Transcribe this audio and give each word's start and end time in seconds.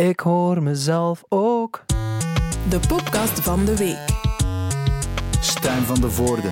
Ik 0.00 0.20
hoor 0.20 0.62
mezelf 0.62 1.24
ook. 1.28 1.84
De 2.68 2.80
podcast 2.88 3.40
van 3.40 3.64
de 3.64 3.76
week. 3.76 4.04
Stijn 5.40 5.82
van 5.82 6.00
de 6.00 6.10
Voorde. 6.10 6.48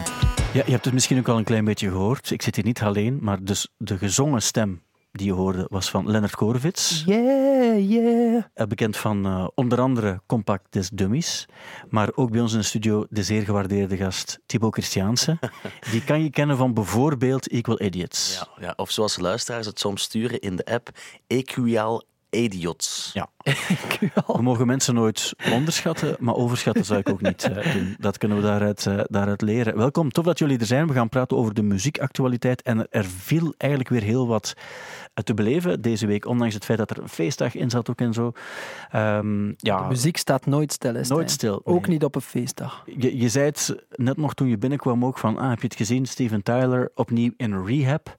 Ja, 0.53 0.63
je 0.65 0.71
hebt 0.71 0.85
het 0.85 0.95
misschien 0.95 1.19
ook 1.19 1.29
al 1.29 1.39
een 1.39 1.45
klein 1.45 1.65
beetje 1.65 1.89
gehoord. 1.89 2.31
Ik 2.31 2.43
zit 2.43 2.55
hier 2.55 2.65
niet 2.65 2.83
alleen, 2.83 3.19
maar 3.21 3.45
dus 3.45 3.69
de 3.77 3.99
gezongen 3.99 4.43
stem 4.43 4.83
die 5.13 5.27
je 5.27 5.33
hoorde 5.33 5.67
was 5.71 5.91
van 5.91 6.11
Leonard 6.11 6.35
Korvits. 6.35 7.03
Yeah, 7.07 7.91
yeah. 7.91 8.43
Eh, 8.55 8.67
Bekend 8.67 8.97
van 8.97 9.27
eh, 9.27 9.47
onder 9.55 9.81
andere 9.81 10.21
Compact 10.27 10.73
des 10.73 10.89
Dummies. 10.89 11.47
Maar 11.89 12.11
ook 12.15 12.31
bij 12.31 12.41
ons 12.41 12.53
in 12.53 12.59
de 12.59 12.65
studio 12.65 13.07
de 13.11 13.23
zeer 13.23 13.43
gewaardeerde 13.43 13.97
gast 13.97 14.41
Thibaut 14.47 14.73
Christiaanse. 14.73 15.39
Die 15.91 16.05
kan 16.05 16.23
je 16.23 16.31
kennen 16.31 16.57
van 16.57 16.75
bijvoorbeeld 16.75 17.49
Equal 17.49 17.83
Idiots. 17.83 18.45
Ja, 18.57 18.67
ja, 18.67 18.73
of 18.77 18.91
zoals 18.91 19.19
luisteraars 19.19 19.67
het 19.67 19.79
soms 19.79 20.03
sturen 20.03 20.41
in 20.41 20.57
de 20.57 20.65
app, 20.65 20.89
Equial 21.27 22.05
Idiots. 22.31 23.11
Ja. 23.13 23.29
We 24.27 24.43
mogen 24.43 24.67
mensen 24.67 24.95
nooit 24.95 25.35
onderschatten, 25.53 26.17
maar 26.19 26.35
overschatten 26.35 26.85
zou 26.85 27.01
ik 27.01 27.09
ook 27.09 27.21
niet 27.21 27.43
eh, 27.43 27.73
doen. 27.73 27.97
Dat 27.99 28.19
kunnen 28.19 28.37
we 28.37 28.43
daaruit, 28.43 28.87
eh, 28.87 29.01
daaruit 29.07 29.43
leren. 29.43 29.77
Welkom, 29.77 30.11
tof 30.11 30.25
dat 30.25 30.39
jullie 30.39 30.59
er 30.59 30.67
zijn. 30.67 30.87
We 30.87 30.93
gaan 30.93 31.09
praten 31.09 31.37
over 31.37 31.55
de 31.55 31.63
muziekactualiteit. 31.63 32.63
En 32.63 32.87
er 32.91 33.05
viel 33.05 33.55
eigenlijk 33.57 33.91
weer 33.91 34.03
heel 34.03 34.27
wat 34.27 34.55
eh, 35.15 35.25
te 35.25 35.35
beleven 35.35 35.81
deze 35.81 36.07
week, 36.07 36.27
ondanks 36.27 36.55
het 36.55 36.65
feit 36.65 36.79
dat 36.79 36.91
er 36.91 37.03
een 37.03 37.09
feestdag 37.09 37.55
in 37.55 37.71
zat 37.71 37.91
ook 37.91 38.01
en 38.01 38.13
zo. 38.13 38.33
Ehm, 38.91 39.47
ja, 39.57 39.83
De 39.83 39.89
muziek 39.89 40.17
staat 40.17 40.47
nooit 40.47 40.73
stil. 40.73 40.93
Nooit 41.09 41.31
stil, 41.31 41.61
Ook 41.65 41.81
nee. 41.81 41.91
niet 41.91 42.05
op 42.05 42.15
een 42.15 42.21
feestdag. 42.21 42.83
je, 42.99 43.19
je 43.19 43.29
zei 43.29 43.47
het 43.47 43.77
net 43.95 44.17
nog 44.17 44.35
toen 44.35 44.49
je 44.49 44.59
binnenkwam 44.59 45.05
ook 45.05 45.19
van, 45.19 45.39
ah, 45.39 45.49
heb 45.49 45.61
je 45.61 45.67
het 45.67 45.77
gezien, 45.77 46.07
Steven 46.07 46.43
Tyler 46.43 46.91
opnieuw 46.95 47.33
in 47.37 47.65
rehab. 47.65 48.17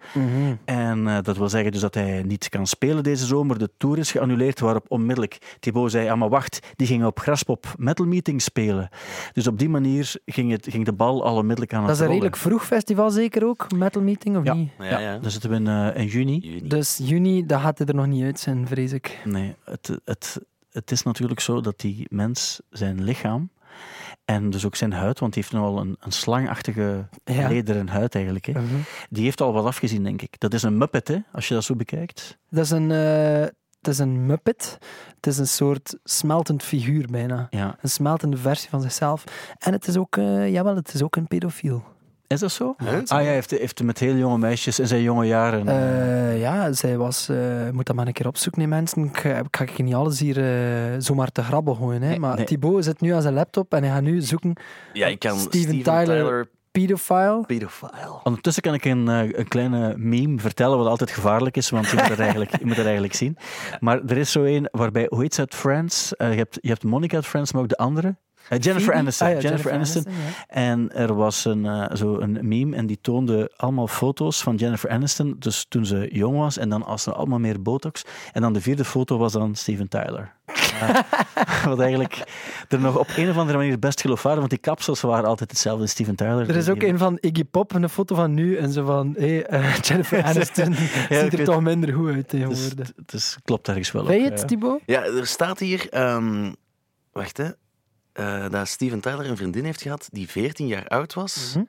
En 0.66 1.08
eh, 1.08 1.18
dat 1.22 1.38
wil 1.38 1.50
zeggen 1.50 1.72
dus 1.72 1.82
dat 1.82 1.94
hij 1.94 2.24
niet 2.24 2.50
kan 2.50 2.68
spelen 2.68 3.04
deze 3.04 3.26
zomer. 3.26 3.60
De 3.60 3.70
tour 3.78 3.99
is 4.00 4.12
geannuleerd, 4.12 4.60
waarop 4.60 4.86
onmiddellijk 4.88 5.56
Thibaut 5.60 5.92
zei, 5.92 6.10
ah 6.10 6.18
maar 6.18 6.30
wacht, 6.30 6.60
die 6.76 6.88
gingen 6.88 7.08
op 7.08 7.20
Graspop 7.20 7.74
Metal 7.78 8.06
Meeting 8.06 8.42
spelen. 8.42 8.90
Dus 9.34 9.48
op 9.48 9.60
die 9.60 9.70
manier 9.70 10.14
ging, 10.26 10.52
het, 10.52 10.68
ging 10.70 10.86
de 10.86 10.94
bal 10.94 11.24
al 11.26 11.36
onmiddellijk 11.36 11.74
aan 11.74 11.80
Dat 11.80 11.90
het 11.90 11.98
is 11.98 12.04
een 12.04 12.08
rollen. 12.12 12.22
redelijk 12.24 12.50
vroeg 12.50 12.66
festival 12.66 13.10
zeker 13.10 13.46
ook, 13.46 13.72
Metal 13.72 14.02
Meeting, 14.02 14.38
of 14.38 14.44
Ja. 14.44 14.54
niet? 14.54 14.70
Ja, 14.78 14.86
Ja, 14.86 15.00
ja. 15.00 15.18
dan 15.18 15.32
zitten 15.32 15.50
we 15.50 15.56
in, 15.56 15.68
eh, 15.68 16.02
in 16.02 16.08
juni. 16.08 16.38
Juni. 16.40 16.68
Dus 16.68 17.00
juni, 17.04 17.46
dat 17.46 17.62
gaat 17.62 17.78
hij 17.78 17.88
er 17.88 17.96
nog 17.96 18.08
niet 18.08 18.24
uit 18.24 18.40
zijn, 18.40 18.68
vrees 18.68 18.92
ik. 18.94 19.18
Nee, 19.26 19.56
het, 19.64 20.00
het, 20.06 20.40
het 20.72 20.92
is 20.92 21.04
natuurlijk 21.04 21.40
zo 21.40 21.62
dat 21.62 21.80
die 21.80 22.06
mens 22.10 22.62
zijn 22.70 23.04
lichaam 23.04 23.50
en 24.26 24.50
dus 24.50 24.66
ook 24.66 24.76
zijn 24.76 24.92
huid, 24.94 25.20
want 25.20 25.34
die 25.34 25.44
heeft 25.44 25.56
nogal 25.56 25.80
een, 25.80 25.96
een 26.00 26.12
slangachtige 26.12 27.08
Ja. 27.24 27.48
lederen 27.48 27.88
huid 27.88 28.16
eigenlijk. 28.16 28.46
Hè. 28.46 28.52
Mhm. 28.52 28.76
Die 29.10 29.24
heeft 29.24 29.42
al 29.42 29.54
wat 29.54 29.66
afgezien, 29.66 30.04
denk 30.04 30.22
ik. 30.22 30.36
Dat 30.40 30.54
is 30.54 30.64
een 30.64 30.78
muppet, 30.78 31.08
hè, 31.08 31.18
als 31.32 31.48
je 31.48 31.54
dat 31.54 31.64
zo 31.64 31.76
bekijkt. 31.76 32.38
Dat 32.50 32.64
is 32.64 32.70
een, 32.72 32.92
eh, 32.92 33.48
het 33.82 33.88
is 33.88 34.00
een 34.00 34.26
muppet. 34.26 34.78
Het 35.16 35.28
is 35.28 35.38
een 35.38 35.48
soort 35.48 35.98
smeltend 36.04 36.64
figuur 36.64 37.08
bijna. 37.12 37.48
Ja. 37.50 37.76
Een 37.82 37.90
smeltende 37.90 38.38
versie 38.38 38.70
van 38.70 38.82
zichzelf. 38.82 39.24
En 39.60 39.72
het 39.74 39.88
is 39.88 39.98
ook, 39.98 40.18
eh, 40.18 40.52
jawel, 40.52 40.76
het 40.76 40.94
is 40.94 41.04
ook 41.04 41.16
een 41.16 41.28
pedofiel. 41.28 41.84
Is 42.28 42.40
dat 42.40 42.52
zo? 42.52 42.76
Huh? 42.78 42.88
Ah 42.94 43.02
ja, 43.06 43.16
hij 43.16 43.34
heeft, 43.34 43.52
heeft 43.52 43.84
met 43.84 44.00
heel 44.00 44.16
jonge 44.16 44.38
meisjes 44.38 44.80
in 44.80 44.88
zijn 44.88 45.02
jonge 45.02 45.26
jaren. 45.26 45.68
eh, 45.68 46.30
Eh, 46.34 46.40
ja, 46.40 46.72
zij 46.72 46.98
was... 46.98 47.30
eh, 47.30 47.66
je 47.66 47.72
moet 47.74 47.86
dat 47.86 47.96
maar 47.96 48.08
een 48.08 48.14
keer 48.14 48.28
opzoeken, 48.28 48.62
hè, 48.62 48.68
mensen. 48.68 49.04
Ik 49.06 49.18
ga, 49.18 49.30
ik 49.38 49.56
ga 49.58 49.64
ik 49.64 49.84
niet 49.84 49.94
alles 49.94 50.20
hier 50.20 50.36
zomaar 51.02 51.32
te 51.32 51.44
grabbel 51.44 51.76
gooien. 51.76 52.02
Hè. 52.02 52.10
Nee, 52.10 52.20
maar 52.20 52.36
nee. 52.36 52.46
Thibaut 52.46 52.84
zit 52.84 53.02
nu 53.02 53.10
aan 53.14 53.22
zijn 53.22 53.34
laptop 53.34 53.74
en 53.74 53.84
hij 53.84 53.92
gaat 53.92 54.02
nu 54.02 54.22
zoeken 54.22 54.54
Ja, 54.94 55.08
ik 55.08 55.20
kan 55.20 55.38
Steven 55.40 55.60
Steven, 55.62 55.84
Tyler- 55.84 56.06
Tyler, 56.06 56.50
pedophile. 56.80 57.44
pedophile. 57.48 58.20
Ondertussen 58.24 58.64
kan 58.64 58.74
ik 58.74 58.86
een, 58.86 59.08
eh, 59.08 59.40
een 59.40 59.48
kleine 59.48 59.98
meme 59.98 60.40
vertellen, 60.40 60.78
wat 60.78 60.88
altijd 60.88 61.12
gevaarlijk 61.12 61.58
is, 61.58 61.70
want 61.70 61.90
je 61.90 61.96
moet 61.96 62.10
het 62.10 62.20
eigenlijk, 62.20 62.58
je 62.60 62.66
moet 62.66 62.76
het 62.76 62.86
eigenlijk 62.86 63.14
zien. 63.14 63.38
Maar 63.80 64.02
er 64.06 64.18
is 64.18 64.32
zo 64.32 64.44
een 64.44 64.68
waarbij, 64.72 65.06
hoe 65.10 65.22
heet 65.22 65.34
ze 65.34 65.40
uit 65.40 65.56
Friends? 65.56 66.16
Eh, 66.16 66.32
je, 66.32 66.38
hebt, 66.38 66.58
je 66.62 66.70
hebt 66.70 66.84
Monica 66.84 67.16
uit 67.16 67.26
Friends, 67.26 67.52
maar 67.52 67.62
ook 67.62 67.70
de 67.70 67.78
andere. 67.78 68.16
Eh, 68.50 68.60
Jennifer? 68.60 68.94
Aniston. 68.94 69.28
Ah 69.28 69.34
ja, 69.34 69.40
Jennifer, 69.40 69.72
Aniston. 69.72 70.04
ja. 70.08 70.46
En 70.48 70.92
er 70.96 71.16
was 71.16 71.46
een, 71.46 71.66
eh, 71.66 71.96
zo 71.96 72.20
een 72.20 72.40
meme 72.42 72.76
en 72.76 72.86
die 72.88 72.98
toonde 73.02 73.52
allemaal 73.56 73.88
foto's 73.88 74.44
van 74.44 74.56
Jennifer 74.56 74.90
Aniston, 74.90 75.36
dus 75.40 75.66
toen 75.70 75.86
ze 75.86 76.10
jong 76.12 76.38
was, 76.38 76.58
en 76.58 76.70
dan 76.70 76.86
als 76.86 77.04
ze 77.04 77.12
allemaal 77.14 77.40
meer 77.40 77.62
botox. 77.62 78.04
En 78.34 78.42
dan 78.42 78.54
de 78.54 78.62
vierde 78.62 78.86
foto 78.86 79.18
was 79.18 79.32
dan 79.34 79.56
Steven 79.56 79.88
Tyler. 79.88 80.38
Ja. 80.80 81.06
wat 81.70 81.80
eigenlijk 81.80 82.24
er 82.70 82.80
nog 82.80 82.98
op 82.98 83.08
een 83.16 83.30
of 83.30 83.38
andere 83.38 83.58
manier 83.58 83.80
best 83.80 84.02
geloofwaardig, 84.02 84.40
want 84.40 84.52
die 84.52 84.60
kapsels 84.60 85.02
waren 85.02 85.26
altijd 85.30 85.52
hetzelfde, 85.52 85.88
Steven 85.88 86.16
Tyler. 86.16 86.50
Er 86.50 86.56
is 86.56 86.70
ook 86.70 86.82
een 86.82 86.98
van 86.98 87.18
Iggy 87.22 87.44
Pop, 87.44 87.74
een 87.74 87.90
foto 87.90 88.16
van 88.16 88.34
nu, 88.34 88.56
en 88.58 88.72
zo 88.72 88.86
van, 88.86 89.16
hé, 89.18 89.40
eh, 89.40 89.76
Jennifer 89.86 90.24
Aniston 90.30 90.74
ziet 90.74 91.10
er 91.10 91.30
weet- 91.30 91.46
toch 91.46 91.62
minder 91.62 91.94
goed 91.94 92.08
uit 92.14 92.30
Dus, 92.30 92.40
tegenwoordig. 92.40 92.92
dus 93.06 93.38
klopt 93.44 93.68
ergens 93.68 93.92
wel. 93.92 94.04
Ben 94.04 94.18
je 94.18 94.24
het, 94.24 94.40
eh. 94.42 94.46
Thibaut? 94.46 94.82
Ja, 94.86 95.04
er 95.04 95.28
staat 95.28 95.60
hier... 95.60 95.88
ehm, 95.90 96.52
wacht, 97.12 97.38
hè. 97.38 97.46
Eh, 98.20 98.50
dat 98.50 98.68
Steven 98.68 99.00
Tyler 99.00 99.26
een 99.30 99.38
vriendin 99.38 99.66
heeft 99.66 99.82
gehad 99.82 100.08
die 100.12 100.30
14 100.30 100.68
jaar 100.68 100.88
oud 100.88 101.14
was. 101.14 101.54
Mhm. 101.56 101.64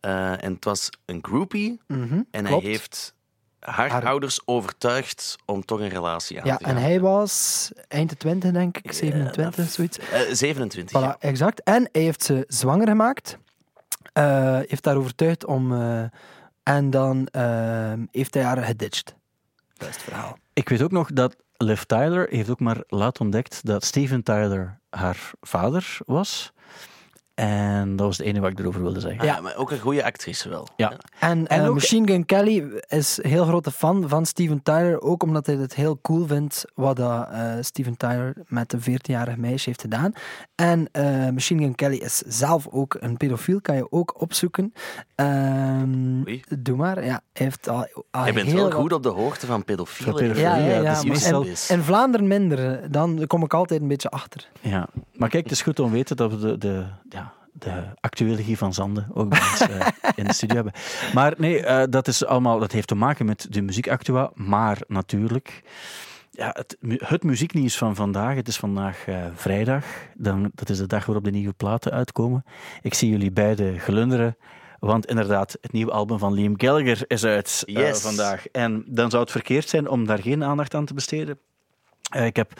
Eh, 0.00 0.44
en 0.44 0.52
het 0.54 0.64
was 0.64 0.88
een 1.04 1.18
groupie. 1.22 1.80
Mhm, 1.86 2.20
En 2.30 2.44
klopt. 2.44 2.62
hij 2.62 2.70
heeft 2.72 3.14
haar, 3.60 3.90
Haar- 3.90 4.06
ouders 4.06 4.40
overtuigd 4.44 5.36
om 5.46 5.64
toch 5.64 5.80
een 5.80 5.88
relatie 5.88 6.40
aan 6.40 6.46
Ja, 6.46 6.56
te 6.56 6.64
gaan. 6.64 6.76
en 6.76 6.82
hij 6.82 7.00
was 7.00 7.70
eind 7.88 8.10
de 8.10 8.16
20, 8.16 8.50
denk 8.52 8.78
ik, 8.78 8.92
27, 8.92 9.70
zoiets. 9.70 9.98
Eh, 9.98 10.20
27. 10.32 11.00
Voilà, 11.00 11.04
ja. 11.04 11.16
exact. 11.18 11.62
En 11.62 11.88
hij 11.92 12.02
heeft 12.02 12.22
ze 12.22 12.44
zwanger 12.48 12.86
gemaakt. 12.88 13.38
Eh, 14.12 14.58
heeft 14.66 14.84
haar 14.84 14.96
overtuigd 14.96 15.44
om... 15.46 15.72
eh, 15.72 16.04
en 16.62 16.90
dan 16.90 17.26
eh, 17.26 17.92
heeft 18.10 18.34
hij 18.34 18.42
haar 18.42 18.62
geditcht. 18.64 19.14
Dat 19.76 19.88
is 19.88 19.94
het 19.94 20.04
verhaal. 20.04 20.38
Ik 20.52 20.68
weet 20.68 20.82
ook 20.82 20.90
nog 20.90 21.12
dat 21.12 21.36
Liv 21.62 21.82
Tyler 21.82 22.26
heeft 22.30 22.50
ook 22.50 22.60
maar 22.60 22.82
laat 22.86 23.20
ontdekt 23.20 23.66
dat 23.66 23.84
Steven 23.84 24.22
Tyler 24.22 24.78
haar 24.90 25.30
vader 25.40 25.98
was. 26.06 26.52
En 27.48 27.96
dat 27.96 28.06
was 28.06 28.16
het 28.18 28.26
enige 28.26 28.40
wat 28.40 28.50
ik 28.50 28.58
erover 28.58 28.82
wilde 28.82 29.00
zeggen. 29.00 29.24
Ja, 29.24 29.40
maar 29.40 29.56
ook 29.56 29.70
een 29.70 29.78
goede 29.78 30.04
actrice 30.04 30.48
wel. 30.48 30.68
Ja. 30.76 30.92
En, 31.18 31.46
En 31.46 31.60
eh, 31.60 31.68
ook- 31.68 31.74
Machine 31.74 32.06
Gun 32.06 32.26
Kelly 32.26 32.80
is 32.88 33.18
een 33.22 33.30
heel 33.30 33.44
grote 33.44 33.70
fan 33.70 34.08
van 34.08 34.26
Steven 34.26 34.62
Tyler. 34.62 35.00
Ook 35.00 35.22
omdat 35.22 35.46
hij 35.46 35.54
het 35.54 35.74
heel 35.74 35.98
cool 36.02 36.26
vindt 36.26 36.64
wat 36.74 36.96
dat, 36.96 37.28
eh, 37.30 37.52
Steven 37.60 37.96
Tyler 37.96 38.34
met 38.46 38.72
een 38.72 38.80
14-jarig 38.80 39.36
meisje 39.36 39.68
heeft 39.68 39.80
gedaan. 39.80 40.12
En 40.54 40.88
eh, 40.92 41.04
Machine 41.30 41.62
Gun 41.62 41.74
Kelly 41.74 41.96
is 41.96 42.16
zelf 42.26 42.66
ook 42.70 42.96
een 43.00 43.16
pedofiel, 43.16 43.60
kan 43.60 43.76
je 43.76 43.92
ook 43.92 44.20
opzoeken. 44.20 44.72
Ehm, 45.14 46.22
doe 46.58 46.76
maar. 46.76 47.04
Ja, 47.04 47.20
hij 47.32 47.46
heeft 47.46 47.68
al, 47.68 47.86
al 48.10 48.26
Je 48.26 48.32
bent 48.32 48.46
heel 48.46 48.56
wel 48.56 48.64
wat- 48.64 48.74
goed 48.74 48.92
op 48.92 49.02
de 49.02 49.08
hoogte 49.08 49.46
van 49.46 49.64
pedofielen. 49.64 50.12
Van 50.12 50.22
pedofielen. 50.22 50.50
Ja, 50.52 50.56
ja, 50.66 50.66
Ja, 50.74 50.76
ja. 50.76 50.82
dat 50.82 50.96
is 50.96 51.02
maar 51.02 51.12
meestal- 51.12 51.42
in, 51.74 51.78
in 51.78 51.84
Vlaanderen 51.84 52.26
minder. 52.26 52.90
Dan 52.92 53.26
kom 53.26 53.42
ik 53.42 53.54
altijd 53.54 53.80
een 53.80 53.88
beetje 53.88 54.10
achter. 54.10 54.48
Ja. 54.60 54.88
Maar 55.12 55.28
kijk, 55.28 55.42
het 55.42 55.52
is 55.52 55.62
goed 55.62 55.80
om 55.80 55.86
te 55.88 55.92
weten 55.94 56.16
dat 56.16 56.30
we 56.30 56.38
de, 56.38 56.58
de, 56.58 56.84
ja, 57.08 57.31
de 57.52 57.84
actuele 58.00 58.42
Guy 58.42 58.56
van 58.56 58.74
Zanden 58.74 59.06
ook 59.14 59.28
bij 59.28 59.40
ons 59.40 59.60
eh, 59.60 59.86
in 60.14 60.24
de 60.24 60.32
studio 60.32 60.54
hebben. 60.54 60.72
Maar 61.14 61.34
nee, 61.36 61.64
eh, 61.64 61.82
dat, 61.90 62.08
is 62.08 62.24
allemaal, 62.24 62.58
dat 62.58 62.72
heeft 62.72 62.88
te 62.88 62.94
maken 62.94 63.26
met 63.26 63.46
de 63.50 63.62
muziekactua. 63.62 64.30
Maar 64.34 64.78
natuurlijk, 64.86 65.62
ja, 66.30 66.54
het, 66.56 66.76
het 66.96 67.22
muzieknieuws 67.22 67.78
van 67.78 67.94
vandaag. 67.94 68.34
Het 68.34 68.48
is 68.48 68.56
vandaag 68.56 69.06
eh, 69.06 69.16
vrijdag. 69.34 69.84
Dan, 70.14 70.50
dat 70.54 70.68
is 70.68 70.78
de 70.78 70.86
dag 70.86 71.04
waarop 71.06 71.24
de 71.24 71.30
nieuwe 71.30 71.52
platen 71.52 71.92
uitkomen. 71.92 72.44
Ik 72.82 72.94
zie 72.94 73.10
jullie 73.10 73.32
beiden 73.32 73.78
glunderen. 73.80 74.36
Want 74.78 75.06
inderdaad, 75.06 75.56
het 75.60 75.72
nieuwe 75.72 75.92
album 75.92 76.18
van 76.18 76.32
Liam 76.32 76.54
Gallagher 76.60 77.04
is 77.06 77.24
uit 77.24 77.62
Yes. 77.66 78.00
vandaag. 78.00 78.46
En 78.46 78.84
dan 78.86 79.10
zou 79.10 79.22
het 79.22 79.32
verkeerd 79.32 79.68
zijn 79.68 79.88
om 79.88 80.06
daar 80.06 80.18
geen 80.18 80.44
aandacht 80.44 80.74
aan 80.74 80.84
te 80.84 80.94
besteden. 80.94 81.38
Eh, 82.12 82.26
ik 82.26 82.36
heb 82.36 82.50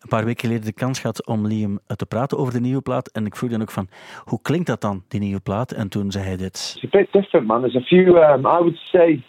een 0.00 0.08
paar 0.08 0.24
weken 0.24 0.40
geleden 0.40 0.64
de 0.64 0.72
kans 0.72 1.00
gehad 1.00 1.26
om 1.26 1.46
Liam 1.46 1.78
eh, 1.86 1.96
te 1.96 2.06
praten 2.06 2.38
over 2.38 2.52
de 2.52 2.60
nieuwe 2.60 2.80
plaat. 2.80 3.08
En 3.12 3.26
ik 3.26 3.36
vroeg 3.36 3.50
dan 3.50 3.62
ook 3.62 3.70
van, 3.70 3.88
hoe 4.24 4.38
klinkt 4.42 4.66
dat 4.66 4.80
dan, 4.80 5.02
die 5.08 5.20
nieuwe 5.20 5.40
plaat? 5.40 5.72
En 5.72 5.88
toen 5.88 6.10
zei 6.10 6.24
hij 6.24 6.36
dit. 6.36 6.54
It's 6.54 6.94
a 6.94 6.98
bit 6.98 7.12
different, 7.12 7.46
man. 7.46 7.60
There's 7.60 7.76
a 7.76 7.86
few. 7.86 8.16
Um, 8.16 8.46
I 8.46 8.58
would 8.58 8.78
say 8.92 9.22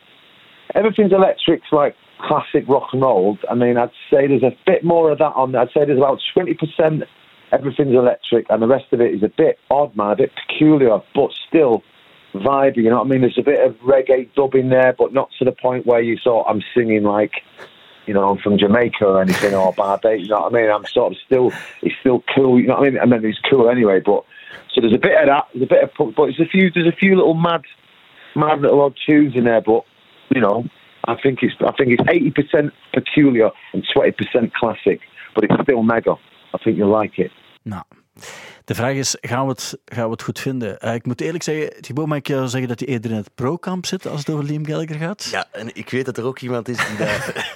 everything's 0.67 1.11
electric's 1.11 1.71
like 1.71 1.95
classic 2.17 2.67
rock 2.67 2.93
and 2.93 3.03
roll. 3.03 3.37
I 3.51 3.55
mean, 3.55 3.77
I'd 3.77 3.93
say 4.09 4.27
there's 4.27 4.43
a 4.43 4.55
bit 4.63 4.81
more 4.83 5.11
of 5.11 5.17
that 5.17 5.33
on. 5.35 5.51
there. 5.51 5.61
I'd 5.61 5.71
say 5.71 5.85
there's 5.85 5.99
about 5.99 6.19
twenty 6.33 6.53
percent 6.53 7.03
everything's 7.51 7.95
electric, 7.95 8.45
and 8.49 8.61
the 8.61 8.67
rest 8.67 8.93
of 8.93 9.01
it 9.01 9.13
is 9.13 9.23
a 9.23 9.31
bit 9.37 9.57
odd, 9.69 9.95
man, 9.95 10.11
a 10.11 10.15
bit 10.15 10.31
peculiar, 10.47 10.99
but 11.13 11.31
still 11.47 11.81
vibey. 12.33 12.77
You 12.77 12.89
know 12.89 12.97
what 12.97 13.07
I 13.07 13.09
mean? 13.09 13.21
There's 13.21 13.37
a 13.37 13.43
bit 13.43 13.59
of 13.65 13.75
reggae 13.75 14.29
dub 14.35 14.55
in 14.55 14.69
there, 14.69 14.93
but 14.97 15.13
not 15.13 15.29
to 15.39 15.45
the 15.45 15.51
point 15.51 15.85
where 15.85 16.01
you 16.01 16.17
thought 16.23 16.45
I'm 16.49 16.61
singing 16.73 17.03
like. 17.03 17.43
You 18.07 18.13
know, 18.13 18.29
I'm 18.29 18.37
from 18.37 18.57
Jamaica 18.57 19.05
or 19.05 19.21
anything, 19.21 19.53
or 19.53 19.73
Barbados. 19.73 20.21
You 20.21 20.29
know 20.29 20.41
what 20.41 20.55
I 20.55 20.61
mean? 20.61 20.71
I'm 20.71 20.85
sort 20.85 21.11
of 21.11 21.19
still, 21.25 21.51
it's 21.81 21.95
still 21.99 22.23
cool. 22.33 22.59
You 22.59 22.67
know 22.67 22.75
what 22.75 22.87
I 22.87 22.89
mean? 22.89 22.99
I 22.99 23.05
mean, 23.05 23.25
it's 23.25 23.39
cool 23.49 23.69
anyway. 23.69 23.99
But 23.99 24.23
so 24.73 24.81
there's 24.81 24.93
a 24.93 24.97
bit 24.97 25.19
of 25.19 25.27
that. 25.27 25.47
There's 25.53 25.63
a 25.63 25.67
bit 25.67 25.83
of, 25.83 26.15
but 26.15 26.25
there's 26.25 26.39
a 26.39 26.45
few, 26.45 26.71
there's 26.71 26.87
a 26.87 26.95
few 26.95 27.15
little 27.15 27.33
mad, 27.33 27.63
mad 28.35 28.61
little 28.61 28.81
odd 28.81 28.97
tunes 29.05 29.35
in 29.35 29.43
there. 29.43 29.61
But 29.61 29.83
you 30.33 30.41
know, 30.41 30.65
I 31.05 31.15
think 31.21 31.39
it's, 31.43 31.55
I 31.59 31.73
think 31.73 31.91
it's 31.91 32.09
eighty 32.09 32.31
percent 32.31 32.73
peculiar 32.93 33.51
and 33.73 33.85
twenty 33.93 34.11
percent 34.11 34.53
classic. 34.53 35.01
But 35.35 35.43
it's 35.43 35.61
still 35.63 35.83
mega. 35.83 36.15
I 36.53 36.57
think 36.63 36.77
you'll 36.77 36.89
like 36.89 37.19
it. 37.19 37.31
Nou, 37.65 37.83
De 38.67 38.75
vraag 38.75 38.93
is, 38.93 39.17
gaan 39.21 39.43
we 39.45 39.51
het, 39.51 39.77
gaan 39.85 40.03
we 40.05 40.11
het 40.11 40.21
goed 40.23 40.39
vinden? 40.39 40.79
Eh, 40.79 40.93
ik 40.93 41.05
moet 41.05 41.21
eerlijk 41.21 41.43
zeggen, 41.43 41.81
Thibaut, 41.81 42.07
mag 42.07 42.17
ik 42.17 42.27
jou 42.27 42.47
zeggen 42.47 42.69
dat 42.69 42.79
hij 42.79 42.87
eerder 42.87 43.11
in 43.11 43.17
het 43.17 43.29
pro-kamp 43.35 43.85
zit 43.85 44.07
als 44.07 44.19
het 44.19 44.29
over 44.29 44.45
Liam 44.45 44.65
Gallagher 44.65 44.95
gaat? 44.95 45.23
Ja, 45.31 45.45
en 45.51 45.75
ik 45.75 45.89
weet 45.89 46.05
dat 46.05 46.17
er 46.17 46.23
ook 46.25 46.39
iemand 46.39 46.67
is 46.67 46.77
die 46.87 46.97
daar 46.97 47.33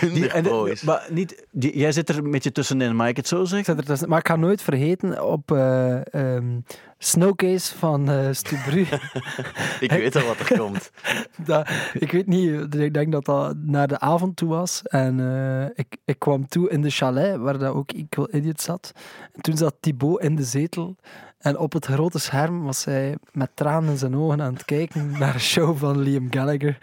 Die- 0.00 0.10
minder 0.10 0.30
en 0.30 0.42
pro 0.42 0.64
is. 0.64 0.82
maar 0.82 1.06
niet, 1.10 1.46
die- 1.50 1.78
jij 1.78 1.92
zit 1.92 2.08
er 2.08 2.18
een 2.18 2.30
beetje 2.30 2.52
tussenin, 2.52 2.96
mag 2.96 3.08
ik 3.08 3.16
het 3.16 3.28
zo 3.28 3.40
Ik 3.42 3.46
zeggen? 3.48 3.64
zet 3.64 3.78
er 3.78 3.84
tussen- 3.84 4.08
maar 4.08 4.18
ik 4.18 4.26
ga 4.28 4.36
nooit 4.36 4.62
vergeten 4.62 5.24
op 5.26 5.50
eh 5.52 6.14
ehm, 6.14 6.58
Snowcase 7.02 7.78
van 7.78 8.10
eh 8.10 8.28
Stu 8.32 8.56
Bru. 8.68 8.80
Ik 9.86 9.90
weet 9.90 10.16
al 10.16 10.26
wat 10.26 10.38
er 10.40 10.58
komt. 10.58 10.90
dat, 11.36 11.68
ik 11.92 12.12
weet 12.12 12.26
niet, 12.26 12.74
ik 12.74 12.94
denk 12.94 13.12
dat 13.12 13.24
dat 13.24 13.56
naar 13.56 13.88
de 13.88 13.98
avond 14.00 14.36
toe 14.36 14.48
was. 14.48 14.82
En 14.82 15.20
eh, 15.20 15.64
ik, 15.74 15.96
ik 16.04 16.18
kwam 16.18 16.48
toe 16.48 16.70
in 16.70 16.82
de 16.82 16.90
chalet 16.90 17.36
waar 17.36 17.58
dat 17.58 17.74
ook 17.74 17.90
Equal 17.92 18.28
Idiot 18.34 18.60
zat. 18.60 18.92
En 19.34 19.42
toen 19.42 19.56
zat 19.56 19.74
Thibaut 19.80 20.22
in 20.22 20.36
de 20.36 20.42
Sedel 20.50 20.96
En 21.40 21.58
op 21.58 21.72
het 21.72 21.86
grote 21.86 22.18
scherm 22.18 22.62
was 22.62 22.84
hij 22.84 23.16
met 23.32 23.50
tranen 23.54 23.90
in 23.90 23.96
zijn 23.98 24.16
ogen 24.16 24.42
aan 24.42 24.52
het 24.52 24.64
kijken 24.64 25.10
naar 25.18 25.34
een 25.34 25.40
show 25.40 25.76
van 25.78 25.98
Liam 26.02 26.26
Gallagher. 26.30 26.78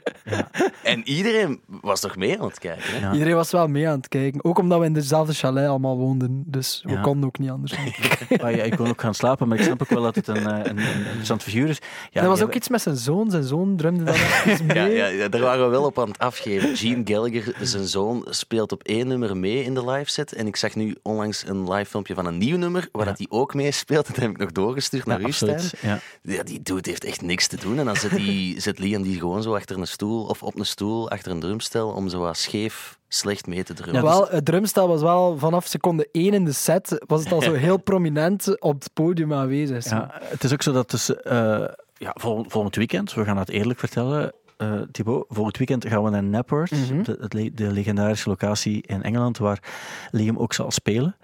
En 0.84 1.08
iedereen 1.08 1.60
was 1.82 2.00
toch 2.00 2.16
mee 2.16 2.40
aan 2.40 2.48
het 2.48 2.60
kijken? 2.60 2.84
Hè? 2.92 3.00
Ja. 3.00 3.14
Iedereen 3.14 3.36
was 3.36 3.52
wel 3.52 3.68
mee 3.68 3.88
aan 3.90 3.98
het 3.98 4.08
kijken. 4.08 4.44
Ook 4.44 4.58
omdat 4.60 4.80
we 4.80 4.86
in 4.86 4.94
dezelfde 4.94 5.34
chalet 5.34 5.68
allemaal 5.68 5.98
woonden. 5.98 6.44
Dus 6.46 6.82
we 6.86 6.92
Ja. 6.92 7.02
konden 7.02 7.26
ook 7.28 7.40
niet 7.40 7.50
anders. 7.50 7.74
Ah, 8.42 8.56
ja, 8.56 8.64
ik 8.64 8.76
kon 8.76 8.88
ook 8.88 9.02
gaan 9.02 9.14
slapen, 9.14 9.48
maar 9.48 9.58
ik 9.58 9.64
snap 9.64 9.82
ook 9.82 9.90
wel 9.90 10.02
dat 10.02 10.16
het 10.16 10.28
een, 10.28 10.48
eh, 10.48 10.58
een, 10.64 10.78
een 10.78 10.98
interessant 11.06 11.44
figuur 11.44 11.70
is. 11.70 11.80
Ja, 12.12 12.22
er 12.22 12.28
was 12.28 12.42
ook 12.42 12.54
iets 12.54 12.70
met 12.70 12.82
zijn 12.82 12.96
zoon. 12.96 13.32
Zijn 13.32 13.44
zoon 13.44 13.76
drumde 13.76 14.04
dan 14.04 14.16
Ja, 14.68 14.84
mee. 14.84 14.96
ja, 14.96 15.06
ja, 15.08 15.28
daar 15.28 15.42
waren 15.42 15.64
we 15.66 15.70
wel 15.72 15.84
op 15.86 16.00
aan 16.00 16.08
het 16.08 16.20
afgeven. 16.20 16.76
Gene 16.78 17.02
Gallagher, 17.06 17.56
zijn 17.62 17.88
zoon, 17.88 18.26
speelt 18.30 18.72
op 18.72 18.84
één 18.84 19.08
nummer 19.08 19.38
mee 19.38 19.64
in 19.64 19.74
de 19.74 19.86
live 19.90 20.10
set. 20.12 20.34
En 20.34 20.48
ik 20.48 20.56
zag 20.56 20.76
nu 20.76 20.96
onlangs 21.02 21.48
een 21.48 21.72
live 21.72 21.90
filmpje 21.90 22.14
van 22.14 22.26
een 22.26 22.38
nieuw 22.38 22.58
nummer, 22.58 22.90
waar 22.92 23.04
Ja. 23.06 23.10
dat 23.10 23.18
hij 23.18 23.28
ook 23.30 23.54
mee 23.54 23.72
speelt. 23.72 24.08
Dat 24.08 24.16
heb 24.16 24.30
ik 24.30 24.38
nog 24.38 24.47
doorgestuurd 24.52 25.06
naar 25.06 25.22
Ja, 25.22 25.28
u, 25.28 25.32
Stijn. 25.32 25.52
absoluut. 25.52 25.82
Ja. 25.82 26.00
Ja, 26.22 26.44
die 26.44 26.62
dude 26.62 26.90
heeft 26.90 27.04
echt 27.04 27.22
niks 27.22 27.48
te 27.48 27.58
doen. 27.58 27.80
En 27.80 27.86
dan 27.86 27.96
zet, 27.96 28.12
die, 28.12 28.60
zet 28.62 28.80
Liam 28.80 29.02
die 29.04 29.20
gewoon 29.20 29.44
zo 29.44 29.56
achter 29.56 29.78
een 29.78 29.88
stoel, 29.88 30.26
of 30.26 30.44
op 30.44 30.60
een 30.60 30.66
stoel, 30.66 31.10
achter 31.10 31.32
een 31.32 31.40
drumstel, 31.40 31.90
om 31.90 32.10
zo 32.10 32.20
wat 32.20 32.38
scheef 32.38 32.98
slecht 33.08 33.48
mee 33.48 33.64
te 33.64 33.74
drummen. 33.74 34.04
Ja, 34.04 34.10
dus- 34.10 34.18
wel, 34.20 34.28
het 34.30 34.46
drumstel 34.46 34.88
was 34.88 35.02
wel 35.02 35.38
vanaf 35.38 35.66
seconde 35.68 36.10
1 36.12 36.34
in 36.34 36.46
de 36.46 36.52
set 36.52 37.04
was 37.08 37.24
het 37.24 37.32
al 37.34 37.42
zo 37.42 37.54
heel 37.68 37.78
prominent 37.78 38.62
op 38.62 38.74
het 38.74 38.90
podium 38.94 39.34
aanwezig. 39.34 39.86
Ja, 39.90 40.12
het 40.24 40.44
is 40.44 40.54
ook 40.54 40.62
zo 40.62 40.72
dat 40.72 40.90
dus, 40.92 41.16
eh, 41.16 41.66
ja, 41.98 42.12
vol- 42.14 42.46
volgend 42.48 42.76
weekend, 42.76 43.14
we 43.14 43.24
gaan 43.24 43.38
het 43.38 43.50
eerlijk 43.50 43.80
vertellen, 43.80 44.34
eh 44.58 44.72
Thibaut, 44.92 45.26
volgend 45.30 45.58
weekend 45.58 45.88
gaan 45.88 46.04
we 46.04 46.10
naar 46.10 46.24
Napworth, 46.24 46.72
Mhm. 46.72 47.04
de, 47.04 47.52
de 47.54 47.72
legendarische 47.72 48.30
locatie 48.30 48.84
in 48.86 49.04
Engeland, 49.04 49.38
waar 49.38 49.60
Liam 50.12 50.38
ook 50.38 50.54
zal 50.54 50.72
spelen. 50.72 51.16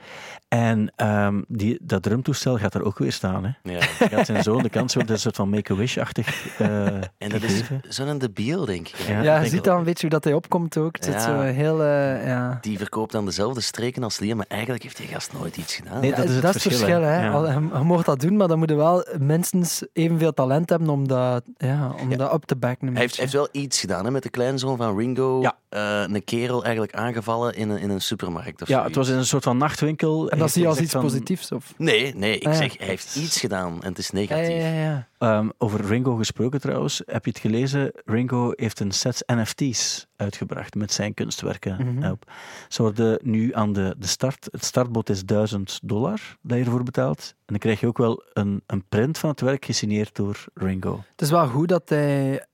En 0.47 0.91
ehm, 0.95 1.41
die, 1.47 1.80
dat 1.81 2.03
drumtoestel 2.03 2.57
gaat 2.57 2.74
er 2.74 2.83
ook 2.83 2.97
weer 2.97 3.12
staan. 3.12 3.44
Hè. 3.44 3.71
Ja. 3.71 3.80
Hij 3.80 4.07
gaat 4.09 4.25
zijn 4.25 4.44
zoon 4.44 4.63
de 4.63 4.69
kans 4.69 4.94
hebben, 4.94 5.12
dat 5.12 5.18
is 5.19 5.25
een 5.25 5.33
soort 5.33 5.35
van 5.35 5.50
Make-A-Wish-achtig 5.50 6.57
eh 6.57 6.85
En 7.18 7.30
dat 7.30 7.41
is 7.44 7.62
zo'n 7.89 8.18
debiel, 8.18 8.65
denk 8.65 8.88
ik. 8.88 8.95
Ja. 8.95 9.21
Ja, 9.21 9.33
denk 9.33 9.44
je 9.44 9.50
ziet 9.50 9.63
dan 9.63 9.77
een 9.77 9.83
beetje 9.83 10.01
hoe 10.01 10.09
dat 10.09 10.24
hij 10.24 10.33
opkomt 10.33 10.77
ook. 10.77 11.03
Ja. 11.03 11.19
zo 11.19 11.39
heel... 11.39 11.83
eh, 11.83 12.25
ja. 12.27 12.57
Die 12.62 12.77
verkoopt 12.77 13.12
dan 13.12 13.25
dezelfde 13.25 13.62
streken 13.62 14.03
als 14.03 14.19
Liam, 14.19 14.38
maar 14.38 14.45
eigenlijk 14.47 14.83
heeft 14.83 14.97
die 14.97 15.07
gast 15.07 15.33
nooit 15.33 15.57
iets 15.57 15.75
gedaan. 15.75 16.00
Nee, 16.01 16.15
dat 16.15 16.25
is 16.25 16.36
het 16.36 16.62
verschil, 16.62 17.01
hè. 17.01 17.07
hè. 17.07 17.25
Ja. 17.25 17.31
Al- 17.31 17.47
Je, 17.47 17.53
je 17.74 17.83
mag 17.83 18.03
dat 18.03 18.19
doen, 18.19 18.38
maar 18.38 18.47
dan 18.47 18.59
moet 18.59 18.69
je 18.69 18.75
wel 18.75 19.06
minstens 19.19 19.83
evenveel 19.94 20.33
talent 20.33 20.69
hebben 20.69 20.89
om 20.89 21.07
dat, 21.07 21.44
ja, 21.57 21.91
om 22.01 22.09
Ja. 22.12 22.18
dat 22.18 22.33
up 22.33 22.44
te 22.45 22.56
backen. 22.56 22.88
Hij 22.91 23.01
heeft. 23.01 23.22
Heeft 23.23 23.51
wel 23.51 23.61
iets 23.63 23.79
gedaan 23.79 24.05
hè, 24.05 24.11
met 24.11 24.23
de 24.23 24.29
kleinzoon 24.29 24.77
van 24.77 24.97
Ringo. 24.97 25.41
Ja. 25.41 25.57
Eh, 25.69 26.13
een 26.13 26.23
kerel 26.23 26.63
eigenlijk 26.63 26.95
aangevallen 26.95 27.55
in 27.55 27.69
een, 27.69 27.77
in 27.77 27.89
een 27.89 28.01
supermarkt. 28.01 28.61
Of 28.61 28.67
Ja, 28.67 28.73
zoiets. 28.73 28.87
het 28.87 28.95
was 28.95 29.09
in 29.09 29.15
een 29.17 29.25
soort 29.25 29.43
van 29.43 29.57
nachtwinkel. 29.57 30.29
En 30.29 30.37
dat 30.39 30.51
zie 30.51 30.61
je 30.61 30.67
als 30.67 30.79
iets 30.79 30.91
van, 30.91 31.01
positiefs? 31.01 31.51
Of? 31.51 31.73
Nee, 31.77 32.15
nee, 32.15 32.37
ik 32.37 32.45
Ah, 32.47 32.51
ja. 32.53 32.57
zeg, 32.59 32.77
hij 32.77 32.87
heeft 32.87 33.15
iets 33.15 33.39
gedaan 33.39 33.81
en 33.83 33.89
het 33.89 33.97
is 33.97 34.11
negatief. 34.11 34.47
ja, 34.47 34.67
ja, 34.67 34.81
ja. 34.83 35.07
Ehm, 35.17 35.49
over 35.57 35.85
Ringo 35.85 36.15
gesproken 36.15 36.61
trouwens, 36.61 37.01
heb 37.05 37.25
je 37.25 37.31
het 37.31 37.39
gelezen? 37.39 37.91
Ringo 38.05 38.51
heeft 38.55 38.79
een 38.79 38.91
set 38.91 39.23
NFT's 39.25 40.05
uitgebracht 40.15 40.75
met 40.75 40.91
zijn 40.93 41.13
kunstwerken 41.13 42.03
op. 42.11 42.31
Ze 42.67 42.81
worden 42.81 43.19
nu 43.21 43.53
aan 43.55 43.73
de, 43.73 43.95
de 43.97 44.07
start. 44.07 44.47
Het 44.51 44.65
startbod 44.65 45.09
is 45.09 45.23
1000 45.25 45.79
dollar 45.83 46.19
dat 46.41 46.57
je 46.57 46.63
ervoor 46.63 46.83
betaalt. 46.83 47.33
En 47.37 47.43
dan 47.45 47.57
krijg 47.57 47.79
je 47.79 47.87
ook 47.87 47.97
wel 47.97 48.23
een, 48.33 48.63
een 48.67 48.83
print 48.89 49.17
van 49.17 49.29
het 49.29 49.41
werk 49.41 49.65
gesigneerd 49.65 50.15
door 50.15 50.45
Ringo. 50.53 51.03
Het 51.11 51.21
is 51.21 51.29
wel 51.29 51.47
goed 51.47 51.67
dat 51.67 51.89
hij 51.89 52.45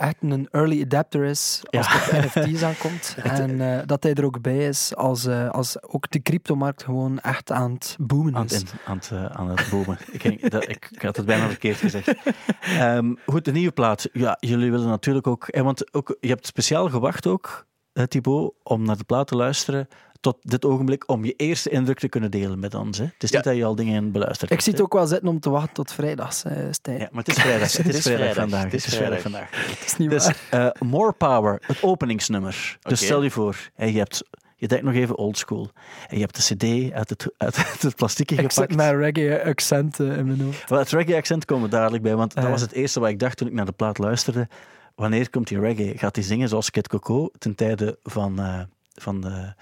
echt 0.00 0.16
een 0.20 0.48
early 0.50 0.82
adapter 0.82 1.24
is 1.24 1.62
als 1.70 1.86
Ja. 1.86 1.98
het 1.98 2.24
op 2.24 2.34
NFT's 2.44 2.62
aankomt. 2.62 3.16
En 3.22 3.60
eh, 3.60 3.86
dat 3.86 4.02
hij 4.02 4.14
er 4.14 4.24
ook 4.24 4.40
bij 4.40 4.58
is 4.68 4.96
als, 4.96 5.26
eh, 5.26 5.50
als 5.50 5.82
ook 5.82 6.10
de 6.10 6.22
cryptomarkt 6.22 6.82
gewoon 6.84 7.18
echt 7.18 7.52
aan 7.52 7.72
het 7.72 7.96
boomen 8.00 8.34
Aan 8.36 8.44
is. 8.44 8.52
het, 8.52 8.74
aan 8.84 8.96
het, 8.96 9.10
eh, 9.12 9.24
aan 9.24 9.48
het 9.50 9.66
bomen. 9.70 9.98
ik, 10.12 10.50
dat, 10.50 10.68
ik, 10.68 10.88
ik 10.92 11.02
had 11.02 11.16
het 11.16 11.26
bijna 11.26 11.48
verkeerd 11.48 11.76
gezegd. 11.76 12.14
Ehm, 12.60 13.14
goed, 13.26 13.44
de 13.44 13.52
nieuwe 13.52 13.72
plaat. 13.72 14.08
Ja, 14.12 14.36
jullie 14.40 14.70
willen 14.70 14.88
natuurlijk 14.88 15.26
ook... 15.26 15.48
eh, 15.48 15.62
Want 15.62 15.94
ook, 15.94 16.16
je 16.20 16.28
hebt 16.28 16.46
speciaal 16.46 16.88
gewacht 16.88 17.26
ook, 17.26 17.66
eh, 17.92 18.04
Thibaut, 18.04 18.52
om 18.62 18.82
naar 18.84 18.96
de 18.96 19.04
plaat 19.04 19.26
te 19.26 19.36
luisteren 19.36 19.88
tot 20.20 20.36
dit 20.40 20.64
ogenblik, 20.64 21.08
om 21.10 21.24
je 21.24 21.32
eerste 21.36 21.70
indruk 21.70 21.98
te 21.98 22.08
kunnen 22.08 22.30
delen 22.30 22.58
met 22.58 22.74
ons. 22.74 22.98
Hè? 22.98 23.04
Het 23.04 23.22
is 23.22 23.30
Ja. 23.30 23.36
niet 23.36 23.44
dat 23.44 23.56
je 23.56 23.64
al 23.64 23.74
dingen 23.74 24.12
beluisterd 24.12 24.50
Ik 24.50 24.60
het 24.64 24.76
hè. 24.76 24.82
ook 24.82 24.92
wel 24.92 25.06
zitten 25.06 25.28
om 25.28 25.40
te 25.40 25.50
wachten 25.50 25.72
tot 25.74 25.92
vrijdags, 25.92 26.44
eh 26.44 26.52
Stijn. 26.70 26.98
Ja, 26.98 27.08
maar 27.12 27.24
het 27.24 27.36
is 27.36 27.42
vrijdag. 27.42 27.72
Het 27.76 27.94
is 27.94 28.02
vrijdag 28.02 28.34
vandaag. 28.34 28.64
Het 28.64 28.74
is 28.74 28.84
Het 28.84 28.92
is 28.92 28.98
vrijdag 28.98 29.20
vandaag. 29.20 29.50
Het 29.50 29.82
is 29.86 29.96
niet 29.96 30.10
Dus 30.10 30.24
waar. 30.50 30.72
eh, 30.74 30.82
More 30.88 31.12
Power, 31.12 31.62
het 31.66 31.82
openingsnummer. 31.82 32.78
Dus 32.82 33.04
stel 33.04 33.22
je 33.22 33.30
voor, 33.30 33.70
je 33.76 33.84
hebt... 33.98 34.22
Je 34.56 34.68
denkt 34.68 34.84
nog 34.84 34.94
even 34.94 35.16
oldschool. 35.16 35.70
En 36.08 36.16
je 36.16 36.20
hebt 36.22 36.36
de 36.48 36.54
cd 36.54 36.92
uit 36.92 37.08
het, 37.10 37.32
uit 37.36 37.56
het 37.82 37.96
plastiekje 37.96 38.36
Ik 38.36 38.52
zit 38.52 38.52
gepakt. 38.52 38.74
met 38.76 39.14
reggae-accenten 39.16 40.16
in 40.16 40.26
mijn 40.26 40.40
hoofd. 40.40 40.70
Wel, 40.70 40.78
het 40.78 40.90
reggae-accent 40.90 41.44
komen 41.44 41.64
we 41.64 41.70
dadelijk 41.76 42.02
bij, 42.02 42.14
want 42.16 42.34
dat 42.34 42.44
was 42.48 42.60
het 42.60 42.72
eerste 42.72 43.00
wat 43.00 43.08
ik 43.08 43.18
dacht 43.18 43.36
toen 43.36 43.46
ik 43.48 43.52
naar 43.54 43.64
de 43.64 43.72
plaat 43.72 43.98
luisterde. 43.98 44.48
Wanneer 44.94 45.30
komt 45.30 45.48
die 45.48 45.60
reggae? 45.60 45.98
Gaat 45.98 46.16
hij 46.16 46.24
zingen 46.24 46.48
zoals 46.48 46.70
Kid 46.70 46.88
Coco 46.88 47.28
ten 47.38 47.54
tijde 47.54 47.98
van, 48.02 48.38
eh, 48.40 48.60
van 48.94 49.20
de... 49.20 49.52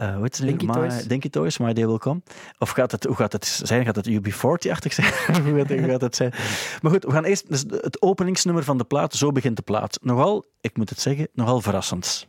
eh 0.00 0.12
hoe 0.14 0.22
heet 0.22 0.36
ze 0.36 0.42
nu? 0.42 0.48
Dinky 0.48 0.66
My- 0.66 0.72
Toys. 0.72 1.04
Dinky 1.04 1.30
Toys, 1.30 1.58
My 1.58 1.72
Day 1.72 1.86
Will 1.86 1.98
Come. 1.98 2.20
Of 2.58 2.70
gaat 2.70 2.92
het, 2.92 3.04
hoe 3.04 3.16
gaat 3.16 3.32
het 3.32 3.46
zijn? 3.46 3.84
Gaat 3.84 3.96
het 3.96 4.08
UB40-achtig 4.08 4.92
zijn? 4.92 5.06
hoe, 5.44 5.58
gaat, 5.58 5.68
hoe 5.68 5.88
gaat 5.88 6.00
het 6.00 6.16
zijn? 6.16 6.32
Maar 6.82 6.90
goed, 6.92 7.04
we 7.04 7.10
gaan 7.10 7.24
eerst... 7.24 7.48
Dus 7.48 7.64
het 7.80 8.02
openingsnummer 8.02 8.64
van 8.64 8.78
de 8.78 8.84
plaat, 8.84 9.14
zo 9.14 9.32
begint 9.32 9.56
de 9.56 9.62
plaat. 9.62 9.98
Nogal, 10.02 10.44
ik 10.60 10.76
moet 10.76 10.90
het 10.90 11.00
zeggen, 11.00 11.28
nogal 11.32 11.60
verrassend. 11.60 12.26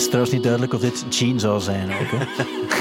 Is 0.00 0.06
trouwens 0.06 0.32
niet 0.32 0.42
duidelijk 0.42 0.74
of 0.74 0.80
dit 0.80 1.04
Gene 1.10 1.38
zou 1.38 1.60
zijn 1.60 1.90
ook. 1.90 2.20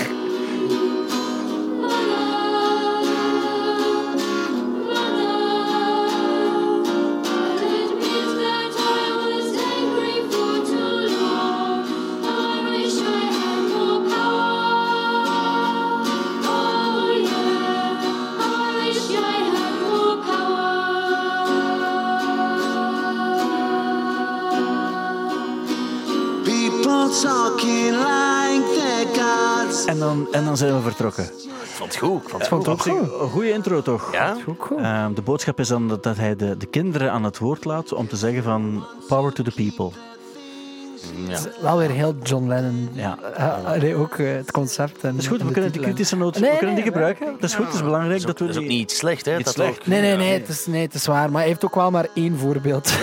dan, 30.50 30.58
zijn 30.58 30.76
we 30.76 30.82
vertrokken. 30.82 31.24
Ik 31.24 31.30
vond 31.86 31.92
het 31.94 32.02
goed. 32.02 32.22
Ik 32.24 32.30
vond 32.30 32.42
het 32.42 32.48
vond 32.48 32.68
goed. 32.68 32.84
het 32.84 32.94
ook 32.94 33.00
goed. 33.12 33.22
Een 33.22 33.30
goede 33.30 33.52
intro 33.52 33.82
toch? 33.82 34.12
Ja? 34.12 34.36
Ook 34.48 34.66
goed. 34.66 34.78
Ehm, 34.78 35.14
de 35.14 35.22
boodschap 35.22 35.60
is 35.60 35.68
dan 35.68 35.88
dat, 35.88 36.04
dat 36.04 36.18
hij 36.18 36.36
de, 36.36 36.58
de 36.58 36.66
kinderen 36.66 37.12
aan 37.12 37.24
het 37.24 37.38
woord 37.38 37.66
laat 37.66 37.94
om 37.94 38.08
te 38.08 38.16
zeggen 38.16 38.44
van 38.44 38.86
power 39.08 39.34
to 39.34 39.44
the 39.44 39.52
people. 39.52 39.90
Ja. 41.28 41.32
Het 41.32 41.50
is 41.56 41.62
wel 41.62 41.78
weer 41.78 41.90
heel 41.90 42.16
John 42.24 42.48
Lennon. 42.48 42.90
Ja. 42.94 43.18
Eh, 43.36 43.82
nee, 43.82 43.96
ook 43.96 44.18
eh, 44.18 44.32
het 44.34 44.52
concept. 44.52 45.04
En, 45.04 45.12
Dat 45.12 45.22
is 45.22 45.28
goed, 45.28 45.42
we 45.44 45.52
kunnen 45.52 45.72
die 45.72 45.82
kritische 45.82 46.16
noot 46.18 46.40
Nee, 46.40 46.52
we 46.52 46.58
kunnen 46.58 46.76
die 46.76 46.84
nee, 46.84 46.94
gebruiken. 46.94 47.26
Dat 47.40 47.50
is 47.50 47.56
goed, 47.56 47.66
het 47.66 47.74
is 47.74 47.84
belangrijk 47.84 48.12
Dat 48.12 48.20
is 48.20 48.26
dat 48.26 48.34
ook, 48.34 48.40
we 48.40 48.46
dat 48.46 48.56
is 48.56 48.62
ook 48.62 48.70
die... 48.70 48.78
niet 48.78 48.92
slecht, 48.92 49.26
hè? 49.26 49.36
Niet 49.36 49.46
dat 49.46 49.54
slecht. 49.54 49.80
ook- 49.80 49.86
Nee, 49.88 50.02
nee, 50.02 50.16
nee, 50.16 50.28
Ja. 50.28 50.34
het 50.40 50.48
is, 50.50 50.66
nee, 50.66 50.82
het 50.82 50.94
is 50.94 51.06
waar. 51.06 51.30
Maar 51.32 51.40
hij 51.40 51.50
heeft 51.50 51.66
ook 51.66 51.76
wel 51.76 51.92
maar 51.92 52.08
één 52.14 52.38
voorbeeld. 52.38 52.92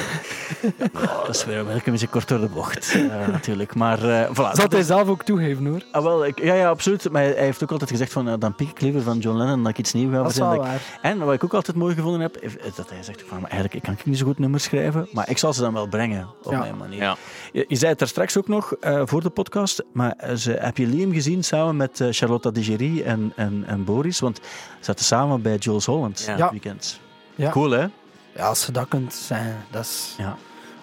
dat 1.26 1.28
is 1.28 1.44
weer 1.44 1.58
een 1.58 1.80
beetje 1.84 2.06
kort 2.06 2.28
door 2.28 2.40
de 2.40 2.48
bocht, 2.48 2.94
eh, 2.94 3.26
natuurlijk. 3.28 3.74
Maar 3.74 4.02
eh 4.08 4.30
voilà. 4.30 4.52
Zal 4.52 4.66
hij 4.68 4.82
zelf 4.82 5.08
ook 5.08 5.22
toegeven 5.22 5.66
hoor. 5.66 5.82
Ah, 5.92 6.02
wel, 6.02 6.26
ik, 6.26 6.42
ja, 6.42 6.54
ja, 6.54 6.68
absoluut. 6.68 7.10
Maar 7.10 7.22
hij 7.22 7.32
heeft 7.34 7.62
ook 7.62 7.70
altijd 7.70 7.90
gezegd 7.90 8.12
van, 8.12 8.28
eh, 8.28 8.34
dan 8.38 8.54
piek 8.54 8.70
ik 8.70 8.80
liever 8.80 9.02
van 9.02 9.18
John 9.18 9.38
Lennon 9.38 9.62
dat 9.62 9.70
ik 9.70 9.78
iets 9.78 9.92
nieuws 9.92 10.14
ga 10.14 10.22
verzinnen. 10.22 10.66
En 11.02 11.18
wat 11.18 11.34
ik 11.34 11.44
ook 11.44 11.54
altijd 11.54 11.76
mooi 11.76 11.94
gevonden 11.94 12.20
heb, 12.20 12.36
is 12.38 12.52
dat 12.74 12.90
hij 12.90 13.02
zegt 13.02 13.22
van, 13.26 13.40
maar 13.40 13.50
eigenlijk 13.50 13.74
ik 13.74 13.82
kan 13.82 13.92
ik 13.92 14.04
niet 14.04 14.18
zo 14.18 14.24
goed 14.26 14.38
nummers 14.38 14.64
schrijven, 14.64 15.08
maar 15.12 15.30
ik 15.30 15.38
zal 15.38 15.52
ze 15.52 15.60
dan 15.60 15.72
wel 15.72 15.86
brengen 15.86 16.28
op 16.42 16.52
Ja. 16.52 16.58
mijn 16.58 16.76
manier. 16.76 17.02
Ja. 17.02 17.16
Je, 17.52 17.64
je 17.68 17.76
zei 17.76 17.92
het 17.92 18.00
er 18.00 18.08
straks 18.08 18.36
ook 18.36 18.48
nog 18.48 18.72
eh, 18.72 19.02
voor 19.04 19.22
de 19.22 19.30
podcast, 19.30 19.82
maar 19.92 20.14
ze, 20.36 20.52
heb 20.52 20.76
je 20.76 20.86
Liam 20.86 21.12
gezien 21.12 21.44
samen 21.44 21.76
met 21.76 22.04
Charlotte 22.10 22.52
Digeri 22.52 23.02
en, 23.02 23.32
en, 23.36 23.64
en 23.66 23.84
Boris? 23.84 24.20
Want 24.20 24.36
ze 24.36 24.42
zaten 24.80 25.04
samen 25.04 25.42
bij 25.42 25.56
Jules 25.56 25.86
Holland 25.86 26.24
Ja. 26.36 26.50
weekend. 26.50 27.00
Ja. 27.34 27.50
Cool, 27.50 27.70
hè? 27.70 27.86
Ja, 28.34 28.46
als 28.48 28.66
je 28.66 28.72
dat 28.72 28.88
kunt 28.88 29.14
zijn, 29.14 29.56
dat 29.70 29.82
is 29.84 30.14
Ja. 30.18 30.36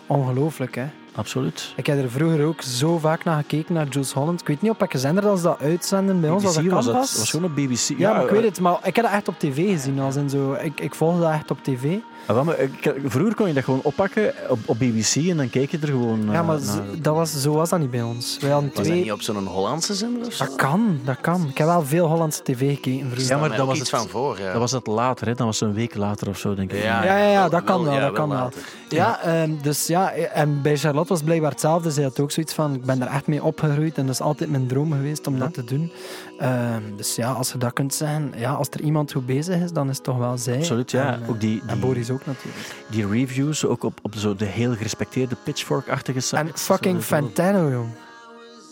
Ongelooflijk 0.07 0.75
hè. 0.75 0.85
Absoluut. 1.15 1.73
Ik 1.75 1.85
heb 1.85 1.97
er 2.03 2.09
vroeger 2.11 2.45
ook 2.45 2.61
zo 2.61 2.97
vaak 2.97 3.23
naar 3.23 3.37
gekeken, 3.37 3.73
naar 3.73 3.87
Jules 3.87 4.11
Holland. 4.13 4.41
Ik 4.41 4.47
weet 4.47 4.61
niet 4.61 4.71
op 4.71 4.79
welke 4.79 4.97
zender 4.97 5.23
dat 5.23 5.37
ze 5.37 5.43
dat 5.43 5.59
uitzenden 5.61 6.21
bij 6.21 6.29
ons, 6.29 6.45
als 6.45 6.55
dat 6.55 6.65
was 6.65 6.85
het. 6.85 6.95
was 6.95 7.29
gewoon 7.29 7.45
op 7.49 7.55
BBC. 7.55 7.93
Ja, 7.97 8.13
maar 8.13 8.23
ik 8.23 8.29
weet 8.29 8.39
eh, 8.41 8.45
het, 8.47 8.59
maar 8.59 8.77
ik 8.83 8.95
heb 8.95 9.05
dat 9.05 9.13
echt 9.13 9.27
op 9.27 9.39
tv 9.39 9.71
gezien. 9.71 9.99
Als 9.99 10.15
in 10.15 10.29
zo, 10.29 10.53
ik, 10.53 10.79
ik 10.79 10.95
volgde 10.95 11.21
dat 11.21 11.31
echt 11.31 11.51
op 11.51 11.63
tv. 11.63 11.95
ah, 12.27 12.35
wel, 12.35 12.43
maar 12.43 12.59
ik- 12.59 12.95
vroeger 13.05 13.35
kon 13.35 13.47
je 13.47 13.53
dat 13.53 13.63
gewoon 13.63 13.79
oppakken 13.83 14.33
op, 14.49 14.59
op 14.65 14.77
BBC 14.79 15.15
en 15.15 15.37
dan 15.37 15.49
keek 15.49 15.71
je 15.71 15.77
er 15.81 15.87
gewoon 15.87 16.19
Ja, 16.25 16.39
eh, 16.39 16.47
maar 16.47 16.59
naar. 16.61 16.81
dat 17.01 17.15
was, 17.15 17.41
zo 17.41 17.53
was 17.53 17.69
dat 17.69 17.79
niet 17.79 17.91
bij 17.91 18.01
ons. 18.01 18.37
Wij 18.41 18.49
hadden 18.51 18.67
Was 18.69 18.77
dat 18.77 18.85
twee... 18.85 19.01
niet 19.03 19.11
op 19.11 19.21
zo'n 19.21 19.45
Hollandse 19.47 19.93
zender 19.93 20.27
of 20.27 20.33
zo? 20.33 20.45
Dat 20.45 20.55
kan, 20.55 20.99
dat 21.03 21.17
kan. 21.21 21.47
Ik 21.49 21.57
heb 21.57 21.67
wel 21.67 21.85
veel 21.85 22.07
Hollandse 22.07 22.43
tv 22.43 22.73
gekeken 22.73 23.09
vroeger. 23.09 23.27
Ja, 23.35 23.37
maar 23.37 23.57
dat 23.57 23.67
was 23.67 23.79
iets 23.79 23.91
het- 23.91 23.99
van 23.99 24.09
voor. 24.09 24.39
Ja. 24.39 24.51
Dat 24.51 24.59
was 24.61 24.71
het 24.71 24.87
later, 24.87 25.27
hè? 25.27 25.33
dat 25.33 25.45
was 25.45 25.61
een 25.61 25.73
week 25.73 25.95
later 25.95 26.29
of 26.29 26.37
zo, 26.37 26.55
denk 26.55 26.71
ik. 26.71 26.83
Ja, 26.83 27.03
Ja, 27.03 27.17
ja, 27.17 27.29
ja, 27.31 27.49
dat 27.49 27.63
kan 27.63 27.83
wel, 27.83 27.93
ja, 27.93 27.99
dat 27.99 28.11
kan 28.13 28.29
wel. 28.29 28.49
Ja, 28.89 29.21
ehm, 29.21 29.51
dus 29.61 29.87
ja, 29.87 30.11
en 30.11 30.61
bij 30.61 30.77
Charlotte 30.77 31.02
was 31.07 31.17
het 31.17 31.25
blijkbaar 31.25 31.51
hetzelfde. 31.51 31.91
Zij 31.91 32.03
had 32.03 32.19
ook 32.19 32.31
zoiets 32.31 32.53
van, 32.53 32.73
ik 32.73 32.85
ben 32.85 33.01
er 33.01 33.07
echt 33.07 33.27
mee 33.27 33.43
opgegroeid 33.43 33.97
en 33.97 34.05
dat 34.05 34.13
is 34.13 34.21
altijd 34.21 34.49
mijn 34.49 34.67
droom 34.67 34.91
geweest 34.91 35.27
om 35.27 35.39
dat 35.39 35.53
te 35.53 35.63
doen. 35.63 35.91
Ehm, 36.39 36.81
dus 36.95 37.15
ja, 37.15 37.31
als 37.31 37.51
je 37.51 37.57
dat 37.57 37.73
kunt 37.73 37.93
zijn, 37.93 38.33
ja, 38.35 38.53
als 38.53 38.69
er 38.69 38.81
iemand 38.81 39.11
goed 39.11 39.25
bezig 39.25 39.61
is, 39.61 39.71
dan 39.71 39.89
is 39.89 39.95
het 39.95 40.05
toch 40.05 40.17
wel 40.17 40.37
zij. 40.37 40.57
Absoluut, 40.57 40.91
ja. 40.91 41.13
En, 41.13 41.23
eh, 41.23 41.29
ook 41.29 41.39
die, 41.39 41.61
en 41.67 41.79
Boris 41.79 42.09
ook 42.09 42.25
natuurlijk. 42.25 42.75
die 42.89 43.07
reviews, 43.07 43.65
ook 43.65 43.83
op, 43.83 43.99
op 44.01 44.15
zo 44.15 44.35
de 44.35 44.45
heel 44.45 44.75
gerespecteerde 44.75 45.35
pitchfork-achtige 45.43 46.19
sites. 46.19 46.39
En 46.39 46.57
fucking 46.57 47.01
Fantano, 47.01 47.71
jong. 47.71 47.89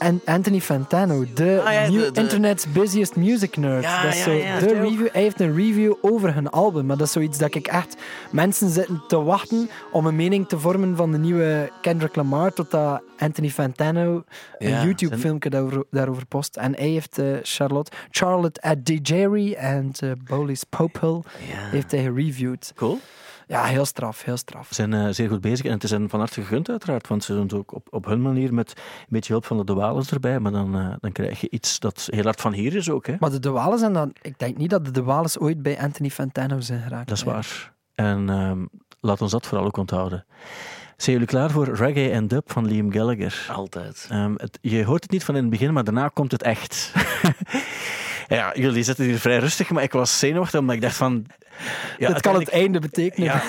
En 0.01 0.21
Anthony 0.25 0.59
Fantano, 0.61 1.25
de, 1.33 1.61
Ah, 1.65 1.73
ja, 1.73 1.85
de- 1.85 1.91
new 1.91 2.13
de- 2.13 2.21
internet's 2.21 2.71
busiest 2.71 3.15
music 3.15 3.57
nerd. 3.57 3.83
Ja, 3.83 4.03
dat 4.03 4.13
is 4.13 4.23
zo 4.23 4.31
ja. 4.31 4.59
de 4.59 4.73
review. 4.79 5.07
Hij 5.11 5.21
heeft 5.21 5.39
een 5.39 5.55
review 5.55 5.93
over 6.01 6.33
hun 6.33 6.49
album, 6.49 6.85
maar 6.85 6.97
dat 6.97 7.07
is 7.07 7.13
zoiets 7.13 7.37
dat 7.37 7.55
ik 7.55 7.67
echt... 7.67 7.95
Mensen 8.31 8.69
zitten 8.69 9.03
te 9.07 9.21
wachten 9.23 9.69
om 9.91 10.05
een 10.05 10.15
mening 10.15 10.47
te 10.47 10.59
vormen 10.59 10.95
van 10.95 11.11
de 11.11 11.17
nieuwe 11.17 11.71
Kendrick 11.81 12.15
Lamar, 12.15 12.53
totdat 12.53 13.01
Anthony 13.17 13.49
Fantano 13.49 14.23
een 14.57 14.69
Ja, 14.69 14.83
YouTube-filmpje 14.83 15.49
daarover, 15.49 15.83
daarover 15.91 16.25
post. 16.25 16.55
En 16.57 16.75
hij 16.75 16.87
heeft 16.87 17.17
eh, 17.17 17.25
Charlotte, 17.41 17.91
Charlotte 18.09 18.61
at 18.61 18.85
DJerry 18.85 19.53
en 19.53 19.91
uh, 20.03 20.11
Bolis 20.27 20.63
Popel 20.63 21.23
Ja. 21.51 21.69
heeft 21.69 21.91
hij 21.91 22.01
gereviewd. 22.03 22.71
Cool. 22.75 22.99
Ja, 23.51 23.63
heel 23.63 23.85
straf, 23.85 24.23
heel 24.23 24.37
straf. 24.37 24.67
Ze 24.67 24.73
zijn 24.73 24.93
eh, 24.93 25.07
zeer 25.09 25.29
goed 25.29 25.41
bezig 25.41 25.65
en 25.65 25.71
het 25.71 25.83
is 25.83 25.91
hen 25.91 26.09
van 26.09 26.19
harte 26.19 26.41
gegund 26.41 26.69
uiteraard, 26.69 27.07
want 27.07 27.23
ze 27.23 27.33
doen 27.33 27.41
het 27.41 27.53
ook 27.53 27.73
op, 27.73 27.87
op 27.89 28.05
hun 28.05 28.21
manier 28.21 28.53
met 28.53 28.73
een 28.77 29.05
beetje 29.09 29.31
hulp 29.31 29.45
van 29.45 29.57
de 29.57 29.63
Douales 29.63 30.11
erbij, 30.11 30.39
maar 30.39 30.51
dan, 30.51 30.75
eh, 30.75 30.93
dan 30.99 31.11
krijg 31.11 31.41
je 31.41 31.49
iets 31.49 31.79
dat 31.79 32.07
heel 32.11 32.23
hard 32.23 32.41
van 32.41 32.53
hier 32.53 32.75
is 32.75 32.89
ook. 32.89 33.07
Hè? 33.07 33.15
Maar 33.19 33.41
de 33.41 33.49
Walen 33.49 33.79
zijn 33.79 33.93
dan... 33.93 34.13
Ik 34.21 34.39
denk 34.39 34.57
niet 34.57 34.69
dat 34.69 34.93
de 34.93 35.03
Wales 35.03 35.39
ooit 35.39 35.61
bij 35.61 35.79
Anthony 35.79 36.09
Fantano 36.09 36.59
zijn 36.59 36.81
geraakt. 36.81 37.07
Dat 37.07 37.17
is 37.17 37.23
hè. 37.23 37.31
waar. 37.31 37.73
En 37.95 38.29
ehm, 38.29 38.65
laat 38.99 39.21
ons 39.21 39.31
dat 39.31 39.47
vooral 39.47 39.65
ook 39.65 39.77
onthouden. 39.77 40.25
Zijn 40.97 41.11
jullie 41.11 41.31
klaar 41.31 41.51
voor 41.51 41.75
Reggae 41.75 42.09
en 42.09 42.27
Dub 42.27 42.51
van 42.51 42.65
Liam 42.65 42.91
Gallagher? 42.91 43.47
Altijd. 43.51 44.07
Ehm, 44.09 44.33
het, 44.37 44.57
je 44.61 44.85
hoort 44.85 45.03
het 45.03 45.11
niet 45.11 45.23
van 45.23 45.35
in 45.35 45.41
het 45.41 45.51
begin, 45.51 45.73
maar 45.73 45.83
daarna 45.83 46.07
komt 46.07 46.31
het 46.31 46.43
echt. 46.43 46.93
ja, 48.35 48.51
jullie 48.55 48.83
zitten 48.83 49.05
hier 49.05 49.19
vrij 49.19 49.37
rustig, 49.37 49.69
maar 49.69 49.83
ik 49.83 49.91
was 49.91 50.19
zenuwachtig 50.19 50.59
omdat 50.59 50.75
ik 50.75 50.81
dacht 50.81 50.95
van... 50.95 51.25
Ja, 51.97 52.07
Dit 52.07 52.21
kan 52.21 52.35
het 52.35 52.49
einde 52.49 52.79
betekenen. 52.79 53.25
Ja, 53.27 53.41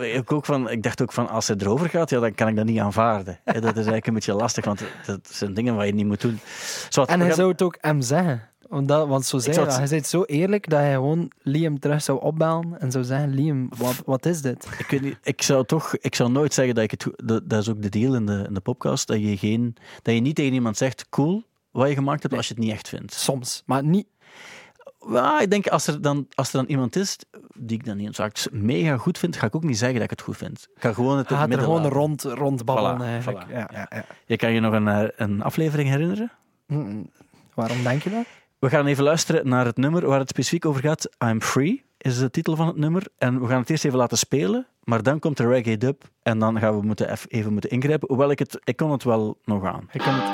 ik, 0.00 0.32
ook 0.32 0.44
van, 0.44 0.70
ik 0.70 0.82
dacht 0.82 1.02
ook 1.02 1.12
van, 1.12 1.28
als 1.28 1.48
het 1.48 1.62
erover 1.62 1.88
gaat, 1.88 2.10
ja, 2.10 2.20
dan 2.20 2.34
kan 2.34 2.48
ik 2.48 2.56
dat 2.56 2.64
niet 2.64 2.78
aanvaarden. 2.80 3.38
Dat 3.44 3.56
is 3.56 3.62
eigenlijk 3.64 4.06
een 4.06 4.14
beetje 4.14 4.32
lastig, 4.34 4.64
want 4.64 4.82
dat 5.06 5.28
zijn 5.32 5.54
dingen 5.54 5.76
wat 5.76 5.86
je 5.86 5.92
niet 5.94 6.06
moet 6.06 6.20
doen. 6.20 6.40
Zwat, 6.88 7.08
En 7.08 7.18
hij 7.18 7.26
gaan- 7.28 7.36
zou 7.36 7.50
het 7.50 7.62
ook 7.62 7.76
hem 7.80 8.00
zeggen. 8.00 8.48
Want, 8.68 8.88
dat, 8.88 9.08
want 9.08 9.26
zo 9.26 9.38
zei 9.38 9.56
hij, 9.56 9.64
dat. 9.64 9.76
hij 9.76 9.86
zei 9.86 10.00
het 10.00 10.08
zo 10.08 10.22
eerlijk 10.22 10.68
dat 10.68 10.78
hij 10.78 10.92
gewoon 10.92 11.30
Liam 11.42 11.78
terug 11.78 12.02
zou 12.02 12.20
opbellen 12.20 12.80
en 12.80 12.90
zou 12.90 13.04
zeggen, 13.04 13.34
Liam, 13.34 13.68
wat, 13.76 14.02
wat 14.04 14.26
is 14.26 14.42
dit? 14.42 14.66
Ik, 14.78 14.86
weet 14.90 15.00
niet, 15.02 15.18
ik 15.22 15.42
zou 15.42 15.64
toch, 15.66 15.96
ik 15.96 16.14
zou 16.14 16.30
nooit 16.30 16.54
zeggen 16.54 16.74
dat 16.74 16.84
ik 16.84 16.90
het, 16.90 17.06
dat, 17.16 17.50
dat 17.50 17.60
is 17.62 17.68
ook 17.68 17.82
de 17.82 17.88
deal 17.88 18.14
in 18.14 18.26
de, 18.26 18.44
in 18.48 18.54
de 18.54 18.60
podcast, 18.60 19.06
dat 19.06 19.20
je, 19.20 19.36
geen, 19.36 19.76
dat 20.02 20.14
je 20.14 20.20
niet 20.20 20.34
tegen 20.34 20.52
iemand 20.52 20.76
zegt, 20.76 21.06
cool, 21.08 21.42
wat 21.70 21.88
je 21.88 21.94
gemaakt 21.94 22.22
hebt, 22.22 22.34
als 22.34 22.48
je 22.48 22.54
het 22.54 22.62
niet 22.62 22.72
echt 22.72 22.88
vindt. 22.88 23.12
Soms, 23.14 23.62
maar 23.66 23.84
niet... 23.84 24.06
Ja, 25.08 25.40
ik 25.40 25.50
denk, 25.50 25.66
als 25.66 25.86
er, 25.86 26.02
dan, 26.02 26.26
als 26.34 26.52
er 26.52 26.58
dan 26.58 26.66
iemand 26.66 26.96
is 26.96 27.16
die 27.54 27.78
ik 27.78 27.84
dan 27.84 27.96
niet 27.96 28.18
eens 28.18 28.48
mega 28.52 28.96
goed 28.96 29.18
vind, 29.18 29.36
ga 29.36 29.46
ik 29.46 29.54
ook 29.54 29.64
niet 29.64 29.78
zeggen 29.78 29.94
dat 29.94 30.04
ik 30.04 30.10
het 30.10 30.20
goed 30.20 30.36
vind. 30.36 30.68
Ik 30.74 30.82
ga 30.82 30.92
gewoon 30.92 31.18
het 31.18 31.26
gaat 31.28 31.52
er 31.52 31.58
gewoon 31.58 31.86
rond, 31.86 32.22
rond 32.22 32.64
babbelen 32.64 32.98
Voilà, 32.98 33.02
eigenlijk. 33.02 33.46
voilà. 33.46 33.50
Ja, 33.50 33.68
ja, 33.72 33.86
ja. 33.90 34.04
Je 34.26 34.36
kan 34.36 34.52
je 34.52 34.60
nog 34.60 34.72
een, 34.72 34.88
eh, 34.88 35.08
een 35.16 35.42
aflevering 35.42 35.88
herinneren? 35.88 36.30
Mm, 36.66 37.10
Waarom 37.54 37.82
denk 37.82 38.02
je 38.02 38.10
dat? 38.10 38.24
We 38.58 38.68
gaan 38.68 38.86
even 38.86 39.04
luisteren 39.04 39.48
naar 39.48 39.64
het 39.64 39.76
nummer 39.76 40.06
waar 40.06 40.18
het 40.18 40.28
specifiek 40.28 40.64
over 40.64 40.80
gaat. 40.80 41.08
I'm 41.24 41.42
Free 41.42 41.84
is 41.98 42.18
de 42.18 42.30
titel 42.30 42.56
van 42.56 42.66
het 42.66 42.76
nummer. 42.76 43.06
En 43.18 43.40
we 43.40 43.46
gaan 43.46 43.60
het 43.60 43.70
eerst 43.70 43.84
even 43.84 43.98
laten 43.98 44.18
spelen. 44.18 44.66
Maar 44.84 45.02
dan 45.02 45.18
komt 45.18 45.36
de 45.36 45.46
reggae 45.46 45.76
dub. 45.76 46.02
En 46.22 46.38
dan 46.38 46.58
gaan 46.58 46.80
we 46.80 46.86
moeten 46.86 47.16
even 47.28 47.52
moeten 47.52 47.70
ingrijpen. 47.70 48.08
Hoewel 48.08 48.30
ik 48.30 48.38
het... 48.38 48.58
Ik 48.64 48.76
kon 48.76 48.90
het 48.90 49.04
wel 49.04 49.38
nog 49.44 49.64
aan. 49.64 49.88
Kan 49.92 50.14
het... 50.14 50.24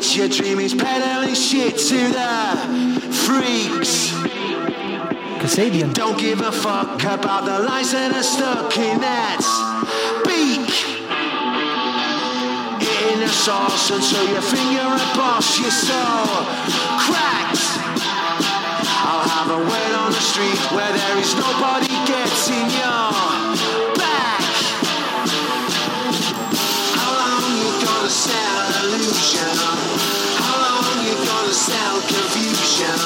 Your 0.00 0.28
dreamings 0.28 0.74
peddling 0.74 1.34
shit 1.34 1.76
to 1.76 1.98
the 2.08 3.12
freaks. 3.12 4.10
Kasabian. 5.38 5.92
Don't 5.92 6.18
give 6.18 6.40
a 6.40 6.50
fuck 6.50 7.04
about 7.04 7.44
the 7.44 7.60
lies 7.60 7.92
that 7.92 8.10
are 8.16 8.22
stuck 8.22 8.76
in 8.78 8.98
that 9.04 9.44
beak. 10.24 10.72
In 13.12 13.20
the 13.20 13.28
sauce 13.28 13.90
until 13.92 14.24
your 14.32 14.40
finger 14.40 14.88
boss 15.14 15.60
your 15.60 15.70
soul 15.70 16.48
cracked. 17.04 17.60
I'll 19.04 19.28
have 19.28 19.50
a 19.52 19.60
word 19.60 19.94
on 20.00 20.12
the 20.12 20.24
street 20.32 20.58
where 20.72 20.90
there 20.96 21.18
is 21.20 21.36
nobody 21.36 21.92
getting 22.08 22.72
your 22.72 23.59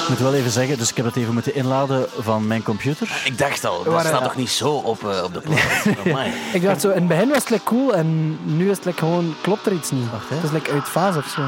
Ik 0.02 0.08
moet 0.08 0.18
wel 0.18 0.34
even 0.34 0.50
zeggen, 0.50 0.78
dus 0.78 0.90
ik 0.90 0.96
heb 0.96 1.06
het 1.06 1.16
even 1.16 1.32
moeten 1.32 1.54
inladen 1.54 2.06
van 2.18 2.46
mijn 2.46 2.62
computer. 2.62 3.22
Ik 3.24 3.38
dacht 3.38 3.64
al, 3.64 3.82
dat 3.82 3.92
Waar, 3.92 4.04
staat 4.04 4.18
ja. 4.20 4.24
toch 4.26 4.36
niet 4.36 4.50
zo 4.50 4.70
op, 4.70 5.08
eh, 5.08 5.22
op 5.22 5.34
de 5.34 5.40
plaat? 5.40 5.96
Amai. 6.06 6.32
Ik 6.52 6.62
dacht 6.62 6.80
zo, 6.80 6.88
in 6.88 6.94
het 6.94 7.08
begin 7.08 7.28
was 7.28 7.38
het 7.38 7.50
like 7.50 7.64
cool 7.64 7.94
en 7.94 8.38
nu 8.56 8.70
is 8.70 8.76
het 8.76 8.84
like 8.84 8.98
gewoon, 8.98 9.34
klopt 9.40 9.66
er 9.66 9.72
iets 9.72 9.90
niet. 9.90 10.10
Wacht, 10.10 10.28
hè. 10.28 10.34
Het 10.34 10.44
is 10.44 10.50
like 10.50 10.70
uit 10.70 10.88
fase 10.88 11.18
of 11.18 11.26
zo. 11.26 11.40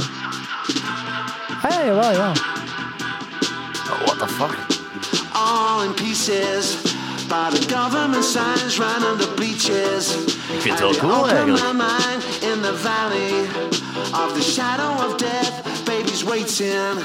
Ah 1.62 1.70
ja, 1.70 1.84
jawel, 1.84 2.12
ja. 2.12 2.32
Oh, 3.90 4.04
what 4.04 4.18
the 4.18 4.28
fuck? 4.28 4.76
all 5.36 5.82
in 5.82 5.92
pieces 5.94 6.82
by 7.28 7.50
the 7.50 7.68
government 7.68 8.24
signs 8.24 8.78
running 8.78 9.18
the 9.18 9.28
bleachers. 9.34 10.14
Ik 10.54 10.60
vind 10.60 10.78
het 10.78 10.80
wel 10.80 10.96
cool 10.96 11.28
eigenlijk. 11.28 11.62
my 11.62 11.72
mind 11.72 12.24
in 12.40 12.62
the 12.62 12.76
valley 12.76 13.44
of 14.24 14.32
the 14.34 14.42
shadow 14.42 15.06
of 15.06 15.16
death. 15.16 15.75
Baby's 15.86 16.22
waiting, 16.22 16.98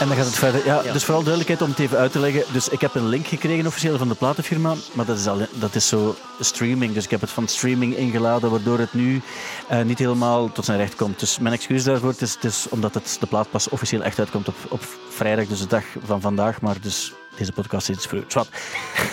En 0.00 0.08
dan 0.08 0.16
gaat 0.16 0.26
het 0.26 0.38
verder. 0.38 0.64
Ja, 0.66 0.82
Dus 0.92 1.04
vooral 1.04 1.22
duidelijkheid 1.22 1.62
om 1.62 1.70
het 1.70 1.78
even 1.78 1.98
uit 1.98 2.12
te 2.12 2.18
leggen. 2.18 2.44
Dus 2.52 2.68
ik 2.68 2.80
heb 2.80 2.94
een 2.94 3.08
link 3.08 3.26
gekregen 3.26 3.66
officieel 3.66 3.98
van 3.98 4.08
de 4.08 4.14
platenfirma. 4.14 4.74
Maar 4.92 5.04
dat 5.04 5.18
is, 5.18 5.26
al, 5.26 5.38
dat 5.52 5.74
is 5.74 5.88
zo 5.88 6.14
streaming. 6.40 6.94
Dus 6.94 7.04
ik 7.04 7.10
heb 7.10 7.20
het 7.20 7.30
van 7.30 7.48
streaming 7.48 7.96
ingeladen, 7.96 8.50
waardoor 8.50 8.78
het 8.78 8.92
nu 8.92 9.22
eh, 9.68 9.82
niet 9.82 9.98
helemaal 9.98 10.52
tot 10.52 10.64
zijn 10.64 10.78
recht 10.78 10.94
komt. 10.94 11.20
Dus 11.20 11.38
mijn 11.38 11.54
excuus 11.54 11.84
daarvoor. 11.84 12.08
Het 12.08 12.22
is, 12.22 12.34
het 12.34 12.44
is 12.44 12.66
omdat 12.68 12.94
het, 12.94 13.16
de 13.20 13.26
plaat 13.26 13.50
pas 13.50 13.68
officieel 13.68 14.02
echt 14.02 14.18
uitkomt 14.18 14.48
op, 14.48 14.56
op 14.68 14.82
vrijdag, 15.10 15.46
dus 15.46 15.60
de 15.60 15.66
dag 15.66 15.84
van 16.04 16.20
vandaag. 16.20 16.60
Maar 16.60 16.76
dus 16.80 17.12
deze 17.36 17.52
podcast 17.52 17.88
is 17.88 17.96
iets 17.96 18.06
vroeg. 18.06 18.24
Zwat. 18.26 18.48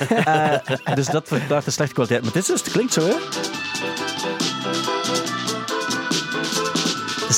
Eh, 0.10 0.56
dus 0.94 1.08
dat 1.08 1.28
verklaart 1.28 1.66
de 1.66 1.72
slechte 1.72 1.94
kwaliteit. 1.94 2.24
Maar 2.24 2.32
dit 2.34 2.42
is 2.42 2.48
dus, 2.48 2.62
het 2.62 2.72
klinkt 2.72 2.94
zo, 2.94 3.02
hè? 3.02 3.14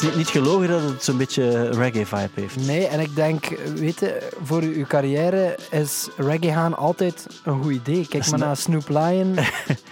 Is 0.01 0.07
niet, 0.07 0.15
niet 0.17 0.27
gelogen 0.29 0.67
dat 0.67 0.81
het 0.81 1.03
zo'n 1.03 1.17
beetje 1.17 1.69
reggae-vibe 1.69 2.29
heeft. 2.41 2.55
Nee, 2.67 2.85
en 2.87 2.99
ik 2.99 3.15
denk, 3.15 3.45
weet 3.75 3.99
je, 3.99 4.29
voor 4.43 4.61
uw 4.61 4.85
carrière 4.85 5.57
is 5.71 6.07
reggae 6.17 6.51
gaan 6.51 6.77
altijd 6.77 7.27
een 7.43 7.63
goed 7.63 7.71
idee. 7.73 8.07
Kijk 8.07 8.29
maar 8.29 8.39
naar 8.39 8.57
Snoop 8.57 8.89
Lion. 8.89 9.35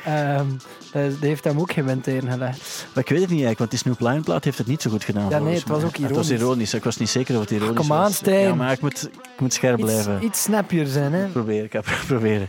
Ehm, 0.05 0.45
eh, 0.91 1.01
die 1.19 1.27
heeft 1.29 1.43
hem 1.43 1.59
ook 1.59 1.71
geen 1.71 1.85
wind 1.85 2.03
gelegd. 2.03 2.85
Maar 2.93 3.03
ik 3.03 3.09
weet 3.09 3.21
het 3.21 3.29
niet 3.29 3.43
eigenlijk, 3.43 3.57
want 3.57 3.69
die 3.69 3.79
Snoop 3.79 3.99
Lion 3.99 4.23
plaat 4.23 4.43
heeft 4.43 4.57
het 4.57 4.67
niet 4.67 4.81
zo 4.81 4.89
goed 4.89 5.03
gedaan. 5.03 5.29
Ja, 5.29 5.39
nee, 5.39 5.55
het 5.55 5.67
was 5.67 5.83
ook 5.83 5.97
Het 5.97 6.01
was 6.01 6.09
ironisch. 6.09 6.31
ironisch. 6.31 6.73
Ik 6.73 6.83
was 6.83 6.97
niet 6.97 7.09
zeker 7.09 7.35
of 7.35 7.41
het 7.41 7.51
ironisch 7.51 7.75
kom 7.75 7.91
aan, 7.93 8.03
was. 8.03 8.19
Ja, 8.23 8.53
maar 8.55 8.71
ik 8.71 8.81
moet, 8.81 9.03
ik 9.33 9.39
moet 9.39 9.53
scherp 9.53 9.77
Iets, 9.79 9.91
blijven. 9.91 10.23
iets 10.23 10.41
snappier 10.41 10.85
zijn, 10.85 11.13
hè. 11.13 11.27
Proberen, 11.27 11.63
ik 11.63 11.71
ga 11.71 11.81
proberen. 12.07 12.47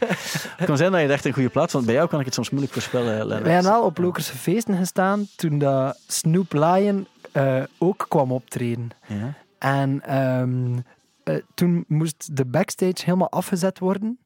Het 0.56 0.66
kan 0.66 0.76
zijn 0.76 0.92
dat 0.92 1.00
je 1.00 1.06
echt 1.06 1.24
een 1.24 1.32
goede 1.32 1.48
plaat 1.48 1.70
vond. 1.70 1.84
Bij 1.86 1.94
jou 1.94 2.08
kan 2.08 2.18
ik 2.18 2.24
het 2.24 2.34
soms 2.34 2.50
moeilijk 2.50 2.72
voorspellen. 2.72 3.16
Lennart. 3.18 3.42
Wij 3.42 3.52
hebben 3.54 3.72
al 3.72 3.82
op 3.84 3.98
Lokerse 3.98 4.36
feesten 4.36 4.76
gestaan 4.76 5.26
toen 5.36 5.58
dat 5.58 5.98
Snoop 6.06 6.52
Lion 6.52 7.06
eh, 7.32 7.62
ook 7.78 8.06
kwam 8.08 8.32
optreden. 8.32 8.88
Ja? 9.06 9.34
En 9.58 10.02
ehm, 10.02 10.78
eh, 11.22 11.42
toen 11.54 11.84
moest 11.88 12.36
de 12.36 12.44
backstage 12.44 13.04
helemaal 13.04 13.30
afgezet 13.30 13.78
worden, 13.78 14.18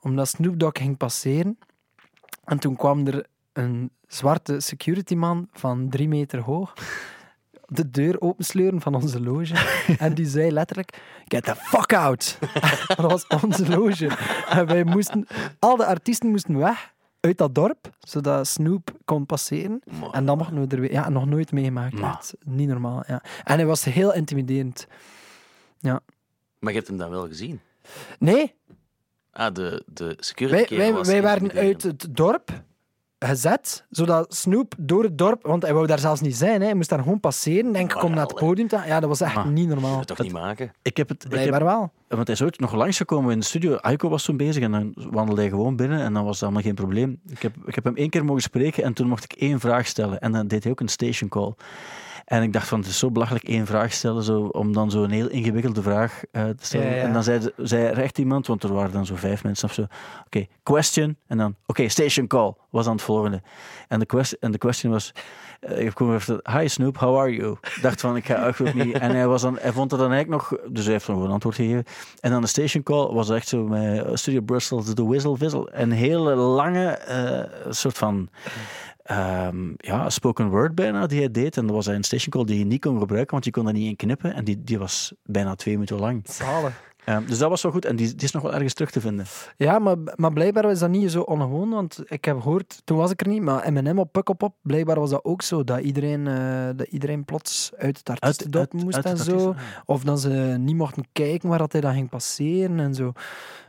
omdat 0.00 0.28
Snoop 0.28 0.58
Dogg 0.58 0.78
ging 0.78 0.96
passeren. 0.96 1.58
En 2.44 2.58
toen 2.58 2.76
kwam 2.76 3.06
er 3.06 3.26
een 3.52 3.90
zwarte 4.06 4.60
securityman 4.60 5.48
van 5.52 5.88
drie 5.88 6.08
meter 6.08 6.40
hoog 6.40 6.74
de 7.66 7.90
deur 7.90 8.20
opensleuren 8.20 8.80
van 8.80 8.94
onze 8.94 9.20
loge. 9.20 9.54
En 9.98 10.14
die 10.14 10.26
zei 10.26 10.50
letterlijk, 10.50 11.02
get 11.24 11.44
the 11.44 11.54
fuck 11.54 11.92
out. 11.92 12.38
Dat 12.96 13.10
was 13.10 13.26
onze 13.42 13.68
loge. 13.68 14.10
En 14.48 14.66
wij 14.66 14.84
moesten, 14.84 15.26
al 15.58 15.76
de 15.76 15.86
artiesten 15.86 16.28
moesten 16.28 16.58
weg 16.58 16.94
uit 17.26 17.38
dat 17.38 17.54
dorp, 17.54 17.90
zodat 18.00 18.46
Snoop 18.46 18.90
kon 19.04 19.26
passeren. 19.26 19.82
En 20.12 20.26
dan 20.26 20.38
mochten 20.38 20.68
we 20.68 20.74
er 20.74 20.80
weer... 20.80 20.92
Ja, 20.92 21.08
nog 21.08 21.26
nooit 21.26 21.52
meegemaakt. 21.52 22.00
Echt 22.00 22.34
Niet 22.44 22.68
normaal, 22.68 23.02
ja. 23.06 23.22
En 23.44 23.56
hij 23.56 23.66
was 23.66 23.84
heel 23.84 24.12
intimiderend. 24.14 24.86
Maar 26.58 26.72
je 26.72 26.78
hebt 26.78 26.88
hem 26.88 26.98
dan 26.98 27.10
wel 27.10 27.26
gezien. 27.26 27.60
Nee, 28.18 28.54
Ah, 29.36 29.54
de, 29.54 29.82
de 29.86 30.16
security 30.18 30.76
wij, 30.76 30.78
wij, 30.78 30.92
was 30.92 31.06
wij 31.06 31.22
waren 31.22 31.52
uit 31.52 31.82
het 31.82 32.06
dorp 32.10 32.62
gezet, 33.18 33.84
zodat 33.90 34.34
Snoop 34.34 34.74
door 34.78 35.02
het 35.02 35.18
dorp... 35.18 35.42
Want 35.46 35.62
hij 35.62 35.74
wou 35.74 35.86
daar 35.86 35.98
zelfs 35.98 36.20
niet 36.20 36.36
zijn, 36.36 36.60
hè. 36.60 36.66
hij 36.66 36.74
moest 36.74 36.88
daar 36.88 36.98
gewoon 37.02 37.20
passeren. 37.20 37.72
Denk, 37.72 37.92
Maar 37.92 38.02
kom 38.02 38.10
naar 38.14 38.26
het 38.26 38.34
podium. 38.34 38.68
te- 38.68 38.82
Ja, 38.86 39.00
dat 39.00 39.08
was 39.08 39.20
echt 39.20 39.34
Maar. 39.34 39.46
niet 39.46 39.68
normaal. 39.68 39.96
Dat 39.96 40.06
toch 40.06 40.18
niet 40.18 40.32
maken? 40.32 40.72
Ik 40.82 40.96
heb 40.96 41.08
het... 41.08 41.24
Ik 41.24 41.30
heb, 41.30 41.40
Blijkbaar 41.40 41.64
wel. 41.64 41.92
want 42.08 42.26
hij 42.26 42.36
is 42.36 42.42
ooit 42.42 42.60
nog 42.60 42.72
langsgekomen 42.74 43.32
in 43.32 43.38
de 43.38 43.44
studio. 43.44 43.76
Aiko 43.76 44.08
was 44.08 44.24
toen 44.24 44.36
bezig 44.36 44.62
en 44.62 44.70
dan 44.70 44.92
wandelde 45.10 45.40
hij 45.40 45.50
gewoon 45.50 45.76
binnen 45.76 46.00
en 46.00 46.12
dan 46.12 46.24
was 46.24 46.34
het 46.34 46.42
allemaal 46.42 46.62
geen 46.62 46.74
probleem. 46.74 47.20
Ik 47.28 47.42
heb, 47.42 47.54
ik 47.66 47.74
heb 47.74 47.84
hem 47.84 47.96
één 47.96 48.10
keer 48.10 48.24
mogen 48.24 48.42
spreken 48.42 48.84
en 48.84 48.92
toen 48.92 49.08
mocht 49.08 49.24
ik 49.24 49.32
één 49.32 49.60
vraag 49.60 49.86
stellen. 49.86 50.20
En 50.20 50.32
dan 50.32 50.46
deed 50.46 50.62
hij 50.62 50.72
ook 50.72 50.80
een 50.80 50.88
station 50.88 51.28
call. 51.28 51.54
En 52.26 52.42
ik 52.42 52.52
dacht 52.52 52.68
van, 52.68 52.78
het 52.78 52.88
is 52.88 52.98
zo 52.98 53.10
belachelijk 53.10 53.44
één 53.44 53.66
vraag 53.66 53.92
stellen, 53.92 54.22
zo, 54.22 54.40
om 54.40 54.72
dan 54.72 54.90
zo'n 54.90 55.10
heel 55.10 55.28
ingewikkelde 55.28 55.82
vraag 55.82 56.22
eh, 56.32 56.44
te 56.44 56.66
stellen. 56.66 56.86
Ja, 56.86 56.94
ja. 56.94 57.02
En 57.02 57.12
dan 57.12 57.22
zei, 57.22 57.50
zei 57.56 57.84
er 57.84 57.98
echt 57.98 58.18
iemand, 58.18 58.46
want 58.46 58.62
er 58.62 58.72
waren 58.72 58.92
dan 58.92 59.06
zo 59.06 59.14
vijf 59.14 59.42
mensen 59.42 59.68
of 59.68 59.74
zo. 59.74 59.86
Oké, 60.26 60.46
question. 60.62 61.16
En 61.26 61.38
dan, 61.38 61.54
oké, 61.66 61.88
station 61.88 62.26
call 62.26 62.54
was 62.70 62.84
dan 62.84 62.94
het 62.94 63.02
volgende. 63.02 63.42
En 63.88 63.98
de 63.98 64.06
question, 64.06 64.40
en 64.40 64.50
de 64.50 64.58
question 64.58 64.92
was, 64.92 65.12
eh, 65.60 65.78
ik 65.78 65.84
heb 65.84 65.96
gewoon 65.96 66.14
even, 66.14 66.40
hi 66.58 66.68
Snoop, 66.68 66.98
how 66.98 67.18
are 67.18 67.32
you? 67.34 67.56
Ik 67.62 67.78
dacht 67.82 68.00
van, 68.00 68.16
ik 68.16 68.26
ga 68.26 68.46
ook 68.46 68.74
niet. 68.74 68.98
En 68.98 69.10
hij, 69.10 69.26
was 69.26 69.42
dan, 69.42 69.58
hij 69.60 69.72
vond 69.72 69.90
het 69.90 70.00
dan 70.00 70.12
eigenlijk 70.12 70.42
nog, 70.42 70.60
dus 70.70 70.84
hij 70.84 70.92
heeft 70.92 71.08
nog 71.08 71.22
een 71.22 71.30
antwoord 71.30 71.54
gegeven. 71.54 71.84
En 72.20 72.30
dan 72.30 72.40
de 72.40 72.46
station 72.46 72.82
call 72.82 73.12
was 73.12 73.30
echt 73.30 73.48
zo 73.48 73.62
met 73.66 74.18
Studio 74.18 74.40
Brussels, 74.40 74.94
de 74.94 75.04
Whistle 75.04 75.36
Whistle. 75.36 75.68
Een 75.72 75.92
hele 75.92 76.34
lange 76.34 76.86
eh, 76.86 77.70
soort 77.70 77.98
van 77.98 78.28
ehm, 79.06 79.72
ja, 79.76 80.10
spoken 80.10 80.48
word 80.48 80.74
bijna 80.74 81.06
die 81.06 81.18
hij 81.18 81.30
deed. 81.30 81.56
En 81.56 81.66
dat 81.66 81.74
was 81.74 81.86
een 81.86 82.04
station 82.04 82.30
call 82.30 82.44
die 82.44 82.58
je 82.58 82.64
niet 82.64 82.80
kon 82.80 82.98
gebruiken, 82.98 83.32
want 83.32 83.44
je 83.44 83.50
kon 83.50 83.66
er 83.66 83.72
niet 83.72 83.88
in 83.88 83.96
knippen. 83.96 84.34
En 84.34 84.44
die, 84.44 84.64
die 84.64 84.78
was 84.78 85.12
bijna 85.24 85.54
twee 85.54 85.74
minuten 85.74 85.98
lang. 85.98 86.20
Zalig. 86.28 86.84
Ehm, 87.04 87.26
dus 87.26 87.38
dat 87.38 87.48
was 87.48 87.62
wel 87.62 87.72
goed 87.72 87.84
en 87.84 87.96
die, 87.96 88.14
die 88.14 88.24
is 88.24 88.30
nog 88.32 88.42
wel 88.42 88.54
ergens 88.54 88.74
terug 88.74 88.90
te 88.90 89.00
vinden. 89.00 89.26
Ja, 89.56 89.78
maar, 89.78 89.96
maar 90.14 90.32
blijkbaar 90.32 90.70
is 90.70 90.78
dat 90.78 90.90
niet 90.90 91.10
zo 91.10 91.20
ongewoon, 91.20 91.70
want 91.70 92.00
ik 92.04 92.24
heb 92.24 92.40
gehoord, 92.40 92.80
toen 92.84 92.96
was 92.98 93.10
ik 93.10 93.20
er 93.20 93.28
niet, 93.28 93.42
maar 93.42 93.72
M&M 93.72 93.98
op 93.98 94.12
Pukkelpop, 94.12 94.54
blijkbaar 94.62 95.00
was 95.00 95.10
dat 95.10 95.24
ook 95.24 95.42
zo, 95.42 95.64
dat 95.64 95.80
iedereen, 95.80 96.26
eh, 96.26 96.68
dat 96.76 96.86
iedereen 96.88 97.24
plots 97.24 97.70
uit 97.78 97.98
het 97.98 98.10
artiestendorp 98.10 98.72
moest 98.72 98.94
uit 98.96 99.04
en 99.04 99.16
zo. 99.16 99.30
artiesten- 99.30 99.56
Of 99.84 100.02
dat 100.02 100.20
ze 100.20 100.56
niet 100.58 100.76
mochten 100.76 101.04
kijken 101.12 101.48
waar 101.48 101.58
dat 101.58 101.72
hij 101.72 101.80
dan 101.80 101.94
ging 101.94 102.08
passeren 102.08 102.78
en 102.80 102.94
zo. 102.94 103.12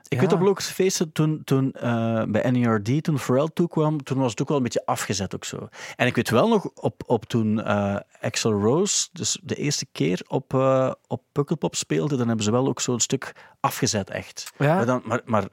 Ik 0.09 0.19
weet 0.19 0.33
op 0.33 0.41
Lokerse 0.41 0.73
feesten, 0.73 1.11
toen, 1.11 1.41
toen 1.43 1.71
eh, 1.71 2.23
bij 2.27 2.51
NERD, 2.51 3.03
toen 3.03 3.19
Pharrell 3.19 3.49
toekwam, 3.53 4.03
toen 4.03 4.17
was 4.17 4.31
het 4.31 4.41
ook 4.41 4.47
wel 4.47 4.57
een 4.57 4.63
beetje 4.63 4.85
afgezet 4.85 5.35
ook 5.35 5.45
zo. 5.45 5.67
En 5.95 6.07
ik 6.07 6.15
weet 6.15 6.29
wel 6.29 6.47
nog, 6.47 6.69
op, 6.73 7.03
op 7.05 7.25
toen 7.25 7.61
eh 7.61 7.95
Axel 8.21 8.51
Rose, 8.51 9.07
dus 9.11 9.39
de 9.43 9.55
eerste 9.55 9.85
keer 9.91 10.21
op, 10.27 10.53
eh, 10.53 10.91
op 11.07 11.23
Pukkelpop 11.31 11.75
speelde, 11.75 12.17
dan 12.17 12.27
hebben 12.27 12.45
ze 12.45 12.51
wel 12.51 12.67
ook 12.67 12.81
zo'n 12.81 12.99
stuk 12.99 13.31
afgezet 13.59 14.09
echt. 14.09 14.51
Ja, 14.57 14.75
Maar, 14.75 14.85
dan, 14.85 15.01
maar, 15.05 15.21
maar 15.25 15.47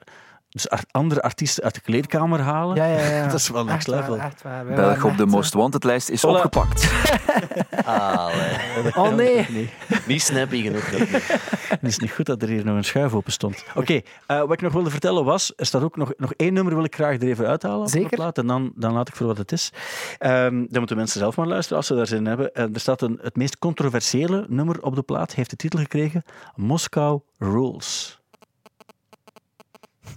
dus 0.55 0.69
ar- 0.69 0.83
andere 0.91 1.21
artiesten 1.21 1.63
uit 1.63 1.73
de 1.73 1.81
kleedkamer 1.81 2.39
halen, 2.39 2.75
ja, 2.75 2.85
ja. 2.85 2.99
ja. 3.15 3.25
dat 3.31 3.39
is 3.39 3.49
wel 3.49 3.63
next 3.65 3.77
Echt 3.77 3.87
waar, 3.87 3.99
level. 4.09 4.25
echt 4.25 4.41
waar. 4.41 4.65
Wij 4.65 4.75
Belg 4.75 5.03
op 5.03 5.17
de 5.17 5.25
Most 5.25 5.53
Wanted 5.53 5.83
lijst 5.83 6.09
is 6.09 6.23
opgepakt. 6.25 6.91
Allee. 7.85 8.49
eh, 8.85 8.97
Oh 8.97 9.13
nee. 9.15 9.45
Nee, 9.49 9.69
Niet 10.07 10.21
snappy 10.21 10.61
genoeg. 10.63 10.89
dat 10.89 10.99
niet. 10.99 11.11
het 11.69 11.79
is 11.81 11.99
niet 11.99 12.11
goed 12.11 12.25
dat 12.25 12.41
er 12.41 12.47
hier 12.47 12.65
nog 12.65 12.75
een 12.75 12.83
schuif 12.83 13.13
open 13.13 13.31
stond. 13.31 13.63
Oké, 13.75 14.01
eh, 14.27 14.39
wat 14.39 14.51
ik 14.51 14.61
nog 14.61 14.73
wilde 14.73 14.89
vertellen 14.89 15.25
was, 15.25 15.53
er 15.55 15.65
staat 15.65 15.81
ook 15.83 15.95
nog, 15.97 16.13
nog 16.17 16.33
één 16.35 16.53
nummer 16.53 16.75
wil 16.75 16.83
ik 16.83 16.95
graag 16.95 17.15
er 17.15 17.27
even 17.27 17.47
uithalen. 17.47 17.87
Zeker. 17.87 18.09
plaat, 18.09 18.37
en 18.37 18.47
dan, 18.47 18.71
dan 18.75 18.93
laat 18.93 19.07
ik 19.07 19.15
voor 19.15 19.27
wat 19.27 19.37
het 19.37 19.51
is. 19.51 19.69
Ehm, 20.17 20.53
dan 20.53 20.67
moeten 20.79 20.97
mensen 20.97 21.19
zelf 21.19 21.35
maar 21.37 21.47
luisteren 21.47 21.77
als 21.77 21.87
ze 21.87 21.95
daar 21.95 22.07
zin 22.07 22.17
in 22.17 22.25
hebben. 22.25 22.53
Eh, 22.53 22.63
er 22.73 22.79
staat 22.79 23.01
een, 23.01 23.19
het 23.21 23.35
meest 23.35 23.59
controversiële 23.59 24.45
nummer 24.49 24.81
op 24.81 24.95
de 24.95 25.01
plaat, 25.03 25.33
heeft 25.33 25.49
de 25.49 25.55
titel 25.55 25.79
gekregen, 25.79 26.23
Moscow 26.55 27.21
Rules. 27.37 28.19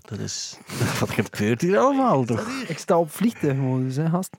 Dat 0.09 0.19
is... 0.19 0.57
Wat 1.01 1.11
gebeurt 1.11 1.61
hier 1.61 1.79
allemaal 1.79 2.25
toch? 2.25 2.49
Ik 2.69 2.79
sta 2.79 2.99
op 2.99 3.11
vliegtuigmodus, 3.11 3.97
hè, 3.97 4.09
gast. 4.09 4.37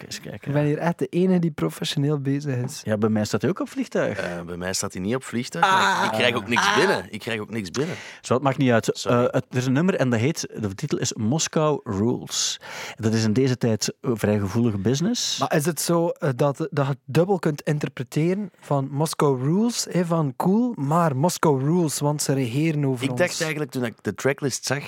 Eens 0.00 0.16
Ik 0.16 0.22
kijken. 0.22 0.52
ben 0.52 0.64
hier 0.64 0.78
echt 0.78 0.98
de 0.98 1.06
enige 1.06 1.38
die 1.38 1.50
professioneel 1.50 2.18
bezig 2.20 2.56
is. 2.56 2.80
Ja, 2.84 2.96
bij 2.98 3.08
mij 3.08 3.24
staat 3.24 3.40
hij 3.40 3.50
ook 3.50 3.60
op 3.60 3.68
vliegtuig. 3.68 4.18
Eh, 4.18 4.40
bij 4.42 4.56
mij 4.56 4.72
staat 4.72 4.92
hij 4.92 5.02
niet 5.02 5.14
op 5.14 5.24
vliegtuig. 5.24 5.64
maar 5.70 6.04
Ik 6.04 6.10
krijg 6.12 6.34
ook 6.34 6.48
niks 6.48 6.74
binnen. 6.74 7.06
Ik 7.10 7.20
krijg 7.20 7.40
ook 7.40 7.50
niks 7.50 7.70
binnen. 7.70 7.96
Zo, 8.20 8.34
het 8.34 8.42
maakt 8.42 8.58
niet 8.58 8.70
uit. 8.70 9.04
Eh, 9.04 9.22
het, 9.22 9.44
er 9.50 9.56
is 9.56 9.66
een 9.66 9.72
nummer 9.72 9.94
en 9.94 10.10
dat 10.10 10.20
heet, 10.20 10.48
de 10.60 10.74
titel 10.74 10.98
is 10.98 11.12
Moscow 11.14 11.80
Rules. 11.84 12.60
Dat 12.96 13.12
is 13.14 13.24
in 13.24 13.32
deze 13.32 13.58
tijd 13.58 13.94
een 14.00 14.16
vrij 14.16 14.38
gevoelige 14.38 14.78
business. 14.78 15.38
Maar 15.38 15.54
is 15.56 15.64
het 15.66 15.80
zo 15.80 16.08
eh, 16.08 16.30
dat, 16.36 16.56
dat 16.56 16.68
je 16.86 16.90
het 16.92 16.98
dubbel 17.04 17.38
kunt 17.38 17.62
interpreteren 17.62 18.50
van 18.60 18.88
Moscow 18.90 19.42
Rules, 19.42 19.86
hè, 19.90 20.04
van 20.06 20.34
cool, 20.36 20.72
maar 20.76 21.16
Moscow 21.16 21.60
Rules, 21.62 21.98
want 21.98 22.22
ze 22.22 22.32
regeren 22.32 22.84
over 22.84 23.04
Ik 23.04 23.10
ons. 23.10 23.20
dacht 23.20 23.40
eigenlijk 23.40 23.70
toen 23.70 23.84
ik 23.84 23.94
de 24.02 24.14
tracklist 24.14 24.64
zag 24.66 24.82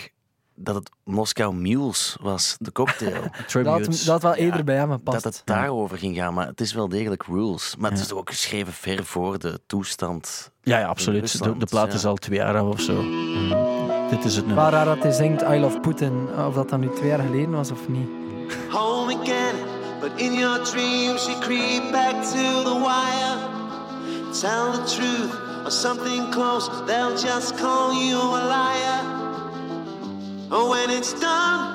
dat 0.54 0.74
het 0.74 0.90
Moscow 1.04 1.52
Mules 1.52 2.16
was, 2.20 2.56
de 2.58 2.72
cocktail. 2.72 3.22
Dat, 3.62 4.02
dat 4.04 4.22
wel 4.22 4.34
eerder 4.34 4.64
bij 4.64 4.76
hem 4.76 4.88
dat 4.88 5.02
past. 5.02 5.24
het 5.24 5.42
daarover 5.44 5.98
ging 5.98 6.16
gaan, 6.16 6.34
maar 6.34 6.46
het 6.46 6.60
is 6.60 6.72
wel 6.72 6.88
degelijk 6.88 7.22
rules. 7.22 7.74
Maar 7.78 7.90
het 7.90 8.00
is 8.00 8.12
ook 8.12 8.30
geschreven 8.30 8.72
ver 8.72 9.04
voor 9.04 9.38
de 9.38 9.60
toestand. 9.66 10.50
ja, 10.62 10.78
ja, 10.78 10.86
absoluut. 10.86 11.42
De, 11.42 11.56
de 11.56 11.66
plaat 11.66 11.88
ja. 11.88 11.94
is 11.94 12.04
al 12.04 12.16
twee 12.16 12.38
jaar 12.38 12.64
of 12.64 12.80
zo. 12.80 13.02
Mm. 13.02 13.48
Dit 14.10 14.24
is 14.24 14.36
het 14.36 14.46
nummer. 14.46 14.70
Waar 14.70 14.84
dat 14.84 15.02
hij 15.02 15.12
zingt 15.12 15.42
I 15.42 15.58
Love 15.58 15.80
Putin, 15.80 16.28
of 16.46 16.54
dat 16.54 16.68
dat 16.68 16.78
nu 16.80 16.88
twee 16.94 17.08
jaar 17.08 17.18
geleden 17.18 17.50
was 17.50 17.70
of 17.70 17.88
niet. 17.88 18.08
home 18.70 19.10
again. 19.10 19.56
But 20.00 20.20
in 20.20 20.34
your 20.34 20.62
dreams, 20.64 21.26
you 21.26 21.40
creep 21.40 21.92
back 21.92 22.14
to 22.14 22.64
the 22.64 22.74
wire. 22.74 23.38
Tell 24.32 24.72
the 24.72 24.84
truth 24.94 25.32
or 25.64 25.70
something 25.70 26.30
close, 26.30 26.68
they'll 26.86 27.16
just 27.16 27.56
call 27.56 27.94
you 27.94 28.18
a 28.18 28.42
liar. 28.46 29.23
Oh, 30.56 30.68
when 30.68 30.88
it's 30.88 31.12
done, 31.20 31.74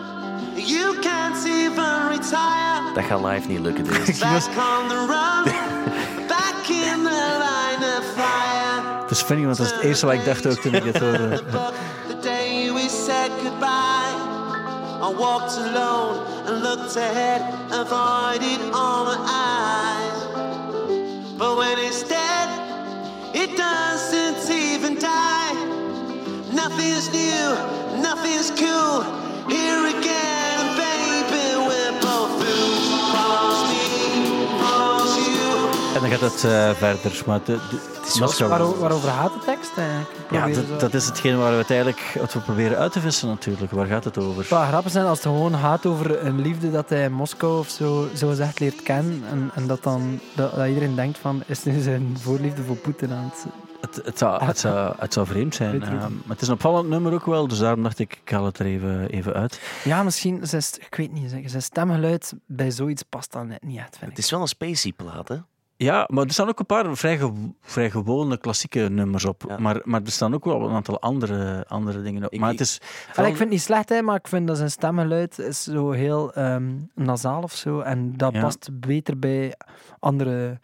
you 0.56 0.98
can't 1.02 1.46
even 1.46 2.08
retire. 2.08 2.94
Dat 2.94 3.04
gaat 3.04 3.22
live 3.24 3.48
niet 3.48 3.60
lukken, 3.60 3.84
deze. 3.84 4.20
Back 4.20 4.44
on 4.48 4.88
the 4.88 4.96
run, 4.96 5.44
back 6.34 6.70
in 6.70 7.04
the 7.04 7.38
line 7.46 7.98
of 7.98 8.06
fire. 8.16 9.02
Het 9.02 9.12
is 9.12 9.22
funny, 9.22 9.46
want 9.46 9.58
dat 9.58 9.66
is 9.66 9.72
het 9.72 9.82
eerste 9.82 10.06
wat 10.06 10.16
ik 10.16 10.26
dacht 10.26 10.48
ook 10.48 10.58
toen 10.58 10.74
ik 10.74 10.84
het 10.84 11.00
hoorde. 11.00 11.42
The 12.08 12.20
day 12.22 12.74
we 12.74 12.88
said 13.06 13.32
goodbye, 13.44 14.16
I 15.02 15.16
walked 15.18 15.58
alone 15.58 16.20
and 16.48 16.62
looked 16.64 16.96
ahead, 16.98 17.42
avoided 17.72 18.60
all 18.72 19.04
my 19.06 19.18
eyes. 19.26 20.18
But 21.38 21.58
when 21.58 21.78
it's 21.78 22.04
dead, 22.08 22.50
it 23.32 23.58
doesn't 23.58 24.50
even 24.50 25.00
die. 25.00 25.29
Nothing's 26.62 27.08
new, 27.12 27.50
nothing's 28.08 28.50
cool. 28.62 29.02
Here 29.56 29.82
again, 29.96 30.60
baby, 30.84 31.46
we're 31.68 31.94
both 32.06 32.32
fools. 32.40 32.86
Follows 33.14 33.62
me, 33.70 33.84
follows 34.64 35.16
you. 35.16 35.96
En 35.96 36.02
dan 36.02 36.10
gaat 36.10 36.32
het 36.32 36.44
eh, 36.44 36.70
verder. 36.76 37.24
Maar 37.26 37.40
de- 37.46 37.60
de- 37.70 37.98
het 38.00 38.08
is 38.08 38.20
wel 38.20 38.28
Moskou. 38.28 38.50
Waaro- 38.50 38.78
waarover 38.80 39.10
gaat 39.10 39.34
de 39.34 39.40
tekst 39.46 39.72
eigenlijk? 39.78 40.10
Ja, 40.56 40.62
dat, 40.62 40.80
dat 40.80 40.94
is 40.94 41.06
hetgeen 41.06 41.38
waar 41.40 41.50
we 41.50 41.56
uiteindelijk 41.56 42.16
wat 42.20 42.34
we 42.34 42.40
proberen 42.40 42.78
uit 42.78 42.92
te 42.92 43.00
vissen 43.00 43.28
natuurlijk. 43.28 43.72
Waar 43.72 43.86
gaat 43.88 44.04
het 44.04 44.18
over? 44.18 44.38
Het 44.40 44.48
zou 44.48 44.68
grappig 44.68 44.92
zijn 44.92 45.06
als 45.06 45.18
het 45.18 45.28
gewoon 45.28 45.56
gaat 45.56 45.86
over 45.86 46.26
een 46.26 46.42
liefde 46.42 46.72
dat 46.72 46.90
hij 46.90 47.04
in 47.04 47.12
Moskou 47.14 47.60
of 47.60 47.70
zo, 47.70 48.08
zo 48.16 48.28
gezegd 48.30 48.60
leert 48.60 48.84
kennen. 48.84 49.24
En, 49.32 49.52
en 49.56 49.68
dat 49.68 49.84
dan 49.84 50.20
dat, 50.36 50.56
dat 50.56 50.68
iedereen 50.68 50.96
denkt 50.96 51.18
van, 51.22 51.44
is 51.46 51.64
nu 51.64 51.82
zijn 51.82 52.18
voorliefde 52.22 52.64
voor 52.64 52.76
Poetin 52.76 53.12
aan 53.12 53.32
het... 53.34 53.46
Het, 53.82 54.02
het, 54.06 54.18
zou, 54.18 54.44
het, 54.44 54.60
zou, 54.60 54.96
het 54.98 55.14
zou 55.14 55.28
vreemd 55.28 55.56
zijn. 55.56 55.84
Ehm, 55.84 55.92
maar 56.00 56.10
het 56.28 56.42
is 56.42 56.48
een 56.48 56.54
opvallend 56.54 56.90
nummer 56.90 57.14
ook 57.14 57.26
wel, 57.26 57.48
dus 57.48 57.60
daarom 57.60 57.84
dacht 57.84 58.00
ik, 58.00 58.20
ik 58.24 58.30
haal 58.32 58.46
het 58.46 58.60
er 58.60 58.66
even, 58.66 59.10
even 59.10 59.34
uit. 59.34 59.62
Ja, 59.84 60.04
misschien, 60.04 60.40
zijn, 60.48 60.64
ik 60.80 60.96
weet 60.96 61.12
niet, 61.12 61.36
zijn 61.46 61.62
stemgeluid 61.62 62.34
bij 62.46 62.72
zoiets 62.72 63.04
past 63.04 63.32
dan 63.32 63.48
net 63.48 63.64
niet 63.64 63.78
echt, 63.78 63.90
vind 63.98 64.12
ik. 64.12 64.18
Het 64.18 64.26
is 64.26 64.32
wel 64.32 64.42
een 64.42 64.48
spacey 64.48 64.92
plaat, 64.92 65.28
hè? 65.28 65.36
Ja, 65.76 66.08
maar 66.12 66.24
er 66.26 66.32
staan 66.32 66.48
ook 66.48 66.60
een 66.60 66.66
paar 66.66 66.96
vrij, 66.98 67.18
gew- 67.18 67.36
vrij 67.62 67.90
gewone 67.90 68.38
klassieke 68.38 68.80
nummers 68.80 69.26
op. 69.26 69.44
Ja. 69.48 69.58
Maar, 69.58 69.82
maar 69.84 70.02
er 70.06 70.12
staan 70.12 70.34
ook 70.34 70.46
wel 70.46 70.62
een 70.62 70.76
aantal 70.76 71.02
andere, 71.02 71.66
andere 71.68 72.02
dingen 72.02 72.26
op. 72.26 72.32
Ik- 72.34 72.40
maar 72.40 72.50
het 72.52 72.60
is... 72.60 72.76
Ik 73.08 73.14
vind 73.14 73.40
het 73.40 73.50
niet 73.50 73.62
slecht, 73.62 73.90
hè, 73.90 74.02
maar 74.02 74.16
ik 74.16 74.28
vind 74.28 74.48
dat 74.48 74.58
zijn 74.58 74.72
stemgeluid 74.72 75.40
is 75.40 75.64
zo 75.64 75.92
heel 75.92 76.34
ehm 76.34 76.70
nasaal 76.96 77.42
of 77.42 77.54
zo. 77.56 77.80
En 77.80 78.18
dat 78.18 78.34
Ja. 78.34 78.42
past 78.42 78.70
beter 78.74 79.20
bij 79.20 79.54
andere 80.00 80.60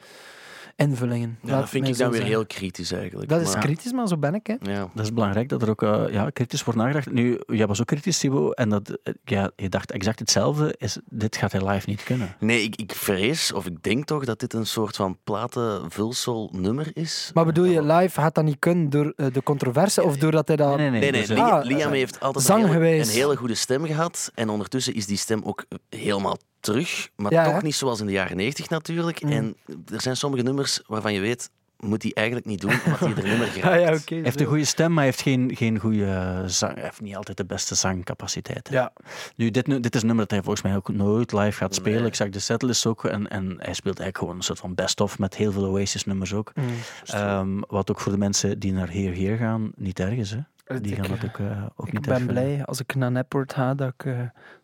invullingen. 0.76 1.38
Ja, 1.42 1.50
Laat 1.52 1.60
dat 1.60 1.70
vind 1.70 1.88
ik 1.88 1.98
dan 1.98 2.12
weer 2.12 2.24
heel 2.24 2.46
kritisch 2.46 2.92
eigenlijk. 2.92 3.30
Dat 3.30 3.42
is 3.42 3.54
kritisch, 3.54 3.92
maar 3.92 4.08
zo 4.08 4.18
ben 4.18 4.36
ik. 4.36 4.48
Hè. 4.48 4.56
Ja. 4.72 4.90
Dat 4.94 5.06
is 5.06 5.14
belangrijk 5.14 5.50
dat 5.50 5.62
er 5.62 5.70
ook 5.70 5.84
eh, 5.84 6.04
ja, 6.10 6.30
kritisch 6.30 6.64
wordt 6.64 6.80
nagedacht. 6.80 7.12
Nu, 7.12 7.40
jij 7.48 7.68
was 7.68 7.80
ook 7.80 7.86
kritisch, 7.86 8.20
Thibaut, 8.20 8.56
en 8.56 8.70
dat, 8.70 8.98
eh, 9.04 9.14
ja, 9.24 9.52
je 9.56 9.70
dacht 9.70 9.92
exact 9.92 10.20
hetzelfde. 10.20 10.76
Is, 10.78 10.98
dit 11.10 11.36
gaat 11.38 11.52
hij 11.52 11.68
live 11.68 11.90
niet 11.90 12.04
kunnen. 12.04 12.36
Nee, 12.40 12.62
ik, 12.64 12.76
ik 12.76 12.92
vrees, 12.92 13.54
of 13.54 13.66
ik 13.66 13.84
denk 13.84 14.06
toch, 14.06 14.26
dat 14.26 14.40
dit 14.40 14.54
een 14.54 14.66
soort 14.66 14.96
van 14.96 15.18
platenvulsel 15.24 16.50
nummer 16.54 16.92
is. 16.94 17.32
Maar 17.34 17.46
bedoel 17.46 17.66
je, 17.66 17.84
live 17.84 18.22
gaat 18.22 18.36
dat 18.36 18.44
niet 18.44 18.60
kunnen 18.60 18.90
door 18.90 19.14
eh, 19.16 19.26
de 19.34 19.44
controverse 19.44 20.04
of 20.04 20.18
doordat 20.18 20.48
hij 20.48 20.58
dat... 20.58 20.78
Nee, 20.78 20.90
nee, 20.90 21.00
Nee, 21.00 21.12
nee, 21.12 21.28
dus, 21.28 21.38
Ah, 21.38 21.66
Liam 21.66 21.92
heeft 21.92 22.20
altijd 22.20 22.50
een 22.50 22.68
hele, 22.68 23.00
een 23.00 23.08
hele 23.08 23.36
goede 23.36 23.56
stem 23.56 23.86
gehad. 23.86 24.32
En 24.36 24.50
ondertussen 24.50 24.94
is 24.94 25.06
die 25.06 25.18
stem 25.18 25.42
ook 25.44 25.66
helemaal 25.90 26.38
terug. 26.66 27.10
Maar 27.16 27.32
Ja, 27.32 27.44
toch 27.44 27.54
hè? 27.54 27.62
niet 27.62 27.76
zoals 27.76 28.00
in 28.00 28.06
de 28.06 28.12
jaren 28.12 28.38
90 28.38 28.70
natuurlijk. 28.70 29.22
Mm. 29.24 29.32
En 29.32 29.56
er 29.94 30.02
zijn 30.02 30.18
sommige 30.18 30.44
nummers 30.44 30.82
waarvan 30.88 31.14
je 31.14 31.20
weet, 31.20 31.50
moet 31.80 32.04
hij 32.04 32.12
eigenlijk 32.14 32.48
niet 32.48 32.62
doen, 32.62 32.72
omdat 32.72 33.00
hij 33.24 33.40
er 33.40 33.42
Ah, 33.42 33.52
geraakt. 33.52 34.10
ja, 34.10 34.16
heeft 34.22 34.40
een 34.40 34.46
goede 34.48 34.66
stem, 34.66 34.88
maar 34.88 34.98
hij 34.98 35.06
heeft 35.06 35.22
geen, 35.22 35.52
geen 35.56 35.80
goede 35.80 36.44
zang. 36.46 36.74
Hij 36.74 36.84
heeft 36.84 37.02
niet 37.02 37.16
altijd 37.16 37.38
de 37.38 37.46
beste 37.46 37.76
zangcapaciteit. 37.76 38.70
Ja. 38.72 38.94
Nu, 39.36 39.52
dit, 39.52 39.68
nu, 39.68 39.80
dit 39.80 39.96
is 39.96 40.02
een 40.02 40.08
nummer 40.08 40.26
dat 40.26 40.34
hij 40.36 40.44
volgens 40.44 40.64
mij 40.66 40.76
ook 40.76 40.90
nooit 40.94 41.32
live 41.34 41.58
gaat 41.58 41.76
spelen. 41.76 42.00
Nee. 42.00 42.08
Ik 42.08 42.16
zag 42.16 42.30
de 42.30 42.40
setlist 42.40 42.86
ook. 42.86 43.06
En, 43.06 43.28
en 43.28 43.46
hij 43.46 43.74
speelt 43.74 44.00
eigenlijk 44.00 44.18
gewoon 44.18 44.36
een 44.36 44.42
soort 44.44 44.60
van 44.60 44.76
best-of 44.76 45.20
met 45.20 45.36
heel 45.36 45.52
veel 45.52 45.66
Oasis-nummers 45.66 46.34
ook. 46.34 46.52
Mm. 46.56 46.64
Ehm, 47.06 47.60
wat 47.68 47.92
ook 47.92 48.00
voor 48.00 48.12
de 48.12 48.18
mensen 48.18 48.60
die 48.60 48.74
naar 48.74 48.90
Heer 48.90 49.12
Heer 49.12 49.38
gaan 49.38 49.72
niet 49.76 50.00
erg 50.00 50.14
is. 50.18 50.32
Hè? 50.32 50.40
Die 50.66 50.96
Ik- 50.96 50.96
gaan 51.06 51.18
dat 51.20 51.26
ook, 51.26 51.38
eh, 51.40 51.64
ook 51.76 51.88
Ik 51.88 51.94
niet 51.94 52.06
ben 52.06 52.26
blij 52.26 52.66
als 52.66 52.80
ik 52.80 52.96
naar 52.96 53.12
Naport 53.12 53.54
ga 53.54 53.74
dat 53.74 53.94
ik 53.98 54.06
eh, 54.06 54.20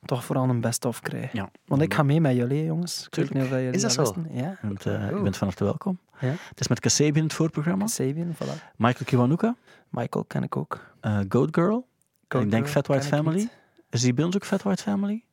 toch 0.05 0.25
vooral 0.25 0.49
een 0.49 0.61
best-of 0.61 0.99
krijg. 0.99 1.31
Ja. 1.31 1.49
Want 1.65 1.81
ik 1.81 1.93
ga 1.93 2.03
mee 2.03 2.21
met 2.21 2.35
jullie, 2.35 2.65
jongens. 2.65 3.05
Ik 3.05 3.15
weet 3.15 3.33
niet 3.33 3.43
of 3.43 3.49
jullie 3.49 3.69
Is 3.71 3.81
dat 3.81 3.91
zo? 3.91 4.13
Ja. 4.29 4.57
Want, 4.61 4.85
eh, 4.85 5.09
Je 5.09 5.15
Oh. 5.15 5.21
bent 5.23 5.37
van 5.37 5.47
harte 5.47 5.63
welkom. 5.63 5.99
Ja. 6.19 6.27
Het 6.27 6.59
is 6.59 6.67
met 6.67 6.79
Kasabian 6.79 7.23
het 7.23 7.33
voorprogramma. 7.33 7.85
Voilà. 7.89 8.75
Michael 8.75 9.05
Kiwanuka, 9.05 9.55
Michael 9.89 10.25
ken 10.25 10.43
ik 10.43 10.55
ook. 10.57 10.79
eh, 11.01 11.19
Goat 11.29 11.49
Girl. 11.55 11.87
Goat 12.27 12.43
ik 12.43 12.51
denk 12.51 12.63
Girl 12.63 12.67
Fat 12.75 12.87
White 12.87 13.03
ik 13.07 13.13
Family. 13.13 13.49
Is 13.89 14.01
die 14.01 14.13
bij 14.13 14.25
ons 14.25 14.35
ook 14.35 14.45
Fat 14.45 14.61
White 14.63 14.83
Family? 14.83 15.23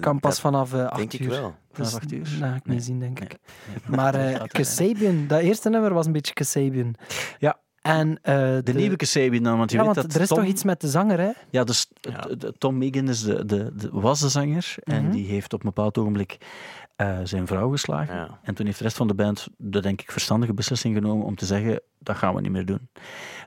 Kan 0.00 0.20
pas 0.20 0.40
vanaf 0.40 0.72
eh 0.74 0.84
8 0.84 0.96
Denk 0.96 1.12
ik 1.12 1.20
uur. 1.20 1.28
wel. 1.30 1.54
Dus, 1.72 1.88
Vanaf 1.88 1.94
acht 1.94 2.12
uur? 2.12 2.22
Dat 2.22 2.28
ga 2.48 2.54
ik 2.54 2.66
Nee. 2.66 2.76
niet 2.76 2.84
zien, 2.84 2.98
denk 3.00 3.18
Nee. 3.20 3.28
ik. 3.28 3.38
Maar. 3.88 4.12
Kasabian, 4.48 5.26
dat 5.26 5.40
eerste 5.40 5.68
nummer 5.68 5.94
was 5.94 6.06
een 6.06 6.12
beetje 6.12 6.32
Kasabian. 6.34 6.94
Ja. 7.38 7.58
En, 7.86 8.18
eh, 8.22 8.34
De, 8.62 8.72
nieuwe 8.74 8.96
Kasabian 8.96 9.42
dan, 9.42 9.58
want 9.58 9.70
je 9.70 9.76
Ja, 9.76 9.84
weet 9.84 9.94
want 9.94 10.06
dat 10.06 10.16
er 10.16 10.22
is 10.22 10.28
Tom, 10.28 10.38
toch 10.38 10.46
iets 10.46 10.64
met 10.64 10.80
de 10.80 10.88
zanger, 10.88 11.18
hè? 11.20 11.30
Ja, 11.50 11.64
dus 11.64 11.88
Ja. 12.00 12.26
Tom 12.58 12.78
Megan 12.78 13.08
is 13.08 13.22
de, 13.22 13.44
de, 13.44 13.70
de, 13.76 13.88
was 13.92 14.20
de 14.20 14.28
zanger 14.28 14.74
en 14.84 15.02
Mhm. 15.02 15.12
die 15.12 15.26
heeft 15.26 15.52
op 15.52 15.60
een 15.60 15.66
bepaald 15.74 15.98
ogenblik 15.98 16.36
eh, 16.96 17.18
zijn 17.24 17.46
vrouw 17.46 17.70
geslagen. 17.70 18.14
Ja. 18.14 18.38
En 18.42 18.54
toen 18.54 18.66
heeft 18.66 18.78
de 18.78 18.84
rest 18.84 18.96
van 18.96 19.08
de 19.08 19.14
band 19.14 19.46
de, 19.56 19.80
denk 19.80 20.00
ik, 20.00 20.10
verstandige 20.12 20.54
beslissing 20.54 20.94
genomen 20.94 21.26
om 21.26 21.36
te 21.36 21.46
zeggen, 21.46 21.80
dat 21.98 22.16
gaan 22.16 22.34
we 22.34 22.40
niet 22.40 22.50
meer 22.52 22.66
doen. 22.66 22.88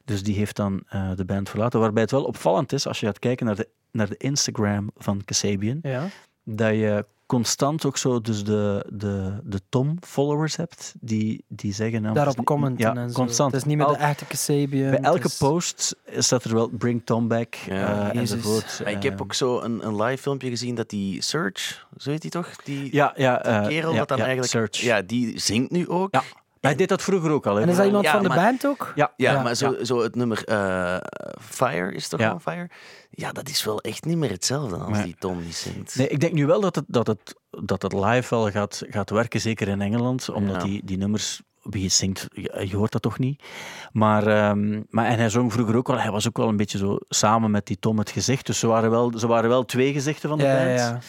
Dus 0.06 0.24
die 0.24 0.36
heeft 0.36 0.56
dan 0.56 0.84
eh, 0.88 1.12
de 1.16 1.26
band 1.26 1.50
verlaten. 1.50 1.80
Waarbij 1.80 2.02
het 2.02 2.12
wel 2.12 2.24
opvallend 2.24 2.72
is, 2.74 2.88
als 2.88 3.00
je 3.00 3.06
gaat 3.06 3.20
kijken 3.20 3.46
naar 3.46 3.56
de, 3.56 3.68
naar 3.92 4.10
de 4.10 4.18
Instagram 4.18 4.90
van 4.98 5.24
Kasabian, 5.26 5.80
Ja. 5.82 6.08
dat 6.44 6.72
je 6.74 7.06
constant 7.30 7.86
ook 7.86 7.98
zo 7.98 8.22
dus 8.22 8.44
de, 8.44 8.86
de, 8.94 9.40
de 9.44 9.62
Tom-followers 9.70 10.56
hebt, 10.56 10.94
die, 11.00 11.44
die 11.48 11.74
zeggen... 11.74 12.02
nou, 12.02 12.14
Daarop 12.14 12.38
niet- 12.38 12.46
commenten 12.46 12.94
ja, 12.96 13.02
en 13.02 13.10
zo. 13.10 13.16
constant. 13.16 13.52
Het 13.52 13.62
is 13.62 13.68
niet 13.68 13.78
meer 13.78 13.88
de 13.88 13.96
echte 13.96 14.26
Kasabian. 14.26 14.90
bij 14.90 15.00
elke 15.00 15.26
is- 15.28 15.38
post 15.38 15.96
staat 16.18 16.44
er 16.44 16.54
wel 16.54 16.68
Bring 16.70 17.02
Tom 17.06 17.28
Back 17.28 17.54
Ja, 17.56 18.12
eh, 18.12 18.20
enzovoort. 18.20 18.80
Maar 18.84 18.92
ik 18.92 19.04
heb 19.04 19.22
ook 19.22 19.34
zo 19.34 19.60
een, 19.60 19.86
een 19.88 20.02
live 20.02 20.22
filmpje 20.22 20.50
gezien 20.50 20.76
dat 20.76 20.90
die 20.90 21.22
Search, 21.22 21.88
zo 21.98 22.10
heet 22.10 22.22
die 22.22 22.32
toch? 22.32 22.56
Die 22.64 22.96
Ja, 22.96 23.14
ja, 23.16 23.44
eh, 23.44 23.68
kerel 23.68 23.92
ja, 23.92 23.98
dat 23.98 24.08
dan 24.08 24.18
ja, 24.18 24.24
eigenlijk... 24.24 24.52
Search. 24.54 24.78
Ja, 24.82 25.02
die 25.02 25.40
zingt 25.40 25.72
nu 25.72 25.88
ook. 25.90 26.14
Ja. 26.62 26.68
Hij 26.70 26.78
deed 26.78 26.90
dat 26.90 27.02
vroeger 27.02 27.32
ook 27.32 27.46
al. 27.48 27.56
Hè? 27.56 27.62
En 27.62 27.70
is 27.70 27.76
dat 27.76 27.86
iemand 27.86 28.04
Ja, 28.06 28.12
van 28.12 28.22
de 28.24 28.28
maar- 28.28 28.38
band 28.38 28.66
ook? 28.68 28.92
Ja, 28.96 29.14
Ja, 29.16 29.32
Ja, 29.32 29.42
maar 29.44 29.56
zo, 29.56 29.76
zo 29.84 30.02
het 30.02 30.16
nummer 30.16 30.44
eh, 30.46 30.98
Fire 31.42 31.94
is 31.94 32.08
toch 32.08 32.20
Ja. 32.20 32.26
gewoon 32.26 32.42
Fire? 32.42 32.70
Ja, 33.10 33.32
dat 33.32 33.50
is 33.50 33.64
wel 33.64 33.82
echt 33.82 34.06
niet 34.06 34.18
meer 34.18 34.30
hetzelfde 34.32 34.76
als 34.78 34.90
Maar- 34.90 35.04
die 35.04 35.16
Tom 35.20 35.42
die 35.42 35.54
zingt. 35.54 35.96
Nee, 35.96 36.08
ik 36.08 36.20
denk 36.20 36.34
nu 36.34 36.46
wel 36.46 36.62
dat 36.62 36.76
het, 36.76 36.86
dat 36.88 37.08
het, 37.08 37.36
dat 37.50 37.82
het 37.82 37.94
live 37.94 38.36
wel 38.36 38.52
gaat, 38.52 38.82
gaat 38.90 39.10
werken, 39.10 39.42
zeker 39.42 39.68
in 39.68 39.82
Engeland, 39.82 40.30
omdat 40.30 40.56
Ja. 40.56 40.64
die, 40.64 40.82
die 40.86 40.98
nummers, 40.98 41.42
wie 41.64 41.84
het 41.84 41.92
zingt, 41.94 42.28
je, 42.64 42.76
hoort 42.76 42.92
dat 42.92 43.02
toch 43.02 43.20
niet. 43.20 43.44
Maar, 43.92 44.28
ehm, 44.28 44.82
maar, 44.90 45.06
en 45.06 45.18
hij 45.18 45.30
zong 45.30 45.54
vroeger 45.54 45.76
ook 45.76 45.88
wel, 45.88 46.00
hij 46.00 46.12
was 46.12 46.28
ook 46.28 46.38
wel 46.38 46.48
een 46.48 46.58
beetje 46.58 46.78
zo 46.78 46.98
samen 47.10 47.52
met 47.52 47.66
die 47.66 47.80
Tom 47.80 47.98
het 47.98 48.10
gezicht, 48.10 48.46
dus 48.46 48.60
ze 48.60 48.68
waren 48.68 48.90
wel, 48.90 49.12
ze 49.18 49.28
waren 49.28 49.50
wel 49.50 49.66
twee 49.66 49.94
gezichten 49.94 50.30
van 50.30 50.38
de 50.38 50.44
Ja, 50.44 50.64
band. 50.66 50.80
ja. 50.80 51.00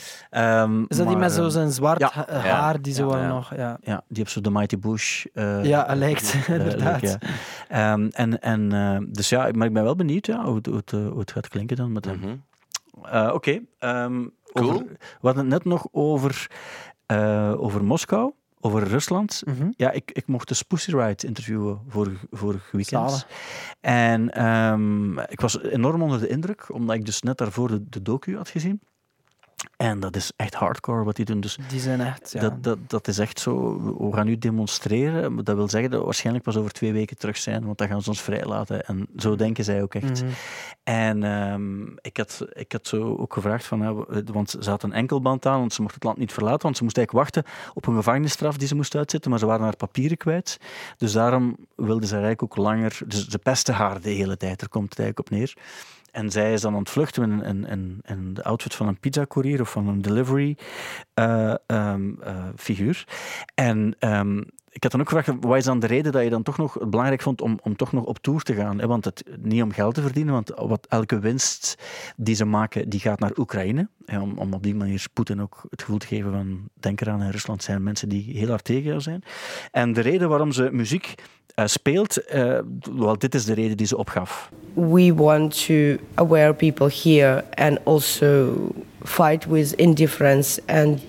Ehm, 0.62 0.80
Is 0.88 0.96
dat 0.96 1.06
die 1.06 1.06
maar, 1.16 1.24
met 1.24 1.32
zo 1.32 1.42
ehm, 1.42 1.50
zijn 1.50 1.70
zwart 1.70 2.00
ja. 2.00 2.10
ha- 2.12 2.26
Ja. 2.28 2.38
haar 2.40 2.82
die 2.82 2.92
zo 2.94 3.02
Ja, 3.08 3.08
wel 3.14 3.20
ja. 3.22 3.28
nog... 3.28 3.54
Ja, 3.56 3.78
Ja, 3.82 4.02
die 4.08 4.18
heeft 4.18 4.30
zo 4.30 4.40
de 4.40 4.50
Mighty 4.50 4.78
Bush. 4.78 5.24
eh, 5.32 5.64
ja 5.64 5.86
hij 5.86 5.96
lijkt, 5.96 6.32
eh, 6.34 6.48
inderdaad. 6.58 7.02
leuk. 7.02 7.18
Ehm, 7.68 8.08
en, 8.10 8.40
en, 8.40 8.72
eh, 8.72 8.98
dus 9.08 9.28
ja, 9.28 9.48
maar 9.52 9.66
ik 9.66 9.72
ben 9.72 9.82
wel 9.84 9.96
benieuwd 9.96 10.26
ja, 10.26 10.44
hoe, 10.44 10.56
het, 10.56 10.66
hoe, 10.66 10.76
het, 10.76 10.92
eh, 10.92 11.08
hoe 11.08 11.18
het 11.20 11.32
gaat 11.32 11.48
klinken 11.48 11.76
dan 11.76 11.92
met 11.92 12.04
hem. 12.04 12.18
Mhm. 12.18 12.34
Eh, 13.02 13.30
Oké. 13.34 13.60
ehm, 13.78 14.24
Cool. 14.52 14.70
over- 14.72 14.86
We 14.88 14.96
hadden 15.26 15.42
het 15.44 15.52
net 15.52 15.64
nog 15.64 15.86
over, 15.92 16.46
eh, 17.06 17.52
over 17.56 17.84
Moskou, 17.84 18.32
over 18.60 18.82
Rusland. 18.88 19.42
Mhm. 19.44 19.70
Ja, 19.76 19.90
ik, 19.90 20.10
ik 20.10 20.26
mocht 20.26 20.48
de 20.48 20.64
Pussy 20.68 20.90
Riot 20.90 21.22
interviewen 21.22 21.80
vorig, 21.88 22.24
vorig 22.30 22.70
weekend. 22.70 23.10
Zalig. 23.10 23.26
En 23.80 24.30
ehm, 24.30 25.18
ik 25.18 25.40
was 25.40 25.62
enorm 25.62 26.02
onder 26.02 26.20
de 26.20 26.28
indruk, 26.28 26.72
omdat 26.72 26.96
ik 26.96 27.04
dus 27.04 27.22
net 27.22 27.38
daarvoor 27.38 27.68
de, 27.68 27.88
de 27.88 28.02
docu 28.02 28.36
had 28.36 28.48
gezien. 28.48 28.80
En 29.80 30.00
dat 30.00 30.16
is 30.16 30.32
echt 30.36 30.54
hardcore 30.54 31.04
wat 31.04 31.16
die 31.16 31.24
doen. 31.24 31.40
Dus 31.40 31.58
Die 31.68 31.80
zijn 31.80 32.00
echt... 32.00 32.30
Ja. 32.32 32.40
dat, 32.40 32.62
dat, 32.62 32.78
dat 32.86 33.08
is 33.08 33.18
echt 33.18 33.40
zo. 33.40 33.80
We 34.10 34.16
gaan 34.16 34.26
nu 34.26 34.38
demonstreren. 34.38 35.34
maar 35.34 35.44
Dat 35.44 35.56
wil 35.56 35.68
zeggen 35.68 35.90
dat 35.90 35.98
we 35.98 36.04
waarschijnlijk 36.04 36.44
pas 36.44 36.56
over 36.56 36.72
twee 36.72 36.92
weken 36.92 37.18
terug 37.18 37.36
zijn, 37.36 37.64
want 37.64 37.78
dan 37.78 37.88
gaan 37.88 38.02
ze 38.02 38.08
ons 38.08 38.22
vrijlaten. 38.22 38.86
En 38.86 39.06
zo 39.16 39.36
denken 39.36 39.64
zij 39.64 39.82
ook 39.82 39.94
echt. 39.94 40.22
Mhm. 40.22 40.30
En 40.82 41.22
ehm, 41.24 41.82
ik, 42.00 42.16
had, 42.16 42.46
ik 42.52 42.72
had 42.72 42.86
zo 42.86 43.16
ook 43.16 43.32
gevraagd, 43.32 43.66
van, 43.66 43.80
ja, 43.80 43.94
we- 43.94 44.24
want 44.32 44.56
ze 44.60 44.70
had 44.70 44.82
een 44.82 44.92
enkelband 44.92 45.46
aan, 45.46 45.58
want 45.58 45.72
ze 45.72 45.82
mocht 45.82 45.94
het 45.94 46.04
land 46.04 46.18
niet 46.18 46.32
verlaten, 46.32 46.62
want 46.62 46.76
ze 46.76 46.82
moest 46.84 46.96
eigenlijk 46.96 47.26
wachten 47.26 47.52
op 47.74 47.86
een 47.86 47.94
gevangenisstraf 47.94 48.56
die 48.56 48.68
ze 48.68 48.74
moest 48.74 48.94
uitzitten, 48.96 49.30
maar 49.30 49.38
ze 49.40 49.46
waren 49.46 49.64
haar 49.64 49.76
papieren 49.76 50.16
kwijt. 50.16 50.58
Dus 50.96 51.12
daarom 51.12 51.56
wilde 51.76 52.06
ze 52.06 52.12
eigenlijk 52.12 52.42
ook 52.42 52.56
langer, 52.56 52.98
dus 53.06 53.28
ze 53.28 53.38
pesten 53.38 53.74
haar 53.74 54.00
de 54.00 54.10
hele 54.10 54.36
tijd, 54.36 54.60
daar 54.60 54.68
komt 54.68 54.88
het 54.90 54.98
eigenlijk 54.98 55.30
op 55.30 55.38
neer. 55.38 55.54
En 56.12 56.30
zij 56.30 56.52
is 56.52 56.60
dan 56.60 56.72
aan 56.72 56.78
het 56.78 56.90
vluchten 56.90 57.42
in, 57.42 58.34
de 58.34 58.44
outfit 58.44 58.74
van 58.74 58.88
een 58.88 58.98
pizzacourier 59.00 59.60
of 59.60 59.70
van 59.70 59.88
een 59.88 60.02
delivery 60.02 60.56
eh, 61.14 61.54
ehm, 61.66 62.20
eh, 62.20 62.44
figuur. 62.56 63.06
En 63.54 63.94
ehm, 63.98 64.42
ik 64.72 64.82
had 64.82 64.92
dan 64.92 65.00
ook 65.00 65.08
gevraagd, 65.08 65.44
wat 65.44 65.56
is 65.56 65.64
dan 65.64 65.80
de 65.80 65.86
reden 65.86 66.12
dat 66.12 66.22
je 66.22 66.30
dan 66.30 66.42
toch 66.42 66.56
nog 66.56 66.74
het 66.74 66.90
belangrijk 66.90 67.22
vond 67.22 67.40
om, 67.40 67.58
om 67.62 67.76
toch 67.76 67.92
nog 67.92 68.04
op 68.04 68.18
tour 68.18 68.42
te 68.42 68.54
gaan? 68.54 68.86
Want 68.86 69.04
het, 69.04 69.24
niet 69.38 69.62
om 69.62 69.72
geld 69.72 69.94
te 69.94 70.02
verdienen, 70.02 70.34
want 70.34 70.52
wat, 70.56 70.86
elke 70.88 71.18
winst 71.18 71.74
die 72.16 72.34
ze 72.34 72.44
maken, 72.44 72.88
die 72.88 73.00
gaat 73.00 73.20
naar 73.20 73.32
Oekraïne. 73.36 73.88
Om 74.36 74.52
op 74.52 74.62
die 74.62 74.74
manier 74.74 75.06
Poetin 75.12 75.42
ook 75.42 75.66
het 75.70 75.82
gevoel 75.82 75.98
te 75.98 76.06
geven 76.06 76.32
van, 76.32 76.68
denk 76.74 77.00
eraan, 77.00 77.22
in 77.22 77.30
Rusland 77.30 77.62
zijn 77.62 77.82
mensen 77.82 78.08
die 78.08 78.38
heel 78.38 78.48
hard 78.48 78.64
tegen 78.64 78.82
jou 78.82 79.00
zijn. 79.00 79.22
En 79.70 79.92
de 79.92 80.00
reden 80.00 80.28
waarom 80.28 80.52
ze 80.52 80.68
muziek 80.72 81.14
eh, 81.54 81.66
speelt, 81.66 82.24
eh, 82.24 82.58
wel, 82.96 83.18
dit 83.18 83.34
is 83.34 83.44
de 83.44 83.54
reden 83.54 83.76
die 83.76 83.86
ze 83.86 83.96
opgaf. 83.96 84.50
we 84.74 85.14
want 85.14 85.66
to 85.66 85.96
aware 86.14 86.54
people 86.54 86.90
here 87.02 87.44
and 87.54 87.78
also 87.84 88.54
fight 89.02 89.46
with 89.46 89.72
indifference 89.72 90.62
and 90.66 91.00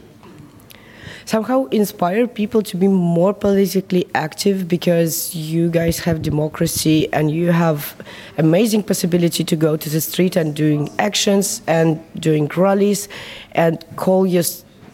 somehow 1.31 1.63
inspire 1.67 2.27
people 2.27 2.61
to 2.61 2.75
be 2.75 2.89
more 2.89 3.33
politically 3.33 4.05
active 4.15 4.67
because 4.67 5.33
you 5.33 5.69
guys 5.69 5.97
have 5.97 6.21
democracy 6.21 7.07
and 7.13 7.31
you 7.31 7.53
have 7.53 7.95
amazing 8.37 8.83
possibility 8.83 9.41
to 9.41 9.55
go 9.55 9.77
to 9.77 9.89
the 9.89 10.01
street 10.01 10.35
and 10.35 10.53
doing 10.53 10.89
actions 10.99 11.61
and 11.67 11.87
doing 12.19 12.51
rallies 12.57 13.07
and 13.53 13.85
call 13.95 14.27
your 14.27 14.43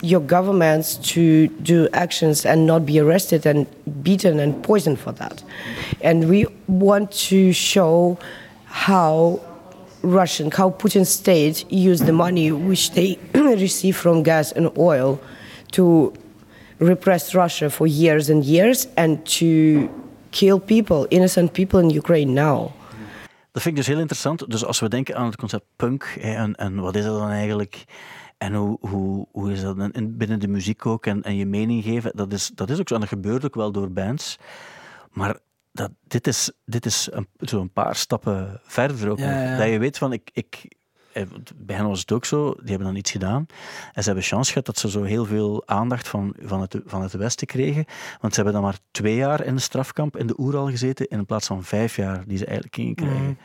your 0.03 0.19
governments 0.19 0.97
to 0.97 1.47
do 1.71 1.89
actions 1.93 2.45
and 2.45 2.67
not 2.67 2.85
be 2.85 2.99
arrested 2.99 3.47
and 3.47 3.65
beaten 4.03 4.39
and 4.39 4.63
poisoned 4.63 4.99
for 4.99 5.11
that. 5.13 5.43
And 6.01 6.29
we 6.29 6.45
want 6.67 7.11
to 7.29 7.51
show 7.51 8.19
how 8.65 9.41
Russian, 10.03 10.51
how 10.51 10.69
Putin 10.69 11.03
state 11.03 11.65
use 11.71 12.01
the 12.01 12.13
money 12.13 12.51
which 12.51 12.91
they 12.91 13.17
receive 13.33 13.97
from 13.97 14.21
gas 14.21 14.51
and 14.51 14.69
oil 14.77 15.19
to 15.71 16.13
repress 16.77 17.33
Russia 17.33 17.69
for 17.69 17.87
years 17.87 18.29
and 18.29 18.45
years 18.45 18.87
and 18.95 19.37
to 19.39 19.45
kill 20.29 20.59
people, 20.59 21.05
innocent 21.07 21.51
people 21.51 21.81
in 21.81 21.95
Ukraine 21.95 22.31
now. 22.31 22.69
Dat 23.51 23.61
vind 23.61 23.65
ik 23.65 23.75
dus 23.75 23.87
heel 23.87 23.99
interessant. 24.01 24.49
Dus 24.51 24.65
als 24.65 24.79
we 24.79 24.89
denken 24.89 25.15
aan 25.15 25.25
het 25.25 25.35
concept 25.35 25.65
punk, 25.75 26.15
hè, 26.19 26.33
en, 26.33 26.55
en 26.55 26.75
wat 26.79 26.95
is 26.95 27.03
dat 27.03 27.19
dan 27.19 27.29
eigenlijk? 27.29 27.85
En 28.37 28.53
hoe, 28.53 28.77
hoe, 28.81 29.27
hoe 29.31 29.51
is 29.51 29.61
dat 29.61 29.77
in- 29.77 29.91
in- 29.91 30.17
binnen 30.17 30.39
de 30.39 30.47
muziek 30.47 30.85
ook? 30.85 31.05
En, 31.05 31.23
en 31.23 31.35
je 31.35 31.45
mening 31.45 31.83
geven, 31.83 32.11
dat 32.15 32.33
is, 32.33 32.51
dat 32.55 32.69
is 32.69 32.79
ook 32.79 32.87
zo. 32.87 32.93
En 32.93 32.99
dat 32.99 33.09
gebeurt 33.09 33.45
ook 33.45 33.55
wel 33.55 33.71
door 33.71 33.91
bands. 33.91 34.37
Maar 35.11 35.37
dat, 35.71 35.91
dit 36.07 36.27
is, 36.27 36.51
dit 36.65 36.85
is 36.85 37.07
een, 37.11 37.27
zo 37.39 37.61
een 37.61 37.71
paar 37.71 37.95
stappen 37.95 38.59
verder 38.63 39.09
ook. 39.09 39.17
Ja, 39.19 39.25
nog. 39.25 39.33
ja. 39.49 39.57
Dat 39.57 39.69
je 39.69 39.79
weet 39.79 39.97
van, 39.97 40.13
ik, 40.13 40.29
ik, 40.33 40.75
bij 41.55 41.75
hen 41.75 41.87
was 41.87 41.99
het 41.99 42.11
ook 42.11 42.25
zo, 42.25 42.53
die 42.59 42.69
hebben 42.69 42.87
dan 42.87 42.95
iets 42.95 43.11
gedaan. 43.11 43.45
En 43.93 44.01
ze 44.01 44.09
hebben 44.09 44.23
chance 44.23 44.51
gehad 44.51 44.65
dat 44.65 44.77
ze 44.77 44.89
zo 44.89 45.03
heel 45.03 45.25
veel 45.25 45.63
aandacht 45.65 46.07
van, 46.07 46.33
van, 46.41 46.61
het, 46.61 46.79
van 46.85 47.01
het 47.01 47.13
Westen 47.13 47.47
kregen. 47.47 47.85
Want 48.21 48.33
ze 48.33 48.41
hebben 48.41 48.53
dan 48.53 48.69
maar 48.69 48.77
twee 48.91 49.15
jaar 49.15 49.43
in 49.43 49.55
de 49.55 49.61
strafkamp 49.61 50.17
in 50.17 50.27
de 50.27 50.35
Oeral 50.37 50.69
gezeten, 50.69 51.07
in 51.07 51.25
plaats 51.25 51.47
van 51.47 51.63
vijf 51.63 51.95
jaar 51.95 52.23
die 52.27 52.37
ze 52.37 52.45
eigenlijk 52.45 52.75
gingen 52.75 52.95
krijgen. 52.95 53.37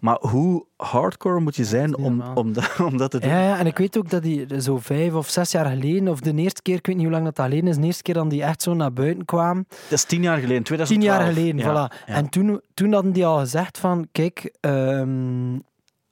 Maar 0.00 0.18
hoe 0.20 0.64
hardcore 0.76 1.40
moet 1.40 1.56
je 1.56 1.64
zijn 1.64 1.96
om, 1.96 2.22
om, 2.34 2.52
dat, 2.52 2.70
om 2.88 2.96
dat 2.96 3.10
te 3.10 3.18
doen? 3.18 3.30
Ja, 3.30 3.40
ja, 3.40 3.58
en 3.58 3.66
ik 3.66 3.78
weet 3.78 3.98
ook 3.98 4.10
dat 4.10 4.24
hij 4.24 4.60
zo 4.60 4.78
vijf 4.78 5.14
of 5.14 5.28
zes 5.28 5.50
jaar 5.50 5.66
geleden, 5.66 6.08
of 6.08 6.20
de 6.20 6.34
eerste 6.34 6.62
keer, 6.62 6.76
ik 6.76 6.86
weet 6.86 6.96
niet 6.96 7.04
hoe 7.04 7.14
lang 7.14 7.24
dat 7.24 7.44
geleden 7.44 7.68
is, 7.68 7.76
de 7.76 7.82
eerste 7.82 8.02
keer 8.02 8.14
dat 8.14 8.30
die 8.30 8.42
echt 8.42 8.62
zo 8.62 8.74
naar 8.74 8.92
buiten 8.92 9.24
kwam, 9.24 9.64
Dat 9.68 9.98
is 9.98 10.04
tien 10.04 10.22
jaar 10.22 10.38
geleden, 10.38 10.62
tien 10.62 10.76
2012. 10.76 11.18
jaar 11.18 11.32
geleden, 11.32 11.58
Ja, 11.58 11.88
voilà. 11.88 12.06
ja. 12.06 12.14
En 12.14 12.28
toen, 12.28 12.60
toen 12.74 12.92
hadden 12.92 13.12
die 13.12 13.26
al 13.26 13.38
gezegd 13.38 13.78
van, 13.78 14.08
kijk, 14.12 14.54
ehm, 14.60 15.58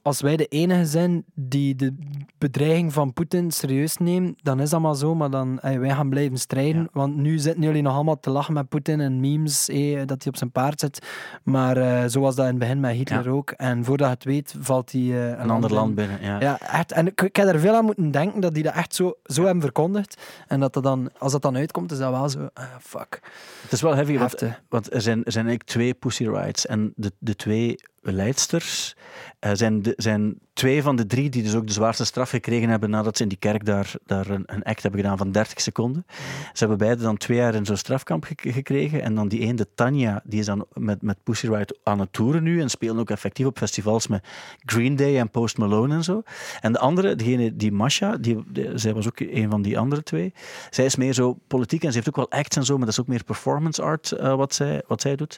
als 0.01 0.21
wij 0.21 0.35
de 0.37 0.45
enige 0.45 0.85
zijn 0.85 1.23
die 1.33 1.75
de 1.75 1.93
bedreiging 2.37 2.93
van 2.93 3.13
Poetin 3.13 3.51
serieus 3.51 3.97
neemt, 3.97 4.39
dan 4.43 4.59
is 4.59 4.69
dat 4.69 4.79
maar 4.81 4.95
zo, 4.95 5.15
maar 5.15 5.29
dan 5.29 5.59
eh, 5.59 5.79
wij 5.79 5.89
gaan 5.89 6.09
blijven 6.09 6.37
strijden, 6.37 6.81
Ja. 6.81 6.87
want 6.93 7.15
nu 7.15 7.37
zitten 7.39 7.63
jullie 7.63 7.81
nog 7.81 7.93
allemaal 7.93 8.19
te 8.19 8.29
lachen 8.29 8.53
met 8.53 8.69
Poetin 8.69 8.99
en 8.99 9.19
memes, 9.19 9.69
eh, 9.69 9.97
dat 10.05 10.23
hij 10.23 10.27
op 10.31 10.37
zijn 10.37 10.51
paard 10.51 10.79
zit, 10.79 11.07
maar 11.43 11.77
eh, 11.77 12.09
zo 12.09 12.19
was 12.21 12.35
dat 12.35 12.45
in 12.45 12.51
het 12.51 12.59
begin 12.59 12.79
met 12.79 12.95
Hitler 12.95 13.23
Ja. 13.23 13.29
ook, 13.29 13.51
en 13.51 13.83
voordat 13.85 14.07
je 14.07 14.13
het 14.13 14.23
weet, 14.23 14.55
valt 14.59 14.91
hij 14.91 15.01
Een 15.39 15.49
ander 15.49 15.73
land 15.73 15.95
binnen. 15.95 16.17
binnen. 16.19 16.39
Ja. 16.39 16.57
Ja, 16.59 16.59
echt. 16.79 16.91
En 16.91 17.07
ik, 17.07 17.21
ik 17.21 17.35
heb 17.35 17.47
er 17.47 17.59
veel 17.59 17.75
aan 17.75 17.85
moeten 17.85 18.11
denken 18.11 18.41
dat 18.41 18.53
die 18.53 18.63
dat 18.63 18.73
echt 18.73 18.95
zo, 18.95 19.13
zo 19.23 19.43
hebben 19.43 19.61
verkondigd. 19.63 20.21
En 20.47 20.59
dat, 20.59 20.73
dat 20.73 20.83
dan, 20.83 21.09
als 21.17 21.31
dat 21.31 21.41
dan 21.41 21.55
uitkomt, 21.55 21.91
is 21.91 21.97
dat 21.97 22.11
wel 22.11 22.29
zo, 22.29 22.49
ah, 22.53 22.63
fuck. 22.81 23.19
Het 23.61 23.71
is 23.71 23.81
wel 23.81 23.95
heavy, 23.95 24.17
want, 24.17 24.43
want 24.69 24.93
er, 24.93 25.01
zijn, 25.01 25.23
er 25.23 25.31
zijn 25.31 25.45
eigenlijk 25.47 25.63
twee 25.63 25.93
Pussy 25.93 26.27
Rides. 26.27 26.65
En 26.65 26.93
de, 26.95 27.11
de 27.19 27.35
twee 27.35 27.75
leidsters 28.01 28.95
eh, 29.39 29.51
zijn, 29.53 29.81
de, 29.81 29.93
zijn 29.97 30.39
twee 30.59 30.83
van 30.83 30.95
de 30.95 31.05
drie 31.07 31.29
die 31.29 31.43
dus 31.43 31.55
ook 31.55 31.67
de 31.67 31.73
zwaarste 31.73 32.05
straf 32.05 32.29
gekregen 32.29 32.69
hebben 32.69 32.89
nadat 32.89 33.17
ze 33.17 33.23
in 33.23 33.29
die 33.29 33.37
kerk 33.37 33.65
daar, 33.65 33.91
daar 34.05 34.29
een, 34.29 34.43
een 34.45 34.63
act 34.63 34.81
hebben 34.81 35.01
gedaan 35.01 35.17
van 35.17 35.31
30 35.31 35.61
seconden. 35.61 36.05
Ze 36.53 36.59
hebben 36.59 36.77
beide 36.77 37.01
dan 37.03 37.17
twee 37.17 37.37
jaar 37.37 37.55
in 37.55 37.65
zo'n 37.65 37.75
strafkamp 37.77 38.23
gek- 38.23 38.45
gekregen. 38.47 39.01
En 39.01 39.15
dan 39.15 39.27
die 39.27 39.39
ene, 39.39 39.53
de 39.53 39.67
Tanja, 39.75 40.21
die 40.23 40.39
is 40.39 40.45
dan 40.45 40.65
met, 40.73 41.01
met 41.01 41.23
Pussy 41.23 41.47
Riot 41.47 41.79
aan 41.83 41.99
het 41.99 42.13
toeren 42.13 42.43
nu 42.43 42.61
en 42.61 42.69
spelen 42.69 42.97
ook 42.99 43.09
effectief 43.09 43.45
op 43.45 43.57
festivals 43.57 44.07
met 44.07 44.27
Green 44.65 44.95
Day 44.95 45.17
en 45.19 45.29
Post 45.29 45.57
Malone 45.57 45.93
en 45.95 46.03
zo. 46.03 46.21
En 46.61 46.71
de 46.71 46.79
andere, 46.79 47.15
degene, 47.15 47.55
die 47.55 47.71
Masha, 47.71 48.17
die, 48.17 48.43
die- 48.47 48.77
zij 48.77 48.93
was 48.93 49.07
ook 49.07 49.19
een 49.19 49.49
van 49.49 49.61
die 49.61 49.79
andere 49.79 50.03
twee. 50.03 50.33
Zij 50.69 50.85
is 50.85 50.95
meer 50.95 51.13
zo 51.13 51.37
politiek 51.47 51.83
en 51.83 51.89
ze 51.89 51.95
heeft 51.95 52.07
ook 52.09 52.15
wel 52.15 52.31
acts 52.31 52.57
en 52.57 52.65
zo, 52.65 52.75
maar 52.77 52.85
dat 52.85 52.93
is 52.93 52.99
ook 52.99 53.07
meer 53.07 53.23
performance 53.23 53.81
art 53.81 54.11
eh, 54.11 54.35
wat, 54.35 54.53
zij, 54.53 54.81
wat 54.87 55.01
zij 55.01 55.15
doet. 55.15 55.37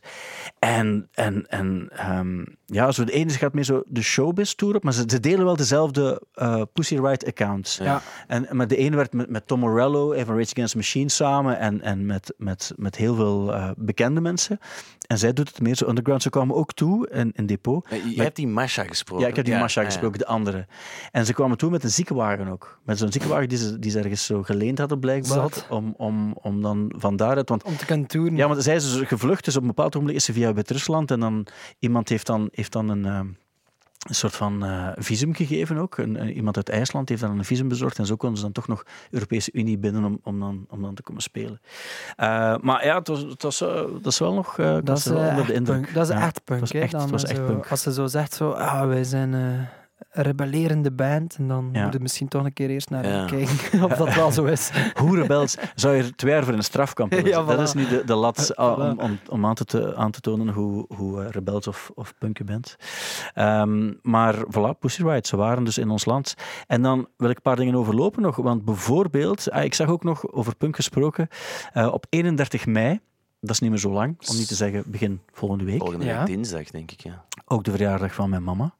En, 0.59 1.07
en, 1.13 1.47
en 1.49 1.87
ehm, 1.91 2.43
ja, 2.71 2.91
zo 2.91 3.03
de 3.03 3.11
ene 3.11 3.31
gaat 3.31 3.53
meer 3.53 3.63
zo 3.63 3.83
de 3.85 4.01
showbiz 4.01 4.53
tour 4.53 4.75
op, 4.75 4.83
maar 4.83 4.93
ze, 4.93 5.03
ze 5.07 5.19
delen 5.19 5.45
wel 5.45 5.55
dezelfde 5.55 6.21
eh, 6.33 6.61
Pussy 6.73 6.95
Riot 6.95 7.25
accounts. 7.25 7.77
Ja. 7.77 8.01
En, 8.27 8.47
maar 8.51 8.67
de 8.67 8.75
ene 8.77 8.95
werkt 8.95 9.13
met, 9.13 9.29
met 9.29 9.47
Tom 9.47 9.59
Morello 9.59 10.11
en 10.11 10.25
van 10.25 10.37
Rage 10.37 10.51
Against 10.51 10.71
the 10.71 10.77
Machine 10.77 11.09
samen 11.09 11.59
en, 11.59 11.81
en 11.81 12.05
met, 12.05 12.33
met, 12.37 12.73
met 12.75 12.95
heel 12.95 13.15
veel 13.15 13.53
eh, 13.53 13.69
bekende 13.77 14.21
mensen. 14.21 14.59
En 15.07 15.17
zij 15.17 15.33
doet 15.33 15.47
het 15.47 15.61
meer 15.61 15.75
zo 15.75 15.87
underground. 15.87 16.21
Ze 16.21 16.29
kwamen 16.29 16.55
ook 16.55 16.73
toe 16.73 17.09
in, 17.09 17.31
in 17.35 17.45
Depot. 17.45 17.85
Je 17.89 18.01
Met- 18.05 18.17
hebt 18.17 18.35
die 18.35 18.47
Masha 18.47 18.83
gesproken. 18.83 19.23
ja, 19.23 19.29
ik 19.29 19.35
heb 19.35 19.45
die 19.45 19.55
Masha 19.55 19.81
ja. 19.81 19.87
gesproken, 19.87 20.19
de 20.19 20.25
andere. 20.25 20.65
En 21.11 21.25
ze 21.25 21.33
kwamen 21.33 21.57
toe 21.57 21.69
met 21.69 21.83
een 21.83 21.89
ziekenwagen 21.89 22.47
ook. 22.47 22.79
Met 22.83 22.97
zo'n 22.97 23.11
ziekenwagen 23.11 23.49
die 23.49 23.57
ze, 23.57 23.79
die 23.79 23.91
ze 23.91 23.99
ergens 23.99 24.25
zo 24.25 24.43
geleend 24.43 24.77
hadden, 24.77 24.99
blijkbaar. 24.99 25.49
Om, 25.69 25.93
om, 25.97 26.33
om 26.41 26.61
dan 26.61 26.93
van 26.97 27.15
daaruit... 27.15 27.49
Want 27.49 27.63
Om 27.63 27.77
te 27.77 27.85
kunnen 27.85 28.07
toeren. 28.07 28.35
ja, 28.35 28.47
want 28.47 28.63
zij 28.63 28.75
is 28.75 28.93
dus 28.93 29.07
gevlucht, 29.07 29.45
dus 29.45 29.55
op 29.55 29.61
een 29.61 29.67
bepaald 29.67 29.93
moment 29.95 30.13
is 30.15 30.23
ze 30.25 30.33
via 30.33 30.53
Wit-Rusland 30.53 31.11
en 31.11 31.19
dan 31.19 31.47
iemand 31.79 32.09
heeft 32.09 32.25
dan, 32.25 32.49
heeft 32.61 32.73
dan 32.73 32.89
een, 32.89 33.05
ehm, 33.05 33.27
een 34.07 34.15
soort 34.15 34.35
van 34.35 34.63
eh, 34.65 34.87
visum 34.95 35.33
gegeven 35.35 35.77
ook. 35.77 35.97
Een, 35.97 36.21
een- 36.21 36.31
iemand 36.33 36.55
uit 36.55 36.69
IJsland 36.69 37.09
heeft 37.09 37.21
dan 37.21 37.37
een 37.37 37.45
visum 37.45 37.67
bezorgd 37.67 37.97
en 37.99 38.05
zo 38.05 38.15
konden 38.15 38.37
ze 38.37 38.43
dan 38.43 38.51
toch 38.53 38.67
nog 38.67 38.83
Europese 39.09 39.49
Unie 39.53 39.77
binnen 39.77 40.03
om, 40.03 40.19
om, 40.23 40.39
dan, 40.39 40.65
om 40.69 40.81
dan 40.81 40.93
te 40.95 41.01
komen 41.03 41.21
spelen. 41.21 41.61
Eh, 42.15 42.57
maar 42.57 42.85
ja, 42.85 42.97
het 42.97 43.07
was, 43.07 43.19
het 43.21 43.41
was, 43.43 43.61
eh, 43.61 43.73
dat 44.01 44.05
is 44.05 44.19
wel 44.19 44.33
nog... 44.33 44.57
eh, 44.59 44.77
Dat 44.83 44.97
is, 44.97 45.05
wel 45.05 45.21
eh, 45.21 45.29
onder 45.29 45.45
de 45.45 45.53
indruk. 45.53 45.81
punk. 45.81 45.93
Dat 45.93 46.03
is 46.09 46.13
Ja, 46.15 46.21
echt 46.21 46.43
punk. 46.43 46.59
Het 46.61 46.71
was 46.71 46.81
echt, 46.81 46.91
het 46.91 47.09
was 47.11 47.23
echt 47.25 47.45
punk. 47.45 47.67
Als 47.67 47.81
ze 47.81 47.93
zo 47.93 48.07
zegt, 48.07 48.33
zo, 48.33 48.51
ah, 48.51 48.87
wij 48.87 49.03
zijn 49.03 49.33
eh, 49.33 49.41
rebellerende 50.09 50.91
band, 50.91 51.35
en 51.35 51.47
dan 51.47 51.69
Ja. 51.71 51.83
moet 51.83 51.93
je 51.93 51.99
misschien 51.99 52.27
toch 52.27 52.45
een 52.45 52.53
keer 52.53 52.69
eerst 52.69 52.89
naar 52.89 53.07
Ja. 53.07 53.25
kijken 53.25 53.83
of 53.91 53.93
dat 53.93 54.13
wel 54.15 54.31
zo 54.31 54.43
is. 54.43 54.71
Hoe 55.01 55.19
rebels 55.19 55.57
zou 55.75 55.95
je 55.95 56.03
er 56.03 56.15
twee 56.15 56.33
jaar 56.33 56.43
voor 56.43 56.53
een 56.53 56.63
strafkamp 56.63 57.11
Dat 57.47 57.59
is 57.59 57.73
nu 57.73 57.87
de, 57.87 58.03
de 58.05 58.15
lat 58.15 58.49
Eh, 58.49 58.57
ah, 58.57 58.77
voilà. 58.77 58.81
om, 58.81 58.99
om, 58.99 59.19
om 59.29 59.45
aan, 59.45 59.53
te, 59.55 59.95
aan 59.95 60.11
te 60.11 60.19
tonen 60.19 60.49
hoe, 60.53 60.85
hoe 60.95 61.23
eh, 61.23 61.29
rebels 61.29 61.67
of, 61.67 61.91
of 61.95 62.13
punk 62.17 62.37
je 62.37 62.43
bent. 62.43 62.75
Ehm, 63.33 63.93
maar 64.01 64.35
voilà, 64.35 64.79
Pussy 64.79 65.01
Riot, 65.03 65.27
ze 65.27 65.37
waren 65.37 65.63
dus 65.63 65.77
in 65.77 65.89
ons 65.89 66.05
land. 66.05 66.35
En 66.67 66.81
dan 66.81 67.07
wil 67.17 67.29
ik 67.29 67.35
een 67.35 67.41
paar 67.41 67.55
dingen 67.55 67.75
overlopen 67.75 68.21
nog. 68.21 68.35
Want 68.35 68.65
bijvoorbeeld, 68.65 69.51
ah, 69.51 69.63
ik 69.63 69.73
zag 69.73 69.87
ook 69.89 70.03
nog 70.03 70.31
over 70.31 70.55
punk 70.55 70.75
gesproken, 70.75 71.27
eh, 71.73 71.87
op 71.93 72.05
31 72.09 72.65
mei, 72.65 72.99
dat 73.39 73.49
is 73.49 73.59
niet 73.59 73.69
meer 73.69 73.79
zo 73.79 73.91
lang, 73.91 74.17
om 74.29 74.35
niet 74.35 74.47
te 74.47 74.55
zeggen 74.55 74.83
begin 74.87 75.21
volgende 75.31 75.63
week, 75.63 75.79
Volgende 75.79 76.05
Ja. 76.05 76.17
week 76.17 76.27
dinsdag, 76.27 76.63
denk 76.69 76.91
ik, 76.91 76.99
ja. 76.99 77.25
ook 77.45 77.63
de 77.63 77.71
verjaardag 77.71 78.13
van 78.13 78.29
mijn 78.29 78.43
mama. 78.43 78.73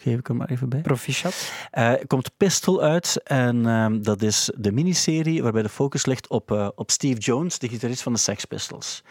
Geef 0.00 0.18
ik 0.18 0.28
er 0.28 0.36
maar 0.36 0.50
even 0.50 0.68
bij. 0.68 0.80
Proficiat. 0.80 1.52
Eh, 1.70 1.92
komt 2.06 2.30
Pistol 2.36 2.82
uit 2.82 3.20
en 3.24 3.66
ehm, 3.66 4.02
dat 4.02 4.22
is 4.22 4.50
de 4.56 4.72
miniserie 4.72 5.42
waarbij 5.42 5.62
de 5.62 5.68
focus 5.68 6.06
ligt 6.06 6.28
op, 6.28 6.52
eh, 6.52 6.68
op 6.74 6.90
Steve 6.90 7.18
Jones, 7.20 7.58
de 7.58 7.68
gitarist 7.68 8.02
van 8.02 8.12
de 8.12 8.18
Sex 8.18 8.44
Pistols. 8.44 9.02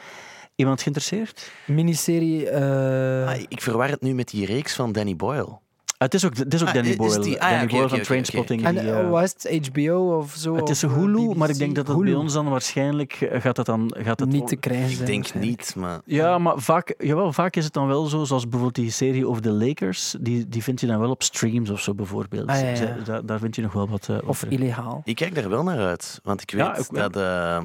Iemand 0.55 0.81
geïnteresseerd? 0.81 1.51
Miniserie. 1.65 2.49
eh, 2.49 3.27
Ah, 3.27 3.39
ik 3.47 3.61
verwar 3.61 3.89
het 3.89 4.01
nu 4.01 4.13
met 4.13 4.27
die 4.29 4.45
reeks 4.45 4.73
van 4.75 4.91
Danny 4.91 5.15
Boyle. 5.15 5.59
Het 5.97 6.13
is 6.13 6.25
ook, 6.25 6.37
het 6.37 6.53
is 6.53 6.61
ook 6.61 6.67
Ah, 6.67 6.73
Danny 6.73 6.89
is 6.89 6.95
Boyle. 6.95 7.19
die- 7.19 7.41
ah, 7.41 7.49
Danny 7.49 7.65
Boyle 7.67 7.89
van 7.89 8.01
Trainspotting. 8.01 8.63
en 8.65 8.71
die, 8.75 8.81
eh, 8.91 8.99
eh, 8.99 9.09
was 9.09 9.33
het 9.37 9.67
HBO 9.67 10.17
of 10.17 10.33
zo? 10.37 10.55
het 10.55 10.69
is 10.69 10.83
eh, 10.83 10.93
Hulu, 10.93 11.35
maar 11.35 11.49
ik 11.49 11.57
denk 11.57 11.75
dat 11.75 11.87
het 11.87 11.95
Hulu. 11.95 12.11
bij 12.11 12.19
ons 12.19 12.33
dan 12.33 12.49
waarschijnlijk 12.49 13.27
gaat 13.31 13.55
dat 13.55 13.65
dan 13.65 13.93
gaat 13.97 14.19
het 14.19 14.29
niet 14.29 14.47
te 14.47 14.55
krijgen 14.55 14.89
Ik 14.89 14.95
zijn. 14.95 15.05
denk 15.07 15.19
waarschijnlijk. 15.21 15.57
niet, 15.59 15.75
maar... 15.75 15.99
Ja, 16.05 16.37
maar 16.37 16.59
vaak, 16.59 16.93
jawel, 16.97 17.33
vaak 17.33 17.55
is 17.55 17.63
het 17.63 17.73
dan 17.73 17.87
wel 17.87 18.05
zo, 18.05 18.23
zoals 18.23 18.43
bijvoorbeeld 18.43 18.75
die 18.75 18.91
serie 18.91 19.27
over 19.27 19.41
de 19.41 19.51
Lakers, 19.51 20.15
die, 20.19 20.47
die 20.47 20.63
vind 20.63 20.79
je 20.79 20.87
dan 20.87 20.99
wel 20.99 21.09
op 21.09 21.23
streams 21.23 21.69
of 21.69 21.81
zo 21.81 21.93
bijvoorbeeld. 21.93 22.47
Ah, 22.49 22.59
ja, 22.59 22.67
ja. 22.67 22.75
Ze- 22.75 23.01
Daar, 23.05 23.25
daar 23.25 23.39
vind 23.39 23.55
je 23.55 23.61
nog 23.61 23.73
wel 23.73 23.87
wat... 23.89 24.09
Of 24.09 24.27
over. 24.27 24.51
illegaal. 24.51 25.01
Ik 25.05 25.15
kijk 25.15 25.35
daar 25.35 25.49
wel 25.49 25.63
naar 25.63 25.79
uit. 25.79 26.19
Want 26.23 26.41
ik 26.41 26.51
weet 26.51 26.61
Ja, 26.65 26.77
ik 26.77 26.87
dat 26.91 27.15
eh, 27.15 27.63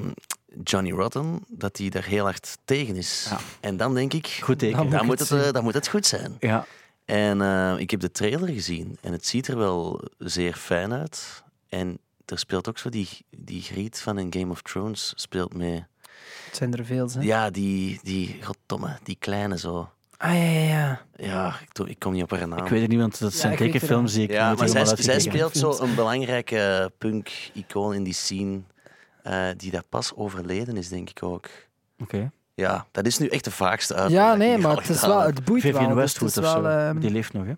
Johnny 0.62 0.90
Rotten, 0.90 1.44
dat 1.48 1.76
hij 1.78 1.88
daar 1.88 2.04
heel 2.04 2.24
hard 2.24 2.58
tegen 2.64 2.96
is. 2.96 3.26
Ja. 3.30 3.38
En 3.60 3.76
dan 3.76 3.94
denk 3.94 4.12
ik, 4.12 4.38
Goed 4.42 4.58
teken. 4.58 4.76
Dan 4.76 4.90
dan 4.90 5.06
moet 5.06 5.18
moet, 5.18 5.28
het 5.28 5.54
dan 5.54 5.62
moet 5.64 5.74
het 5.74 5.88
goed 5.88 6.06
zijn. 6.06 6.36
Ja, 6.40 6.66
En 7.04 7.40
eh, 7.40 7.74
ik 7.78 7.90
heb 7.90 8.00
de 8.00 8.10
trailer 8.10 8.48
gezien 8.48 8.96
en 9.00 9.12
het 9.12 9.26
ziet 9.26 9.48
er 9.48 9.56
wel 9.58 10.04
zeer 10.18 10.54
fijn 10.54 10.92
uit. 10.92 11.42
En 11.68 11.98
er 12.24 12.38
speelt 12.38 12.68
ook 12.68 12.78
zo 12.78 12.88
die, 12.88 13.08
die 13.30 13.62
griet 13.62 14.00
van 14.00 14.18
in 14.18 14.32
Game 14.32 14.50
of 14.50 14.62
Thrones 14.62 15.12
speelt 15.16 15.54
mee. 15.54 15.84
Het 16.46 16.56
zijn 16.56 16.74
er 16.74 16.84
veel, 16.84 17.10
hè? 17.12 17.20
Ja, 17.20 17.50
die, 17.50 18.00
die 18.02 18.36
goddomme, 18.42 18.98
die 19.02 19.16
kleine 19.18 19.58
zo. 19.58 19.90
Ah, 20.16 20.34
ja, 20.34 20.40
ja, 20.42 20.60
ja. 20.68 21.00
Ja, 21.16 21.60
ik, 21.60 21.74
doe- 21.74 21.88
ik 21.88 21.98
kom 21.98 22.12
niet 22.12 22.22
op 22.22 22.30
haar 22.30 22.48
naam. 22.48 22.64
ik 22.64 22.70
weet 22.70 22.80
het 22.80 22.90
niet, 22.90 23.00
want 23.00 23.18
dat 23.18 23.32
Ja, 23.32 23.38
zijn 23.38 23.50
het 23.52 23.60
tekenfilms 23.60 24.12
die 24.12 24.22
ik 24.22 24.30
Ja, 24.30 24.54
maar 24.54 24.68
zij, 24.68 25.20
speelt 25.20 25.56
zo 25.56 25.78
een 25.80 25.94
belangrijke 25.94 26.92
punk-icoon 26.98 27.94
in 27.94 28.02
die 28.02 28.12
scene, 28.14 28.60
eh, 29.22 29.48
die 29.56 29.70
daar 29.70 29.84
pas 29.88 30.14
overleden 30.14 30.76
is, 30.76 30.88
denk 30.88 31.10
ik 31.10 31.22
ook. 31.22 31.48
Oké. 31.98 32.30
Ja, 32.54 32.86
dat 32.90 33.06
is 33.06 33.18
nu 33.18 33.26
echt 33.26 33.44
de 33.44 33.50
vaagste 33.50 33.94
uit. 33.94 34.10
Ja, 34.10 34.34
nee, 34.34 34.58
maar 34.58 34.76
het 34.76 34.88
is 34.88 35.00
wel, 35.00 35.20
het 35.20 35.44
boeit 35.44 35.60
Vivian 35.62 35.80
wel. 35.86 35.94
dus 35.94 35.98
Westwood 36.02 36.28
het 36.34 36.38
of 36.38 36.44
is 36.44 36.50
zo. 36.50 36.62
wel, 36.62 36.70
ehm, 36.72 36.98
Die 36.98 37.10
leeft 37.10 37.32
nog, 37.32 37.44
hè. 37.46 37.52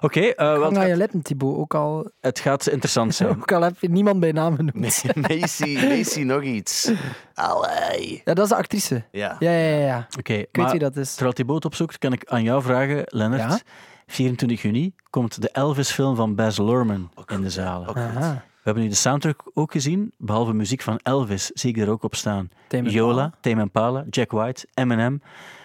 Oké, 0.00 0.20
eh, 0.20 0.46
wel, 0.46 0.60
hang 0.60 0.64
het, 0.68 0.76
aan 0.76 0.82
je 0.84 0.88
gaat, 0.90 0.98
lippen, 0.98 1.22
Thibaut. 1.22 1.56
Ook 1.56 1.74
al, 1.74 2.10
het 2.20 2.38
gaat 2.38 2.68
interessant 2.68 3.14
zijn. 3.14 3.30
ook 3.40 3.52
al 3.52 3.62
heb 3.62 3.74
je 3.80 3.90
niemand 3.90 4.20
bij 4.20 4.32
naam 4.32 4.56
genoemd. 4.56 5.02
Macy, 5.28 5.78
Macy 5.88 6.22
nog 6.22 6.42
iets. 6.42 6.90
Allee. 7.34 8.22
Ja, 8.24 8.34
dat 8.34 8.44
is 8.44 8.50
de 8.50 8.56
actrice. 8.56 9.04
Ja. 9.10 9.36
Ja, 9.38 9.50
ja, 9.50 9.68
ja. 9.76 9.86
ja. 9.86 10.06
Oké, 10.18 10.32
Ik 10.32 10.48
weet 10.52 10.56
maar 10.56 10.70
wie 10.70 10.80
dat 10.80 10.96
is. 10.96 11.12
terwijl 11.12 11.34
die 11.34 11.44
boot 11.44 11.64
opzoekt, 11.64 11.98
kan 11.98 12.12
ik 12.12 12.24
aan 12.26 12.42
jou 12.42 12.62
vragen, 12.62 13.02
Lennart. 13.06 13.42
Ja? 13.50 13.58
24 14.06 14.62
juni 14.62 14.94
komt 15.10 15.42
de 15.42 15.48
Elvis-film 15.50 16.16
van 16.16 16.34
Baz 16.34 16.58
Luhrmann 16.58 17.10
in 17.26 17.40
de 17.40 17.50
zalen. 17.50 17.94
Aha. 17.94 18.44
Hebben 18.64 18.82
nu 18.82 18.88
de 18.88 18.94
soundtrack 18.94 19.50
ook 19.54 19.72
gezien. 19.72 20.12
Behalve 20.18 20.52
muziek 20.52 20.82
van 20.82 20.98
Elvis 21.02 21.46
zie 21.46 21.70
ik 21.70 21.78
er 21.82 21.90
ook 21.90 22.02
op 22.02 22.14
staan. 22.14 22.50
Tame 22.68 22.90
Yola. 22.90 23.32
Tame 23.40 23.60
Impala, 23.60 24.04
Jack 24.10 24.30
White, 24.30 24.66
Eminem, 24.74 25.22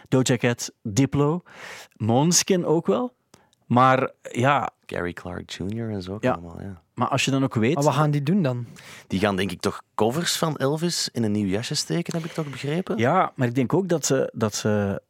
Doja 0.08 0.38
Cat, 0.38 0.72
Diplo, 0.84 1.42
Måneskin 1.98 2.66
ook 2.66 2.88
wel. 2.88 3.14
Maar 3.66 4.12
ja, 4.22 4.70
Gary 4.86 5.14
Clark 5.14 5.50
Jr. 5.50 5.90
en 5.90 6.02
zo 6.02 6.14
ook 6.14 6.24
Ja. 6.24 6.32
allemaal, 6.32 6.62
ja. 6.62 6.82
maar 6.94 7.08
als 7.08 7.26
je 7.26 7.32
dan 7.32 7.44
ook 7.44 7.54
weet... 7.56 7.76
Maar 7.76 7.84
wat 7.84 7.94
gaan 7.94 8.12
die 8.12 8.24
doen 8.24 8.42
dan? 8.42 8.66
Die 9.08 9.20
gaan 9.20 9.36
denk 9.36 9.52
ik 9.52 9.60
toch 9.60 9.82
covers 9.96 10.38
van 10.38 10.58
Elvis 10.58 11.10
in 11.12 11.24
een 11.24 11.32
nieuw 11.32 11.48
jasje 11.48 11.76
steken, 11.76 12.14
heb 12.16 12.26
ik 12.26 12.32
toch 12.32 12.50
begrepen? 12.50 12.98
Ja, 12.98 13.32
maar 13.36 13.48
ik 13.48 13.56
denk 13.56 13.74
ook 13.74 13.90
dat 13.90 14.06
ze... 14.06 14.32
Dat 14.34 14.56
ze 14.56 15.02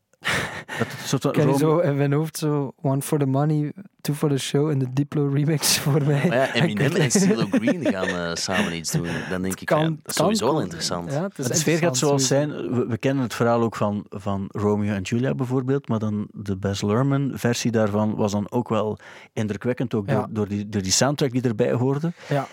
dat 0.78 0.88
soort 1.06 1.22
van 1.22 1.32
Rome- 1.34 1.58
zo 1.58 1.78
in 1.78 1.98
mijn 1.98 2.14
hoofd 2.14 2.38
zo 2.38 2.74
one 2.82 3.02
for 3.02 3.20
the 3.20 3.26
money, 3.26 3.74
two 4.02 4.14
for 4.14 4.30
the 4.30 4.38
show 4.38 4.70
en 4.70 4.80
de 4.80 4.94
Diplo 4.94 5.28
remix 5.28 5.78
voor 5.80 6.04
mij. 6.06 6.28
Maar 6.28 6.38
ja, 6.38 6.54
Eminem 6.64 6.96
en. 6.96 7.12
CeeLo 7.12 7.46
Green 7.52 7.86
gaan 7.86 8.08
eh, 8.08 8.32
samen 8.34 8.76
iets 8.76 8.92
doen. 8.92 9.08
Dan 9.30 9.42
denk 9.42 9.60
ik, 9.60 9.66
Kan- 9.68 9.80
ja, 9.82 9.88
dat 9.90 9.98
is 10.06 10.16
sowieso 10.16 10.46
wel 10.46 10.62
interessant. 10.62 11.12
Ja, 11.12 11.24
het 11.24 11.40
is 11.40 11.48
De 11.48 11.56
sfeer 11.56 11.78
gaat 11.78 11.98
zoals 11.98 12.28
zijn. 12.28 12.50
We, 12.50 12.86
we 12.88 12.98
kennen 12.98 13.24
het 13.24 13.34
verhaal 13.34 13.62
ook 13.62 13.76
van, 13.76 14.06
van 14.10 14.46
Romeo 14.52 14.94
en 14.94 15.02
Julia 15.02 15.36
bijvoorbeeld, 15.36 15.88
maar 15.88 16.00
dan 16.00 16.28
de 16.32 16.56
Baz 16.56 16.82
Luhrmann 16.82 17.32
versie 17.36 17.72
daarvan 17.72 18.16
was 18.16 18.32
dan 18.32 18.52
ook 18.52 18.70
wel 18.70 18.98
indrukwekkend, 19.34 19.94
ook 19.94 20.08
Ja. 20.10 20.14
door, 20.16 20.28
door, 20.32 20.48
die, 20.48 20.70
door 20.70 20.82
die 20.82 20.92
soundtrack 20.92 21.32
die 21.32 21.42
erbij 21.42 21.72
hoorde. 21.74 22.14
Ja, 22.30 22.48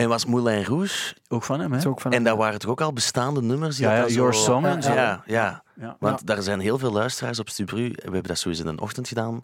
En 0.00 0.08
was 0.08 0.24
Moulin 0.26 0.64
Rouge, 0.64 1.14
Ook 1.28 1.42
van 1.42 1.60
hem, 1.60 1.72
hè? 1.72 1.88
ook 1.88 2.00
van 2.00 2.12
en 2.12 2.24
dat 2.24 2.36
waren 2.36 2.58
toch 2.58 2.70
ook 2.70 2.80
al 2.80 2.92
bestaande 2.92 3.42
nummers? 3.42 3.76
Die 3.76 3.86
Ja, 3.86 4.06
Your 4.06 4.34
zo- 4.34 4.40
Song 4.42 4.64
en 4.64 4.82
zo. 4.82 4.92
Ja, 4.92 5.22
ja. 5.26 5.62
Ja. 5.74 5.96
Want 5.98 6.26
daar 6.26 6.42
zijn 6.42 6.60
heel 6.60 6.78
veel 6.78 6.92
luisteraars 6.92 7.38
op 7.38 7.48
Stubru. 7.48 7.88
We 7.88 8.00
hebben 8.02 8.22
dat 8.22 8.38
sowieso 8.38 8.68
in 8.68 8.76
de 8.76 8.82
ochtend 8.82 9.08
gedaan. 9.08 9.42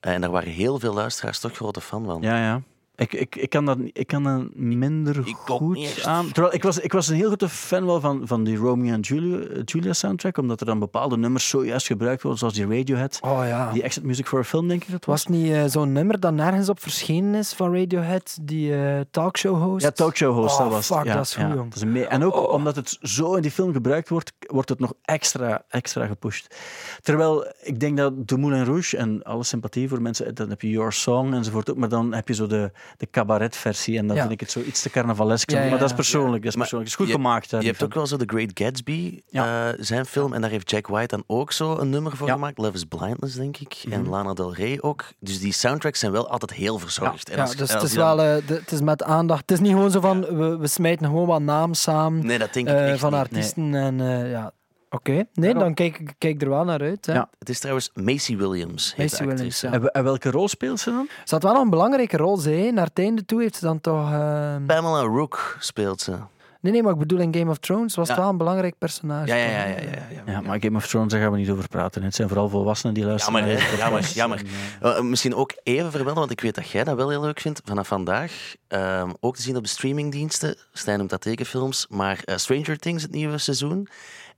En 0.00 0.20
daar 0.20 0.30
waren 0.30 0.48
heel 0.50 0.78
veel 0.78 0.94
luisteraars 0.94 1.38
toch 1.38 1.52
grote 1.52 1.80
fan 1.80 2.04
van. 2.04 2.22
Ja, 2.22 2.38
ja. 2.38 2.62
Ik, 2.96 3.12
ik, 3.12 3.36
ik, 3.36 3.50
kan 3.50 3.64
dat, 3.64 3.78
ik 3.92 4.06
kan 4.06 4.22
dat 4.22 4.54
minder 4.54 5.18
Ik 5.24 5.36
goed 5.44 6.02
aan. 6.04 6.32
Terwijl 6.32 6.54
ik 6.54 6.62
was, 6.62 6.78
ik 6.78 6.92
was 6.92 7.08
een 7.08 7.14
heel 7.16 7.26
grote 7.26 7.48
fan 7.48 7.86
wel 7.86 8.00
van, 8.00 8.20
van 8.26 8.44
die 8.44 8.56
Romeo 8.56 8.92
en 8.92 9.00
Julia, 9.00 9.62
Julia 9.64 9.92
soundtrack, 9.92 10.38
omdat 10.38 10.60
er 10.60 10.66
dan 10.66 10.78
bepaalde 10.78 11.16
nummers 11.16 11.48
zojuist 11.48 11.86
gebruikt 11.86 12.22
worden, 12.22 12.38
zoals 12.38 12.54
die 12.54 12.66
Radiohead. 12.66 13.18
Oh 13.22 13.40
ja. 13.46 13.72
Die 13.72 13.82
Exit 13.82 14.02
Music 14.02 14.26
for 14.26 14.38
a 14.38 14.44
Film, 14.44 14.68
denk 14.68 14.84
ik 14.84 14.90
dat 14.90 15.04
was. 15.04 15.24
Was 15.24 15.34
het 15.34 15.42
niet 15.42 15.52
eh, 15.52 15.64
zo'n 15.66 15.92
nummer 15.92 16.20
dat 16.20 16.32
nergens 16.32 16.68
op 16.68 16.80
verschenen 16.80 17.34
is 17.34 17.52
van 17.52 17.74
Radiohead, 17.74 18.38
die 18.42 18.74
eh, 18.74 19.00
talkshow 19.10 19.62
host? 19.62 19.84
Ja, 19.84 19.90
talkshow 19.90 20.34
host, 20.34 20.54
Oh, 20.54 20.58
dat 20.62 20.70
was 20.70 20.88
het. 20.88 20.96
fuck, 20.98 21.06
ja, 21.06 21.14
dat 21.14 21.24
is 21.24 21.34
goed, 21.34 21.42
ja. 21.42 21.54
jong. 21.54 21.64
Dat 21.68 21.76
is 21.76 21.82
een 21.82 21.92
me- 21.92 22.06
en 22.06 22.24
ook 22.24 22.52
omdat 22.52 22.76
het 22.76 22.98
zo 23.00 23.34
in 23.34 23.42
die 23.42 23.50
film 23.50 23.72
gebruikt 23.72 24.08
wordt, 24.08 24.32
wordt 24.38 24.68
het 24.68 24.78
nog 24.80 24.92
extra, 25.02 25.64
extra 25.68 26.06
gepusht. 26.06 26.56
Terwijl 27.02 27.46
ik 27.62 27.80
denk 27.80 27.96
dat 27.96 28.28
de 28.28 28.38
Moulin 28.38 28.64
Rouge 28.64 28.96
en 28.96 29.22
alle 29.22 29.44
sympathie 29.44 29.88
voor 29.88 30.02
mensen, 30.02 30.34
dan 30.34 30.48
heb 30.48 30.60
je 30.62 30.70
Your 30.70 30.92
Song 30.92 31.32
enzovoort 31.34 31.70
ook, 31.70 31.76
maar 31.76 31.88
dan 31.88 32.14
heb 32.14 32.28
je 32.28 32.34
zo 32.34 32.46
de, 32.46 32.70
de 32.96 33.08
cabaretversie 33.10 33.98
en 33.98 34.06
dan 34.06 34.16
Ja. 34.16 34.20
vind 34.22 34.32
ik 34.34 34.40
het 34.40 34.50
zo 34.50 34.60
iets 34.60 34.82
te 34.82 34.90
carnavalesk. 34.90 35.50
Ja, 35.50 35.56
ja, 35.62 35.62
Maar 35.62 35.70
dat 35.78 35.82
is 35.82 35.88
ja. 35.90 35.94
persoonlijk, 35.96 36.42
dat 36.42 36.52
is, 36.52 36.56
Maar 36.58 36.68
persoonlijk. 36.68 36.90
Het 36.90 37.00
is 37.00 37.06
goed 37.06 37.06
je- 37.16 37.22
gemaakt. 37.22 37.50
hè, 37.50 37.58
Je 37.58 37.66
hebt 37.66 37.82
ook 37.82 37.94
wel 37.94 38.06
zo 38.06 38.16
The 38.16 38.24
Great 38.26 38.50
Gatsby, 38.54 39.20
Ja. 39.28 39.68
eh, 39.72 39.74
zijn 39.80 40.06
film. 40.06 40.32
En 40.32 40.40
daar 40.40 40.50
heeft 40.50 40.70
Jack 40.70 40.86
White 40.86 41.06
dan 41.16 41.24
ook 41.26 41.52
zo 41.52 41.76
een 41.78 41.90
nummer 41.90 42.16
voor 42.16 42.26
Ja. 42.26 42.32
gemaakt. 42.32 42.58
Love 42.58 42.72
is 42.72 42.84
Blindness, 42.84 43.34
denk 43.34 43.56
ik. 43.56 43.76
Mhm. 43.84 43.92
En 43.94 44.08
Lana 44.08 44.32
Del 44.34 44.54
Rey 44.54 44.78
ook. 44.80 45.04
Dus 45.20 45.40
die 45.40 45.52
soundtracks 45.52 45.98
zijn 46.00 46.12
wel 46.12 46.28
altijd 46.30 46.52
heel 46.52 46.78
verzorgd. 46.78 47.30
En 47.30 47.36
Ja, 47.36 47.44
dus 47.54 47.72
het 47.72 47.82
is 47.82 47.94
wel 47.94 48.20
eh, 48.22 48.46
de- 48.46 48.54
het 48.54 48.72
is 48.72 48.80
met 48.80 49.02
aandacht. 49.02 49.40
Het 49.40 49.50
is 49.50 49.60
niet 49.60 49.72
gewoon 49.72 49.90
zo 49.90 50.00
van 50.00 50.20
we, 50.20 50.56
we 50.56 50.66
smijten 50.66 51.06
gewoon 51.06 51.26
wat 51.26 51.40
naam 51.40 51.74
samen 51.74 52.26
Nee, 52.26 52.38
dat 52.38 52.52
denk 52.52 52.68
ik 52.68 52.74
eh, 52.74 52.90
echt 52.90 53.00
van 53.00 53.10
niet. 53.10 53.20
artiesten. 53.20 53.74
En 53.74 54.00
eh, 54.00 54.30
ja, 54.30 54.52
oké. 54.90 55.24
Nee, 55.34 55.54
dan 55.54 55.74
kijk 55.74 55.98
ik 55.98 56.14
kijk 56.18 56.42
er 56.42 56.48
wel 56.48 56.64
naar 56.64 56.80
uit. 56.80 57.06
Hè. 57.06 57.12
Ja. 57.12 57.28
Het 57.38 57.48
is 57.48 57.58
trouwens 57.58 57.90
Macy 57.94 58.36
Williams. 58.36 58.94
heet 58.96 59.10
Macy 59.10 59.24
Williams, 59.24 59.60
ja. 59.60 59.72
En, 59.72 59.80
we- 59.82 59.90
en 59.90 60.04
welke 60.04 60.30
rol 60.30 60.48
speelt 60.48 60.80
ze 60.80 60.90
dan? 60.90 61.08
Ze 61.24 61.34
had 61.34 61.42
wel 61.42 61.52
nog 61.52 61.62
een 61.62 61.70
belangrijke 61.70 62.16
rol, 62.16 62.36
zei. 62.36 62.72
Naar 62.72 62.86
het 62.86 62.98
einde 62.98 63.24
toe 63.24 63.40
heeft 63.42 63.54
ze 63.56 63.64
dan 63.64 63.80
toch... 63.80 64.12
eh, 64.12 64.56
Pamela 64.66 65.00
Rook 65.00 65.56
speelt 65.60 66.00
ze. 66.00 66.16
Nee, 66.60 66.72
nee, 66.74 66.82
maar 66.84 66.92
ik 66.92 66.98
bedoel 66.98 67.18
in 67.18 67.34
Game 67.34 67.50
of 67.50 67.58
Thrones 67.58 67.94
was 67.94 68.08
het 68.08 68.16
wel 68.16 68.28
een 68.28 68.36
belangrijk 68.36 68.78
personage. 68.78 69.26
Ja, 69.26 69.34
ja, 69.34 69.46
ja. 69.46 69.64
ja, 69.66 69.76
ja, 69.76 70.22
ja. 70.26 70.32
Ja, 70.32 70.40
maar 70.40 70.60
Game 70.60 70.76
of 70.76 70.86
Thrones, 70.86 71.12
daar 71.12 71.20
gaan 71.20 71.30
we 71.30 71.36
niet 71.36 71.50
over 71.50 71.68
praten. 71.68 72.02
Het 72.02 72.14
zijn 72.14 72.28
vooral 72.28 72.48
volwassenen 72.48 72.94
die 72.94 73.04
luisteren. 73.04 73.46
Jammer, 73.46 73.76
Jammer, 73.76 74.10
jammer. 74.14 74.42
Eh, 74.80 74.96
Eh, 74.96 75.02
misschien 75.02 75.34
ook 75.34 75.52
even 75.62 75.90
vermelden, 75.90 76.18
want 76.18 76.30
ik 76.30 76.40
weet 76.40 76.54
dat 76.54 76.68
jij 76.70 76.84
dat 76.84 76.96
wel 76.96 77.08
heel 77.08 77.20
leuk 77.20 77.40
vindt. 77.40 77.60
Vanaf 77.64 77.86
vandaag 77.88 78.54
ehm, 78.68 79.10
ook 79.20 79.36
te 79.36 79.42
zien 79.42 79.56
op 79.56 79.62
de 79.62 79.68
streamingdiensten. 79.68 80.56
Stijn 80.72 80.98
noemt 80.98 81.10
dat 81.10 81.20
tekenfilms. 81.20 81.86
Maar 81.90 82.20
eh, 82.24 82.36
Stranger 82.36 82.78
Things, 82.78 83.02
het 83.02 83.12
nieuwe 83.12 83.38
seizoen. 83.38 83.88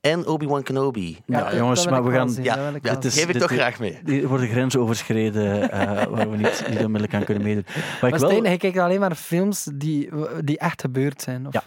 En 0.01 0.27
Obi-Wan 0.27 0.63
Kenobi. 0.63 1.19
Ja, 1.27 1.43
dat- 1.45 1.53
jongens, 1.59 1.83
dat 1.83 1.91
maar 1.93 2.05
we 2.05 2.11
gaan- 2.13 2.31
zien, 2.31 2.45
ja, 2.45 2.71
dat 2.71 2.83
dat 2.83 3.03
zien. 3.03 3.13
geef 3.13 3.27
ik 3.27 3.33
dit- 3.33 3.41
toch 3.43 3.51
graag 3.53 3.79
mee. 3.79 3.99
Die 4.05 4.29
worden 4.29 4.49
grenzen 4.49 4.81
overschreden 4.81 5.71
eh, 5.71 6.07
waar 6.07 6.31
we 6.31 6.37
niet, 6.37 6.65
niet 6.69 6.79
onmiddellijk 6.79 7.15
aan 7.15 7.25
kunnen 7.25 7.43
meedoen. 7.45 7.65
Maar 7.67 8.11
ik 8.13 8.21
Maar 8.21 8.31
wel, 8.31 8.43
hij 8.43 8.57
kijkt 8.57 8.79
alleen 8.79 9.01
maar 9.01 9.15
films 9.15 9.69
die, 9.75 10.11
die 10.45 10.59
echt 10.59 10.81
gebeurd 10.81 11.23
zijn. 11.23 11.47
Of 11.47 11.53
Ja. 11.53 11.63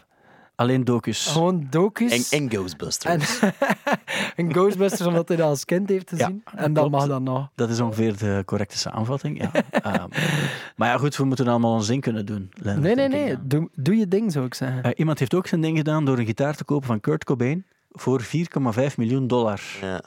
alleen 0.55 0.83
docus. 0.83 1.25
Gewoon 1.25 1.67
docus. 1.69 2.29
En, 2.31 2.39
en 2.41 2.49
Ghostbusters. 2.49 3.39
En, 3.39 3.49
en 4.45 4.51
Ghostbusters, 4.53 5.07
omdat 5.07 5.27
hij 5.27 5.37
dat 5.37 5.47
als 5.47 5.65
kind 5.65 5.89
heeft 5.89 6.09
Ja, 6.09 6.17
gezien. 6.17 6.41
dat 6.45 6.53
en 6.53 6.73
dan 6.73 6.89
klopt. 6.89 6.91
mag 6.91 7.07
dat 7.07 7.21
nog. 7.21 7.49
Dat 7.55 7.69
is 7.69 7.79
ongeveer 7.79 8.17
de 8.17 8.41
correcte 8.45 8.77
samenvatting. 8.77 9.41
Ja. 9.41 9.51
Ehm, 9.71 10.07
maar 10.75 10.89
ja, 10.89 10.97
goed, 10.97 11.15
we 11.17 11.23
moeten 11.23 11.47
allemaal 11.47 11.73
ons 11.73 11.87
ding 11.87 12.01
kunnen 12.01 12.25
doen. 12.25 12.51
Lennart, 12.53 12.95
Nee, 12.95 13.07
nee, 13.09 13.37
nee. 13.47 13.67
doe 13.75 13.95
je 13.97 14.07
ding, 14.07 14.31
zou 14.31 14.45
ik 14.45 14.53
zeggen. 14.53 14.83
Eh, 14.83 14.91
iemand 14.95 15.19
heeft 15.19 15.33
ook 15.33 15.47
zijn 15.47 15.61
ding 15.61 15.77
gedaan 15.77 16.05
door 16.05 16.17
een 16.19 16.25
gitaar 16.25 16.55
te 16.55 16.63
kopen 16.63 16.87
van 16.87 16.99
Kurt 16.99 17.23
Cobain 17.23 17.65
voor 17.91 18.21
4,5 18.23 18.95
miljoen 18.97 19.27
dollar. 19.27 19.61
Ja. 19.81 20.01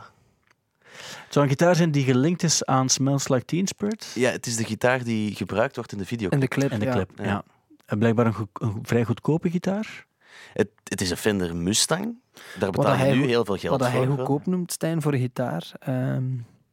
Het 1.25 1.33
zou 1.33 1.45
een 1.45 1.51
gitaar 1.51 1.77
zijn 1.77 1.91
die 1.91 2.05
gelinkt 2.05 2.43
is 2.43 2.65
aan 2.65 2.89
Smells 2.89 3.29
Like 3.29 3.45
Teen 3.45 3.67
Spirit 3.67 4.13
ja, 4.15 4.31
het 4.31 4.47
is 4.47 4.57
de 4.57 4.65
gitaar 4.65 5.05
die 5.05 5.35
gebruikt 5.35 5.77
wordt 5.77 5.93
in 5.93 5.99
de 5.99 6.05
video. 6.05 6.29
In 6.29 6.41
de 6.41 6.49
clip, 6.49 6.71
in 6.71 6.79
de 6.79 6.85
ja. 6.85 6.93
clip. 6.93 7.11
Ja. 7.17 7.25
Ja. 7.25 7.45
En 7.87 7.99
blijkbaar 7.99 8.27
een, 8.27 8.79
vrij 8.83 9.05
goedkope 9.05 9.51
gitaar. 9.51 10.07
Het, 10.53 10.69
het 10.85 11.01
is 11.01 11.11
een 11.11 11.17
Fender 11.17 11.57
Mustang. 11.57 12.19
Daar 12.35 12.45
Wat 12.59 12.71
betaal 12.71 12.97
hij 12.97 13.09
je 13.09 13.15
nu 13.15 13.27
heel 13.27 13.45
veel 13.45 13.57
geld 13.57 13.81
Wat 13.81 13.91
voor. 13.91 13.99
hij 13.99 14.07
wel. 14.07 14.17
goedkoop 14.17 14.47
noemt, 14.47 14.73
Stijn, 14.73 15.03
voor 15.03 15.13
een 15.13 15.21
gitaar. 15.21 15.73
Ehm, 15.79 16.25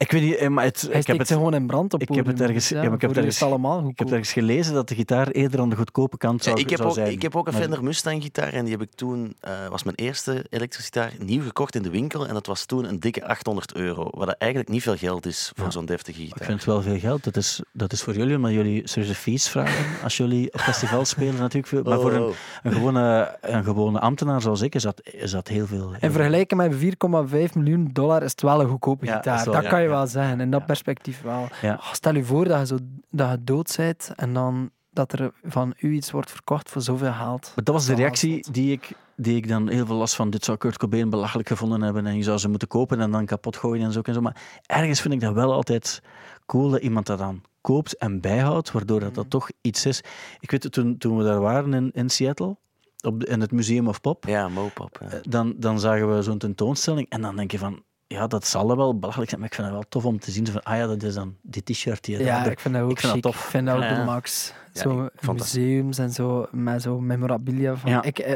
Ik 0.01 0.11
weet 0.11 0.21
niet, 0.21 0.35
eh, 0.35 0.47
maar 0.47 0.63
het, 0.63 0.87
hij 0.91 0.99
ik 0.99 1.07
heb 1.07 1.17
het, 1.17 1.27
gewoon 1.27 1.53
in 1.53 1.67
brand 1.67 1.93
op 1.93 2.01
ik 2.01 2.09
heb 2.15 2.25
het 2.25 2.41
ergens- 2.41 2.69
ja, 2.69 2.75
maar 2.83 2.93
ik 2.93 3.01
heb 3.01 3.09
het 3.09 3.19
ergens- 3.19 3.43
allemaal 3.43 3.87
ik 3.87 3.99
heb 3.99 4.09
ergens 4.09 4.31
gelezen 4.33 4.73
dat 4.73 4.87
de 4.87 4.95
gitaar 4.95 5.27
eerder 5.27 5.59
aan 5.59 5.69
de 5.69 5.75
goedkope 5.75 6.17
kant 6.17 6.43
zou, 6.43 6.55
Ja, 6.55 6.61
ik, 6.63 6.69
heb 6.69 6.77
zou 6.77 6.89
ook, 6.89 6.95
zijn. 6.95 7.11
ik 7.11 7.21
heb 7.21 7.35
ook 7.35 7.47
een 7.47 7.53
Maar- 7.53 7.61
Fender 7.61 7.83
Mustang 7.83 8.23
gitaar 8.23 8.53
en 8.53 8.63
die 8.63 8.73
heb 8.73 8.81
ik 8.81 8.89
toen, 8.95 9.35
eh 9.39 9.51
was 9.69 9.83
mijn 9.83 9.95
eerste 9.95 10.45
elektrische 10.49 10.91
gitaar, 10.93 11.11
nieuw 11.25 11.43
gekocht 11.43 11.75
in 11.75 11.81
de 11.83 11.89
winkel 11.89 12.27
en 12.27 12.33
dat 12.33 12.45
was 12.45 12.65
toen 12.65 12.85
een 12.85 12.99
dikke 12.99 13.25
800 13.27 13.75
euro. 13.75 14.07
Wat 14.11 14.27
dat 14.27 14.35
eigenlijk 14.37 14.71
niet 14.71 14.81
veel 14.83 14.95
geld 14.97 15.25
is 15.25 15.51
voor 15.55 15.65
Ja. 15.65 15.71
zo'n 15.71 15.85
deftige 15.85 16.21
Ik 16.21 16.27
gitaar. 16.27 16.45
vind 16.45 16.57
het 16.57 16.67
wel 16.67 16.81
veel 16.81 16.99
geld. 16.99 17.23
Dat 17.23 17.37
is, 17.37 17.61
dat 17.73 17.93
is 17.93 18.01
voor 18.01 18.13
jullie, 18.15 18.35
omdat 18.35 18.51
jullie 18.51 18.87
serieuze 18.87 19.15
fees 19.15 19.49
vragen 19.49 19.85
als 20.03 20.17
jullie 20.17 20.53
op 20.53 20.59
festivals 20.59 21.09
spelen 21.15 21.35
natuurlijk. 21.35 21.67
Veel. 21.67 21.83
Maar 21.83 21.99
voor 21.99 22.13
een, 22.13 22.21
Oh. 22.23 22.33
een, 22.63 22.71
gewone, 22.71 23.37
een 23.41 23.63
gewone 23.63 23.99
ambtenaar 23.99 24.41
zoals 24.41 24.61
ik 24.61 24.75
is 24.75 24.83
dat, 24.83 25.01
is 25.03 25.31
dat 25.31 25.47
heel 25.47 25.65
veel. 25.67 25.93
En 25.99 26.11
vergelijken 26.11 26.57
met 26.57 26.75
4,5 26.75 27.55
miljoen 27.55 27.89
dollar 27.93 28.23
is 28.23 28.31
het 28.31 28.41
wel 28.41 28.61
een 28.61 28.67
goedkope 28.69 29.05
gitaar. 29.05 29.45
dat 29.45 29.53
kan 29.53 29.63
ja, 29.63 29.77
je. 29.77 29.89
Wel 29.91 30.07
zeggen. 30.07 30.39
In 30.39 30.51
dat 30.51 30.59
Ja. 30.59 30.65
perspectief 30.65 31.21
wel. 31.21 31.47
Ja. 31.61 31.79
Stel 31.91 32.15
je 32.15 32.23
voor 32.23 32.45
dat 32.45 32.59
je, 32.59 32.65
zo, 32.65 32.77
dat 33.09 33.29
je 33.31 33.43
dood 33.43 33.73
bent 33.77 34.11
en 34.15 34.33
dan 34.33 34.69
dat 34.93 35.13
er 35.13 35.31
van 35.43 35.73
u 35.79 35.93
iets 35.93 36.11
wordt 36.11 36.31
verkocht 36.31 36.69
voor 36.69 36.81
zoveel 36.81 37.11
geld. 37.13 37.51
Maar 37.55 37.63
dat 37.63 37.75
was 37.75 37.85
de 37.85 37.95
reactie 37.95 38.51
die 38.51 38.71
ik, 38.71 38.91
die 39.15 39.35
ik 39.35 39.47
dan 39.47 39.69
heel 39.69 39.85
veel 39.85 39.95
last 39.95 40.15
van. 40.15 40.29
Dit 40.29 40.45
zou 40.45 40.57
Kurt 40.57 40.77
Cobain 40.77 41.09
belachelijk 41.09 41.47
gevonden 41.47 41.81
hebben 41.81 42.05
en 42.05 42.15
je 42.15 42.23
zou 42.23 42.37
ze 42.37 42.49
moeten 42.49 42.67
kopen 42.67 42.99
en 43.01 43.11
dan 43.11 43.25
kapot 43.25 43.57
gooien 43.57 43.85
en 43.85 43.91
zo. 43.91 43.99
En 44.01 44.13
zo. 44.13 44.21
Maar 44.21 44.41
ergens 44.65 45.01
vind 45.01 45.13
ik 45.13 45.19
dat 45.19 45.33
wel 45.33 45.53
altijd 45.53 46.01
cool 46.45 46.69
dat 46.69 46.81
iemand 46.81 47.05
dat 47.05 47.17
dan 47.17 47.41
koopt 47.61 47.97
en 47.97 48.21
bijhoudt, 48.21 48.71
waardoor 48.71 48.99
dat, 48.99 49.15
dat 49.15 49.29
toch 49.29 49.49
iets 49.61 49.85
is. 49.85 50.03
Ik 50.39 50.51
weet 50.51 50.63
het, 50.63 50.71
toen, 50.71 50.97
toen 50.97 51.17
we 51.17 51.23
daar 51.23 51.39
waren 51.39 51.73
in, 51.73 51.91
in 51.93 52.09
Seattle, 52.09 52.57
op 53.01 53.19
de- 53.19 53.25
in 53.25 53.41
het 53.41 53.51
Museum 53.51 53.87
of 53.87 54.01
Pop, 54.01 54.25
Ja, 54.27 54.47
Mopop. 54.49 54.97
Ja. 55.01 55.07
eh, 55.07 55.19
dan, 55.21 55.53
dan 55.57 55.79
zagen 55.79 56.15
we 56.15 56.21
zo'n 56.21 56.37
tentoonstelling 56.37 57.09
en 57.09 57.21
dan 57.21 57.35
denk 57.35 57.51
je 57.51 57.57
van, 57.57 57.83
ja, 58.11 58.27
dat 58.27 58.47
zal 58.47 58.77
wel 58.77 58.99
belachelijk 58.99 59.29
zijn, 59.29 59.41
maar 59.41 59.49
ik 59.49 59.55
vind 59.55 59.67
het 59.67 59.75
wel 59.77 59.85
tof 59.89 60.05
om 60.05 60.19
te 60.19 60.31
zien 60.31 60.47
van, 60.47 60.63
ah 60.63 60.77
ja, 60.77 60.87
dat 60.87 61.03
is 61.03 61.13
dan 61.13 61.35
die 61.41 61.63
t-shirt 61.63 62.03
die 62.03 62.17
je 62.17 62.23
Ja, 62.23 62.45
ik 62.45 62.59
vind 62.59 62.73
dat 62.73 62.83
ook 62.83 62.91
ik 62.91 62.99
vind 62.99 63.13
dat 63.13 63.21
tof. 63.21 63.35
Ik 63.43 63.49
vind 63.49 63.65
dat 63.67 63.75
ook 63.75 63.89
de 63.89 64.03
max. 64.05 64.53
Zo 64.73 65.09
dat- 65.21 65.33
museums 65.35 65.97
en 65.97 66.09
zo, 66.11 66.47
met 66.51 66.81
zo 66.81 66.99
memorabilia. 66.99 67.75
Van. 67.75 67.91
Ja. 67.91 68.03
Ik, 68.03 68.19
eh, 68.19 68.35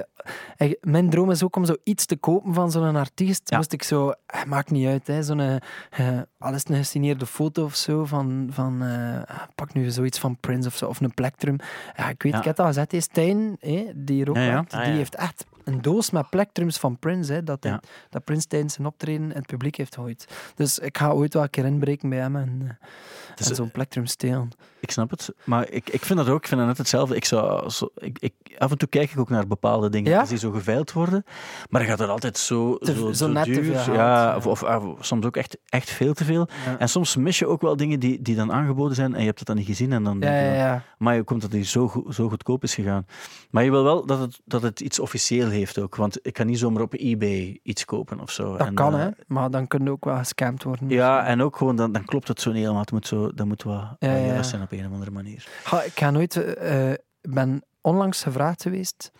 ik- 0.57 0.77
mijn 0.81 1.09
droom 1.09 1.31
is 1.31 1.43
ook 1.43 1.55
om 1.55 1.65
zo 1.65 1.75
iets 1.83 2.05
te 2.05 2.15
kopen 2.17 2.53
van 2.53 2.71
zo'n 2.71 2.95
artiest. 2.95 3.49
Ja. 3.49 3.57
Moest 3.57 3.73
ik 3.73 3.83
zo, 3.83 4.11
eh, 4.25 4.43
maakt 4.43 4.71
niet 4.71 4.87
uit, 4.87 5.07
hè, 5.07 5.23
zo'n, 5.23 5.39
eh, 5.39 5.55
eh, 5.89 6.21
al 6.37 6.53
het 6.53 6.69
een 6.69 6.75
gesigneerde 6.75 7.25
foto 7.25 7.63
of 7.63 7.75
zo, 7.75 8.05
van, 8.05 8.47
van 8.51 8.81
eh, 8.83 9.21
pak 9.55 9.73
nu 9.73 9.89
zoiets 9.89 10.19
van 10.19 10.37
Prince 10.39 10.67
of 10.67 10.75
zo, 10.75 10.87
of 10.87 11.01
een 11.01 11.13
Plectrum. 11.13 11.55
Ja, 11.95 12.09
ik 12.09 12.23
weet, 12.23 12.33
ik 12.35 12.43
heb 12.43 12.55
dat 12.55 12.65
gezegd, 12.65 13.03
Stijn, 13.03 13.57
die 13.95 14.15
hier 14.15 14.29
ook 14.29 14.35
Ah, 14.37 14.83
die 14.83 14.93
heeft 14.93 15.15
echt 15.15 15.45
een 15.65 15.81
doos 15.81 16.09
met 16.09 16.29
plectrums 16.29 16.77
van 16.77 16.99
Prince, 16.99 17.33
hè, 17.33 17.43
dat, 17.43 17.63
hij- 17.63 17.71
Ja. 17.71 17.81
dat 18.09 18.23
Prince 18.23 18.47
tijdens 18.47 18.73
zijn 18.73 18.87
optreden 18.87 19.31
het 19.31 19.45
publiek 19.45 19.75
heeft 19.75 19.95
gegooid. 19.95 20.27
Dus 20.55 20.79
ik 20.79 20.97
ga 20.97 21.11
ooit 21.11 21.33
wel 21.33 21.43
een 21.43 21.49
keer 21.49 21.65
inbreken 21.65 22.09
bij 22.09 22.19
hem 22.19 22.35
en, 22.35 22.61
eh, 22.63 22.87
Dus, 23.37 23.49
en 23.49 23.55
zo'n 23.55 23.71
plectrum 23.71 24.05
stelen. 24.05 24.49
Ik 24.79 24.91
snap 24.91 25.09
het. 25.09 25.33
Maar 25.43 25.69
ik, 25.69 25.89
ik 25.89 26.05
vind 26.05 26.19
dat 26.19 26.29
ook. 26.29 26.37
Ik 26.41 26.47
vind 26.47 26.59
dat 26.59 26.69
net 26.69 26.77
hetzelfde. 26.77 27.15
Ik 27.15 27.25
zou, 27.25 27.69
zo, 27.69 27.89
ik, 27.95 28.17
ik, 28.19 28.33
af 28.57 28.71
en 28.71 28.77
toe 28.77 28.87
kijk 28.87 29.11
ik 29.11 29.19
ook 29.19 29.29
naar 29.29 29.47
bepaalde 29.47 29.89
dingen 29.89 30.11
Ja? 30.11 30.19
als 30.19 30.29
die 30.29 30.37
zo 30.37 30.51
geveild 30.51 30.91
worden. 30.93 31.23
Maar 31.69 31.81
dan 31.81 31.89
gaat 31.89 31.99
het 31.99 32.09
altijd 32.09 32.37
zo, 32.37 32.77
Te- 32.77 32.93
zo, 32.95 33.11
zo 33.11 33.27
net 33.27 33.43
te 33.43 33.51
duur. 33.51 33.63
veel 33.77 33.93
ja. 33.93 34.35
Of, 34.35 34.47
of, 34.47 34.63
of 34.63 35.05
soms 35.05 35.25
ook 35.25 35.37
echt, 35.37 35.57
echt 35.69 35.89
veel 35.89 36.13
te 36.13 36.23
veel. 36.23 36.47
Ja. 36.65 36.77
En 36.79 36.89
soms 36.89 37.15
mis 37.15 37.39
je 37.39 37.47
ook 37.47 37.61
wel 37.61 37.75
dingen 37.75 37.99
die, 37.99 38.21
die 38.21 38.35
dan 38.35 38.51
aangeboden 38.51 38.95
zijn 38.95 39.13
en 39.13 39.19
je 39.19 39.25
hebt 39.25 39.37
het 39.39 39.47
dan 39.47 39.57
niet 39.57 39.65
gezien. 39.65 39.91
En 39.91 40.03
dan 40.03 40.13
Ja, 40.13 40.19
denk 40.19 40.51
je 40.51 40.57
ja. 40.57 40.83
Maar 40.97 41.15
je 41.15 41.23
komt 41.23 41.41
dat 41.41 41.51
die 41.51 41.63
zo, 41.63 42.03
zo 42.09 42.29
goedkoop 42.29 42.63
is 42.63 42.75
gegaan. 42.75 43.05
Maar 43.49 43.63
je 43.63 43.71
wil 43.71 43.83
wel 43.83 44.05
dat 44.05 44.19
het, 44.19 44.39
dat 44.45 44.61
het 44.61 44.79
iets 44.79 44.99
officieel 44.99 45.49
heeft 45.49 45.79
ook. 45.79 45.95
Want 45.95 46.19
ik 46.21 46.33
kan 46.33 46.45
niet 46.45 46.59
zomaar 46.59 46.81
op 46.81 46.93
eBay 46.93 47.59
iets 47.63 47.85
kopen 47.85 48.19
of 48.19 48.31
zo. 48.31 48.57
Dat 48.57 48.67
En, 48.67 48.73
kan, 48.73 48.93
eh, 48.93 48.99
hè. 48.99 49.09
Maar 49.27 49.51
dan 49.51 49.67
kun 49.67 49.83
je 49.83 49.91
ook 49.91 50.05
wel 50.05 50.17
gescamd 50.17 50.63
worden. 50.63 50.89
Ja, 50.89 51.25
en 51.25 51.41
ook 51.41 51.57
gewoon, 51.57 51.75
dan, 51.75 51.91
dan 51.91 52.05
klopt 52.05 52.27
het 52.27 52.41
zo 52.41 52.49
niet 52.49 52.59
helemaal. 52.59 52.81
Het 52.81 52.91
moet 52.91 53.07
zo, 53.07 53.24
dat 53.33 53.45
moet 53.45 53.63
wel 53.63 53.95
Ja, 53.99 54.43
zijn 54.43 54.61
op 54.61 54.71
een 54.71 54.85
of 54.85 54.91
andere 54.91 55.11
manier. 55.11 55.47
Ik 55.85 55.91
ga 55.99 56.09
nooit... 56.11 56.35
eh, 56.55 56.91
ik 56.91 56.99
ben 57.33 57.63
onlangs 57.81 58.23
gevraagd 58.23 58.61
geweest 58.61 59.11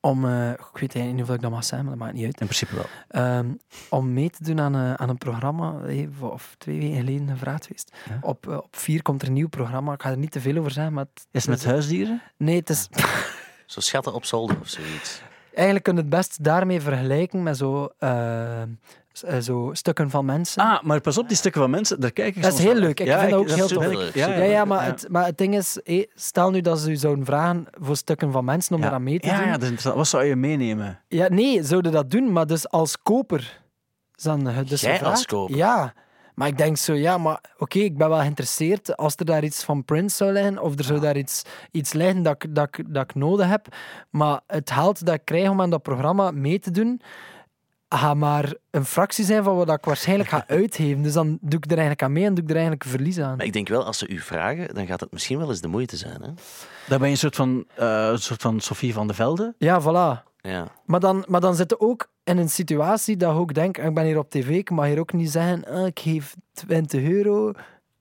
om... 0.00 0.24
eh, 0.24 0.50
ik 0.50 0.92
weet 0.92 0.94
niet 1.12 1.22
of 1.22 1.30
ik 1.30 1.40
dat 1.40 1.50
mag 1.50 1.64
zeggen, 1.64 1.88
maar 1.88 1.96
dat 1.96 2.04
maakt 2.06 2.16
niet 2.16 2.24
uit. 2.24 2.40
In 2.40 2.46
principe 2.46 2.74
wel. 2.74 2.84
Ehm, 3.08 3.46
om 3.90 4.12
mee 4.12 4.30
te 4.30 4.44
doen 4.44 4.60
aan, 4.60 4.74
een- 4.74 4.98
aan 4.98 5.08
een 5.08 5.18
programma, 5.18 5.80
eh, 5.86 6.22
of 6.22 6.54
twee 6.58 6.78
weken 6.80 6.96
geleden 6.96 7.28
gevraagd 7.28 7.66
geweest. 7.66 7.96
Ja. 8.08 8.18
Op, 8.20 8.48
eh, 8.48 8.56
op 8.56 8.76
vier 8.76 9.02
komt 9.02 9.22
er 9.22 9.28
een 9.28 9.34
nieuw 9.34 9.48
programma. 9.48 9.92
Ik 9.92 10.02
ga 10.02 10.10
er 10.10 10.16
niet 10.18 10.30
te 10.30 10.40
veel 10.40 10.56
over 10.58 10.70
zeggen, 10.70 10.92
maar... 10.92 11.04
Het, 11.14 11.26
Is 11.30 11.40
het 11.46 11.50
met 11.50 11.64
huisdieren? 11.64 12.22
Nee, 12.36 12.56
het 12.56 12.70
is... 12.70 12.88
Zo 13.66 13.80
schatten 13.80 14.14
op 14.14 14.24
zolder 14.24 14.60
of 14.60 14.68
zoiets. 14.68 15.22
Eigenlijk 15.54 15.84
kun 15.84 15.94
je 15.94 16.00
het 16.00 16.08
best 16.10 16.44
daarmee 16.44 16.80
vergelijken 16.80 17.42
met 17.42 17.56
zo, 17.56 17.88
eh, 17.98 18.62
eh, 18.62 18.68
zo 19.42 19.70
stukken 19.72 20.10
van 20.10 20.24
mensen. 20.24 20.62
Ah, 20.62 20.82
maar 20.82 21.00
pas 21.00 21.18
op, 21.18 21.28
die 21.28 21.36
stukken 21.36 21.60
van 21.60 21.70
mensen, 21.70 22.00
daar 22.00 22.12
kijk 22.12 22.36
ik 22.36 22.42
Dat 22.42 22.52
is 22.52 22.58
heel 22.58 22.74
leuk. 22.74 23.00
Ik 23.00 23.08
vind 23.08 23.30
dat 23.30 23.32
ook 23.32 23.48
heel 23.48 23.66
tof. 23.66 24.14
Ja, 24.14 24.28
ja, 24.28 24.44
ja, 24.44 24.64
maar, 24.64 24.84
Het, 24.84 25.06
maar 25.10 25.24
het 25.24 25.38
ding 25.38 25.56
is, 25.56 25.78
stel 26.14 26.50
nu 26.50 26.60
dat 26.60 26.78
ze 26.78 26.90
u 26.90 26.96
zouden 26.96 27.24
vragen 27.24 27.66
voor 27.70 27.96
stukken 27.96 28.32
van 28.32 28.44
mensen 28.44 28.74
om 28.74 28.80
daar 28.80 28.92
aan 28.92 29.02
mee 29.02 29.20
te 29.20 29.28
doen. 29.28 29.36
ja, 29.36 29.44
dat 29.44 29.62
is 29.62 29.62
interessant. 29.62 29.96
Wat 29.96 30.08
zou 30.08 30.24
je 30.24 30.36
meenemen? 30.36 31.00
Ja, 31.08 31.28
nee, 31.28 31.62
zouden 31.62 31.92
dat 31.92 32.10
doen, 32.10 32.32
maar 32.32 32.46
dus 32.46 32.68
als 32.68 33.02
koper. 33.02 33.60
Dan, 34.22 34.48
eh, 34.48 34.56
dus 34.66 34.80
Jij 34.80 35.02
als 35.02 35.26
koper? 35.26 35.56
Ja. 35.56 35.94
Maar 36.36 36.48
ik 36.48 36.58
denk 36.58 36.76
zo, 36.76 36.94
ja, 36.94 37.18
maar 37.18 37.40
oké, 37.58 37.78
ik 37.78 37.96
ben 37.96 38.08
wel 38.08 38.18
geïnteresseerd 38.18 38.96
als 38.96 39.16
er 39.16 39.24
daar 39.24 39.44
iets 39.44 39.64
van 39.64 39.84
Prince 39.84 40.16
zou 40.16 40.32
liggen, 40.32 40.62
of 40.62 40.78
er 40.78 40.84
zou 40.84 41.00
daar 41.00 41.16
iets, 41.16 41.42
iets 41.70 41.92
liggen 41.92 42.22
dat 42.22 42.46
dat, 42.50 42.68
ik, 42.78 42.94
dat 42.94 43.02
ik 43.02 43.14
nodig 43.14 43.48
heb. 43.48 43.66
Maar 44.10 44.40
het 44.46 44.70
geld 44.70 45.06
dat 45.06 45.14
ik 45.14 45.24
krijg 45.24 45.48
om 45.48 45.60
aan 45.60 45.70
dat 45.70 45.82
programma 45.82 46.30
mee 46.30 46.58
te 46.58 46.70
doen, 46.70 47.00
gaat 47.98 48.16
maar 48.16 48.54
een 48.70 48.84
fractie 48.84 49.24
zijn 49.24 49.44
van 49.44 49.56
wat 49.56 49.70
ik 49.70 49.84
waarschijnlijk 49.84 50.28
ga 50.28 50.44
uitgeven. 50.58 51.02
Dus 51.02 51.12
dan 51.12 51.38
doe 51.40 51.58
ik 51.58 51.64
er 51.64 51.70
eigenlijk 51.70 52.02
aan 52.02 52.12
mee 52.12 52.24
en 52.24 52.34
doe 52.34 52.44
ik 52.44 52.50
er 52.50 52.56
eigenlijk 52.56 52.84
verlies 52.84 53.20
aan. 53.20 53.36
Maar 53.36 53.46
ik 53.46 53.52
denk 53.52 53.68
wel, 53.68 53.84
als 53.84 53.98
ze 53.98 54.08
u 54.08 54.18
vragen, 54.18 54.74
dan 54.74 54.86
gaat 54.86 55.00
het 55.00 55.12
misschien 55.12 55.38
wel 55.38 55.48
eens 55.48 55.60
de 55.60 55.68
moeite 55.68 55.96
zijn. 55.96 56.22
Hè? 56.22 56.30
Dan 56.88 56.98
ben 56.98 57.06
je 57.06 57.12
een 57.12 57.16
soort 57.16 57.36
van, 57.36 57.64
eh, 57.74 58.08
een 58.10 58.18
soort 58.18 58.42
van 58.42 58.60
Sophie 58.60 58.92
van 58.92 59.06
de 59.06 59.14
Velde. 59.14 59.54
Ja, 59.58 59.80
voilà. 59.82 60.24
Ja. 60.40 60.66
Maar 60.84 61.00
dan, 61.00 61.24
maar 61.28 61.40
dan 61.40 61.54
zit 61.54 61.70
je 61.70 61.80
ook 61.80 62.10
in 62.24 62.38
een 62.38 62.50
situatie 62.50 63.16
dat 63.16 63.32
je 63.32 63.38
ook 63.38 63.54
denkt, 63.54 63.78
ik 63.78 63.94
ben 63.94 64.04
hier 64.04 64.18
op 64.18 64.30
tv, 64.30 64.48
ik 64.48 64.70
mag 64.70 64.86
hier 64.86 64.98
ook 64.98 65.12
niet 65.12 65.30
zeggen, 65.30 65.64
ah, 65.64 65.86
ik 65.86 66.00
geef 66.00 66.34
20 66.52 67.02
euro. 67.02 67.52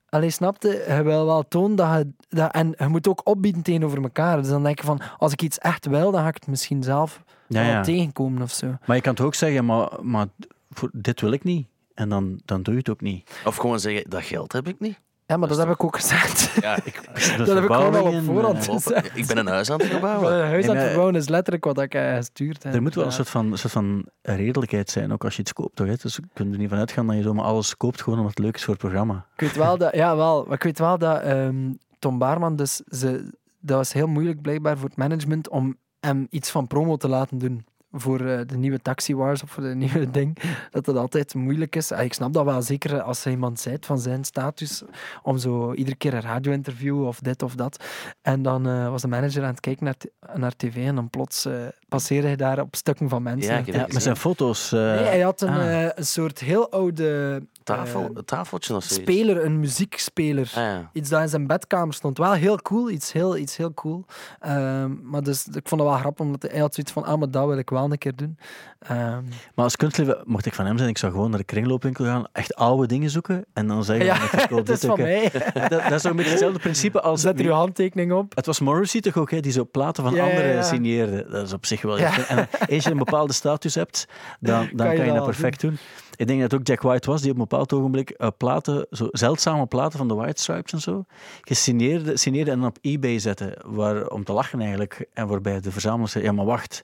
Allee, 0.10 0.30
snapte? 0.30 0.86
Je 0.88 1.04
wil 1.04 1.26
wel 1.26 1.48
tonen 1.48 1.76
dat 1.76 1.98
je... 1.98 2.14
Dat, 2.30 2.52
en 2.52 2.74
je 2.78 2.88
moet 2.88 3.08
ook 3.08 3.22
opbieden 3.24 3.62
tegenover 3.62 4.02
elkaar. 4.02 4.38
Dus 4.38 4.50
dan 4.50 4.64
denk 4.64 4.80
je 4.80 4.86
van, 4.86 5.02
als 5.18 5.32
ik 5.32 5.41
iets 5.41 5.58
echt 5.58 5.86
wil, 5.86 6.12
dan 6.12 6.22
ga 6.22 6.28
ik 6.28 6.36
het 6.36 6.48
misschien 6.48 6.84
zelf 6.84 7.24
Ja, 7.48 7.62
ja. 7.62 7.82
tegenkomen 7.82 8.41
of 8.41 8.52
zo. 8.52 8.78
Maar 8.86 8.96
je 8.96 9.02
kan 9.02 9.16
toch 9.16 9.26
ook 9.26 9.36
zeggen, 9.36 9.66
maar, 9.66 9.89
maar 10.02 10.28
voor, 10.70 10.89
dit 10.93 11.22
wil 11.22 11.32
ik 11.32 11.43
niet. 11.43 11.68
En 11.93 12.10
dan, 12.10 12.39
dan 12.46 12.64
doe 12.64 12.74
je 12.74 12.80
het 12.80 12.89
ook 12.89 13.02
niet. 13.02 13.41
Of 13.46 13.56
gewoon 13.56 13.80
zeggen, 13.80 14.10
dat 14.10 14.24
geld 14.24 14.52
heb 14.52 14.68
ik 14.68 14.80
niet. 14.80 15.00
Ja, 15.28 15.38
maar 15.38 15.48
dat 15.48 15.58
heb 15.64 15.70
ik 15.70 15.84
ook 15.84 15.96
gezegd. 15.96 16.58
Ja, 16.62 16.78
ik, 16.84 17.02
Dat 17.38 17.48
heb 17.48 17.64
ik 17.64 17.72
gewoon 17.72 17.96
al 17.96 18.06
op 18.06 18.24
voorhand 18.24 18.68
eh, 18.68 18.74
gezegd. 18.74 19.18
ik 19.18 19.26
ben 19.26 19.38
een 19.38 19.48
huis 19.48 19.72
aan 19.72 19.80
het 19.80 19.88
verbouwen. 19.88 20.34
een 20.41 20.48
huis 20.48 20.68
aan 20.68 20.76
het 20.76 20.86
verbouwen 20.86 21.16
is 21.16 21.30
letterlijk 21.30 21.66
wat 21.66 21.80
ik 21.80 21.93
eh, 21.93 22.16
gestuurd 22.16 22.64
heb. 22.64 22.74
Er 22.74 22.82
moet 22.82 22.96
wel 22.96 23.06
een 23.06 23.12
soort 23.12 23.30
van, 23.30 23.52
een 23.52 23.58
soort 23.58 23.74
van 23.74 24.06
redelijkheid 24.22 24.89
zijn, 24.89 25.14
ook 25.14 25.24
als 25.24 25.36
je 25.36 25.41
iets 25.41 25.54
koopt. 25.54 25.76
Toch, 25.76 25.88
hè? 25.88 25.96
Dus 25.96 26.16
je 26.16 26.24
kunt 26.34 26.54
er 26.54 26.60
niet 26.60 26.70
van 26.70 26.78
uitgaan 26.78 27.08
dat 27.08 27.16
je 27.16 27.22
zomaar 27.22 27.46
alles 27.46 27.78
koopt, 27.78 28.02
gewoon 28.02 28.20
omdat 28.20 28.36
het 28.36 28.46
leuk 28.46 28.56
is 28.56 28.64
voor 28.64 28.74
het 28.74 28.84
programma. 28.84 29.26
Ik 29.34 29.39
weet 29.39 29.56
wel 29.56 29.78
dat, 29.78 29.96
ja, 29.96 30.16
wel, 30.16 30.43
maar 30.43 30.56
ik 30.56 30.64
weet 30.64 30.80
wel 30.80 30.98
dat 30.98 31.22
ehm, 31.22 31.74
Tom 32.00 32.18
Baarman, 32.18 32.56
dus 32.56 32.76
ze, 32.76 33.32
dat 33.60 33.78
was 33.78 33.93
heel 33.93 34.08
moeilijk 34.08 34.41
blijkbaar 34.41 34.78
voor 34.78 34.89
het 34.89 34.98
management 34.98 35.50
om 35.50 35.78
hem 36.06 36.28
iets 36.30 36.49
van 36.49 36.68
promo 36.68 36.95
te 36.97 37.08
laten 37.08 37.38
doen. 37.38 37.66
Voor 37.97 38.20
eh, 38.26 38.39
de 38.45 38.58
nieuwe 38.58 38.80
Taxi 38.82 39.16
Wars 39.16 39.43
of 39.43 39.49
voor 39.51 39.64
de 39.64 39.76
nieuwe 39.76 40.12
ding. 40.12 40.38
Dat 40.72 40.86
dat 40.86 40.95
altijd 40.97 41.34
moeilijk 41.34 41.76
is. 41.76 41.91
Ah, 41.91 42.03
Ik 42.03 42.14
snap 42.14 42.34
dat 42.34 42.45
wel, 42.45 42.62
zeker 42.62 43.01
als 43.01 43.26
er 43.26 43.32
iemand 43.32 43.60
zijt 43.60 43.86
van 43.86 43.99
zijn 43.99 44.24
status, 44.24 44.84
om 45.24 45.38
zo 45.38 45.74
iedere 45.74 45.95
keer 45.95 46.14
een 46.14 46.22
radio-interview 46.22 47.06
of 47.06 47.20
dit 47.20 47.41
of 47.43 47.56
dat. 47.56 47.84
En 48.22 48.41
dan 48.41 48.68
eh, 48.68 48.89
was 48.89 49.01
de 49.01 49.08
manager 49.08 49.43
aan 49.43 49.49
het 49.49 49.60
kijken 49.60 49.86
naar, 49.86 49.95
naar 50.38 50.56
tv 50.56 50.76
en 50.76 50.95
dan 50.95 51.10
plots 51.10 51.45
eh, 51.45 51.53
passeerde 51.88 52.28
hij 52.28 52.36
daar 52.36 52.60
op 52.60 52.76
stukken 52.76 53.10
van 53.10 53.24
mensen. 53.24 53.53
Ja, 53.53 53.62
Ja, 53.66 53.88
met 53.93 54.01
zijn 54.03 54.16
foto's. 54.18 54.72
eh, 54.72 54.80
Nee, 54.80 55.03
hij 55.03 55.20
had 55.22 55.41
een, 55.41 55.49
ah. 55.49 55.84
eh, 55.86 55.91
een 55.95 56.06
soort 56.06 56.39
heel 56.39 56.72
oude 56.72 57.41
Tafel, 57.66 58.09
een 58.13 58.26
tafeltje 58.26 58.76
of 58.76 58.84
zoiets. 58.84 59.11
speler, 59.11 59.45
een 59.45 59.59
muziekspeler. 59.59 60.51
Ah, 60.55 60.63
ja. 60.63 60.89
Iets 60.93 61.09
dat 61.09 61.22
in 61.22 61.30
zijn 61.30 61.47
bedkamer 61.47 61.93
stond. 61.93 62.18
Wel 62.18 62.34
heel 62.34 62.61
cool, 62.61 62.89
iets 62.89 63.11
heel, 63.11 63.38
iets 63.38 63.57
heel 63.57 63.74
cool. 63.74 64.05
Ehm, 64.39 64.91
maar 65.03 65.24
dus, 65.24 65.45
ik 65.45 65.68
vond 65.68 65.82
het 65.82 65.89
wel 65.89 65.99
grappig, 65.99 66.26
omdat 66.26 66.41
hij 66.51 66.59
had 66.59 66.74
zoiets 66.74 66.93
van, 66.93 67.03
ah, 67.03 67.20
maar 67.20 67.32
dat 67.32 67.47
wil 67.47 67.57
ik 67.57 67.70
wel 67.70 67.91
een 67.91 67.97
keer 67.97 68.16
doen. 68.16 68.38
Ehm, 68.80 69.24
Maar 69.55 69.63
als 69.66 69.76
kunstliefde, 69.76 70.24
mocht 70.26 70.45
ik 70.45 70.53
van 70.53 70.66
hem 70.66 70.78
zijn, 70.78 70.89
ik 70.89 70.97
zou 70.97 71.11
gewoon 71.11 71.30
naar 71.30 71.39
de 71.39 71.45
kringloopwinkel 71.45 72.05
gaan, 72.05 72.28
echt 72.32 72.55
oude 72.55 72.88
dingen 72.88 73.09
zoeken 73.09 73.45
en 73.53 73.68
dan 73.68 73.84
zeggen 73.84 74.05
ja, 74.05 74.16
ik 74.16 74.49
het 74.49 74.70
is 74.80 74.80
van 74.80 75.01
mij. 75.01 75.32
Dat, 75.53 75.70
dat 75.70 75.91
is 75.91 76.05
ook 76.05 76.11
een 76.11 76.16
beetje 76.16 76.32
hetzelfde 76.32 76.59
principe 76.59 77.01
als... 77.01 77.22
Zet 77.22 77.39
er 77.39 77.45
uw 77.45 77.51
handtekening 77.51 78.11
op. 78.11 78.36
Het 78.36 78.45
was 78.45 78.59
Morrissey 78.59 79.01
toch 79.01 79.18
ook, 79.18 79.32
hè, 79.32 79.39
die 79.39 79.51
zo 79.51 79.68
platen 79.72 80.03
van 80.03 80.13
Ja, 80.13 80.26
anderen 80.26 80.53
ja. 80.53 80.61
signeerde. 80.61 81.26
Dat 81.30 81.45
is 81.47 81.53
op 81.53 81.66
zich 81.66 81.82
wel... 81.82 81.97
En 81.97 82.47
als 82.70 82.84
je 82.84 82.91
een 82.91 82.97
bepaalde 82.97 83.34
status 83.34 83.76
hebt, 83.76 84.07
dan, 84.39 84.70
dan 84.74 84.89
je 84.89 84.95
kan 84.95 85.05
je 85.05 85.11
dat 85.11 85.16
dat 85.16 85.26
perfect 85.26 85.61
doen. 85.61 85.78
Ik 86.16 86.28
denk 86.28 86.41
dat 86.41 86.51
het 86.51 86.59
ook 86.59 86.68
Jack 86.68 86.82
White 86.82 87.09
was, 87.09 87.22
die 87.22 87.32
op 87.32 87.36
een 87.38 87.47
bepaald 87.47 87.74
ogenblik 87.74 88.09
eh, 88.09 88.28
platen, 88.38 88.88
zo 88.89 89.07
zeldzame 89.11 89.66
platen 89.66 89.97
van 89.97 90.07
de 90.07 90.13
White 90.13 90.41
Stripes 90.41 90.74
en 90.74 90.80
zo, 90.80 91.05
gesigneerde 91.41 92.18
signeerde 92.18 92.51
en 92.51 92.59
dan 92.59 92.68
op 92.68 92.78
eBay 92.82 93.20
zette, 93.20 93.57
waar, 93.66 94.07
om 94.07 94.24
te 94.24 94.34
lachen 94.34 94.59
eigenlijk. 94.59 95.07
En 95.13 95.28
waarbij 95.28 95.59
de 95.59 95.72
verzamelaar 95.72 96.09
zei, 96.09 96.24
ja 96.24 96.32
maar 96.32 96.45
wacht, 96.45 96.84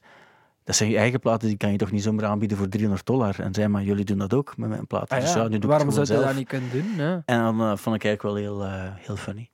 dat 0.64 0.76
zijn 0.76 0.90
je 0.90 0.96
eigen 0.96 1.20
platen, 1.20 1.48
die 1.48 1.56
kan 1.56 1.72
je 1.72 1.78
toch 1.78 1.90
niet 1.90 2.02
zomaar 2.02 2.24
aanbieden 2.24 2.56
voor 2.56 2.68
300 2.68 3.06
dollar? 3.06 3.40
En 3.40 3.54
zei, 3.54 3.68
maar 3.68 3.82
jullie 3.82 4.04
doen 4.04 4.18
dat 4.18 4.34
ook 4.34 4.56
met 4.56 4.68
mijn 4.68 4.86
platen. 4.86 5.16
Ah, 5.16 5.22
Dus 5.22 5.32
ja. 5.32 5.42
ja, 5.42 5.48
nu 5.48 5.58
doe 5.58 5.70
Waarom 5.70 5.90
zou 5.90 6.06
je 6.06 6.26
dat 6.26 6.34
niet 6.34 6.48
kunnen 6.48 6.70
doen? 6.70 6.94
Ja. 6.96 7.22
En 7.24 7.38
dan 7.38 7.60
eh, 7.60 7.76
vond 7.76 7.96
ik 7.96 8.04
eigenlijk 8.04 8.22
wel 8.22 8.34
heel, 8.34 8.64
eh, 8.64 8.90
heel 8.94 9.16
funny. 9.16 9.50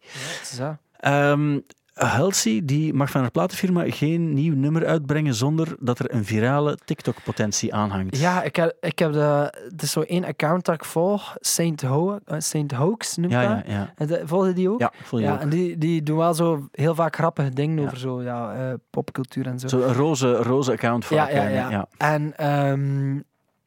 Ehm 0.98 1.58
Halsey 1.98 2.60
die 2.64 2.94
mag 2.94 3.10
van 3.10 3.20
haar 3.20 3.30
platenfirma 3.30 3.84
geen 3.90 4.32
nieuw 4.34 4.54
nummer 4.54 4.86
uitbrengen 4.86 5.34
zonder 5.34 5.76
dat 5.80 5.98
er 5.98 6.14
een 6.14 6.24
virale 6.24 6.78
TikTok-potentie 6.84 7.74
aanhangt. 7.74 8.18
Ja, 8.18 8.42
ik 8.42 8.56
heb, 8.56 8.76
ik 8.80 8.98
heb 8.98 9.12
de, 9.12 9.54
het 9.70 9.82
is 9.82 9.90
zo 9.92 10.00
één 10.00 10.24
account 10.24 10.64
dat 10.64 10.74
ik 10.74 10.84
volg, 10.84 11.36
Saint, 11.40 11.82
Ho, 11.82 12.18
eh, 12.24 12.36
Saint 12.38 12.72
Hoax 12.72 13.16
noemt 13.16 13.32
ja, 13.32 13.54
dat. 13.56 13.66
ja. 13.66 13.72
ja. 13.72 13.92
En 13.96 14.06
de- 14.06 14.22
Volg 14.24 14.46
je 14.46 14.52
die 14.52 14.70
ook? 14.70 14.80
Ja, 14.80 14.92
je 15.10 15.16
Ja, 15.18 15.32
ook. 15.32 15.40
en 15.40 15.48
die, 15.48 15.78
die 15.78 16.02
doen 16.02 16.16
wel 16.16 16.34
zo 16.34 16.68
heel 16.72 16.94
vaak 16.94 17.14
grappige 17.16 17.50
dingen 17.50 17.78
Ja. 17.80 17.84
over 17.84 17.98
zo, 17.98 18.22
ja, 18.22 18.54
eh, 18.54 18.74
popcultuur 18.90 19.46
en 19.46 19.58
zo. 19.58 19.68
Zo 19.68 19.80
een 19.80 19.94
roze, 19.94 20.32
roze 20.36 20.72
account 20.72 21.04
vaak. 21.04 21.30
Ja, 21.30 21.48
ja, 21.48 21.70
ja. 21.70 21.86
En 21.98 22.36
ehm, 22.36 23.14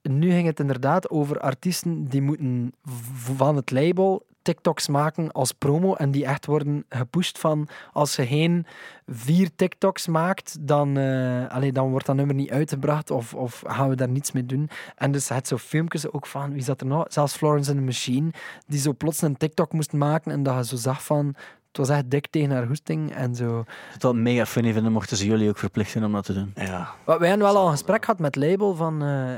nu 0.01 0.31
ging 0.31 0.47
het 0.47 0.59
inderdaad 0.59 1.09
over 1.09 1.39
artiesten 1.39 2.05
die 2.07 2.21
moeten 2.21 2.73
van 3.13 3.55
het 3.55 3.71
label 3.71 4.25
TikToks 4.41 4.87
maken 4.87 5.31
als 5.31 5.51
promo 5.51 5.93
en 5.93 6.11
die 6.11 6.25
echt 6.25 6.45
worden 6.45 6.85
gepusht 6.89 7.39
van 7.39 7.67
als 7.93 8.15
je 8.15 8.25
geen 8.25 8.65
vier 9.07 9.49
TikToks 9.55 10.07
maakt, 10.07 10.57
dan, 10.59 10.97
eh, 10.97 11.47
allee, 11.47 11.71
dan 11.71 11.89
wordt 11.89 12.05
dat 12.05 12.15
nummer 12.15 12.35
niet 12.35 12.51
uitgebracht 12.51 13.11
of, 13.11 13.33
of 13.33 13.63
gaan 13.67 13.89
we 13.89 13.95
daar 13.95 14.09
niets 14.09 14.31
mee 14.31 14.45
doen. 14.45 14.69
En 14.95 15.11
dus 15.11 15.29
het 15.29 15.47
zo 15.47 15.57
filmpjes 15.57 16.11
ook 16.11 16.25
van, 16.25 16.53
wie 16.53 16.63
zat 16.63 16.81
er 16.81 16.87
nou? 16.87 17.05
Zelfs 17.07 17.35
Florence 17.35 17.69
and 17.69 17.79
the 17.79 17.85
Machine, 17.85 18.31
die 18.67 18.79
zo 18.79 18.93
plots 18.93 19.21
een 19.21 19.37
TikTok 19.37 19.73
moest 19.73 19.93
maken 19.93 20.31
en 20.31 20.43
dat 20.43 20.55
je 20.55 20.65
zo 20.65 20.75
zag 20.75 21.03
van, 21.03 21.35
het 21.67 21.77
was 21.77 21.89
echt 21.89 22.09
dik 22.09 22.27
tegen 22.27 22.51
haar 22.51 22.67
hoesting 22.67 23.11
en 23.13 23.35
zo. 23.35 23.63
Het 23.91 24.03
wel 24.03 24.13
mega 24.13 24.45
funny 24.45 24.73
vinden 24.73 24.91
mochten 24.91 25.17
ze 25.17 25.25
jullie 25.25 25.49
ook 25.49 25.57
verplichten 25.57 26.03
om 26.03 26.11
dat 26.11 26.25
te 26.25 26.33
doen. 26.33 26.51
Ja. 26.55 26.89
Wij 27.05 27.29
hebben 27.29 27.47
wel 27.47 27.57
al 27.57 27.65
een 27.65 27.71
gesprek 27.71 28.05
gehad 28.05 28.19
met 28.19 28.35
label 28.35 28.75
van 28.75 29.03
eh, 29.03 29.35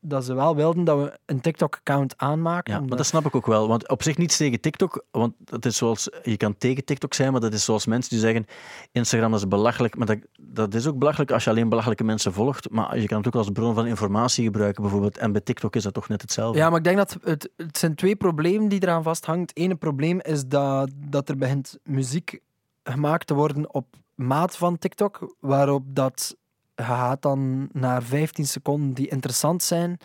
dat 0.00 0.24
ze 0.24 0.34
wel 0.34 0.56
wilden 0.56 0.84
dat 0.84 0.98
we 0.98 1.18
een 1.26 1.40
TikTok-account 1.40 2.14
aanmaken. 2.16 2.74
Ja, 2.74 2.80
maar 2.80 2.96
dat 2.96 3.06
snap 3.06 3.26
ik 3.26 3.34
ook 3.34 3.46
wel. 3.46 3.68
Want 3.68 3.88
op 3.88 4.02
zich 4.02 4.16
niets 4.16 4.36
tegen 4.36 4.60
TikTok. 4.60 5.04
Want 5.10 5.34
dat 5.38 5.64
is 5.64 5.76
zoals, 5.76 6.08
je 6.22 6.36
kan 6.36 6.56
tegen 6.56 6.84
TikTok 6.84 7.14
zijn, 7.14 7.32
maar 7.32 7.40
dat 7.40 7.52
is 7.52 7.64
zoals 7.64 7.86
mensen 7.86 8.10
die 8.10 8.18
zeggen: 8.18 8.46
Instagram 8.92 9.34
is 9.34 9.48
belachelijk. 9.48 9.96
Maar 9.96 10.06
dat, 10.06 10.18
dat 10.40 10.74
is 10.74 10.86
ook 10.86 10.98
belachelijk 10.98 11.30
als 11.30 11.44
je 11.44 11.50
alleen 11.50 11.68
belachelijke 11.68 12.04
mensen 12.04 12.32
volgt. 12.32 12.70
Maar 12.70 12.98
je 12.98 13.06
kan 13.06 13.18
het 13.18 13.26
ook 13.26 13.34
als 13.34 13.50
bron 13.50 13.74
van 13.74 13.86
informatie 13.86 14.44
gebruiken, 14.44 14.82
bijvoorbeeld. 14.82 15.18
En 15.18 15.32
bij 15.32 15.40
TikTok 15.40 15.76
is 15.76 15.82
dat 15.82 15.94
toch 15.94 16.08
net 16.08 16.22
hetzelfde. 16.22 16.58
Ja, 16.58 16.68
maar 16.68 16.78
ik 16.78 16.84
denk 16.84 16.96
dat 16.96 17.16
het, 17.22 17.50
het 17.56 17.78
zijn 17.78 17.94
twee 17.94 18.16
problemen 18.16 18.68
die 18.68 18.82
eraan 18.82 19.02
vasthangt. 19.02 19.48
Het 19.48 19.58
ene 19.58 19.74
probleem 19.74 20.20
is 20.20 20.46
dat, 20.46 20.90
dat 20.94 21.28
er 21.28 21.36
begint 21.36 21.78
muziek 21.82 22.40
gemaakt 22.82 23.26
te 23.26 23.34
worden 23.34 23.74
op 23.74 23.86
maat 24.14 24.56
van 24.56 24.78
TikTok, 24.78 25.34
waarop 25.40 25.82
dat 25.86 26.36
je 26.78 26.84
gaat 26.84 27.22
dan 27.22 27.68
naar 27.72 28.02
15 28.02 28.46
seconden 28.46 28.92
die 28.92 29.08
interessant 29.08 29.62
zijn. 29.62 29.98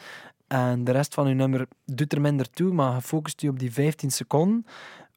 En 0.48 0.84
de 0.84 0.92
rest 0.92 1.14
van 1.14 1.28
je 1.28 1.34
nummer 1.34 1.68
doet 1.86 2.14
er 2.14 2.22
minder 2.22 2.50
toe, 2.50 2.74
maar 2.74 3.02
focust 3.02 3.42
je 3.42 3.50
op 3.50 3.60
die 3.60 3.74
15 3.74 4.12
seconden. 4.12 4.66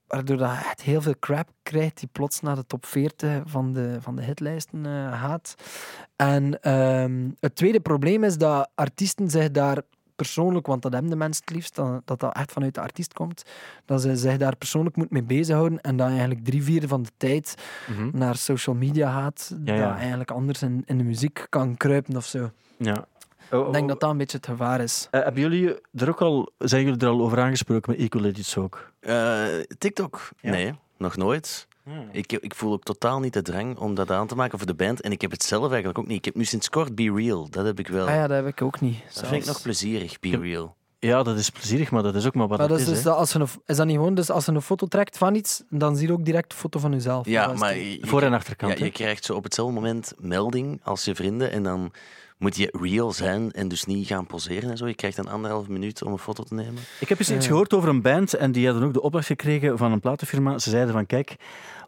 Waardoor 0.06 0.36
dat 0.36 0.50
echt 0.50 0.82
heel 0.82 1.02
veel 1.02 1.14
crap 1.20 1.48
krijgt 1.62 1.98
die 1.98 2.08
plots 2.12 2.40
naar 2.40 2.54
de 2.54 2.66
top 2.66 2.86
40 2.86 3.42
van 3.44 3.72
de, 3.72 3.96
van 4.00 4.16
de 4.16 4.22
hitlijsten 4.22 4.86
eh, 4.86 5.20
gaat. 5.20 5.54
En 6.16 6.60
ehm, 6.62 7.30
het 7.40 7.54
tweede 7.54 7.80
probleem 7.80 8.24
is 8.24 8.38
dat 8.38 8.70
artiesten 8.74 9.30
zich 9.30 9.50
daar 9.50 9.82
persoonlijk, 10.16 10.66
want 10.66 10.82
dat 10.82 10.92
hebben 10.92 11.10
de 11.10 11.16
mensen 11.16 11.42
het 11.44 11.54
liefst, 11.54 11.74
dat 11.74 12.02
dat, 12.04 12.20
dat 12.20 12.34
echt 12.36 12.52
vanuit 12.52 12.74
de 12.74 12.80
artiest 12.80 13.12
komt, 13.12 13.42
dat 13.84 14.00
ze 14.02 14.16
zich 14.16 14.36
daar 14.36 14.56
persoonlijk 14.56 14.96
moeten 14.96 15.14
mee 15.14 15.38
bezighouden 15.38 15.80
en 15.80 15.96
dat 15.96 16.08
eigenlijk 16.08 16.44
drie 16.44 16.62
vierde 16.62 16.88
van 16.88 17.02
de 17.02 17.10
tijd 17.16 17.54
naar 18.12 18.36
social 18.36 18.76
media 18.76 19.12
gaat, 19.12 19.50
Mhm. 19.54 19.66
Ja, 19.68 19.74
ja. 19.74 19.88
dat 19.88 19.98
eigenlijk 19.98 20.30
anders 20.30 20.62
in, 20.62 20.82
in 20.86 20.98
de 20.98 21.04
muziek 21.04 21.46
kan 21.48 21.76
kruipen 21.76 22.16
of 22.16 22.24
zo. 22.26 22.50
Ja. 22.78 23.06
Ik 23.50 23.72
denk 23.72 23.88
dat 23.88 24.00
dat 24.00 24.10
een 24.10 24.16
beetje 24.16 24.36
het 24.36 24.46
gevaar 24.46 24.80
is. 24.80 25.08
Eh, 25.10 25.22
hebben 25.22 25.42
jullie 25.42 25.74
er 25.94 26.08
ook 26.08 26.20
al, 26.20 26.50
zijn 26.58 26.84
jullie 26.84 27.00
er 27.00 27.08
al 27.08 27.20
over 27.20 27.40
aangesproken 27.40 27.92
met 27.92 28.00
Equal 28.00 28.24
Edits 28.24 28.56
ook? 28.56 28.92
Eh, 29.00 29.44
TikTok? 29.78 30.28
Ja. 30.40 30.50
Nee, 30.50 30.74
nog 30.96 31.16
nooit. 31.16 31.68
Ik, 32.12 32.32
ik 32.32 32.54
voel 32.54 32.72
ook 32.72 32.82
totaal 32.82 33.20
niet 33.20 33.32
de 33.32 33.42
drang 33.42 33.78
om 33.78 33.94
dat 33.94 34.10
aan 34.10 34.26
te 34.26 34.34
maken 34.34 34.58
voor 34.58 34.66
de 34.66 34.74
band. 34.74 35.00
En 35.00 35.12
ik 35.12 35.20
heb 35.20 35.30
het 35.30 35.42
zelf 35.42 35.68
eigenlijk 35.70 35.98
ook 35.98 36.06
niet. 36.06 36.16
Ik 36.18 36.24
heb 36.24 36.34
nu 36.34 36.44
sinds 36.44 36.68
kort 36.68 36.94
Be 36.94 37.12
Real. 37.16 37.46
Dat 37.50 37.64
heb 37.66 37.78
ik 37.78 37.88
wel. 37.88 38.06
Ah 38.06 38.14
ja, 38.14 38.26
dat 38.26 38.36
heb 38.36 38.46
ik 38.46 38.62
ook 38.62 38.80
niet. 38.80 38.98
dat 39.14 39.26
vind 39.26 39.42
ik 39.42 39.48
nog 39.48 39.62
plezierig, 39.62 40.20
Be 40.20 40.38
Real. 40.38 40.76
Ja, 40.98 41.22
dat 41.22 41.38
is 41.38 41.50
plezierig, 41.50 41.90
maar 41.90 42.02
dat 42.02 42.14
is 42.14 42.26
ook 42.26 42.34
maar 42.34 42.48
wat 42.48 42.58
Maar 42.58 42.68
dat 42.68 42.78
is, 42.80 42.88
is. 42.88 43.02
dus 43.02 43.06
als 43.06 43.32
je 43.32 43.38
een, 43.38 43.48
is 43.66 43.76
dat 43.76 43.86
niet 43.86 43.96
gewoon, 43.96 44.14
dus 44.14 44.30
als 44.30 44.44
je 44.44 44.52
een 44.52 44.62
foto 44.62 44.86
trekt 44.86 45.18
van 45.18 45.34
iets, 45.34 45.62
dan 45.70 45.96
zie 45.96 46.06
je 46.06 46.12
ook 46.12 46.24
direct 46.24 46.52
een 46.52 46.58
foto 46.58 46.78
van 46.78 46.92
jezelf. 46.92 47.26
Ja, 47.26 47.52
maar 47.52 47.76
je, 47.76 47.98
Voor- 48.02 48.22
en 48.22 48.32
achterkant. 48.32 48.78
ja, 48.78 48.84
je 48.84 48.90
krijgt 48.90 49.24
zo 49.24 49.34
op 49.34 49.44
hetzelfde 49.44 49.74
moment 49.74 50.12
melding 50.18 50.80
als 50.84 51.04
je 51.04 51.14
vrienden. 51.14 51.50
En 51.50 51.62
dan 51.62 51.92
moet 52.38 52.56
je 52.56 52.74
real 52.80 53.12
zijn 53.12 53.52
en 53.52 53.68
dus 53.68 53.84
niet 53.84 54.06
gaan 54.06 54.26
poseren 54.26 54.70
en 54.70 54.76
zo. 54.76 54.86
Je 54.86 54.94
krijgt 54.94 55.16
dan 55.16 55.28
anderhalf 55.28 55.68
minuut 55.68 56.02
om 56.02 56.12
een 56.12 56.18
foto 56.18 56.42
te 56.42 56.54
nemen. 56.54 56.82
Ik 57.00 57.08
heb 57.08 57.18
eens 57.18 57.30
iets 57.30 57.46
gehoord 57.46 57.74
over 57.74 57.88
een 57.88 58.02
band 58.02 58.34
en 58.34 58.52
die 58.52 58.66
hadden 58.66 58.84
ook 58.84 58.92
de 58.92 59.02
opdracht 59.02 59.26
gekregen 59.26 59.78
van 59.78 59.92
een 59.92 60.00
platenfirma. 60.00 60.58
Ze 60.58 60.70
zeiden 60.70 60.92
van, 60.92 61.06
kijk, 61.06 61.36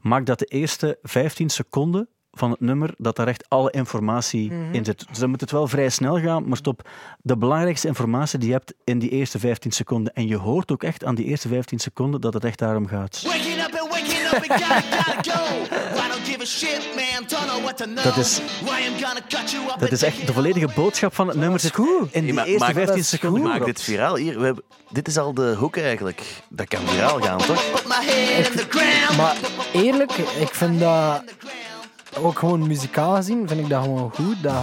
maak 0.01 0.26
dat 0.26 0.38
de 0.38 0.44
eerste 0.44 0.99
15 1.03 1.49
seconden 1.49 2.09
van 2.39 2.51
het 2.51 2.61
nummer, 2.61 2.95
dat 2.99 3.16
daar 3.16 3.26
echt 3.28 3.45
alle 3.49 3.70
informatie 3.70 4.53
Mhm. 4.53 4.74
in 4.74 4.84
zit. 4.84 5.05
Dus 5.09 5.18
dan 5.18 5.30
moet 5.30 5.41
het 5.41 5.51
wel 5.51 5.68
vrij 5.68 5.89
snel 5.89 6.20
gaan, 6.20 6.49
maar 6.49 6.57
stop 6.57 6.89
de 7.22 7.36
belangrijkste 7.36 7.86
informatie 7.89 8.39
die 8.39 8.49
je 8.49 8.55
hebt 8.55 8.74
in 8.84 8.99
die 8.99 9.11
eerste 9.11 9.39
15 9.39 9.70
seconden. 9.72 10.12
En 10.12 10.26
je 10.28 10.36
hoort 10.36 10.72
ook 10.72 10.82
echt 10.82 11.05
aan 11.05 11.14
die 11.14 11.24
eerste 11.24 11.49
15 11.49 11.78
seconden 11.78 12.20
dat 12.20 12.34
het 12.34 12.45
echt 12.45 12.59
daarom 12.59 12.86
gaat. 12.86 13.22
Waking 13.26 13.59
up 13.66 13.80
and 13.80 13.91
waking 13.91 14.26
up 14.26 14.51
and 14.51 14.62
gotta, 14.62 14.80
gotta 15.03 15.32
go. 15.32 15.55
I 16.05 16.09
don't 16.11 16.26
give 16.28 16.41
a 16.41 16.45
shit, 16.45 16.89
man. 16.95 17.26
Don't 17.28 17.45
know 17.47 17.62
what 17.62 17.76
to 17.76 17.84
know. 17.84 18.05
Dat 18.05 18.16
is- 18.16 18.41
Dat 19.78 19.93
is 19.93 20.03
echt 20.03 20.26
de 20.26 20.32
volledige 20.32 20.68
boodschap 20.74 21.14
van 21.14 21.28
het 21.28 21.36
nummer 21.36 21.61
zit 21.61 21.76
in 22.11 22.24
die 22.24 22.34
eerste 22.34 22.59
maak- 22.59 22.72
15 22.72 22.84
dat 22.86 22.97
is 22.97 23.09
seconden. 23.09 23.43
Maak 23.43 23.64
dit 23.64 23.82
viraal 23.82 24.16
hier. 24.16 24.39
We 24.39 24.45
hebben, 24.45 24.64
dit 24.91 25.09
is 25.09 25.18
al 25.18 25.34
de 25.34 25.55
hoek 25.59 25.76
eigenlijk. 25.76 26.22
Dat 26.49 26.68
kan 26.68 26.80
viraal 26.86 27.20
gaan, 27.20 27.39
toch? 27.39 27.86
Maar 29.16 29.36
eerlijk, 29.72 30.12
ik 30.41 30.55
vind 30.55 30.80
dat 30.80 31.24
ook 32.23 32.39
gewoon 32.39 32.66
muzikaal 32.66 33.14
gezien, 33.14 33.49
vind 33.49 33.61
ik 33.61 33.69
dat 33.69 33.83
gewoon 33.83 34.11
goed. 34.14 34.43
Dat 34.43 34.55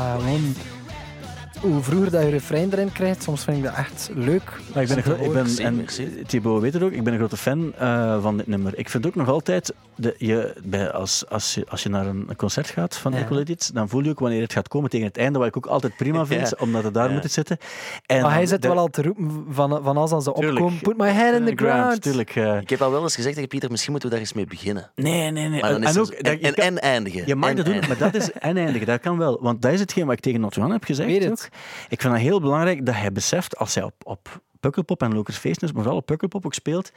hoe 1.72 1.84
vroeger 1.84 2.12
dat 2.12 2.22
je 2.24 2.30
refrein 2.30 2.72
erin 2.72 2.92
krijgt, 2.92 3.24
soms 3.24 3.44
vind 3.44 3.58
ik 3.58 3.64
dat 3.64 3.74
echt 3.76 4.10
leuk. 4.14 4.44
Maar 4.74 4.84
ik 4.84 4.88
ben, 4.90 4.98
een 4.98 5.24
ik 5.24 5.32
ben 5.34 5.48
en. 5.58 5.86
Thibaut 6.28 6.62
weet 6.62 6.74
het 6.74 6.84
ook, 6.84 6.92
ik 6.92 7.04
ben 7.04 7.14
een 7.14 7.20
grote 7.20 7.38
fan 7.38 7.74
eh, 7.78 8.22
van 8.22 8.38
dit 8.38 8.48
nummer. 8.48 8.78
Ik 8.78 8.90
vind 8.90 9.08
ook 9.08 9.16
nog 9.16 9.30
altijd, 9.30 9.74
de, 9.96 10.16
je, 10.18 10.54
bij, 10.64 10.92
als, 10.92 11.30
als, 11.30 11.54
je, 11.54 11.66
als 11.70 11.84
je 11.84 11.90
naar 11.90 12.06
een 12.06 12.30
concert 12.38 12.68
gaat 12.70 12.98
van 12.98 13.12
Ja. 13.12 13.44
Dan 13.74 13.90
voel 13.90 14.04
je 14.04 14.10
ook 14.10 14.20
wanneer 14.20 14.42
het 14.42 14.54
gaat 14.54 14.68
komen 14.68 14.90
tegen 14.90 15.08
het 15.08 15.18
einde, 15.18 15.40
wat 15.40 15.48
ik 15.48 15.58
ook 15.58 15.66
altijd 15.66 15.96
prima 15.96 16.26
vind, 16.36 16.50
Ja. 16.50 16.56
omdat 16.60 16.84
het 16.84 16.94
daar 16.94 17.08
Ja. 17.10 17.14
moet 17.22 17.32
zitten. 17.32 17.58
En 18.06 18.22
Maar 18.22 18.34
hij 18.34 18.46
zit 18.46 18.62
de- 18.62 18.68
wel 18.68 18.78
al 18.78 18.88
te 18.88 19.02
roepen 19.02 19.46
van, 19.50 19.80
van 19.84 19.98
als, 19.98 20.12
als 20.12 20.24
ze 20.24 20.32
Tuurlijk. 20.34 20.56
opkomen, 20.60 20.82
put 20.82 20.98
my 20.98 21.08
head 21.10 21.40
in 21.40 21.46
the 21.56 21.64
ground. 21.66 22.02
Tuurlijk. 22.02 22.36
eh. 22.36 22.58
Ik 22.62 22.70
heb 22.70 22.82
al 22.82 22.92
wel 22.92 23.02
eens 23.04 23.16
gezegd 23.16 23.34
tegen 23.34 23.50
Pieter, 23.50 23.70
misschien 23.72 23.92
moeten 23.92 24.10
we 24.10 24.16
daar 24.16 24.26
eens 24.26 24.34
mee 24.36 24.46
beginnen. 24.46 24.92
nee, 24.96 25.32
nee, 25.32 25.48
nee. 25.50 25.62
Maar 25.62 25.72
dan 25.72 25.84
en, 25.84 26.00
ook, 26.00 26.08
en, 26.10 26.24
dat- 26.24 26.40
je 26.40 26.48
en, 26.48 26.54
kan- 26.54 26.64
en 26.66 26.80
eindigen. 26.82 27.24
Je 27.26 27.36
mag 27.36 27.50
En 27.50 27.56
dat 27.56 27.66
doen, 27.66 27.74
eindigen. 27.74 28.00
maar 28.00 28.12
dat 28.12 28.22
is 28.22 28.32
en 28.32 28.58
eindigen. 28.58 28.88
Dat 28.88 29.00
kan 29.00 29.18
wel. 29.18 29.38
Want 29.42 29.62
dat 29.62 29.72
is 29.74 29.80
hetgeen 29.80 30.06
wat 30.06 30.14
ik 30.16 30.20
tegen 30.20 30.40
Not 30.40 30.58
One 30.58 30.74
heb 30.74 30.84
gezegd. 30.84 31.10
Weet 31.10 31.24
het. 31.24 31.50
Ik 31.90 32.02
vind 32.02 32.14
dat 32.14 32.22
heel 32.22 32.40
belangrijk 32.40 32.86
dat 32.86 32.96
hij 32.96 33.12
beseft, 33.12 33.58
als 33.58 33.76
hij 33.76 33.84
op, 33.84 33.94
op 34.04 34.42
Pukkelpop 34.60 35.02
en 35.02 35.14
Lokers 35.14 35.38
Feestnes, 35.38 35.72
maar 35.72 35.82
vooral 35.82 36.00
op 36.00 36.06
Pukkelpop 36.06 36.46
ook 36.46 36.54
speelt, 36.54 36.92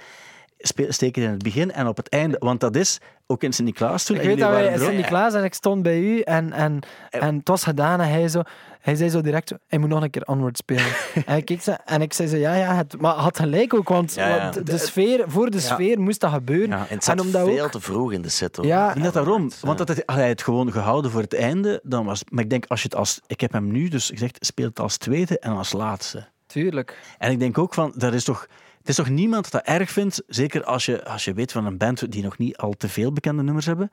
het 0.59 1.03
in 1.17 1.23
het 1.31 1.43
begin 1.43 1.73
en 1.73 1.87
op 1.87 1.97
het 1.97 2.09
einde. 2.09 2.37
Want 2.39 2.61
dat 2.61 2.77
is, 2.77 2.99
ook 3.27 3.43
in 3.43 3.53
Sint-Niklaas 3.53 4.05
toen, 4.05 4.17
Ik 4.17 4.23
weet 4.23 4.39
dat 4.39 4.51
wij 4.51 4.67
in 4.73 4.79
Sint-Niklaas 4.79 5.35
en 5.35 5.45
ik 5.45 5.55
stond 5.55 5.83
bij 5.83 5.99
u 6.01 6.21
en, 6.21 6.53
en, 6.53 6.79
en 7.11 7.37
het 7.37 7.49
was 7.49 7.65
gedaan 7.65 8.01
en 8.01 8.09
hij, 8.09 8.29
zo, 8.29 8.43
hij 8.81 8.95
zei 8.95 9.11
zo 9.11 9.21
direct, 9.21 9.53
hij 9.67 9.79
moet 9.79 9.89
nog 9.89 10.03
een 10.03 10.11
keer 10.11 10.23
Onward 10.27 10.57
spelen. 10.57 10.93
en, 11.27 11.37
ik 11.37 11.45
keek 11.45 11.63
zo, 11.63 11.75
en 11.85 12.03
ik 12.03 12.13
zei 12.13 12.29
zo, 12.29 12.37
ja, 12.37 12.55
ja, 12.55 12.75
het, 12.75 13.01
maar 13.01 13.15
had 13.15 13.39
gelijk 13.39 13.75
ook, 13.75 13.89
want 13.89 14.15
Ja, 14.15 14.29
ja. 14.29 14.43
want 14.43 14.67
de 14.67 14.79
sfeer, 14.79 15.25
voor 15.27 15.51
de 15.51 15.61
sfeer 15.61 16.01
moest 16.01 16.21
dat 16.21 16.33
gebeuren. 16.33 16.69
Ja. 16.69 16.87
En 16.89 16.95
het 16.95 17.05
zat 17.05 17.19
En 17.19 17.25
omdat 17.25 17.47
veel 17.47 17.65
ook- 17.65 17.71
te 17.71 17.81
vroeg 17.81 18.13
in 18.13 18.23
de 18.23 18.29
set. 18.29 18.57
Hoor. 18.57 18.67
Ja, 18.67 18.95
dat 18.95 19.13
daarom, 19.13 19.51
want 19.61 19.79
dat, 19.79 19.89
had 19.89 20.05
hij 20.07 20.29
het 20.29 20.43
gewoon 20.43 20.73
gehouden 20.73 21.11
voor 21.11 21.21
het 21.21 21.35
einde. 21.35 21.81
Dan 21.83 22.05
was, 22.05 22.23
maar 22.29 22.45
ik 22.45 22.51
denk, 22.51 22.65
als 22.69 22.83
je 22.83 22.89
het 22.89 22.99
als... 22.99 23.21
Ik 23.27 23.41
heb 23.41 23.53
hem 23.53 23.73
nu 23.73 23.89
dus 23.89 24.07
gezegd, 24.09 24.47
speel 24.47 24.67
het 24.69 24.81
als 24.81 24.97
tweede 24.97 25.39
en 25.39 25.53
als 25.53 25.73
laatste. 25.73 26.27
tuurlijk. 26.47 26.99
En 27.19 27.31
ik 27.31 27.39
denk 27.39 27.59
ook 27.59 27.75
van, 27.75 27.93
dat 27.97 28.15
is 28.15 28.25
toch... 28.25 28.47
Het 28.79 28.89
is 28.89 28.95
toch 28.97 29.09
niemand 29.09 29.51
dat 29.51 29.63
erg 29.65 29.91
vindt, 29.91 30.23
zeker 30.27 30.65
als 30.65 30.85
je, 30.87 31.05
als 31.05 31.25
je 31.25 31.33
weet 31.33 31.53
van 31.53 31.67
een 31.67 31.79
band 31.79 32.13
die 32.13 32.23
nog 32.23 32.39
niet 32.39 32.57
al 32.57 32.73
te 32.73 32.89
veel 32.89 33.13
bekende 33.13 33.43
nummers 33.43 33.67
hebben, 33.67 33.91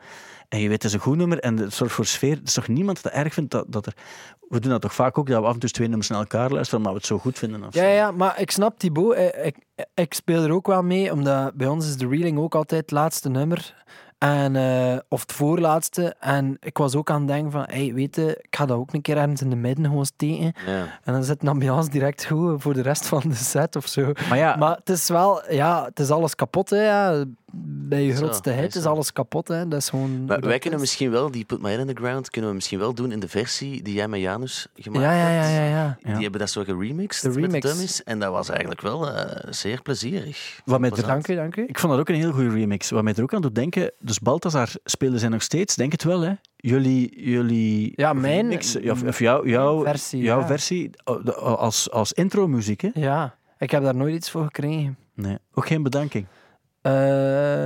en 0.49 0.59
je 0.59 0.67
weet 0.67 0.83
het 0.83 0.91
is 0.91 0.93
een 0.93 0.99
goed 1.03 1.17
nummer 1.17 1.39
en 1.39 1.57
het 1.57 1.73
zorgt 1.73 1.93
voor 1.93 2.05
sfeer, 2.05 2.35
het 2.35 2.47
is 2.47 2.53
toch 2.53 2.67
niemand 2.67 3.03
dat 3.03 3.11
erg 3.11 3.33
vindt 3.33 3.51
dat, 3.51 3.65
dat 3.67 3.85
er... 3.85 3.93
We 4.49 4.59
doen 4.59 4.71
dat 4.71 4.81
toch 4.81 4.93
vaak 4.93 5.17
ook, 5.17 5.27
dat 5.27 5.41
we 5.41 5.47
af 5.47 5.53
en 5.53 5.59
toe 5.59 5.69
twee 5.69 5.87
nummers 5.87 6.09
naar 6.09 6.19
elkaar 6.19 6.51
luisteren, 6.51 6.81
maar 6.81 6.91
we 6.91 6.97
het 6.97 7.07
zo 7.07 7.17
goed 7.17 7.37
vinden. 7.37 7.63
Of 7.63 7.73
Ja, 7.73 7.81
zo. 7.81 7.87
ja, 7.87 8.11
maar 8.11 8.41
ik 8.41 8.51
snap 8.51 8.79
Thibaut. 8.79 9.13
eh, 9.13 9.45
Ik, 9.45 9.55
ik 9.93 10.13
speel 10.13 10.43
er 10.43 10.51
ook 10.51 10.67
wel 10.67 10.81
mee, 10.83 11.11
omdat 11.11 11.53
bij 11.53 11.67
ons 11.67 11.87
is 11.87 11.97
de 11.97 12.07
reeling 12.07 12.37
ook 12.39 12.55
altijd 12.55 12.81
het 12.81 12.91
laatste 12.91 13.29
nummer. 13.29 13.83
En, 14.17 14.55
eh, 14.55 14.97
of 15.09 15.21
het 15.21 15.31
voorlaatste. 15.31 16.15
En 16.19 16.57
ik 16.59 16.77
was 16.77 16.95
ook 16.95 17.09
aan 17.09 17.19
het 17.19 17.27
denken 17.27 17.51
van, 17.51 17.63
hey, 17.67 17.93
weet 17.93 18.15
je, 18.15 18.39
ik 18.41 18.55
ga 18.55 18.65
dat 18.65 18.77
ook 18.77 18.93
een 18.93 19.01
keer 19.01 19.17
ergens 19.17 19.41
in 19.41 19.49
de 19.49 19.55
midden 19.55 19.85
gewoon 19.85 20.05
steken. 20.05 20.53
Ja. 20.65 20.99
En 21.03 21.13
dan 21.13 21.23
zit 21.23 21.41
de 21.41 21.49
ambiance 21.49 21.89
direct 21.89 22.25
goed 22.25 22.61
voor 22.61 22.73
de 22.73 22.81
rest 22.81 23.07
van 23.07 23.21
de 23.25 23.35
set 23.35 23.75
of 23.75 23.87
zo. 23.87 24.11
Maar 24.29 24.37
ja, 24.37 24.55
Maar 24.55 24.75
het 24.75 24.89
is 24.89 25.07
wel, 25.07 25.51
ja, 25.53 25.85
het 25.85 25.99
is 25.99 26.09
alles 26.09 26.35
kapot, 26.35 26.69
hè. 26.69 26.85
Ja. 26.85 27.23
Bij 27.87 28.03
je 28.03 28.15
grootste 28.15 28.49
hit 28.49 28.75
is 28.75 28.85
alles 28.85 29.13
kapot, 29.13 29.47
hè. 29.47 29.67
Dat 29.67 29.79
is 29.81 29.89
gewoon... 29.89 30.25
Maar 30.25 30.39
wij 30.39 30.59
kunnen 30.59 30.79
is. 30.79 30.85
misschien 30.85 31.11
wel, 31.11 31.31
die 31.31 31.45
Put 31.45 31.61
My 31.61 31.69
Head 31.69 31.87
in 31.87 31.95
the 31.95 32.01
Ground, 32.01 32.29
kunnen 32.29 32.49
we 32.49 32.55
misschien 32.55 32.79
wel 32.79 32.93
doen 32.93 33.11
in 33.11 33.19
de 33.19 33.27
versie 33.27 33.81
die 33.81 33.93
jij 33.93 34.07
met 34.07 34.19
Janus 34.19 34.67
gemaakt 34.75 35.03
Ja, 35.05 35.11
ja, 35.11 35.27
ja, 35.29 35.41
hebt. 35.41 35.55
ja, 35.55 35.65
ja. 35.65 35.97
Ja. 36.03 36.13
Die 36.13 36.21
hebben 36.21 36.39
dat 36.39 36.49
zo 36.49 36.63
geremixed 36.63 37.21
De 37.21 37.27
met 37.27 37.37
de 37.37 37.45
remix. 37.45 37.67
dummies. 37.71 38.03
En 38.03 38.19
dat 38.19 38.31
was 38.31 38.49
eigenlijk 38.49 38.81
wel 38.81 39.09
eh, 39.11 39.51
zeer 39.53 39.81
plezierig. 39.81 40.59
wat 40.65 40.79
mij 40.79 40.89
er. 40.89 41.05
Dank 41.07 41.27
u, 41.27 41.35
dank 41.35 41.55
u. 41.55 41.63
ik 41.67 41.79
vond 41.79 41.91
dat 41.91 42.01
ook 42.01 42.09
een 42.09 42.15
heel 42.15 42.31
goede 42.31 42.49
remix. 42.49 42.89
Wat 42.89 43.03
mij 43.03 43.13
er 43.13 43.23
ook 43.23 43.33
aan 43.33 43.41
doet 43.41 43.55
denken, 43.55 43.91
dus 43.99 44.19
Balthazar 44.19 44.69
spelen 44.83 45.19
zij 45.19 45.29
nog 45.29 45.41
steeds, 45.41 45.75
denk 45.75 45.91
het 45.91 46.03
wel, 46.03 46.21
hè? 46.21 46.33
Jullie, 46.55 47.23
jullie 47.23 47.93
Ja, 47.95 48.13
mijn- 48.13 48.35
remix, 48.35 48.77
of, 48.89 49.03
of 49.03 49.19
jou, 49.19 49.49
jouw 49.49 49.83
versie, 49.83 50.21
jouw 50.21 50.39
ja. 50.39 50.47
versie 50.47 50.89
de- 51.23 51.33
als, 51.35 51.91
als 51.91 52.13
intro-muziek, 52.13 52.81
hè? 52.81 52.89
Ja, 52.93 53.35
ik 53.57 53.71
heb 53.71 53.83
daar 53.83 53.95
nooit 53.95 54.15
iets 54.15 54.29
voor 54.31 54.43
gekregen. 54.43 54.97
Nee, 55.13 55.37
ook 55.53 55.67
geen 55.67 55.83
bedanking. 55.83 56.25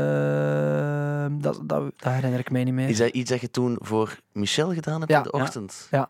Ehm, 0.09 1.39
dat, 1.41 1.59
dat, 1.63 1.81
dat 1.97 2.13
herinner 2.13 2.39
ik 2.39 2.51
mij 2.51 2.63
niet 2.63 2.73
meer. 2.73 2.89
Is 2.89 2.97
dat 2.97 3.09
iets 3.09 3.29
dat 3.29 3.41
je 3.41 3.51
toen 3.51 3.77
voor 3.81 4.19
Michel 4.31 4.73
gedaan 4.73 4.99
hebt 4.99 5.11
Ja. 5.11 5.17
in 5.17 5.23
de 5.23 5.31
ochtend? 5.31 5.87
Ja, 5.91 6.09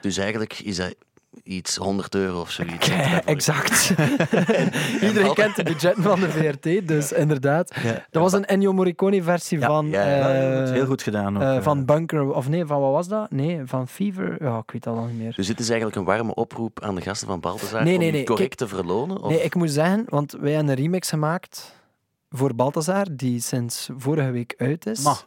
Dus 0.00 0.16
eigenlijk 0.16 0.58
is 0.60 0.76
dat 0.76 0.94
iets 1.42 1.76
100 1.76 2.14
euro 2.14 2.40
of 2.40 2.50
zoiets. 2.50 2.88
exact. 3.24 3.92
Iedereen 5.08 5.34
kent 5.34 5.56
de 5.56 5.62
budget 5.62 5.94
van 5.98 6.20
de 6.20 6.30
VRT, 6.30 6.88
dus 6.88 7.12
inderdaad. 7.12 7.74
Ja. 7.82 8.04
Dat 8.10 8.22
was 8.22 8.32
een 8.32 8.44
Ennio 8.44 8.72
Morricone 8.72 9.22
versie 9.22 9.58
Ja, 9.58 9.66
van... 9.66 9.88
ja, 9.88 10.16
ja, 10.16 10.50
Dat 10.58 10.68
is 10.68 10.74
heel 10.74 10.86
goed 10.86 11.02
gedaan. 11.02 11.36
Ook, 11.36 11.42
eh, 11.42 11.56
eh. 11.56 11.62
van 11.62 11.84
Bunker, 11.84 12.32
of 12.32 12.48
nee, 12.48 12.66
van 12.66 12.80
wat 12.80 12.92
was 12.92 13.08
dat? 13.08 13.30
Nee, 13.30 13.60
van 13.64 13.88
Fever? 13.88 14.36
Ja, 14.44 14.58
ik 14.58 14.70
weet 14.70 14.82
dat 14.82 14.96
al 14.96 15.04
niet 15.04 15.18
meer. 15.18 15.34
Dus 15.34 15.46
dit 15.46 15.58
is 15.60 15.68
eigenlijk 15.68 15.98
een 15.98 16.04
warme 16.04 16.34
oproep 16.34 16.80
aan 16.82 16.94
de 16.94 17.00
gasten 17.00 17.28
van 17.28 17.40
Balthazar 17.40 17.84
Nee, 17.84 17.94
om 17.94 18.00
nee, 18.00 18.10
nee, 18.10 18.24
correct 18.24 18.54
kijk- 18.56 18.70
te 18.70 18.76
verlonen? 18.76 19.22
Of? 19.22 19.30
Nee, 19.30 19.42
ik 19.42 19.54
moet 19.54 19.70
zeggen, 19.70 20.04
want 20.08 20.32
wij 20.40 20.52
hebben 20.52 20.70
een 20.72 20.82
remix 20.82 21.08
gemaakt 21.08 21.74
voor 22.36 22.54
Balthazar, 22.54 23.06
die 23.12 23.40
sinds 23.40 23.88
vorige 23.96 24.30
week 24.30 24.54
uit 24.58 24.86
is. 24.86 25.02
Maar. 25.02 25.24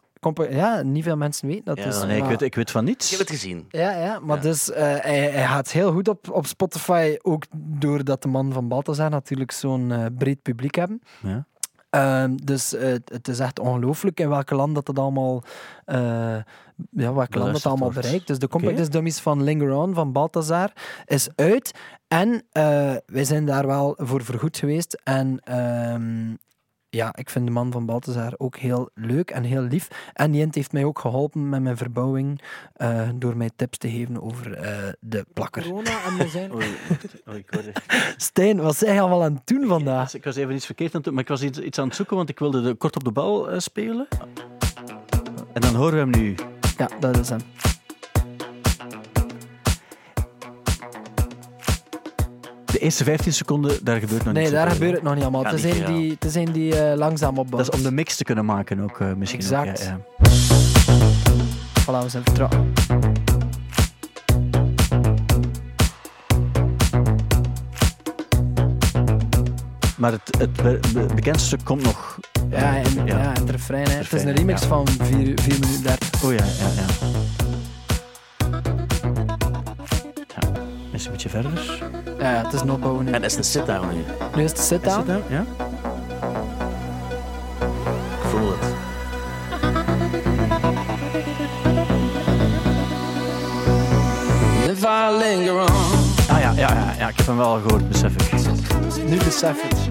Ja, 0.49 0.81
niet 0.81 1.03
veel 1.03 1.17
mensen 1.17 1.47
weten 1.47 1.65
dat. 1.65 1.77
Ja, 1.77 1.83
dus, 1.83 2.03
nee, 2.03 2.17
ik, 2.17 2.23
weet, 2.23 2.41
ik 2.41 2.55
weet 2.55 2.71
van 2.71 2.83
niets. 2.83 3.11
Ik 3.11 3.17
heb 3.17 3.27
het 3.27 3.37
gezien. 3.37 3.65
Ja, 3.69 3.91
ja 3.91 4.19
maar 4.19 4.35
Ja. 4.35 4.41
dus 4.41 4.71
eh, 4.71 4.83
hij, 4.83 5.19
hij 5.19 5.45
gaat 5.45 5.71
heel 5.71 5.91
goed 5.91 6.07
op, 6.07 6.29
op 6.31 6.45
Spotify, 6.45 7.17
ook 7.21 7.43
doordat 7.55 8.21
de 8.21 8.27
man 8.27 8.53
van 8.53 8.67
Balthazar 8.67 9.09
natuurlijk 9.09 9.51
zo'n 9.51 9.91
eh, 9.91 10.05
breed 10.17 10.41
publiek 10.41 10.75
hebben. 10.75 11.01
Ja. 11.21 11.45
Ehm, 11.89 12.35
dus 12.43 12.73
eh, 12.73 12.91
het 13.05 13.27
is 13.27 13.39
echt 13.39 13.59
ongelooflijk 13.59 14.19
in 14.19 14.29
welke 14.29 14.55
land 14.55 14.75
dat 14.75 14.87
het 14.87 14.99
allemaal, 14.99 15.43
eh, 15.85 15.97
ja, 16.91 17.13
welke 17.13 17.39
land 17.39 17.53
dat 17.53 17.65
allemaal 17.65 17.91
wordt. 17.91 18.01
bereikt. 18.01 18.27
Dus 18.27 18.39
de. 18.39 18.47
Compact 18.47 18.91
Dummies 18.91 19.19
van 19.19 19.43
Linger 19.43 19.71
On 19.71 19.93
van 19.93 20.11
Balthazar 20.11 20.71
is 21.05 21.27
uit. 21.35 21.71
En 22.07 22.43
eh, 22.51 22.95
wij 23.05 23.23
zijn 23.23 23.45
daar 23.45 23.67
wel 23.67 23.93
voor 23.97 24.23
vergoed 24.23 24.57
geweest. 24.57 25.01
En 25.03 25.39
ehm, 25.43 26.33
ja, 26.89 27.15
ik 27.15 27.29
vind 27.29 27.45
de 27.45 27.51
man 27.51 27.71
van 27.71 27.85
Balthazar 27.85 28.33
ook 28.37 28.57
heel 28.57 28.89
leuk 28.93 29.31
en 29.31 29.43
heel 29.43 29.61
lief. 29.61 30.11
En 30.13 30.33
Jent 30.33 30.55
heeft 30.55 30.71
mij 30.71 30.83
ook 30.83 30.99
geholpen 30.99 31.49
met 31.49 31.61
mijn 31.61 31.77
verbouwing 31.77 32.41
eh, 32.73 33.09
door 33.15 33.37
mij 33.37 33.49
tips 33.55 33.77
te 33.77 33.89
geven 33.89 34.21
over 34.21 34.53
eh, 34.53 34.77
de 34.99 35.25
plakker. 35.33 35.63
Corona 35.63 36.03
en 36.05 36.17
we 36.17 36.27
zijn... 36.27 36.53
Oei, 36.53 36.67
oei, 37.29 37.37
ik 37.37 37.49
hoorde... 37.49 37.71
Stijn, 38.17 38.61
wat 38.61 38.75
zijn 38.75 38.93
je 38.93 38.99
allemaal 38.99 39.23
aan 39.23 39.33
het 39.33 39.47
doen 39.47 39.67
vandaag? 39.67 40.13
Ik 40.13 40.23
was 40.23 40.35
even 40.35 40.55
iets 40.55 40.65
verkeerd 40.65 40.89
aan 40.89 40.95
het 40.95 41.03
doen, 41.03 41.13
maar 41.13 41.23
ik 41.23 41.29
was 41.29 41.43
iets, 41.43 41.59
iets 41.59 41.79
aan 41.79 41.87
het 41.87 41.95
zoeken, 41.95 42.15
want 42.15 42.29
ik 42.29 42.39
wilde 42.39 42.61
de, 42.61 42.73
kort 42.73 42.95
op 42.95 43.03
de 43.03 43.11
bal 43.11 43.49
eh, 43.49 43.59
spelen. 43.59 44.07
En 45.53 45.61
dan 45.61 45.75
horen 45.75 45.93
we 45.93 45.99
hem 45.99 46.23
nu. 46.23 46.35
Ja, 46.77 46.89
dat 46.99 47.17
is 47.17 47.29
hem. 47.29 47.41
De 52.71 52.79
eerste 52.79 53.03
15 53.03 53.33
seconden, 53.33 53.79
daar 53.83 53.99
gebeurt 53.99 54.23
nog 54.23 54.33
Nee, 54.33 54.43
niks. 54.43 54.55
daar 54.55 54.65
op, 54.67 54.71
gebeurt 54.73 54.93
het 54.93 55.03
nog 55.03 55.13
niet 55.13 55.23
allemaal. 55.23 55.45
Het 55.45 55.59
zijn 55.59 55.85
die, 55.85 56.15
het 56.19 56.31
zijn 56.31 56.51
die 56.51 56.75
eh, 56.79 56.97
langzaam 56.97 57.35
Dat 57.35 57.43
opbouwen. 57.43 57.71
is 57.73 57.77
om 57.77 57.83
de 57.83 57.91
mix 57.91 58.15
te 58.15 58.23
kunnen 58.23 58.45
maken 58.45 58.79
ook, 58.79 58.99
eh, 58.99 59.13
misschien. 59.13 59.57
ook, 59.57 59.65
Exact. 59.65 59.83
ja, 59.83 59.97
ja. 60.19 60.29
Voilà, 61.81 62.03
we 62.03 62.09
zijn 62.09 62.23
vertrouwen. 62.23 62.73
Maar 69.97 70.11
het, 70.11 70.37
het 70.37 70.53
be- 70.53 70.79
be- 70.93 71.13
bekendste 71.15 71.47
stuk 71.47 71.63
komt 71.63 71.83
nog. 71.83 72.19
Ja, 72.49 72.75
en, 72.77 72.93
ja. 72.95 73.03
Ja. 73.05 73.33
en 73.35 73.41
het 73.41 73.49
refrein. 73.49 73.89
Het 73.89 74.13
is 74.13 74.23
een 74.23 74.35
remix 74.35 74.61
van 74.65 74.87
4 74.87 75.15
minuten 75.15 75.83
30. 75.83 76.23
Oh 76.23 76.33
ja. 76.33 76.43
ja. 76.75 77.08
Beetje 81.23 81.41
verder. 81.41 81.83
Ja, 82.19 82.31
ja, 82.31 82.43
het 82.43 82.53
is 82.53 82.61
een 82.61 82.71
opbouw 82.71 82.99
nu. 82.99 83.11
En 83.11 83.23
is 83.23 83.35
een 83.35 83.43
sit-down 83.43 83.87
nu. 83.87 84.03
Nu 84.35 84.43
is 84.43 84.49
het 84.49 84.59
Is 84.59 84.67
sit-down. 84.67 85.23
Ja? 85.29 85.45
Ik 88.11 88.29
voel 88.29 88.51
het. 88.51 88.73
If 94.69 94.83
I 94.83 95.17
linger 95.17 95.61
on. 95.61 95.67
Ah 96.29 96.39
ja, 96.39 96.51
ja, 96.51 96.73
ja, 96.73 96.93
ja, 96.97 97.07
ik 97.07 97.17
heb 97.17 97.25
hem 97.25 97.37
wel 97.37 97.61
gehoord, 97.61 97.89
besef 97.89 98.13
ik. 98.13 98.31
Nu 99.09 99.17
besef 99.17 99.61
het. 99.61 99.89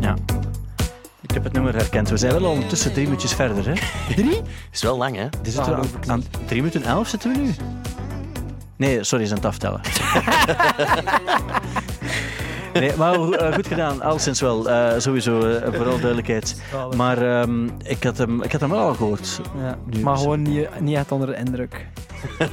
Ja. 0.00 0.14
Ik 1.20 1.30
heb 1.30 1.44
het 1.44 1.52
nummer 1.52 1.74
herkend. 1.74 2.08
We 2.08 2.16
zijn 2.16 2.32
wel 2.32 2.44
al 2.44 2.50
ondertussen 2.50 2.92
drie 2.92 3.04
minuutjes 3.04 3.32
verder. 3.32 3.66
Hè? 3.66 3.72
Is 4.72 4.82
wel 4.82 4.96
lang, 4.96 5.16
hè? 5.16 5.28
Die 5.42 5.52
zitten 5.52 5.72
we 5.72 5.78
aan, 5.78 6.10
aan 6.10 6.24
drie 6.46 6.62
minuten 6.62 6.82
elf 6.82 7.08
zitten 7.08 7.32
we 7.32 7.38
nu. 7.38 7.54
Nee, 8.76 9.04
sorry, 9.04 9.24
ze 9.26 9.36
zijn 9.36 9.40
het 9.40 9.48
aftellen. 9.48 9.80
Nee, 12.72 12.96
maar 12.96 13.14
eh, 13.14 13.54
goed 13.54 13.66
gedaan, 13.66 14.02
alleszins 14.02 14.40
wel. 14.40 14.70
Eh, 14.70 14.92
sowieso, 14.98 15.40
eh, 15.40 15.72
vooral 15.74 15.96
duidelijkheid. 15.98 16.62
Maar 16.96 17.40
ehm, 17.40 17.64
ik, 17.84 18.04
had 18.04 18.18
hem, 18.18 18.42
ik 18.42 18.52
had 18.52 18.60
hem 18.60 18.70
wel 18.70 18.78
al 18.80 18.94
gehoord. 18.94 19.40
Ja. 19.62 19.78
Maar 20.02 20.14
is- 20.14 20.20
gewoon 20.20 20.42
niet, 20.42 20.68
niet 20.80 20.96
echt 20.96 21.12
onder 21.12 21.28
de 21.28 21.36
indruk. 21.36 21.86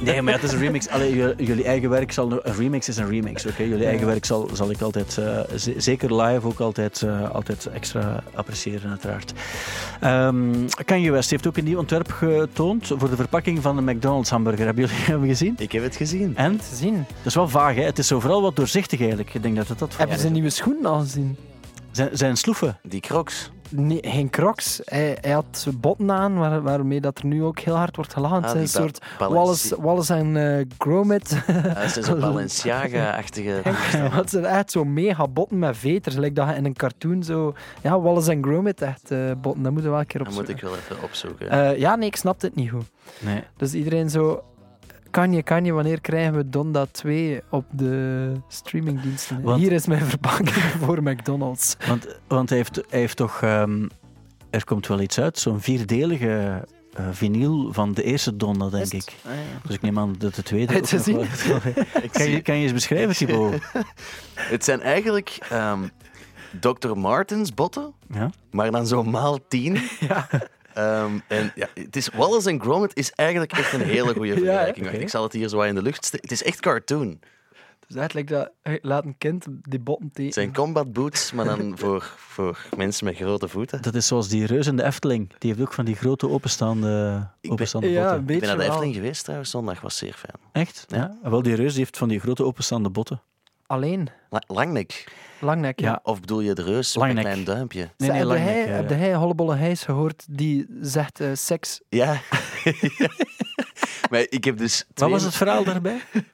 Nee, 0.00 0.22
maar 0.22 0.34
het 0.34 0.42
is 0.42 0.52
een 0.52 0.58
remix. 0.58 0.88
Allee, 0.88 1.34
jullie 1.36 1.64
eigen 1.64 1.90
werk 1.90 2.12
zal... 2.12 2.32
Een 2.32 2.54
remix 2.54 2.88
is 2.88 2.96
een 2.96 3.08
remix, 3.08 3.46
oké? 3.46 3.62
Jullie 3.62 3.86
eigen 3.86 4.06
werk 4.06 4.24
zal, 4.24 4.48
zal 4.52 4.70
ik 4.70 4.80
altijd, 4.80 5.18
eh, 5.18 5.38
zeker 5.76 6.22
live, 6.22 6.46
ook 6.46 6.60
altijd, 6.60 7.02
eh, 7.02 7.30
altijd 7.30 7.66
extra 7.66 8.22
appreciëren, 8.34 8.90
uiteraard. 8.90 9.32
Ehm 10.00 10.52
Kanye 10.84 11.10
West 11.10 11.30
heeft 11.30 11.46
ook 11.46 11.56
een 11.56 11.64
nieuw 11.64 11.78
ontwerp 11.78 12.10
getoond 12.10 12.86
voor 12.96 13.10
de 13.10 13.16
verpakking 13.16 13.62
van 13.62 13.76
de 13.76 13.92
McDonald's 13.92 14.30
hamburger. 14.30 14.64
Hebben 14.64 14.84
jullie 14.86 15.04
hem 15.12 15.26
gezien? 15.26 15.54
Ik 15.58 15.72
heb 15.72 15.82
het 15.82 15.96
gezien. 15.96 16.36
En? 16.36 16.60
Zien. 16.72 16.96
Dat 16.96 17.26
is 17.26 17.34
wel 17.34 17.48
vaag, 17.48 17.74
hè? 17.74 17.82
Het 17.82 17.98
is 17.98 18.06
zo 18.06 18.20
vooral 18.20 18.42
wat 18.42 18.56
doorzichtig 18.56 18.98
eigenlijk. 18.98 19.34
Ik 19.34 19.42
denk 19.42 19.56
dat 19.56 19.68
het 19.68 19.78
dat 19.78 19.96
Hebben 19.96 20.18
ze 20.18 20.30
nieuwe 20.30 20.50
schoenen 20.50 20.86
al 20.86 21.00
gezien? 21.00 21.36
Zijn, 21.90 22.08
zijn 22.12 22.36
sloeven. 22.36 22.78
Die 22.82 23.00
crocs. 23.00 23.50
Nee, 23.76 23.98
geen 24.02 24.30
crocs. 24.30 24.80
Hij, 24.84 25.18
hij 25.20 25.30
had 25.30 25.66
botten 25.74 26.10
aan, 26.10 26.38
waar, 26.38 26.62
waarmee 26.62 27.00
dat 27.00 27.18
er 27.18 27.26
nu 27.26 27.42
ook 27.44 27.58
heel 27.58 27.74
hard 27.76 27.96
wordt 27.96 28.12
gelachen. 28.12 28.36
Ah, 28.36 28.42
het 28.42 28.50
zijn 28.50 28.62
een 28.62 28.68
soort 28.68 29.04
Wallace, 29.18 29.82
Wallace 29.82 30.14
en 30.14 30.58
eh, 30.58 30.64
Gromit. 30.78 31.42
Het 31.52 31.96
is 31.96 32.06
een 32.06 32.20
Balenciaga-achtige... 32.30 33.60
Het 34.20 34.30
zijn 34.30 34.44
echt 34.44 34.70
zo 34.70 34.84
mega 34.84 35.28
botten 35.28 35.58
met 35.58 35.76
veters. 35.76 36.16
Lijkt 36.16 36.36
dat 36.36 36.48
je 36.48 36.54
in 36.54 36.64
een 36.64 36.74
cartoon 36.74 37.22
zo... 37.22 37.54
Ja, 37.82 38.00
Wallace 38.00 38.30
en 38.30 38.42
Gromit 38.42 38.82
echt 38.82 39.10
eh, 39.10 39.18
botten. 39.40 39.62
Dat 39.62 39.72
moeten 39.72 39.82
we 39.82 39.90
wel 39.90 39.98
een 39.98 40.06
keer 40.06 40.24
Dat 40.24 40.32
moet 40.32 40.38
opzoeken. 40.38 40.66
ik 40.66 40.72
wel 40.72 40.78
even 40.78 41.04
opzoeken. 41.04 41.50
Eh, 41.50 41.78
ja, 41.78 41.96
nee, 41.96 42.08
ik 42.08 42.16
snap 42.16 42.40
het 42.40 42.54
niet 42.54 42.70
goed. 42.70 42.90
Nee. 43.18 43.42
Dus 43.56 43.74
iedereen 43.74 44.10
zo... 44.10 44.42
Kan 45.14 45.32
je, 45.32 45.42
kan 45.42 45.64
je, 45.64 45.72
wanneer 45.72 46.00
krijgen 46.00 46.34
we 46.34 46.48
Donda 46.48 46.86
2 46.86 47.40
op 47.50 47.64
de 47.70 48.32
streamingdiensten? 48.48 49.42
Want- 49.42 49.60
Hier 49.60 49.72
is 49.72 49.86
mijn 49.86 50.04
verpakking 50.04 50.48
voor 50.84 51.02
McDonald's. 51.02 51.76
Want, 51.86 52.06
want 52.28 52.48
hij, 52.48 52.58
heeft, 52.58 52.74
hij 52.88 52.98
heeft 53.00 53.16
toch... 53.16 53.42
ehm, 53.42 53.88
er 54.50 54.64
komt 54.64 54.86
wel 54.86 55.00
iets 55.00 55.18
uit, 55.20 55.38
zo'n 55.38 55.60
vierdelige 55.60 56.64
eh 56.92 57.06
vinyl 57.10 57.72
van 57.72 57.92
de 57.92 58.02
eerste 58.02 58.36
Donna, 58.36 58.68
denk 58.68 58.92
ik. 58.92 59.16
Dus 59.66 59.74
ik 59.74 59.82
neem 59.82 59.98
aan 59.98 60.14
dat 60.18 60.34
de 60.34 60.42
tweede 60.42 60.72
Heb 60.72 60.82
ook 60.82 61.06
nog 61.06 61.26
het 61.64 62.10
kan, 62.18 62.30
je, 62.30 62.40
kan 62.42 62.56
je 62.56 62.62
eens 62.62 62.72
beschrijven, 62.72 63.14
Thibaut? 63.16 63.54
Het 64.34 64.64
zijn 64.64 64.80
eigenlijk 64.80 65.38
ehm, 65.50 65.80
Dr. 66.60 66.94
Martens 66.96 67.54
botten, 67.54 67.92
Ja? 68.12 68.30
maar 68.50 68.70
dan 68.70 68.86
zo 68.86 69.02
maal 69.02 69.38
tien. 69.48 69.78
Ehm, 70.74 71.18
en 71.28 71.52
ja, 71.54 71.68
het 71.74 71.96
is, 71.96 72.08
Wallace 72.08 72.48
en 72.50 72.60
Gromit 72.60 72.96
is 72.96 73.12
eigenlijk 73.12 73.52
echt 73.52 73.72
een 73.72 73.80
hele 73.80 74.12
goede 74.14 74.32
vergelijking. 74.38 74.86
Ik 74.90 75.08
zal 75.08 75.22
het 75.22 75.32
hier 75.32 75.48
zo 75.48 75.60
in 75.60 75.74
de 75.74 75.82
lucht 75.82 76.04
steken. 76.04 76.28
Het 76.28 76.40
is 76.40 76.42
echt 76.46 76.60
cartoon. 76.60 77.20
Dus 77.86 77.96
eigenlijk 77.96 78.28
dat, 78.28 78.50
laat 78.82 79.04
een 79.04 79.14
kind 79.18 79.46
die 79.62 79.78
botten 79.78 80.04
Het 80.06 80.14
tekenen. 80.14 80.32
zijn 80.34 80.54
combat 80.54 80.92
boots, 80.92 81.32
maar 81.32 81.44
dan 81.44 81.72
voor, 81.78 82.12
voor 82.16 82.66
mensen 82.76 83.04
met 83.04 83.16
grote 83.16 83.48
voeten. 83.48 83.82
Dat 83.82 83.94
is 83.94 84.06
zoals 84.06 84.28
die 84.28 84.46
reus 84.46 84.66
in 84.66 84.76
de 84.76 84.82
Efteling. 84.84 85.32
Die 85.38 85.50
heeft 85.50 85.62
ook 85.62 85.72
van 85.72 85.84
die 85.84 85.94
grote 85.96 86.28
openstaande, 86.28 87.28
ben- 87.40 87.50
openstaande 87.50 87.88
Ja, 87.90 88.00
botten. 88.02 88.16
een 88.28 88.34
Ik 88.34 88.38
ben 88.38 88.48
naar 88.48 88.56
de 88.56 88.62
wel. 88.62 88.70
Efteling 88.72 88.94
geweest 88.94 89.22
trouwens, 89.24 89.50
zondag 89.50 89.80
was 89.80 89.96
zeer 89.96 90.12
fijn. 90.14 90.34
Echt? 90.52 90.84
Ja. 90.88 91.16
Wel, 91.22 91.42
die 91.42 91.54
reus 91.54 91.70
die 91.70 91.78
heeft 91.82 91.96
van 91.98 92.08
die 92.08 92.20
grote 92.20 92.44
openstaande 92.44 92.90
botten. 92.90 93.20
Alleen. 93.66 94.08
La- 94.30 94.42
Langnek. 94.46 95.04
Langnek, 95.44 95.80
ja. 95.80 95.90
Ja. 95.90 96.00
Of 96.02 96.20
bedoel 96.20 96.40
je 96.40 96.54
de 96.54 96.62
reus 96.62 96.96
met 96.96 97.08
een 97.08 97.18
klein 97.18 97.44
duimpje? 97.44 97.90
Nee, 97.96 98.08
nee, 98.08 98.18
heb, 98.18 98.26
Langnek, 98.26 98.46
hij, 98.46 98.66
eh. 98.66 98.74
heb 98.74 98.88
hij 98.88 99.14
Hollebolle 99.14 99.54
Heijs 99.54 99.84
gehoord 99.84 100.24
die 100.30 100.66
zegt 100.80 101.20
eh, 101.20 101.28
seks? 101.32 101.80
Ja. 101.88 102.20
maar 104.10 104.26
ik 104.28 104.44
heb 104.44 104.56
dus 104.56 104.84
Wat 104.86 104.96
twee... 104.96 105.10
was 105.10 105.22
het 105.22 105.34
verhaal 105.34 105.64
daarbij? 105.64 106.00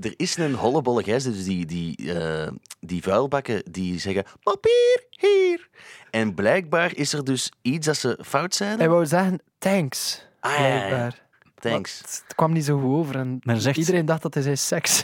Er 0.00 0.14
is 0.16 0.36
een 0.36 0.54
hollebolle 0.54 1.02
gijs, 1.02 1.24
dus 1.24 1.44
die, 1.44 1.66
die, 1.66 2.12
eh, 2.14 2.52
die 2.80 3.02
vuilbakken 3.02 3.62
die 3.70 3.98
zeggen 3.98 4.24
papier 4.42 5.04
hier. 5.10 5.68
En 6.10 6.34
blijkbaar 6.34 6.96
is 6.96 7.12
er 7.12 7.24
dus 7.24 7.52
iets 7.62 7.86
dat 7.86 7.96
ze 7.96 8.18
fout 8.24 8.54
zijn. 8.54 8.78
Hij 8.78 8.88
wou 8.88 9.06
zeggen 9.06 9.40
thanks. 9.58 10.26
Ah, 10.40 10.52
ja, 10.52 10.66
ja, 10.66 10.74
ja. 10.74 10.86
blijkbaar. 10.86 11.27
Thanks. 11.60 12.00
Maar 12.02 12.10
Het 12.26 12.34
kwam 12.34 12.52
niet 12.52 12.64
zo 12.64 12.78
goed 12.80 12.90
over 12.94 13.16
en 13.16 13.40
zegt- 13.60 13.76
iedereen 13.78 14.06
dacht 14.06 14.22
dat 14.22 14.34
hij 14.34 14.42
zei 14.42 14.56
seks. 14.56 15.02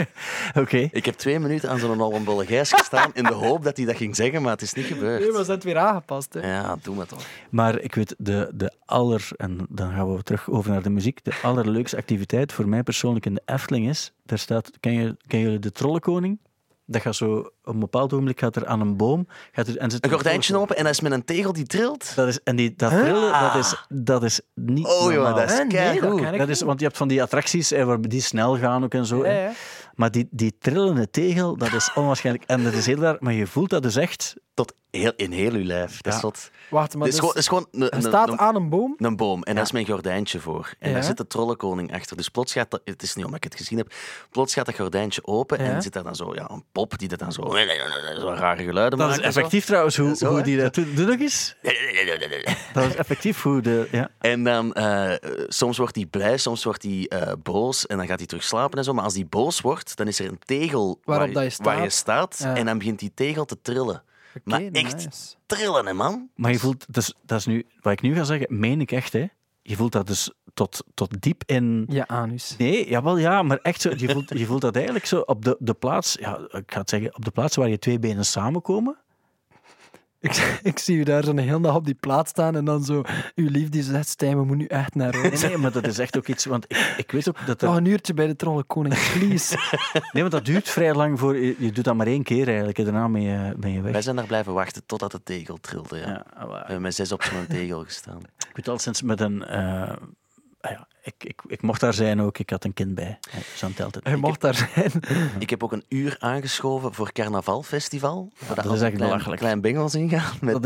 Oké. 0.62 0.88
Ik 0.92 1.04
heb 1.04 1.14
twee 1.14 1.38
minuten 1.38 1.70
aan 1.70 1.78
zo'n 1.78 1.98
hollebolle 1.98 2.46
gijs 2.46 2.72
gestaan 2.72 3.10
in 3.14 3.24
de 3.24 3.32
hoop 3.32 3.64
dat 3.64 3.76
hij 3.76 3.86
dat 3.86 3.96
ging 3.96 4.16
zeggen, 4.16 4.42
maar 4.42 4.52
het 4.52 4.62
is 4.62 4.72
niet 4.72 4.86
gebeurd. 4.86 5.20
Nee, 5.20 5.32
maar 5.32 5.44
ze 5.44 5.50
het 5.50 5.64
weer 5.64 5.78
aangepast. 5.78 6.34
Hè. 6.34 6.52
Ja, 6.54 6.76
doe 6.82 6.94
maar 6.94 7.06
toch. 7.06 7.22
Maar 7.50 7.80
ik 7.80 7.94
weet, 7.94 8.14
de, 8.18 8.50
de 8.54 8.72
aller... 8.84 9.28
En 9.36 9.66
dan 9.68 9.92
gaan 9.92 10.14
we 10.16 10.22
terug 10.22 10.50
over 10.50 10.70
naar 10.70 10.82
de 10.82 10.90
muziek. 10.90 11.24
De 11.24 11.32
allerleukste 11.42 11.96
activiteit 11.96 12.52
voor 12.52 12.68
mij 12.68 12.82
persoonlijk 12.82 13.26
in 13.26 13.34
de 13.34 13.42
Efteling 13.44 13.88
is... 13.88 14.12
Daar 14.24 14.38
staat... 14.38 14.70
Ken, 14.80 14.92
je, 14.92 15.16
ken 15.26 15.40
jullie 15.40 15.58
de 15.58 15.72
Trollenkoning? 15.72 16.38
Dat 16.86 17.02
gaat 17.02 17.14
zo... 17.14 17.34
Op 17.64 17.74
een 17.74 17.78
bepaald 17.78 18.12
ogenblik 18.12 18.40
gaat 18.40 18.56
er 18.56 18.66
aan 18.66 18.80
een 18.80 18.96
boom... 18.96 19.26
Gaat 19.52 19.66
er, 19.66 19.76
en 19.76 19.90
zit 19.90 20.04
Een 20.04 20.10
gordijntje 20.10 20.58
open 20.58 20.76
en 20.76 20.84
dat 20.84 20.92
is 20.92 21.00
met 21.00 21.12
een 21.12 21.24
tegel 21.24 21.52
die 21.52 21.66
trilt. 21.66 22.12
Dat 22.14 22.28
is, 22.28 22.42
en 22.42 22.56
die, 22.56 22.74
dat 22.76 22.90
trillen, 22.90 23.40
dat 23.40 23.54
is, 23.54 23.86
dat 23.88 24.22
is 24.22 24.40
niet 24.54 24.86
Oh, 24.86 24.92
joh, 24.92 25.12
normaal. 25.12 25.34
dat 25.34 25.50
is 25.50 25.64
nee, 25.68 26.38
dat 26.38 26.48
is, 26.48 26.62
want 26.62 26.78
je 26.80 26.86
hebt 26.86 26.96
van 26.98 27.08
die 27.08 27.22
attracties 27.22 27.72
eh, 27.72 27.84
waar 27.84 28.00
die 28.00 28.20
snel 28.20 28.58
gaan 28.58 28.84
ook 28.84 28.94
en 28.94 29.06
zo. 29.06 29.16
Ja, 29.16 29.30
hè. 29.30 29.44
ja. 29.44 29.52
Maar 29.94 30.10
die, 30.10 30.28
die 30.30 30.56
trillende 30.58 31.10
tegel, 31.10 31.56
dat 31.56 31.72
is 31.72 31.92
onwaarschijnlijk. 31.94 32.44
En 32.48 32.64
dat 32.64 32.72
is 32.72 32.86
heel 32.86 32.98
raar, 32.98 33.16
maar 33.20 33.32
je 33.32 33.46
voelt 33.46 33.70
dat 33.70 33.82
dus 33.82 33.96
echt. 33.96 34.34
Tot 34.54 34.74
heel, 34.96 35.12
in 35.16 35.32
heel 35.32 35.52
uw 35.52 35.64
lijf. 35.64 36.00
Dat 36.00 36.14
is, 36.14 36.20
tot, 36.20 36.50
Wacht, 36.70 36.94
maar 36.94 37.06
het 37.06 37.14
is 37.14 37.20
dus, 37.20 37.28
gewoon, 37.28 37.34
is 37.34 37.48
gewoon 37.48 37.90
een, 37.92 38.02
staat 38.02 38.28
een- 38.28 38.38
aan 38.38 38.54
een 38.56 38.68
boom. 38.68 38.94
een 38.98 39.16
boom 39.16 39.42
en 39.42 39.54
daar 39.54 39.64
is 39.64 39.72
mijn 39.72 39.86
gordijntje 39.86 40.40
voor. 40.40 40.70
En 40.78 40.88
Ja. 40.88 40.94
daar 40.94 41.04
zit 41.04 41.16
de 41.16 41.26
trollenkoning 41.26 41.94
achter. 41.94 42.16
Dus 42.16 42.28
plots 42.28 42.52
gaat 42.52 42.70
dat, 42.70 42.80
het 42.84 43.02
is 43.02 43.14
niet 43.14 43.24
omdat 43.24 43.44
ik 43.44 43.50
het 43.50 43.60
gezien 43.60 43.78
heb, 43.78 43.92
plots 44.30 44.54
gaat 44.54 44.66
dat 44.66 44.74
gordijntje 44.74 45.26
open 45.26 45.64
Ja. 45.64 45.70
en 45.70 45.82
zit 45.82 45.92
daar 45.92 46.02
dan 46.02 46.14
zo 46.16 46.34
ja, 46.34 46.50
een 46.50 46.64
pop 46.72 46.98
die 46.98 47.08
dat 47.08 47.18
dan 47.18 47.32
zo, 47.32 47.42
zo 48.20 48.28
rare 48.34 48.64
geluiden 48.64 48.98
Dat 48.98 49.08
is 49.10 49.14
maakt. 49.14 49.26
en 49.26 49.32
zo. 49.32 49.38
effectief 49.38 49.64
trouwens, 49.64 49.96
hoe, 49.96 50.14
Zo, 50.16 50.30
hoe 50.30 50.42
die 50.42 50.58
dat 50.58 50.74
doet. 50.74 50.96
Doe 50.96 51.06
nog 51.06 51.20
eens. 51.20 51.54
Dat 52.72 52.84
is 52.84 52.94
effectief 52.94 53.42
hoe 53.42 53.60
de... 53.60 53.88
Ja. 53.92 54.08
En 54.18 54.44
dan, 54.44 54.72
eh, 54.72 55.12
soms 55.48 55.78
wordt 55.78 55.94
hij 55.96 56.06
blij, 56.06 56.36
soms 56.36 56.64
wordt 56.64 56.82
hij 56.82 57.06
eh, 57.08 57.32
boos 57.42 57.86
en 57.86 57.96
dan 57.96 58.06
gaat 58.06 58.18
hij 58.18 58.26
terug 58.26 58.44
slapen 58.44 58.78
en 58.78 58.84
zo. 58.84 58.92
Maar 58.92 59.04
als 59.04 59.14
hij 59.14 59.26
boos 59.28 59.60
wordt, 59.60 59.96
dan 59.96 60.06
is 60.06 60.18
er 60.18 60.26
een 60.26 60.38
tegel 60.44 61.00
Waarop 61.04 61.32
waar, 61.34 61.42
dat 61.44 61.56
je 61.56 61.62
waar 61.62 61.82
je 61.82 61.90
staat. 61.90 62.34
staat 62.34 62.48
Ja. 62.54 62.56
en 62.60 62.66
dan 62.66 62.78
begint 62.78 62.98
die 62.98 63.12
tegel 63.14 63.44
te 63.44 63.56
trillen. 63.62 64.02
Maar 64.44 64.60
echt 64.60 64.94
nice. 64.94 65.34
trillen, 65.46 65.86
hè, 65.86 65.92
man. 65.92 66.28
Maar 66.34 66.52
je 66.52 66.58
voelt, 66.58 66.94
dus, 66.94 67.14
dat 67.24 67.38
is 67.38 67.46
nu, 67.46 67.66
wat 67.80 67.92
ik 67.92 68.00
nu 68.00 68.14
ga 68.14 68.24
zeggen, 68.24 68.58
meen 68.58 68.80
ik 68.80 68.92
echt, 68.92 69.12
hè. 69.12 69.26
Je 69.62 69.76
voelt 69.76 69.92
dat 69.92 70.06
dus 70.06 70.30
tot, 70.54 70.84
tot 70.94 71.22
diep 71.22 71.42
in... 71.46 71.86
Je 71.88 72.08
anus. 72.08 72.54
Nee, 72.58 72.88
jawel, 72.88 73.18
ja, 73.18 73.42
maar 73.42 73.58
echt 73.62 73.80
zo. 73.80 73.92
Je 73.96 74.08
voelt, 74.08 74.38
je 74.38 74.46
voelt 74.46 74.60
dat 74.60 74.74
eigenlijk 74.74 75.06
zo 75.06 75.20
op 75.20 75.44
de, 75.44 75.56
de 75.58 75.74
plaats, 75.74 76.16
ja, 76.20 76.38
ik 76.50 76.72
ga 76.72 76.80
het 76.80 76.90
zeggen, 76.90 77.16
op 77.16 77.24
de 77.24 77.30
plaats 77.30 77.56
waar 77.56 77.68
je 77.68 77.78
twee 77.78 77.98
benen 77.98 78.24
samenkomen. 78.24 78.96
Ik, 80.30 80.58
ik 80.72 80.78
zie 80.78 80.96
u 80.96 81.02
daar 81.02 81.24
zo'n 81.24 81.38
hele 81.38 81.60
dag 81.60 81.74
op 81.74 81.84
die 81.84 81.94
plaats 81.94 82.30
staan 82.30 82.56
en 82.56 82.64
dan 82.64 82.84
zo 82.84 83.02
uw 83.34 83.48
lief 83.50 83.68
die 83.68 83.82
zegt, 83.82 84.08
Stijn, 84.08 84.30
we 84.38 84.44
moeten 84.44 84.56
nu 84.58 84.66
echt 84.66 84.94
naar 84.94 85.12
Nee, 85.12 85.22
Rood. 85.22 85.42
nee, 85.42 85.56
maar 85.56 85.72
dat 85.72 85.86
is 85.86 85.98
echt 85.98 86.16
ook 86.16 86.26
iets, 86.26 86.44
want 86.44 86.64
ik, 86.68 86.94
ik 86.96 87.10
weet 87.10 87.28
ook 87.28 87.46
dat 87.46 87.62
er... 87.62 87.68
Nog 87.68 87.76
een 87.76 87.84
uurtje 87.84 88.14
bij 88.14 88.26
de 88.26 88.36
Trollenkoning, 88.36 88.94
please. 89.18 89.56
Nee, 90.12 90.22
want 90.22 90.30
dat 90.30 90.44
duurt 90.44 90.68
vrij 90.68 90.94
lang 90.94 91.18
voor... 91.18 91.36
Je, 91.36 91.54
je 91.58 91.72
doet 91.72 91.84
dat 91.84 91.94
maar 91.94 92.06
één 92.06 92.22
keer 92.22 92.46
eigenlijk, 92.48 92.78
en 92.78 92.84
daarna 92.84 93.08
ben 93.08 93.22
je, 93.22 93.54
ben 93.56 93.72
je 93.72 93.80
weg. 93.80 93.92
Wij 93.92 94.02
zijn 94.02 94.16
daar 94.16 94.26
blijven 94.26 94.52
wachten 94.52 94.82
totdat 94.86 95.10
de 95.10 95.22
tegel 95.22 95.56
trilde. 95.60 95.96
Ja. 95.96 96.06
Ja, 96.36 96.46
We 96.48 96.54
hebben 96.56 96.80
met 96.82 96.94
zes 96.94 97.12
op 97.12 97.22
zo'n 97.22 97.46
tegel 97.48 97.84
gestaan. 97.84 98.20
Ik 98.48 98.56
weet 98.56 98.68
al 98.68 98.78
sinds 98.78 99.02
met 99.02 99.20
een... 99.20 99.44
eh, 99.44 99.92
ah 100.60 100.70
ja, 100.70 100.88
ik, 101.06 101.14
ik, 101.18 101.42
ik, 101.46 101.62
mocht 101.62 101.80
daar 101.80 101.94
zijn 101.94 102.20
ook. 102.20 102.38
Ik 102.38 102.50
had 102.50 102.64
een 102.64 102.72
kind 102.72 102.94
bij. 102.94 103.18
Chantal. 103.54 103.90
Hij 104.02 104.16
mocht 104.16 104.40
daar 104.40 104.54
zijn. 104.54 104.92
ik 105.38 105.50
heb 105.50 105.62
ook 105.62 105.72
een 105.72 105.84
uur 105.88 106.16
aangeschoven 106.18 106.94
voor 106.94 107.12
carnavalfestival. 107.12 108.32
Ja, 108.48 108.54
dat 108.54 108.72
is 108.72 108.80
echt 108.80 108.96
belachelijk. 108.96 109.40
Klein 109.40 109.60
bingels 109.60 109.94
ingaan. 109.94 110.32
Met 110.40 110.62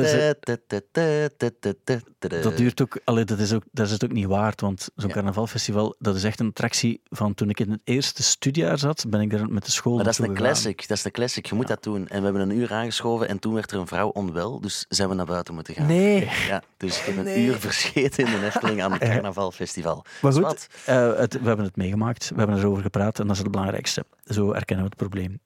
dat, 2.43 2.57
duurt 2.57 2.83
ook... 2.83 3.01
Allee, 3.05 3.25
dat, 3.25 3.39
is 3.39 3.53
ook 3.53 3.63
dat 3.73 3.87
is 3.87 3.93
het 3.93 4.05
ook 4.05 4.13
niet 4.13 4.27
waard, 4.27 4.61
want 4.61 4.89
zo'n 4.95 5.09
ja. 5.09 5.15
carnavalfestival, 5.15 5.95
dat 5.99 6.17
is 6.17 6.25
echt 6.25 6.41
een 6.41 6.49
attractie 6.49 7.01
van 7.09 7.35
toen 7.35 7.51
ik 7.51 7.61
in 7.61 7.71
het 7.71 7.81
eerste 7.85 8.23
studiejaar 8.23 8.79
zat, 8.79 9.05
ben 9.09 9.21
ik 9.21 9.33
er 9.33 9.49
met 9.49 9.65
de 9.65 9.71
school 9.71 9.95
Maar 9.95 10.05
dat 10.05 10.13
is 10.13 10.19
een 10.19 10.35
classic. 10.35 10.89
Dat 10.89 10.97
is 10.97 11.03
de 11.03 11.11
classic. 11.11 11.47
Je 11.47 11.55
moet 11.55 11.69
dat 11.69 11.83
doen. 11.83 12.09
En 12.09 12.19
we 12.19 12.25
hebben 12.25 12.43
een 12.43 12.57
uur 12.57 12.73
aangeschoven 12.73 13.29
en 13.29 13.39
toen 13.39 13.55
werd 13.55 13.71
er 13.71 13.79
een 13.79 13.87
vrouw 13.87 14.09
onwel, 14.09 14.61
dus 14.61 14.85
zijn 14.89 15.09
we 15.09 15.15
naar 15.15 15.27
buiten 15.27 15.55
moeten 15.55 15.75
gaan. 15.75 15.87
Nee. 15.87 16.31
Ja, 16.49 16.63
dus 16.77 16.99
ik 16.99 17.05
heb 17.05 17.27
een 17.27 17.41
uur 17.41 17.59
verscheten 17.59 18.27
in 18.27 18.41
de 18.41 18.47
Efteling 18.47 18.83
aan 18.83 18.93
het 18.93 19.03
carnavalfestival. 19.11 20.05
Goed, 20.35 20.43
wat? 20.43 20.67
eh, 20.87 21.15
het, 21.17 21.41
we 21.41 21.47
hebben 21.47 21.65
het 21.67 21.77
meegemaakt, 21.77 22.29
we 22.31 22.35
hebben 22.39 22.57
erover 22.59 22.83
gepraat 22.83 23.19
en 23.19 23.27
dat 23.27 23.37
is 23.37 23.43
het 23.43 23.51
belangrijkste. 23.51 24.05
Zo 24.25 24.53
erkennen 24.53 24.85
we 24.87 24.91
het 24.97 25.09
probleem. 25.09 25.41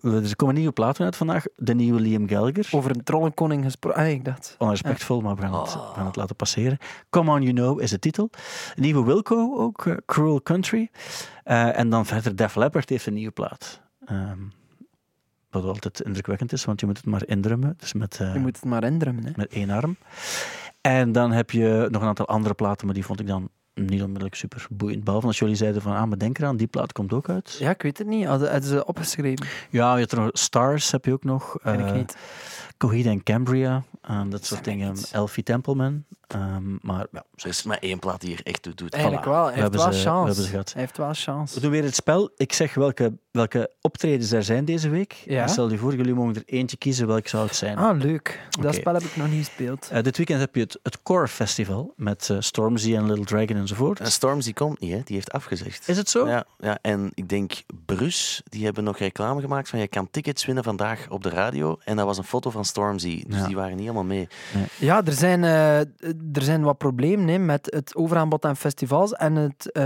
We- 0.00 0.20
er 0.28 0.36
komen 0.36 0.54
nieuwe 0.54 0.72
platen 0.72 1.04
uit 1.04 1.16
vandaag, 1.16 1.44
de 1.56 1.74
nieuwe 1.74 2.00
Liam 2.00 2.28
Gallagher. 2.28 2.68
Over 2.70 2.90
een 2.90 3.02
Trollenkoning 3.02 3.64
gesproken. 3.64 4.00
Ah, 4.02 4.08
ik 4.10 4.24
dacht. 4.24 4.54
Onrespectvol, 4.58 5.20
maar 5.20 5.34
we 5.36 5.42
gaan, 5.42 5.54
het, 5.54 5.76
Oh. 5.76 5.88
we 5.88 5.94
gaan 5.94 6.06
het 6.06 6.16
laten 6.16 6.36
passeren. 6.36 6.78
Come 7.10 7.30
On 7.30 7.42
You 7.42 7.54
Know 7.54 7.80
is 7.80 7.90
de 7.90 7.98
titel. 7.98 8.30
Een 8.74 8.82
nieuwe 8.82 9.04
Wilco 9.04 9.56
ook, 9.58 9.86
eh, 9.86 9.94
Cruel 10.06 10.42
Country. 10.42 10.90
Eh, 11.44 11.78
en 11.78 11.90
dan 11.90 12.06
verder 12.06 12.36
Def 12.36 12.54
Leppard 12.54 12.88
heeft 12.88 13.06
een 13.06 13.14
nieuwe 13.14 13.32
plaat. 13.32 13.80
Ehm, 14.04 14.38
wat 15.50 15.64
altijd 15.64 16.00
indrukwekkend 16.00 16.52
is, 16.52 16.64
want 16.64 16.80
je 16.80 16.86
moet 16.86 16.96
het 16.96 17.06
maar 17.06 17.26
indrummen. 17.26 17.74
Dus 17.78 17.92
met, 17.92 18.16
Je 18.16 18.38
moet 18.38 18.56
het 18.56 18.64
maar 18.64 18.84
indrummen. 18.84 19.24
Hè. 19.24 19.30
met 19.36 19.52
één 19.52 19.70
arm. 19.70 19.96
En 20.80 21.12
dan 21.12 21.32
heb 21.32 21.50
je 21.50 21.88
nog 21.90 22.02
een 22.02 22.08
aantal 22.08 22.26
andere 22.28 22.54
platen, 22.54 22.86
maar 22.86 22.94
die 22.94 23.04
vond 23.04 23.20
ik 23.20 23.26
dan 23.26 23.48
niet 23.80 24.00
onmiddellijk 24.02 24.34
super 24.34 24.66
boeiend. 24.70 25.04
Behalve 25.04 25.26
als 25.26 25.38
jullie 25.38 25.54
zeiden 25.54 25.82
van, 25.82 25.96
ah, 25.96 26.04
maar 26.08 26.18
denk 26.18 26.38
eraan, 26.38 26.56
die 26.56 26.66
plaat 26.66 26.92
komt 26.92 27.12
ook 27.12 27.28
uit. 27.28 27.56
Ja, 27.58 27.70
ik 27.70 27.82
weet 27.82 27.98
het 27.98 28.06
niet. 28.06 28.26
Hadden, 28.26 28.50
hadden 28.50 28.68
ze 28.70 28.86
opgeschreven? 28.86 29.46
Ja, 29.70 29.92
je 29.94 29.98
hebt 30.00 30.12
er 30.12 30.20
nog 30.20 30.30
Stars 30.32 30.90
heb 30.90 31.04
je 31.04 31.12
ook 31.12 31.24
nog. 31.24 31.56
Ken 31.62 31.80
ik 31.80 31.86
eh, 31.86 31.92
niet. 31.92 32.16
Coheed 32.78 33.06
en 33.06 33.22
Cambria, 33.22 33.82
eh, 34.02 34.20
dat 34.28 34.44
soort 34.44 34.64
dingen. 34.64 34.90
iets. 34.92 35.10
Elfie 35.12 35.42
Templeman. 35.42 36.04
ehm, 36.26 36.76
maar 36.80 37.06
ja, 37.12 37.24
Er 37.34 37.46
is 37.46 37.62
maar 37.62 37.78
één 37.78 37.98
plaat 37.98 38.20
die 38.20 38.30
hier 38.30 38.40
echt 38.42 38.62
toe 38.62 38.74
doet. 38.74 38.92
Eigenlijk 38.92 39.24
voilà. 39.24 39.28
wel. 39.28 39.44
Hij 39.44 39.54
We 39.54 39.60
heeft 39.60 39.62
hebben 39.72 39.80
wel 39.80 39.92
ze- 39.92 39.98
we 39.98 40.04
chance. 40.04 40.26
hebben 40.26 40.44
ze 40.44 40.50
gehad. 40.50 40.72
Hij 40.72 40.80
heeft 40.82 40.96
wel 40.96 41.12
chance. 41.14 41.54
we 41.54 41.60
doen 41.60 41.70
weer 41.70 41.82
het 41.82 41.94
spel. 41.94 42.30
Ik 42.36 42.52
zeg 42.52 42.74
welke, 42.74 43.18
welke 43.30 43.70
optredens 43.80 44.32
er 44.32 44.42
zijn 44.42 44.64
deze 44.64 44.88
week. 44.88 45.12
Ja. 45.12 45.46
Stel 45.46 45.70
je 45.70 45.78
voor, 45.78 45.94
jullie 45.96 46.14
mogen 46.14 46.34
er 46.34 46.42
eentje 46.46 46.76
kiezen. 46.76 47.06
Welk 47.06 47.28
zou 47.28 47.46
het 47.46 47.56
zijn? 47.56 47.76
Ah, 47.76 47.98
leuk. 48.00 48.40
Dat 48.60 48.74
spel 48.74 48.92
heb 48.94 49.02
ik 49.02 49.16
nog 49.16 49.28
niet 49.28 49.44
gespeeld. 49.46 49.88
Eh, 49.90 50.02
dit 50.02 50.16
weekend 50.16 50.40
heb 50.40 50.54
je 50.54 50.60
het, 50.60 50.78
het 50.82 51.02
Core 51.02 51.28
Festival 51.28 51.92
met 51.96 52.30
Stormzy 52.38 52.94
en 52.96 53.06
Little 53.06 53.24
Dragon 53.24 53.56
enzovoort. 53.70 54.00
En 54.00 54.12
Stormzy 54.12 54.52
komt 54.52 54.80
niet, 54.80 54.92
hè? 54.92 55.00
die 55.04 55.14
heeft 55.16 55.32
afgezegd. 55.32 55.88
Is 55.88 55.96
het 55.96 56.10
zo? 56.10 56.28
Ja, 56.28 56.44
ja, 56.58 56.78
en 56.82 57.10
ik 57.14 57.28
denk 57.28 57.52
Brus, 57.86 58.42
die 58.44 58.64
hebben 58.64 58.84
nog 58.84 58.98
reclame 58.98 59.40
gemaakt 59.40 59.68
van 59.68 59.78
je 59.78 59.88
kan 59.88 60.10
tickets 60.10 60.44
winnen 60.46 60.64
vandaag 60.64 61.06
op 61.08 61.22
de 61.22 61.28
radio. 61.28 61.76
En 61.84 61.96
dat 61.96 62.06
was 62.06 62.18
een 62.18 62.24
foto 62.24 62.50
van 62.50 62.64
Stormzy, 62.64 63.24
dus 63.26 63.38
Ja. 63.38 63.46
die 63.46 63.56
waren 63.56 63.70
niet 63.70 63.80
helemaal 63.80 64.04
mee. 64.04 64.28
Ja, 64.78 65.04
er 65.04 65.12
zijn, 65.12 65.44
eh, 65.44 65.78
er 66.32 66.42
zijn 66.42 66.62
wat 66.62 66.78
problemen 66.78 67.28
hè, 67.28 67.38
met 67.38 67.66
het 67.74 67.94
overaanbod 67.96 68.44
aan 68.44 68.56
festivals 68.56 69.12
en 69.12 69.34
het, 69.34 69.72
eh, 69.72 69.84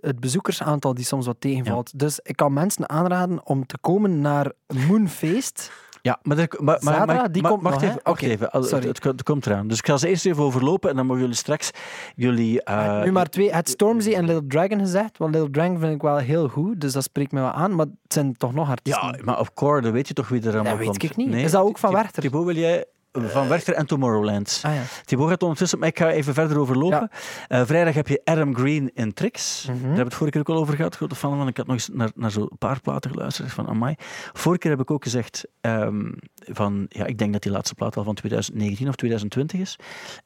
het 0.00 0.20
bezoekersaantal 0.20 0.94
die 0.94 1.04
soms 1.04 1.26
wat 1.26 1.36
tegenvalt. 1.40 1.98
Dus 1.98 2.20
ik 2.22 2.36
kan 2.36 2.52
mensen 2.52 2.88
aanraden 2.88 3.46
om 3.46 3.66
te 3.66 3.78
komen 3.80 4.20
naar 4.20 4.52
Moonfeest. 4.88 5.70
Ja, 6.06 6.18
maar, 6.22 6.48
maar, 6.58 7.06
maar, 7.06 7.32
die 7.32 7.42
komt 7.42 7.62
wacht 7.62 7.74
nog, 7.74 7.82
even. 7.82 8.00
Wacht 8.02 8.22
Oké, 8.22 8.26
even. 8.30 8.48
Het, 8.50 8.66
sorry. 8.66 8.86
het, 8.86 9.04
het 9.04 9.22
komt 9.22 9.46
eraan. 9.46 9.68
Dus 9.68 9.78
ik 9.78 9.86
ga 9.86 9.96
ze 9.96 10.08
eerst 10.08 10.26
even 10.26 10.42
overlopen 10.42 10.90
en 10.90 10.96
dan 10.96 11.06
mogen 11.06 11.22
jullie 11.22 11.36
straks 11.36 11.70
jullie... 12.16 12.62
eh, 12.62 13.02
nu 13.02 13.12
maar 13.12 13.28
twee. 13.28 13.52
Het 13.54 13.68
Stormzy 13.68 14.12
en 14.12 14.24
Little 14.24 14.46
Dragon 14.46 14.78
gezegd. 14.78 15.18
Want 15.18 15.34
Little 15.34 15.50
Dragon 15.50 15.78
vind 15.78 15.94
ik 15.94 16.02
wel 16.02 16.16
heel 16.16 16.48
goed, 16.48 16.80
dus 16.80 16.92
dat 16.92 17.02
spreekt 17.02 17.32
me 17.32 17.40
wel 17.40 17.50
aan. 17.50 17.74
Maar 17.74 17.86
het 17.86 18.12
zijn 18.12 18.36
toch 18.36 18.54
nog 18.54 18.70
artiesten. 18.70 19.08
Ja, 19.16 19.18
maar 19.24 19.38
op 19.40 19.54
Core, 19.54 19.80
dan 19.80 19.92
weet 19.92 20.08
je 20.08 20.14
toch 20.14 20.28
wie 20.28 20.40
er 20.40 20.46
allemaal 20.52 20.64
Dat 20.64 20.78
weet 20.78 20.88
komt. 20.88 21.02
ik 21.02 21.16
niet. 21.16 21.34
Is 21.34 21.50
dat 21.50 21.62
ook 21.62 21.78
van 21.78 21.92
Werther? 21.92 22.22
Thibaut, 22.22 22.44
wil 22.44 22.54
jij... 22.56 22.84
Van 23.24 23.48
Werchter 23.48 23.74
en 23.74 23.86
Tomorrowland. 23.86 24.62
Ah 24.64 24.74
ja. 24.74 25.26
Gaat 25.26 25.42
ondertussen, 25.42 25.78
maar 25.78 25.88
ik 25.88 25.98
ga 25.98 26.10
even 26.10 26.34
verder 26.34 26.58
overlopen. 26.58 27.10
Eh, 27.48 27.62
vrijdag 27.64 27.94
heb 27.94 28.08
je 28.08 28.20
Adam 28.24 28.56
Green 28.56 28.90
in 28.94 29.12
Trix. 29.14 29.62
Mhm. 29.62 29.72
Daar 29.72 29.80
hebben 29.82 29.96
we 29.98 30.02
het 30.04 30.14
vorige 30.14 30.30
keer 30.30 30.40
ook 30.40 30.56
al 30.56 30.62
over 30.62 30.74
gehad. 30.76 30.96
Grote 30.96 31.14
fan 31.14 31.36
van. 31.36 31.48
Ik 31.48 31.56
had 31.56 31.66
nog 31.66 31.74
eens 31.74 31.88
naar, 31.92 32.10
naar 32.14 32.30
zo'n 32.30 32.50
paar 32.58 32.80
platen 32.80 33.10
geluisterd 33.10 33.52
van 33.52 33.68
Amai. 33.68 33.94
Vorige 34.32 34.60
keer 34.60 34.70
heb 34.70 34.80
ik 34.80 34.90
ook 34.90 35.02
gezegd 35.02 35.46
ehm, 35.60 36.12
van, 36.34 36.86
ja, 36.88 37.04
ik 37.06 37.18
denk 37.18 37.32
dat 37.32 37.42
die 37.42 37.52
laatste 37.52 37.74
plaat 37.74 37.94
wel 37.94 38.04
van 38.04 38.14
2019 38.14 38.88
of 38.88 38.94
2020 38.94 39.60
is. 39.60 39.76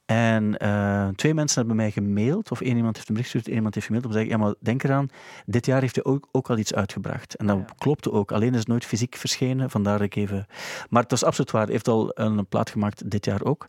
En 0.07 0.57
eh, 0.59 1.09
twee 1.09 1.35
mensen 1.35 1.59
hebben 1.59 1.77
mij 1.77 1.91
gemaild, 1.91 2.51
of 2.51 2.61
één 2.61 2.77
iemand 2.77 2.97
heeft 2.97 3.09
een 3.09 3.15
bericht 3.15 3.31
gestuurd, 3.33 3.47
één 3.47 3.57
iemand 3.57 3.75
heeft 3.75 3.87
gemaild, 3.87 4.07
om 4.07 4.13
te 4.13 4.19
zeggen, 4.19 4.39
ja, 4.39 4.45
maar 4.45 4.55
denk 4.61 4.83
eraan, 4.83 5.09
dit 5.47 5.67
jaar 5.67 5.81
heeft 5.81 5.95
hij 5.95 6.05
ook, 6.05 6.29
ook 6.33 6.51
al 6.51 6.59
iets 6.59 6.75
uitgebracht. 6.75 7.35
En 7.35 7.47
dat 7.47 7.57
Ja. 7.57 7.65
klopte 7.79 8.13
ook. 8.13 8.33
Alleen 8.33 8.53
is 8.53 8.59
het 8.59 8.69
nooit 8.69 8.85
fysiek 8.85 9.17
verschenen, 9.17 9.71
vandaar 9.71 9.99
dat 9.99 10.07
ik 10.07 10.17
even... 10.17 10.47
Maar 10.89 11.03
het 11.03 11.11
was 11.11 11.25
absoluut 11.25 11.51
waar. 11.51 11.63
Hij 11.65 11.73
heeft 11.73 11.89
al 11.89 12.11
een 12.15 12.47
plaat 12.47 12.71
gemaakt, 12.71 12.80
dit 13.07 13.25
jaar 13.25 13.43
ook. 13.45 13.67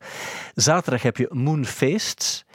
Zaterdag 0.55 1.01
heb 1.01 1.17
je 1.17 1.27
Moonfeest 1.31 2.45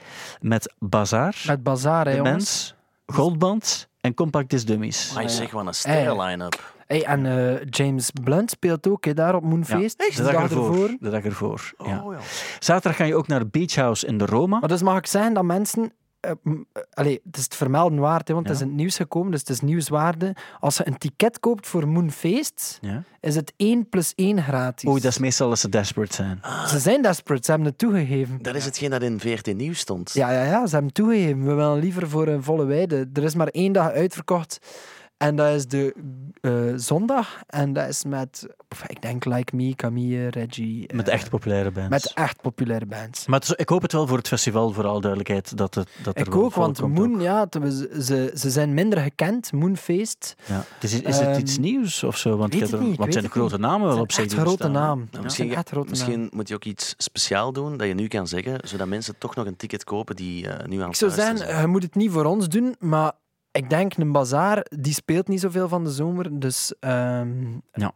met 0.41 0.75
Bazaar, 0.79 1.43
Met 1.47 1.63
Bazaar, 1.63 2.05
hè, 2.05 2.11
De 2.11 2.17
jongens. 2.17 2.35
Mens, 2.35 2.75
Goldband 3.07 3.89
en 4.01 4.15
Compact 4.15 4.51
Disc 4.51 4.67
Dummies. 4.67 5.13
Maar 5.15 5.23
ja. 5.23 5.29
zeg, 5.29 5.51
wat 5.51 5.67
een 5.67 5.75
sterren-line-up. 5.75 6.75
Hey, 6.87 7.05
en 7.05 7.27
eh, 7.27 7.65
James 7.71 8.11
Blunt 8.23 8.51
speelt 8.51 8.89
ook 8.89 9.17
daar 9.17 9.35
op 9.35 9.43
Moonfeest. 9.43 10.17
de 10.17 10.23
dag, 10.23 10.43
ervoor. 10.43 10.97
De 11.01 11.11
dag 11.11 11.25
ervoor, 11.25 11.73
ja. 11.85 12.03
Oh, 12.05 12.13
ja. 12.13 12.19
Zaterdag 12.59 12.97
ga 12.97 13.05
je 13.05 13.15
ook 13.15 13.27
naar 13.27 13.47
Beach 13.47 13.75
House 13.75 14.07
in 14.07 14.19
de 14.19 14.27
Roma. 14.27 14.59
Maar 14.59 14.69
dus 14.69 14.83
mag 14.83 14.99
ik 14.99 15.07
zeggen 15.07 15.35
dat 15.35 15.45
mensen... 15.45 15.93
eh, 16.27 16.53
eh, 16.73 16.83
allee, 16.93 17.21
het 17.25 17.37
is 17.37 17.45
het 17.45 17.55
vermelden 17.55 17.99
waard, 17.99 18.29
hè, 18.29 18.35
want 18.35 18.47
het 18.47 18.57
is 18.57 18.63
in 18.63 18.69
het 18.69 18.77
nieuws 18.77 18.97
gekomen, 18.97 19.31
dus 19.31 19.41
het 19.41 19.49
is 19.49 19.61
nieuwswaarde. 19.61 20.35
Als 20.61 20.77
je 20.77 20.87
een 20.87 20.99
ticket 20.99 21.41
koopt 21.41 21.67
voor 21.67 21.89
Moonfeest, 21.89 22.79
Ja. 22.81 23.03
is 23.21 23.35
het 23.35 23.53
1 23.57 23.89
plus 23.89 24.13
1 24.17 24.43
gratis. 24.43 24.89
Oeh, 24.91 25.01
dat 25.03 25.11
is 25.11 25.19
meestal 25.19 25.51
als 25.51 25.61
ze 25.61 25.69
desperate 25.69 26.15
zijn. 26.15 26.41
Ze 26.67 26.79
zijn 26.79 27.03
desperate, 27.03 27.45
ze 27.45 27.51
hebben 27.51 27.69
het 27.69 27.79
toegegeven. 27.79 28.43
Dat 28.43 28.55
is 28.55 28.65
hetgeen 28.65 28.91
dat 28.91 29.03
in 29.03 29.21
VRT 29.21 29.55
Nieuws 29.57 29.79
stond. 29.79 30.13
Ja, 30.13 30.31
ja, 30.31 30.43
ja, 30.45 30.67
ze 30.67 30.71
hebben 30.75 30.85
het 30.85 30.95
toegegeven. 30.95 31.45
We 31.45 31.55
willen 31.55 31.79
liever 31.79 32.09
voor 32.09 32.27
een 32.29 32.43
volle 32.43 32.65
weide. 32.65 33.09
Er 33.15 33.23
is 33.25 33.35
maar 33.35 33.49
één 33.49 33.73
dag 33.73 33.91
uitverkocht. 33.91 34.59
En 35.17 35.37
dat 35.37 35.55
is 35.55 35.67
de 35.67 35.95
eh, 36.41 36.53
zondag. 36.77 37.41
En 37.47 37.73
dat 37.73 37.89
is 37.89 38.05
met, 38.05 38.47
ik 38.87 39.03
denk, 39.03 39.25
Like 39.25 39.57
Me, 39.57 39.75
Camille, 39.75 40.29
Reggie. 40.29 40.95
Met 40.95 41.09
eh, 41.09 41.15
echt 41.15 41.31
populaire 41.31 41.71
bands. 41.71 41.89
Met 41.91 42.13
echt 42.15 42.41
populaire 42.41 42.87
bands. 42.87 43.27
Maar 43.27 43.41
het 43.41 43.49
is- 43.49 43.55
ik 43.55 43.69
hoop 43.69 43.83
het 43.83 43.93
wel 43.93 44.07
voor 44.07 44.17
het 44.17 44.29
festival, 44.29 44.73
voor 44.73 44.87
alle 44.87 45.01
duidelijkheid, 45.01 45.57
dat, 45.57 45.75
het, 45.75 45.89
dat 46.03 46.17
er 46.19 46.27
Ik 46.27 46.35
ook, 46.35 46.55
want 46.55 46.81
Moon, 46.81 47.15
ook. 47.15 47.21
ja, 47.21 47.47
ze, 48.01 48.33
ze 48.35 48.51
zijn 48.51 48.75
minder 48.75 48.99
gekend. 48.99 49.53
Moonfeest. 49.53 50.35
Ja. 50.47 50.65
Dus 50.79 50.93
is, 50.93 51.01
is 51.01 51.19
het 51.19 51.29
Ehm, 51.29 51.39
iets 51.41 51.59
nieuws 51.59 52.03
of 52.03 52.17
zo? 52.17 52.37
Want, 52.37 52.53
weet 52.53 52.55
ik 52.55 52.61
heb 52.61 52.71
het 52.71 52.79
er- 52.81 52.85
niet, 52.85 52.93
ik 52.93 52.99
want 52.99 53.15
weet 53.15 53.23
zijn 53.23 53.33
de 53.33 53.39
grote 53.41 53.59
namen 53.59 53.87
wel 53.89 53.97
op 53.99 54.03
Het 54.07 54.13
zich 54.15 54.31
zijn 54.31 54.47
grote 54.47 54.69
naam. 54.69 55.09
Het 55.11 55.23
misschien 55.23 55.51
zijn 55.53 55.65
grote 55.67 55.91
misschien 55.91 56.21
naam. 56.21 56.29
moet 56.33 56.49
je 56.49 56.55
ook 56.55 56.65
iets 56.65 56.95
speciaal 56.97 57.53
doen 57.53 57.77
dat 57.77 57.87
je 57.87 57.95
nu 57.95 58.07
kan 58.09 58.27
zeggen, 58.29 58.59
zodat 58.69 58.87
mensen 58.87 59.19
toch 59.19 59.35
nog 59.35 59.47
een 59.47 59.57
ticket 59.57 59.85
kopen 59.85 60.17
die 60.17 60.49
eh, 60.49 60.67
nu 60.67 60.75
aan 60.77 60.81
Ik 60.83 60.87
het 60.87 60.97
zou 60.97 61.11
luisteren 61.11 61.39
zeggen, 61.39 61.61
je 61.61 61.67
moet 61.67 61.83
het 61.83 61.95
niet 61.95 62.11
voor 62.11 62.25
ons 62.25 62.49
doen, 62.49 62.75
maar 62.79 63.13
ik 63.57 63.71
denk 63.71 63.97
een 63.97 64.13
bazaar, 64.13 64.67
die 64.77 64.93
speelt 64.93 65.29
niet 65.29 65.41
zoveel 65.41 65.69
van 65.69 65.85
de 65.85 65.91
zomer. 65.91 66.41
Dus 66.41 66.75
ehm, 66.81 67.45
Ja. 67.73 67.93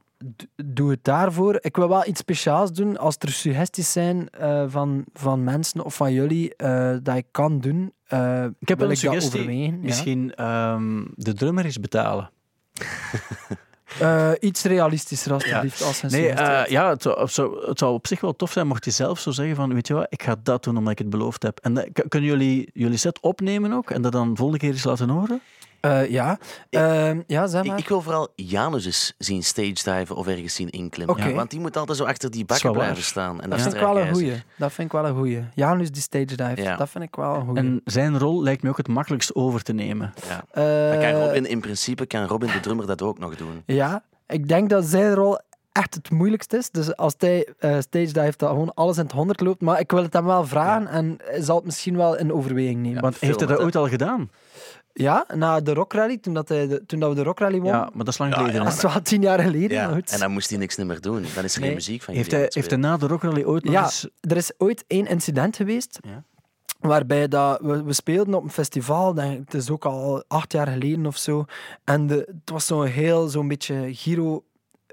doe 0.64 0.90
het 0.90 1.04
daarvoor. 1.04 1.58
Ik 1.60 1.76
wil 1.76 1.88
wel 1.88 2.06
iets 2.06 2.20
speciaals 2.20 2.72
doen. 2.72 2.98
Als 2.98 3.16
er 3.18 3.28
suggesties 3.30 3.92
zijn 3.92 4.28
eh, 4.30 4.64
van, 4.68 5.04
van 5.12 5.44
mensen 5.44 5.84
of 5.84 5.94
van 5.94 6.12
jullie 6.12 6.56
eh, 6.56 6.96
dat 7.02 7.16
ik 7.16 7.26
kan 7.30 7.60
doen, 7.60 7.92
eh, 8.06 8.44
Ik 8.58 8.68
heb 8.68 8.78
wil 8.78 8.88
wel 8.88 8.96
een 8.96 9.02
ik 9.02 9.02
dat 9.12 9.22
suggestie. 9.22 9.62
ja. 9.70 9.76
Misschien 9.76 10.34
ehm, 10.34 11.04
de 11.14 11.34
drummer 11.34 11.64
is 11.64 11.80
betalen. 11.80 12.30
Eh, 13.98 14.30
iets 14.40 14.62
realistischer, 14.62 15.32
alsjeblieft. 15.32 15.82
Als 15.82 16.02
een 16.02 16.10
Nee, 16.10 16.28
eh, 16.28 16.64
is. 16.64 16.70
ja, 16.70 16.88
het 16.88 17.02
zou, 17.02 17.20
het, 17.20 17.32
zou, 17.32 17.66
het 17.68 17.78
zou 17.78 17.92
op 17.94 18.06
zich 18.06 18.20
wel 18.20 18.36
tof 18.36 18.52
zijn 18.52 18.66
mocht 18.66 18.84
je 18.84 18.90
zelf 18.90 19.18
zo 19.20 19.30
zeggen 19.30 19.56
van, 19.56 19.74
weet 19.74 19.86
je 19.86 19.94
wat, 19.94 20.06
ik 20.08 20.22
ga 20.22 20.36
dat 20.42 20.64
doen 20.64 20.76
omdat 20.76 20.92
ik 20.92 20.98
het 20.98 21.10
beloofd 21.10 21.42
heb. 21.42 21.58
En 21.62 21.74
dat- 21.74 21.88
k- 21.92 22.04
kunnen 22.08 22.28
jullie 22.28 22.70
jullie 22.72 22.96
set 22.96 23.20
opnemen 23.20 23.72
ook 23.72 23.90
en 23.90 24.02
dat 24.02 24.12
dan 24.12 24.36
volgende 24.36 24.58
keer 24.60 24.70
eens 24.72 24.84
laten 24.84 25.08
horen? 25.08 25.40
Eh, 25.80 26.10
ja. 26.10 26.38
Ehm, 26.70 27.20
ja, 27.26 27.46
zeg 27.46 27.62
Ik, 27.62 27.68
maar. 27.68 27.78
ik 27.78 27.88
wil 27.88 28.00
vooral 28.00 28.28
Janus 28.34 28.84
eens 28.86 29.14
zien 29.18 29.42
stage 29.42 29.72
diven 29.98 30.16
of 30.16 30.26
ergens 30.26 30.54
zien 30.54 30.70
inklimmen. 30.70 31.16
Oké. 31.16 31.32
Want 31.32 31.50
die 31.50 31.60
moet 31.60 31.76
altijd 31.76 31.98
zo 31.98 32.04
achter 32.04 32.30
die 32.30 32.44
bakken 32.44 32.72
blijven 32.72 32.94
waar. 32.94 33.02
staan. 33.04 33.40
En 33.40 33.50
dat 33.50 33.58
dat 33.58 33.60
vind 33.60 33.74
ik 33.74 33.80
wel 33.88 33.98
een 34.00 34.12
goeie. 34.12 34.42
Dat 34.58 34.72
vind 34.72 34.86
ik 34.92 35.00
wel 35.00 35.06
een 35.10 35.16
goeie. 35.16 35.44
Janus 35.54 35.90
die 35.90 36.02
stage 36.02 36.24
dive, 36.24 36.62
Ja. 36.62 36.76
dat 36.76 36.88
vind 36.90 37.04
ik 37.04 37.16
wel 37.16 37.34
een 37.34 37.44
goeie. 37.44 37.58
En 37.58 37.80
zijn 37.84 38.18
rol 38.18 38.42
lijkt 38.42 38.62
me 38.62 38.68
ook 38.68 38.76
het 38.76 38.88
makkelijkst 38.88 39.34
over 39.34 39.62
te 39.62 39.72
nemen. 39.72 40.12
Ja. 40.28 40.44
Eh, 40.50 40.92
Dan 41.00 41.10
kan 41.12 41.22
Robin, 41.26 41.46
in 41.46 41.60
principe 41.60 42.06
kan 42.06 42.24
Robin 42.26 42.50
de 42.52 42.60
drummer 42.60 42.86
dat 42.86 43.02
ook 43.02 43.18
nog 43.18 43.36
doen. 43.36 43.62
Ja, 43.66 44.02
ik 44.26 44.48
denk 44.48 44.70
dat 44.70 44.84
zijn 44.84 45.14
rol 45.14 45.38
echt 45.72 45.94
het 45.94 46.10
moeilijkste 46.10 46.56
is. 46.56 46.70
Dus 46.70 46.96
als 46.96 47.14
hij 47.18 47.48
eh, 47.58 47.70
stage 47.80 48.12
dive, 48.12 48.32
dat 48.36 48.48
gewoon 48.48 48.74
alles 48.74 48.96
in 48.96 49.02
het 49.02 49.12
honderd 49.12 49.40
loopt. 49.40 49.60
Maar 49.60 49.80
ik 49.80 49.90
wil 49.90 50.02
het 50.02 50.12
hem 50.12 50.24
wel 50.24 50.46
vragen 50.46 50.86
en 50.86 51.18
zal 51.38 51.56
het 51.56 51.64
misschien 51.64 51.96
wel 51.96 52.16
in 52.16 52.32
overweging 52.32 52.82
nemen. 52.82 53.00
Want 53.02 53.18
heeft 53.20 53.38
hij 53.40 53.48
dat 53.48 53.58
ooit 53.60 53.76
al 53.76 53.88
gedaan? 53.88 54.30
Ja, 54.92 55.24
na 55.34 55.60
de 55.60 55.74
Rock 55.74 55.92
Rally, 55.92 56.18
toen, 56.18 56.34
dat 56.34 56.48
hij 56.48 56.66
de, 56.66 56.86
toen 56.86 57.00
dat 57.00 57.08
we 57.08 57.14
de 57.14 57.22
Rock 57.22 57.38
Rally 57.38 57.60
won. 57.60 57.70
Ja, 57.70 57.78
maar 57.94 58.04
dat 58.04 58.08
is 58.08 58.18
lang 58.18 58.34
geleden. 58.34 58.54
hè? 58.58 58.64
Dat 58.64 58.72
is 58.72 58.82
wel 58.82 59.02
tien 59.02 59.22
jaar 59.22 59.38
geleden. 59.40 59.70
Ja, 59.76 59.90
en 60.04 60.18
dan 60.18 60.30
moest 60.30 60.50
hij 60.50 60.58
niks 60.58 60.76
meer 60.76 61.00
doen. 61.00 61.24
Dan 61.34 61.44
is 61.44 61.54
er 61.54 61.60
Nee. 61.60 61.68
geen 61.68 61.78
muziek 61.78 62.02
van 62.02 62.14
Heeft 62.14 62.30
hij, 62.30 62.46
heeft 62.48 62.70
hij 62.70 62.78
na 62.78 62.96
de 62.96 63.06
Rock 63.06 63.22
Rally 63.22 63.44
ooit 63.44 63.64
nog 63.64 63.72
Ja, 63.72 63.82
eens... 63.82 64.08
er 64.20 64.36
is 64.36 64.52
ooit 64.58 64.84
één 64.86 65.06
incident 65.06 65.56
geweest. 65.56 65.98
Ja. 66.00 66.24
Waarbij 66.80 67.28
dat, 67.28 67.60
we, 67.60 67.82
we 67.82 67.92
speelden 67.92 68.34
op 68.34 68.42
een 68.44 68.50
festival, 68.50 69.14
denk, 69.14 69.38
het 69.44 69.54
is 69.54 69.70
ook 69.70 69.84
al 69.84 70.24
acht 70.28 70.52
jaar 70.52 70.66
geleden 70.66 71.06
of 71.06 71.16
zo. 71.16 71.44
En 71.84 72.06
de, 72.06 72.14
het 72.14 72.50
was 72.50 72.66
zo'n 72.66 72.84
heel, 72.86 73.28
zo'n 73.28 73.48
beetje 73.48 73.74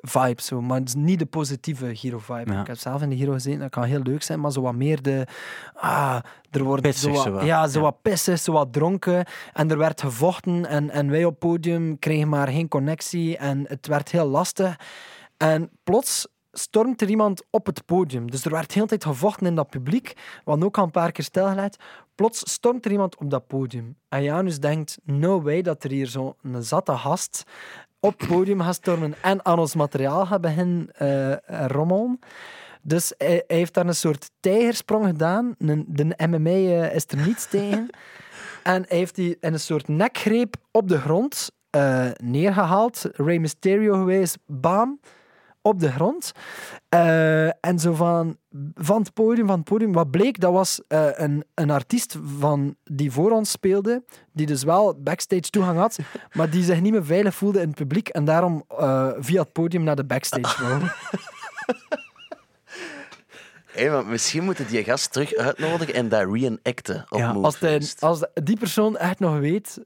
Giro-vibe, 0.02 0.41
zo, 0.41 0.62
maar 0.62 0.80
het 0.80 0.88
is 0.88 0.95
niet 0.95 1.20
de 1.20 1.26
positieve 1.26 1.95
Giro-vibe. 1.95 2.52
Ja. 2.54 2.62
Ik 2.62 2.68
heb 2.68 2.78
zelf 2.78 3.02
in 3.02 3.10
de 3.10 3.16
Giro 3.18 3.32
gezeten, 3.32 3.60
dat 3.60 3.70
kan 3.70 3.84
heel 3.84 4.02
leuk 4.02 4.24
zijn, 4.24 4.39
maar 4.39 4.52
zo 4.52 4.62
wat 4.62 4.76
meer 4.76 5.02
de... 5.02 5.28
Ah, 5.74 6.20
er 6.52 6.64
wordt 6.64 6.82
Pissig, 6.82 7.16
zo 7.16 7.32
wat, 7.32 7.41
zo. 7.41 7.45
Ja, 7.48 7.68
zo 7.68 7.78
Ja. 7.78 7.84
wat 7.84 8.02
pissig, 8.02 8.39
zo 8.39 8.52
wat 8.52 8.74
dronken. 8.74 9.26
En 9.54 9.72
er 9.72 9.78
werd 9.78 10.02
gevochten 10.02 10.66
en, 10.66 10.89
en 10.89 11.10
wij 11.10 11.26
op 11.26 11.30
het 11.32 11.39
podium 11.39 12.00
kregen 12.00 12.30
maar 12.30 12.48
geen 12.48 12.68
connectie 12.68 13.38
en 13.38 13.66
het 13.68 13.88
werd 13.88 14.12
heel 14.12 14.28
lastig. 14.28 14.80
En 15.38 15.70
plots 15.84 16.28
stormt 16.52 17.02
er 17.02 17.10
iemand 17.10 17.43
op 17.50 17.66
het 17.66 17.86
podium. 17.86 18.32
Dus 18.32 18.45
er 18.45 18.52
werd 18.52 18.68
de 18.68 18.74
hele 18.74 18.88
tijd 18.88 19.06
gevochten 19.06 19.45
in 19.48 19.56
dat 19.56 19.70
publiek, 19.70 20.14
wat 20.43 20.64
ook 20.64 20.78
al 20.78 20.84
een 20.84 20.91
paar 20.91 21.12
keer 21.12 21.24
stilgelegd. 21.24 21.84
Plots 22.16 22.52
stormt 22.52 22.86
er 22.86 22.91
iemand 22.91 23.18
op 23.18 23.30
dat 23.30 23.48
podium. 23.48 23.98
En 24.10 24.24
Janus 24.24 24.60
denkt, 24.60 24.98
no 25.04 25.41
way 25.41 25.62
dat 25.62 25.84
er 25.84 25.91
hier 25.91 26.08
zo'n 26.08 26.34
zatte 26.60 26.98
gast 26.98 27.43
op 28.00 28.20
het 28.20 28.30
podium 28.30 28.62
gaat 28.62 28.76
stormen 28.76 29.14
en 29.22 29.45
aan 29.45 29.60
ons 29.60 29.76
materiaal 29.76 30.26
gaat 30.26 30.41
beginnen 30.41 30.89
rommelen. 31.68 32.20
Dus 32.82 33.14
hij, 33.18 33.43
hij 33.48 33.58
heeft 33.58 33.74
daar 33.74 33.86
een 33.88 33.95
soort 33.95 34.30
tijgersprong 34.39 35.06
gedaan. 35.06 35.56
Een- 35.58 35.86
De 35.88 36.28
MMA 36.28 36.50
eh, 36.50 36.95
is 36.95 37.06
er 37.08 37.18
niets 37.28 37.48
tegen. 37.50 37.89
En 38.64 38.86
hij 38.88 38.98
heeft 38.98 39.16
die 39.16 39.38
in 39.39 39.54
een 39.54 39.60
soort 39.60 39.88
nekgreep 39.88 40.56
op 40.72 40.88
de 40.88 40.98
grond 41.00 41.52
eh, 41.70 42.06
neergehaald. 42.24 43.10
Rey 43.14 43.39
Mysterio 43.39 43.93
geweest, 43.93 44.38
bam, 44.45 45.00
op 45.68 45.80
de 45.80 45.91
grond. 45.91 46.32
Eh, 46.89 47.65
en 47.65 47.80
zo 47.80 47.93
van, 47.93 48.38
van 48.76 49.01
het 49.01 49.13
podium, 49.13 49.47
van 49.47 49.55
het 49.55 49.63
podium. 49.63 49.93
Wat 49.93 50.11
bleek, 50.11 50.39
dat 50.39 50.51
was 50.51 50.82
eh, 50.88 51.07
een, 51.13 51.43
een 51.53 51.70
artiest 51.70 52.18
van, 52.38 52.76
die 52.84 53.11
voor 53.11 53.32
ons 53.32 53.51
speelde, 53.51 54.03
die 54.34 54.45
dus 54.45 54.63
wel 54.63 54.99
backstage 54.99 55.49
toegang 55.49 55.78
had, 55.78 55.97
maar 56.38 56.49
die 56.49 56.63
zich 56.63 56.82
niet 56.82 56.91
meer 56.91 57.05
veilig 57.05 57.36
voelde 57.36 57.61
in 57.61 57.68
het 57.68 57.76
publiek 57.76 58.07
en 58.07 58.26
daarom 58.26 58.63
eh, 58.68 59.09
via 59.18 59.41
het 59.41 59.51
podium 59.51 59.84
naar 59.84 59.95
de 59.95 60.05
backstage 60.05 60.63
wou. 60.63 60.82
Hé, 63.65 63.89
maar 63.89 64.05
misschien 64.05 64.43
moeten 64.43 64.68
die 64.68 64.84
gast 64.84 65.11
terug 65.11 65.36
uitnodigen 65.36 65.93
en 65.93 66.09
dat 66.09 66.32
reenacten 66.32 67.05
op 67.09 67.20
Ja, 67.20 67.32
Als, 67.32 67.59
hij, 67.59 67.82
als 67.99 68.26
die 68.34 68.57
persoon 68.57 68.97
echt 68.97 69.20
nog 69.20 69.39
weet 69.39 69.80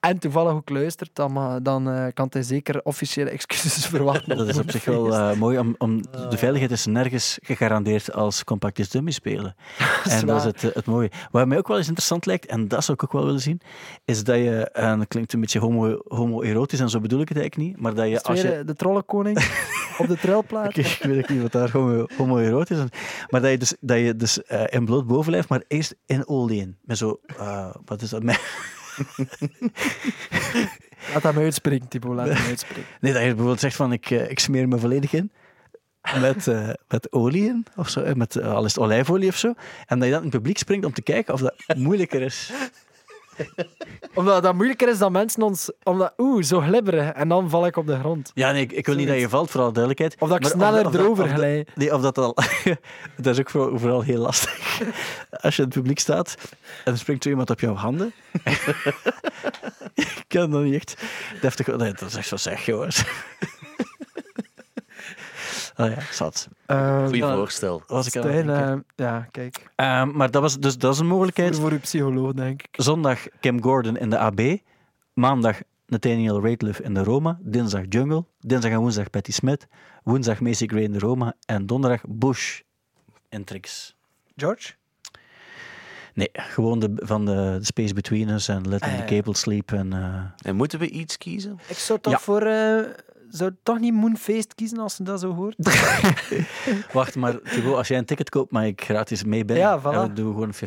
en 0.00 0.18
toevallig 0.18 0.52
ook 0.52 0.68
luistert, 0.70 1.10
dan, 1.12 1.32
ma- 1.32 1.60
dan 1.60 1.90
eh, 1.90 2.06
kan 2.14 2.26
hij 2.30 2.42
zeker 2.42 2.80
officiële 2.82 3.30
excuses 3.40 3.86
verwachten. 3.86 4.36
Dat 4.36 4.48
is 4.48 4.58
op 4.58 4.70
zich 4.70 4.84
wel 4.84 5.14
eh, 5.14 5.32
mooi, 5.32 5.58
om, 5.58 5.74
om, 5.78 6.02
de 6.30 6.36
veiligheid 6.38 6.70
is 6.72 6.86
nergens 6.86 7.38
gegarandeerd 7.42 8.12
als 8.12 8.44
compactus 8.44 8.88
dummy 8.90 9.10
spelen. 9.10 9.54
is 10.04 10.12
en 10.12 10.26
dat 10.26 10.36
is 10.38 10.44
het, 10.44 10.64
eh, 10.64 10.70
het 10.74 10.86
mooie. 10.86 11.10
Wat 11.30 11.46
mij 11.46 11.58
ook 11.58 11.68
wel 11.68 11.76
eens 11.76 11.86
interessant 11.86 12.26
lijkt, 12.26 12.46
en 12.46 12.68
dat 12.68 12.84
zou 12.84 12.96
ik 12.96 13.04
ook 13.04 13.12
wel 13.12 13.24
willen 13.24 13.40
zien, 13.40 13.60
is 14.04 14.24
dat 14.24 14.36
je, 14.36 14.70
en 14.70 14.98
dat 14.98 15.08
klinkt 15.08 15.32
een 15.32 15.40
beetje 15.40 15.58
homo- 15.58 16.02
homo-erotisch 16.08 16.80
en 16.80 16.90
zo 16.90 17.00
bedoel 17.00 17.20
ik 17.20 17.28
het 17.28 17.38
eigenlijk 17.38 17.68
niet, 17.70 17.80
maar 17.82 17.94
dat 17.94 18.06
je 18.08 18.14
Is 18.14 18.22
als 18.22 18.40
je... 18.40 18.52
eh, 18.52 18.66
de 18.66 18.74
trollenkoning 18.74 19.38
op 19.98 20.06
de 20.08 20.16
trailplaat? 20.18 20.76
Ik, 20.76 20.86
ik 20.86 21.02
weet 21.02 21.18
ook 21.22 21.28
niet 21.28 21.42
wat 21.42 21.52
daar 21.52 21.70
homo- 21.70 22.06
homoerotisch 22.16 22.78
is. 22.78 22.84
Maar 23.28 23.40
dat 23.40 23.50
je 23.50 23.58
dus, 23.58 23.74
dat 23.80 23.98
je 23.98 24.16
dus 24.16 24.42
eh, 24.42 24.62
in 24.68 24.84
bloot 24.84 25.06
bovenlijf, 25.06 25.48
maar 25.48 25.62
eerst 25.68 25.94
in 26.06 26.28
olie 26.28 26.60
in. 26.60 26.76
Met 26.82 26.98
zo, 26.98 27.20
eh, 27.38 27.74
wat 27.84 28.02
is 28.02 28.10
dat? 28.10 28.22
Met, 28.22 28.40
Laat 31.12 31.22
hem 31.22 31.38
uitspreken, 31.38 31.88
Thibaut. 31.88 32.16
Laat 32.16 32.28
hem 32.28 32.46
uitspreken. 32.46 32.84
nee, 33.00 33.12
dat 33.12 33.22
je 33.22 33.28
bijvoorbeeld 33.28 33.60
zegt 33.60 33.76
van 33.76 33.92
ik, 33.92 34.10
eh, 34.10 34.30
ik 34.30 34.38
smeer 34.38 34.68
me 34.68 34.78
volledig 34.78 35.12
in. 35.12 35.32
Met, 36.20 36.46
eh, 36.46 36.70
met 36.88 37.12
olie 37.12 37.44
in, 37.44 37.66
of 37.76 37.88
zo, 37.88 38.00
eh, 38.00 38.14
met 38.14 38.42
al 38.42 38.64
is 38.64 38.74
het 38.74 38.84
olijfolie 38.84 39.28
of 39.28 39.36
zo. 39.36 39.54
En 39.86 39.98
dat 39.98 40.08
je 40.08 40.14
dan 40.14 40.22
in 40.22 40.28
het 40.28 40.36
publiek 40.36 40.58
springt 40.58 40.86
om 40.86 40.92
te 40.92 41.02
kijken 41.02 41.34
of 41.34 41.40
dat 41.40 41.54
moeilijker 41.76 42.22
is. 42.22 42.52
Omdat 44.14 44.42
dat 44.42 44.54
moeilijker 44.54 44.88
is 44.88 44.98
dan 44.98 45.12
mensen 45.12 45.42
ons... 45.42 45.70
Omdat, 45.82 46.12
oeh, 46.18 46.42
zo 46.42 46.60
glibberig. 46.60 47.12
En 47.12 47.28
dan 47.28 47.50
val 47.50 47.66
ik 47.66 47.76
op 47.76 47.86
de 47.86 47.98
grond. 47.98 48.30
Ja, 48.34 48.52
nee, 48.52 48.62
ik, 48.62 48.72
ik 48.72 48.86
wil 48.86 48.94
niet 48.94 49.08
dat 49.08 49.18
je 49.20 49.28
valt, 49.28 49.50
voor 49.50 49.60
alle 49.60 49.72
duidelijkheid. 49.72 50.16
Of 50.18 50.28
dat 50.28 50.36
ik 50.36 50.42
Maar 50.42 50.50
sneller 50.52 50.86
of 50.86 50.92
dat- 50.92 51.00
erover 51.00 51.22
of 51.24 51.28
dat- 51.30 51.38
glij. 51.38 51.66
Nee, 51.74 51.94
of 51.94 52.00
dat 52.02 52.18
al... 52.18 52.36
dat 53.16 53.26
is 53.26 53.38
ook 53.38 53.50
vooral, 53.50 53.78
vooral 53.78 54.02
heel 54.02 54.18
lastig. 54.20 54.80
Als 55.44 55.56
je 55.56 55.62
in 55.62 55.68
het 55.68 55.78
publiek 55.78 55.98
staat 55.98 56.34
en 56.84 56.92
er 56.92 56.98
springt 56.98 57.22
zo 57.22 57.28
iemand 57.28 57.50
op 57.50 57.60
jouw 57.60 57.74
handen. 57.74 58.12
ik 59.94 60.24
kan 60.28 60.50
dat 60.50 60.62
niet 60.62 60.74
echt 60.74 61.02
deftig... 61.40 61.66
Nee, 61.66 61.92
dat 61.92 62.08
is 62.08 62.14
echt 62.16 62.28
zo 62.28 62.36
zeg, 62.36 62.66
jongens. 62.66 63.04
Oh 65.80 65.88
ja, 65.90 66.00
zat. 66.12 66.48
Eh, 66.66 67.04
Goeie 67.04 67.16
ja. 67.24 67.34
voorstel. 67.34 67.82
Was 67.86 68.06
ik 68.06 68.12
Stijn, 68.22 68.50
eh, 68.50 68.74
ja, 68.96 69.28
kijk. 69.30 69.70
Ehm, 69.76 70.10
maar 70.16 70.30
dat, 70.30 70.42
was, 70.42 70.58
dus, 70.58 70.78
dat 70.78 70.92
is 70.92 70.98
een 70.98 71.04
Voor, 71.06 71.14
mogelijkheid. 71.14 71.56
voor 71.58 71.70
uw 71.70 71.80
psycholoog, 71.80 72.32
denk 72.32 72.62
ik. 72.62 72.68
Zondag 72.82 73.26
Kim 73.40 73.62
Gordon 73.62 73.96
in 73.96 74.10
de 74.10 74.18
AB. 74.18 74.40
Maandag 75.14 75.58
Nathaniel 75.86 76.42
Rateliff 76.42 76.80
in 76.80 76.94
de 76.94 77.02
Roma. 77.02 77.38
Dinsdag 77.42 77.82
Jungle. 77.88 78.24
Dinsdag 78.40 78.70
en 78.72 78.78
woensdag 78.78 79.10
Patti 79.10 79.32
Smith. 79.32 79.66
Woensdag 80.02 80.40
Macy 80.40 80.66
Gray 80.66 80.82
in 80.82 80.92
de 80.92 80.98
Roma. 80.98 81.34
En 81.46 81.66
donderdag 81.66 82.00
Bush 82.08 82.60
in 83.28 83.44
Trix. 83.44 83.94
George? 84.36 84.72
Nee, 86.14 86.28
gewoon 86.32 86.78
de, 86.78 86.92
van 86.96 87.24
de, 87.24 87.56
de 87.58 87.64
Space 87.64 87.94
Between 87.94 88.28
Us 88.28 88.48
en 88.48 88.68
Letting 88.68 88.92
Ah, 88.92 89.06
the 89.06 89.14
ja. 89.14 89.20
Cable 89.20 89.36
Sleep. 89.36 89.72
En, 89.72 89.92
eh, 89.92 90.24
En 90.48 90.56
moeten 90.56 90.78
we 90.78 90.88
iets 90.90 91.18
kiezen? 91.18 91.58
Ik 91.68 91.76
zou 91.76 91.98
toch 92.00 92.12
Ja. 92.12 92.18
voor... 92.18 92.42
zou 93.30 93.50
toch 93.62 93.78
niet 93.78 93.92
Moonfeest 93.92 94.54
kiezen 94.54 94.78
als 94.78 94.94
ze 94.94 95.02
dat 95.02 95.20
zo 95.20 95.34
hoort? 95.34 95.56
Wacht, 96.92 97.14
maar 97.14 97.40
Thibaut, 97.42 97.76
als 97.76 97.88
jij 97.88 97.98
een 97.98 98.04
ticket 98.04 98.28
koopt, 98.30 98.52
mag 98.52 98.64
ik 98.64 98.82
gratis 98.84 99.24
mee 99.24 99.44
binnen. 99.44 99.64
Ja, 99.64 99.80
voilà. 99.80 99.84
En 99.84 100.02
we 100.02 100.12
doen 100.12 100.32
gewoon 100.32 100.54
50-50. 100.54 100.58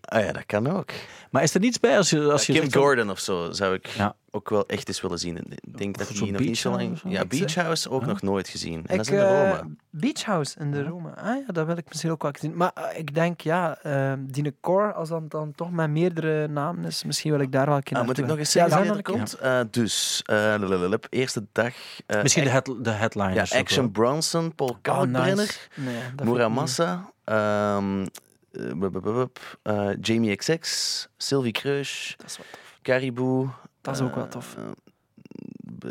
Ah 0.00 0.24
ja, 0.24 0.32
dat 0.32 0.46
kan 0.46 0.66
ook. 0.66 0.90
Maar 1.30 1.42
is 1.42 1.54
er 1.54 1.60
niets 1.60 1.80
bij 1.80 1.96
als 1.96 2.10
je... 2.10 2.32
Als 2.32 2.46
je 2.46 2.52
Kim 2.52 2.72
Gordon 2.72 3.10
of 3.10 3.18
zo 3.18 3.52
zou 3.52 3.74
ik 3.74 3.86
Ja. 3.86 4.16
Ook 4.36 4.48
wel 4.48 4.66
echt 4.66 4.88
eens 4.88 5.00
willen 5.00 5.18
zien. 5.18 5.36
Ik 5.48 5.78
denk 5.78 5.98
dat 5.98 6.10
Of 6.10 6.16
zo 6.16 6.26
nog 6.26 6.40
niet 6.40 6.58
zo 6.58 6.70
Beach 6.76 6.82
lang... 6.82 7.00
Ja. 7.14 7.24
Beach 7.24 7.54
House 7.54 7.90
ook 7.90 8.00
Ja. 8.00 8.06
nog 8.06 8.22
nooit 8.22 8.48
gezien. 8.48 8.74
En 8.74 8.80
Ik, 8.82 8.88
dat 8.96 9.00
is 9.06 9.08
in 9.12 9.16
de 9.18 9.24
eh. 9.24 9.64
Beach 9.90 10.24
House 10.24 10.58
in 10.58 10.70
de 10.70 10.82
Roma. 10.82 11.10
Ah 11.10 11.36
ja, 11.46 11.52
dat 11.52 11.66
wil 11.66 11.76
ik 11.76 11.84
misschien 11.88 12.10
ook 12.10 12.22
wel 12.22 12.32
zien. 12.38 12.56
Maar 12.56 12.70
eh, 12.74 12.98
ik 12.98 13.14
denk, 13.14 13.40
ja, 13.40 13.78
uh, 13.86 14.12
Dine 14.18 14.54
Core, 14.60 14.92
als 14.92 15.08
dat 15.08 15.30
dan 15.30 15.52
toch 15.52 15.70
met 15.70 15.90
meerdere 15.90 16.48
namen 16.48 16.84
is, 16.84 17.04
misschien 17.04 17.30
wil 17.30 17.40
ik 17.40 17.52
daar 17.52 17.66
wel 17.66 17.76
een 17.76 17.82
keer 17.82 17.96
Ah, 17.96 18.04
moet 18.04 18.18
ik 18.18 18.26
nog 18.26 18.38
eens 18.38 18.50
zeggen 18.50 18.84
ja, 18.84 18.90
er 18.90 18.96
een 18.96 19.02
komt? 19.02 19.34
Eh, 19.34 19.60
dus, 19.70 20.22
eh, 20.26 20.92
eerste 21.10 21.46
dag... 21.52 21.74
eh, 22.06 22.22
Misschien 22.22 22.44
de, 22.44 22.50
head, 22.50 22.74
de 22.82 22.90
headliners. 22.90 23.50
ja. 23.50 23.58
Action 23.58 23.90
Bronson, 23.92 24.54
Paul. 24.54 24.70
Oh, 24.70 24.76
Kalkbrenner, 24.82 25.36
nice. 25.36 25.58
Nee, 25.74 25.94
dat 25.94 26.02
vind 26.02 26.12
ik 26.12 26.24
niet. 26.24 26.28
Muramasa, 26.28 27.10
ehm, 27.24 28.06
eh, 28.50 29.22
eh, 29.62 29.96
Jamie 30.00 30.36
XX, 30.36 31.08
Sylvie 31.16 31.52
Dat 31.52 32.34
tof. 32.36 32.46
Caribou. 32.82 33.48
Dat 33.86 33.94
is 33.94 34.06
ook 34.06 34.14
wel 34.14 34.28
tof. 34.28 34.56
eh, 34.56 35.90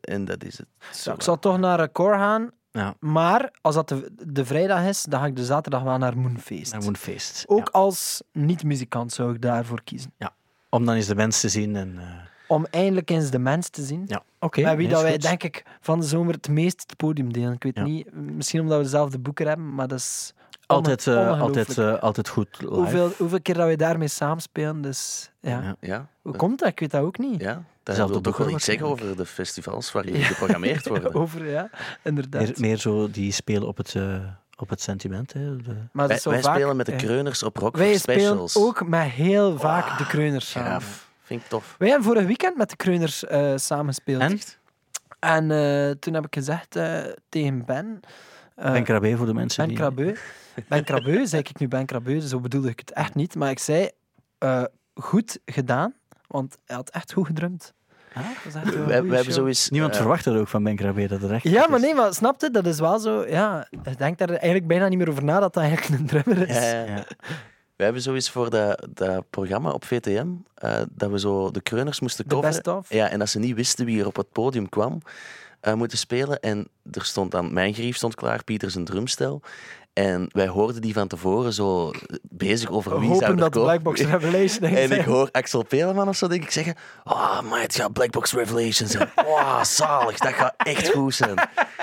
en 0.00 0.24
dat 0.24 0.44
is 0.44 0.58
het. 0.58 0.66
Zo, 0.92 1.12
ik 1.12 1.22
zal 1.22 1.38
toch 1.38 1.58
naar 1.58 1.92
Core 1.92 2.16
gaan, 2.16 2.50
Ja, 2.70 2.94
maar 3.00 3.50
als 3.60 3.74
dat 3.74 3.88
de, 3.88 4.12
de 4.26 4.44
vrijdag 4.44 4.84
is, 4.84 5.02
dan 5.02 5.20
ga 5.20 5.26
ik 5.26 5.36
de 5.36 5.44
zaterdag 5.44 5.82
wel 5.82 5.98
naar 5.98 6.18
Moonfeest. 6.18 6.72
naar 6.72 6.82
een 6.82 6.96
feest. 6.96 7.44
Ook 7.46 7.68
als 7.68 8.22
niet-muzikant 8.32 9.12
zou 9.12 9.34
ik 9.34 9.42
daarvoor 9.42 9.82
kiezen. 9.84 10.12
Om 10.70 10.84
dan 10.84 10.94
eens 10.94 11.06
de 11.06 11.14
mensen 11.14 11.40
te 11.40 11.48
zien. 11.48 11.76
En, 11.76 11.98
eh, 11.98 12.04
Om 12.48 12.66
eindelijk 12.70 13.10
eens 13.10 13.30
de 13.30 13.38
mens 13.38 13.68
te 13.68 13.82
zien. 13.82 14.04
ja, 14.06 14.22
oké. 14.38 14.60
Met 14.62 14.76
wie 14.76 14.86
nee, 14.86 14.94
dat 14.94 15.02
wij, 15.02 15.12
goed. 15.12 15.22
denk 15.22 15.42
ik, 15.42 15.64
van 15.80 16.00
de 16.00 16.06
zomer 16.06 16.34
het 16.34 16.48
meest 16.48 16.80
het 16.86 16.96
podium 16.96 17.32
delen. 17.32 17.52
Ik 17.52 17.62
weet 17.62 17.76
Ja. 17.76 17.84
niet, 17.84 18.14
misschien 18.14 18.60
omdat 18.60 18.76
we 18.76 18.82
dezelfde 18.84 19.18
boeken 19.18 19.46
hebben, 19.46 19.74
maar 19.74 19.88
dat 19.88 19.98
is 19.98 20.33
Altijd, 20.66 21.06
eh, 21.06 21.40
altijd, 21.40 21.78
eh, 21.78 21.98
altijd 21.98 22.28
goed 22.28 22.48
live. 22.60 22.74
hoeveel, 22.74 23.10
hoeveel 23.16 23.42
keer 23.42 23.54
dat 23.54 23.64
wij 23.66 23.76
daarmee 23.76 24.08
samenspelen. 24.08 24.80
Dus 24.80 25.30
ja. 25.40 25.60
Ja. 25.62 25.76
Ja, 25.80 26.08
Hoe 26.22 26.36
komt 26.36 26.58
dat? 26.58 26.68
Ik 26.68 26.80
weet 26.80 26.90
dat 26.90 27.02
ook 27.02 27.18
niet. 27.18 27.40
ja. 27.40 27.64
dat 27.82 27.94
Zelfde 27.94 28.12
wil 28.12 28.22
toch 28.22 28.36
wel 28.36 28.50
iets 28.50 28.64
zeggen 28.64 28.86
over 28.86 29.16
de 29.16 29.26
festivals 29.26 29.92
waar 29.92 30.04
jullie 30.04 30.22
geprogrammeerd 30.22 30.88
worden. 30.88 31.14
Over, 31.14 31.50
ja, 31.50 31.70
inderdaad. 32.02 32.42
Meer, 32.42 32.54
meer 32.58 32.76
zo 32.76 33.10
die 33.10 33.32
spelen 33.32 33.68
op 33.68 33.76
het, 33.76 33.94
eh, 33.94 34.18
op 34.56 34.68
het 34.68 34.80
sentiment. 34.80 35.32
Hè. 35.32 35.56
De, 35.56 35.62
maar 35.64 35.88
dat 35.92 36.06
Wij, 36.06 36.16
is 36.16 36.22
zo 36.22 36.30
wij 36.30 36.42
vaak, 36.42 36.56
spelen 36.56 36.76
met 36.76 36.86
de 36.86 36.92
ja. 36.92 36.98
kreuners 36.98 37.42
op 37.42 37.56
Rock 37.56 37.76
Wij 37.76 37.98
spelen 37.98 38.48
ook 38.54 38.86
met 38.88 39.08
heel 39.10 39.58
vaak 39.58 39.98
de 39.98 40.06
kreuners 40.06 40.50
samen. 40.50 40.70
Gaaf. 40.70 41.08
Vind 41.22 41.42
ik 41.42 41.48
tof. 41.48 41.74
Wij 41.78 41.88
hebben 41.88 42.06
vorig 42.06 42.26
weekend 42.26 42.56
met 42.56 42.70
de 42.70 42.76
kreuners 42.76 43.24
eh 43.24 43.52
samengespeeld. 43.56 44.20
En? 44.20 44.38
En 45.18 45.50
eh, 45.50 45.90
toen 45.90 46.14
heb 46.14 46.26
ik 46.26 46.34
gezegd 46.34 46.76
eh, 46.76 47.02
tegen 47.28 47.64
Ben... 47.64 48.00
eh, 48.54 48.72
Ben 48.72 48.84
Krabbe 48.84 49.16
voor 49.16 49.26
de 49.26 49.34
mensen 49.34 49.58
Ben 49.66 49.68
die... 49.68 49.76
Krabeu. 49.78 50.14
Ben 50.68 50.84
Krabeu, 50.84 51.26
zei 51.26 51.42
ik 51.42 51.58
nu 51.58 51.68
Ben 51.68 51.86
Krabeu, 51.86 52.20
zo 52.20 52.40
bedoelde 52.40 52.68
ik 52.68 52.78
het 52.78 52.92
echt 52.92 53.14
niet. 53.14 53.34
Maar 53.34 53.50
ik 53.50 53.58
zei, 53.58 53.90
eh, 54.38 54.64
goed 54.94 55.38
gedaan, 55.46 55.94
want 56.26 56.58
hij 56.64 56.76
had 56.76 56.90
echt 56.90 57.12
goed 57.12 57.26
gedrumd. 57.26 57.72
We, 58.52 59.02
we 59.02 59.14
hebben 59.14 59.32
zo 59.32 59.46
eens... 59.46 59.70
Niemand 59.70 59.92
eh, 59.92 59.98
verwacht 60.00 60.24
dat 60.24 60.36
ook 60.36 60.48
van 60.48 60.62
Ben 60.62 60.76
Krabbe, 60.76 61.06
dat 61.06 61.20
het 61.20 61.30
echt 61.30 61.42
Ja, 61.42 61.62
is. 61.64 61.68
maar 61.70 61.80
nee, 61.80 61.94
maar 61.94 62.14
snap 62.14 62.40
je? 62.40 62.50
Dat 62.50 62.66
is 62.66 62.78
wel 62.78 62.98
zo. 62.98 63.26
Ja, 63.28 63.66
je 63.70 63.96
denkt 63.96 64.18
daar 64.18 64.28
eigenlijk 64.28 64.66
bijna 64.66 64.88
niet 64.88 64.98
meer 64.98 65.08
over 65.10 65.24
na 65.24 65.40
dat 65.40 65.54
dat 65.54 65.62
eigenlijk 65.62 66.00
een 66.00 66.06
drummer 66.06 66.48
is. 66.48 66.56
Ja. 66.56 67.04
We 67.76 67.84
hebben 67.84 68.02
zo 68.02 68.14
eens 68.14 68.30
voor 68.30 68.50
dat, 68.50 68.86
dat 68.90 69.30
programma 69.30 69.70
op 69.70 69.84
VTM, 69.84 70.26
eh, 70.54 70.80
dat 70.90 71.10
we 71.10 71.18
zo 71.18 71.50
de 71.50 71.60
kreuners 71.60 72.00
moesten 72.00 72.26
coveren. 72.26 72.50
best 72.50 72.66
of. 72.66 72.92
Ja, 72.92 73.08
en 73.08 73.18
dat 73.18 73.28
ze 73.28 73.38
niet 73.38 73.54
wisten 73.54 73.84
wie 73.84 74.00
er 74.00 74.06
op 74.06 74.16
het 74.16 74.32
podium 74.32 74.68
kwam, 74.68 75.00
eh, 75.64 75.74
moeten 75.74 75.98
spelen. 75.98 76.40
En 76.40 76.68
er 76.92 77.04
stond 77.04 77.30
dan, 77.30 77.52
mijn 77.52 77.74
grief 77.74 77.96
stond 77.96 78.14
klaar, 78.14 78.44
Pieter 78.44 78.70
zijn 78.70 78.84
drumstel. 78.84 79.42
En 79.94 80.28
wij 80.32 80.48
hoorden 80.48 80.82
die 80.82 80.92
van 80.92 81.08
tevoren 81.08 81.52
zo 81.52 81.90
bezig 82.22 82.70
over 82.70 82.90
wie 83.00 83.00
zou 83.00 83.12
Hopen 83.12 83.28
er 83.28 83.36
dat 83.36 83.52
de 83.52 83.58
komen. 83.58 83.80
Black 83.80 83.82
Box 83.82 84.00
Revelation 84.18 84.70
En 84.76 84.92
ik 84.92 85.04
hoor 85.04 85.28
Axel 85.32 85.62
Peleman 85.64 86.08
of 86.08 86.16
zo 86.16 86.28
denk 86.28 86.42
ik 86.42 86.50
zeggen 86.50 86.74
Oh, 87.04 87.40
maar 87.40 87.60
het 87.60 87.74
gaat 87.74 87.92
Black 87.92 88.10
Box 88.10 88.32
Revelation 88.32 88.88
zijn. 88.88 89.10
Oh, 89.26 89.62
zalig, 89.64 90.18
dat 90.18 90.32
gaat 90.32 90.54
echt 90.56 90.90
goed 90.90 91.14
zijn. 91.14 91.34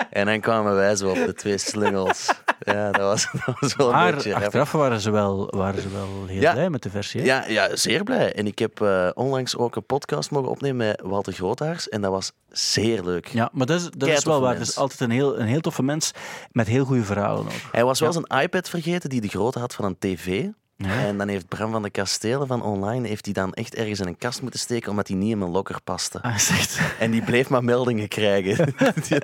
En 0.10 0.26
dan 0.26 0.40
kwamen 0.40 0.76
wij 0.76 0.96
zo 0.96 1.10
op 1.10 1.16
de 1.16 1.34
twee 1.34 1.58
slingels. 1.58 2.32
Ja, 2.60 2.92
dat 2.92 3.02
was, 3.02 3.28
dat 3.46 3.56
was 3.60 3.76
wel 3.76 3.88
een 3.88 3.94
Maar 3.94 4.14
beetje... 4.14 4.32
raar. 4.32 4.44
achteraf 4.44 4.72
waren 4.72 5.00
ze 5.00 5.12
wel, 5.12 5.48
waren 5.58 5.82
ze 5.82 5.90
wel 5.90 6.08
heel 6.28 6.42
Ja. 6.42 6.52
blij 6.52 6.70
met 6.70 6.84
de 6.84 6.90
versie. 6.90 7.20
hè? 7.22 7.26
Ja, 7.28 7.46
ja, 7.48 7.76
zeer 7.76 8.04
blij. 8.04 8.34
En 8.34 8.48
ik 8.48 8.60
heb 8.60 8.82
eh, 8.82 9.10
onlangs 9.14 9.58
ook 9.58 9.76
een 9.76 9.86
podcast 9.86 10.32
mogen 10.32 10.50
opnemen 10.50 10.78
met 10.88 11.02
Walter 11.04 11.34
Groothaars. 11.34 11.90
En 11.90 12.02
dat 12.02 12.12
was 12.12 12.32
zeer 12.50 13.04
leuk. 13.04 13.28
Ja, 13.28 13.50
maar 13.54 13.66
dat 13.66 13.80
is, 13.82 13.90
dat 13.98 14.10
is 14.10 14.24
wel 14.24 14.42
waar. 14.42 14.54
Het 14.54 14.68
is 14.68 14.78
altijd 14.78 15.00
een 15.00 15.10
heel, 15.12 15.40
een 15.40 15.46
heel 15.48 15.60
toffe 15.62 15.84
mens 15.84 16.12
met 16.52 16.68
heel 16.68 16.86
goede 16.86 17.04
verhalen 17.04 17.46
ook. 17.46 17.52
Hij 17.72 17.84
was 17.86 18.00
wel 18.02 18.14
zijn 18.14 18.42
iPad 18.42 18.70
vergeten 18.70 19.10
die 19.10 19.22
de 19.22 19.28
grootte 19.28 19.60
had 19.60 19.76
van 19.76 19.86
een 19.86 19.98
tv. 20.00 20.48
Ja. 20.78 21.06
En 21.06 21.18
dan 21.18 21.28
heeft 21.28 21.48
Bram 21.48 21.72
van 21.72 21.82
de 21.82 21.90
Kastelen 21.90 22.48
van 22.48 22.64
online 22.64 23.08
heeft 23.08 23.26
hij 23.26 23.34
dan 23.34 23.54
echt 23.54 23.76
ergens 23.76 24.00
in 24.00 24.08
een 24.08 24.18
kast 24.18 24.42
moeten 24.42 24.60
steken 24.60 24.90
omdat 24.90 25.08
hij 25.08 25.18
niet 25.18 25.32
in 25.32 25.38
mijn 25.38 25.52
locker 25.52 25.82
paste. 25.84 26.22
Ah. 26.22 26.36
En 27.00 27.12
die 27.12 27.24
bleef 27.24 27.50
maar 27.50 27.64
meldingen 27.64 28.08
krijgen. 28.08 28.74
die. 29.08 29.22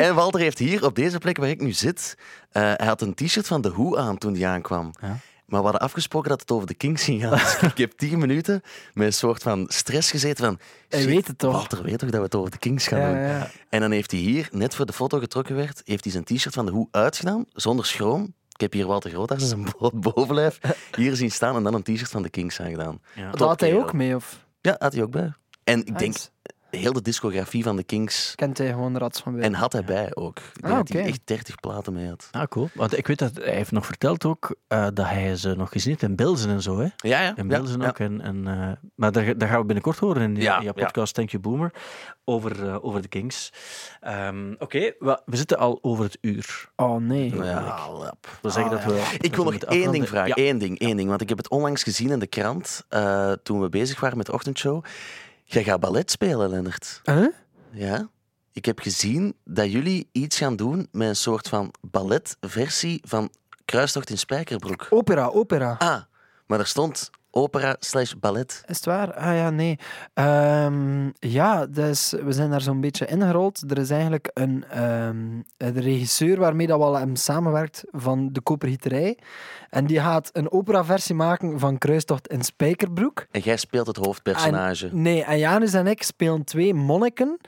En 0.00 0.14
Walter 0.14 0.40
heeft 0.40 0.58
hier 0.58 0.84
op 0.84 0.94
deze 0.94 1.18
plek 1.18 1.36
waar 1.36 1.48
ik 1.48 1.60
nu 1.60 1.72
zit, 1.72 2.16
eh, 2.50 2.62
hij 2.62 2.86
had 2.86 3.00
een 3.00 3.14
t-shirt 3.14 3.46
van 3.46 3.60
The 3.60 3.70
Who 3.70 3.96
aan 3.96 4.18
toen 4.18 4.32
die 4.32 4.46
aankwam. 4.46 4.92
Ja. 5.00 5.18
Maar 5.52 5.60
we 5.60 5.68
hadden 5.68 5.86
afgesproken 5.88 6.28
dat 6.30 6.40
het 6.40 6.50
over 6.50 6.66
de 6.66 6.74
Kings 6.74 7.04
ging 7.04 7.22
gaan. 7.22 7.30
Dus 7.30 7.62
ik 7.62 7.78
heb 7.78 7.92
tien 7.92 8.18
minuten 8.18 8.62
met 8.94 9.06
een 9.06 9.12
soort 9.12 9.42
van 9.42 9.66
stress 9.68 10.10
gezeten 10.10 10.44
van... 10.44 10.58
Hij 10.88 11.06
weet 11.06 11.26
het 11.26 11.38
toch? 11.38 11.52
Walter 11.52 11.82
weet 11.82 11.98
toch 11.98 12.10
dat 12.10 12.18
we 12.18 12.24
het 12.24 12.34
over 12.34 12.50
de 12.50 12.58
Kings 12.58 12.86
gaan 12.86 13.00
Ja, 13.00 13.08
doen? 13.12 13.18
ja. 13.18 13.50
En 13.68 13.80
dan 13.80 13.90
heeft 13.90 14.10
hij 14.10 14.20
hier, 14.20 14.48
net 14.52 14.74
voor 14.74 14.86
de 14.86 14.92
foto 14.92 15.18
getrokken 15.18 15.56
werd, 15.56 15.82
heeft 15.84 16.04
hij 16.04 16.12
zijn 16.12 16.24
t-shirt 16.24 16.54
van 16.54 16.66
de 16.66 16.72
Hoe 16.72 16.88
uitgedaan, 16.90 17.44
zonder 17.52 17.86
schroom. 17.86 18.34
Ik 18.48 18.60
heb 18.60 18.72
hier 18.72 18.86
Walter 18.86 19.10
Groothuis 19.10 19.48
zijn 19.48 19.66
bovenlijf 19.94 20.58
hier 20.96 21.16
zien 21.16 21.30
staan 21.30 21.56
en 21.56 21.62
dan 21.62 21.74
een 21.74 21.82
t-shirt 21.82 22.10
van 22.10 22.22
de 22.22 22.30
Kings 22.30 22.60
aangedaan. 22.60 23.00
Ja. 23.14 23.30
Dat 23.30 23.40
had 23.40 23.60
hij 23.60 23.76
ook 23.76 23.92
mee, 23.92 24.14
of? 24.14 24.44
Ja, 24.60 24.76
had 24.78 24.92
hij 24.92 25.02
ook 25.02 25.10
bij. 25.10 25.32
En 25.64 25.78
ik 25.86 25.98
denk. 25.98 26.14
Heel 26.80 26.92
de 26.92 27.02
discografie 27.02 27.62
van 27.62 27.76
de 27.76 27.84
Kings... 27.84 28.32
Kent 28.34 28.58
hij 28.58 28.66
gewoon 28.68 28.98
rats 28.98 29.20
van 29.20 29.32
En 29.34 29.40
binnen. 29.40 29.58
had 29.60 29.72
hij 29.72 29.84
bij 29.84 30.14
ook. 30.14 30.38
Ik 30.38 30.62
denk 30.62 30.72
Ah, 30.72 30.78
dat 30.78 30.88
hij 30.88 31.04
echt 31.04 31.20
30 31.24 31.54
platen 31.54 31.92
mee 31.92 32.08
had. 32.08 32.28
Ah, 32.30 32.46
cool. 32.46 32.68
Want 32.74 32.98
ik 32.98 33.06
weet 33.06 33.18
dat 33.18 33.34
hij 33.34 33.54
heeft 33.54 33.72
nog 33.72 33.86
verteld 33.86 34.24
ook 34.24 34.56
eh, 34.68 34.86
dat 34.94 35.06
hij 35.06 35.36
ze 35.36 35.54
nog 35.54 35.70
gezien 35.70 35.90
heeft 35.90 36.02
in 36.02 36.16
Bilzen 36.16 36.50
en 36.50 36.62
zo. 36.62 36.78
Hè? 36.78 36.86
Ja, 36.96 37.20
ja. 37.22 37.36
In 37.36 37.48
ja, 37.50 37.60
ja. 37.78 37.86
ook. 37.88 37.98
En, 37.98 38.20
en, 38.20 38.46
eh, 38.46 38.70
maar 38.94 39.12
daar, 39.12 39.38
daar 39.38 39.48
gaan 39.48 39.58
we 39.60 39.64
binnenkort 39.64 39.98
horen 39.98 40.22
in 40.22 40.34
je, 40.34 40.42
Ja, 40.42 40.58
je 40.58 40.64
ja. 40.64 40.72
podcast 40.72 41.14
Thank 41.14 41.30
You 41.30 41.42
Boomer 41.42 41.72
over, 42.24 42.68
eh, 42.68 42.84
over 42.84 43.02
de 43.02 43.08
Kings. 43.08 43.52
Ehm, 44.00 44.54
Oké, 44.58 44.78
we, 44.98 45.20
we 45.24 45.36
zitten 45.36 45.58
al 45.58 45.78
over 45.82 46.04
het 46.04 46.18
uur. 46.20 46.70
Oh 46.76 47.00
nee. 47.00 47.34
Ja, 47.36 47.80
wil 48.42 48.50
zeggen 48.50 48.72
dat 48.72 48.84
we... 48.84 48.90
dat 49.12 49.24
Ik 49.24 49.36
wil 49.36 49.44
we 49.44 49.52
nog 49.52 49.62
één 49.62 49.92
ding 49.92 50.08
vragen. 50.08 50.42
Ja. 50.42 50.48
Eén 50.48 50.58
ding, 50.58 50.78
één 50.78 50.96
ding. 50.96 51.08
Want 51.08 51.20
ik 51.20 51.28
heb 51.28 51.38
het 51.38 51.48
onlangs 51.48 51.82
gezien 51.82 52.10
in 52.10 52.18
de 52.18 52.26
krant 52.26 52.84
eh, 52.88 53.32
toen 53.42 53.60
we 53.60 53.68
bezig 53.68 54.00
waren 54.00 54.16
met 54.16 54.26
de 54.26 54.32
ochtendshow. 54.32 54.84
Jij 55.52 55.64
gaat 55.64 55.80
ballet 55.80 56.10
spelen, 56.10 56.50
Lennart. 56.50 57.00
Huh? 57.04 57.26
Ja. 57.70 58.08
Ik 58.52 58.64
heb 58.64 58.80
gezien 58.80 59.36
dat 59.44 59.72
jullie 59.72 60.08
iets 60.12 60.38
gaan 60.38 60.56
doen 60.56 60.88
met 60.92 61.08
een 61.08 61.16
soort 61.16 61.48
van 61.48 61.74
balletversie 61.80 63.00
van 63.04 63.30
Kruistocht 63.64 64.10
in 64.10 64.18
Spijkerbroek. 64.18 64.86
Opera, 64.90 65.26
opera. 65.26 65.76
Ah, 65.78 66.02
maar 66.46 66.58
er 66.58 66.66
stond 66.66 67.10
opera 67.30 67.76
slash 67.78 68.12
ballet. 68.12 68.62
Is 68.66 68.76
het 68.76 68.84
waar? 68.84 69.14
Ah 69.14 69.36
ja, 69.36 69.50
nee. 69.50 69.78
Ehm, 70.14 71.10
ja, 71.18 71.66
dus 71.66 72.14
we 72.24 72.32
zijn 72.32 72.50
daar 72.50 72.60
zo'n 72.60 72.80
beetje 72.80 73.06
ingerold. 73.06 73.70
Er 73.70 73.78
is 73.78 73.90
eigenlijk 73.90 74.30
een 74.34 74.64
ehm, 74.68 75.40
de 75.56 75.80
regisseur 75.80 76.38
waarmee 76.38 76.66
dat 76.66 76.78
we 76.78 76.84
al 76.84 77.08
samenwerkt 77.12 77.84
van 77.90 78.28
de 78.32 78.40
Kopergieterij. 78.40 79.18
En 79.72 79.86
die 79.86 80.00
gaat 80.00 80.30
een 80.32 80.52
operaversie 80.52 81.14
maken 81.14 81.58
van 81.58 81.78
Kruistocht 81.78 82.28
in 82.28 82.42
Spijkerbroek. 82.42 83.26
En 83.30 83.40
jij 83.40 83.56
speelt 83.56 83.86
het 83.86 83.96
hoofdpersonage. 83.96 84.88
En, 84.88 85.02
nee, 85.02 85.24
en 85.24 85.38
Janus 85.38 85.74
en 85.74 85.86
ik 85.86 86.02
spelen 86.02 86.44
twee 86.44 86.74
monniken. 86.74 87.38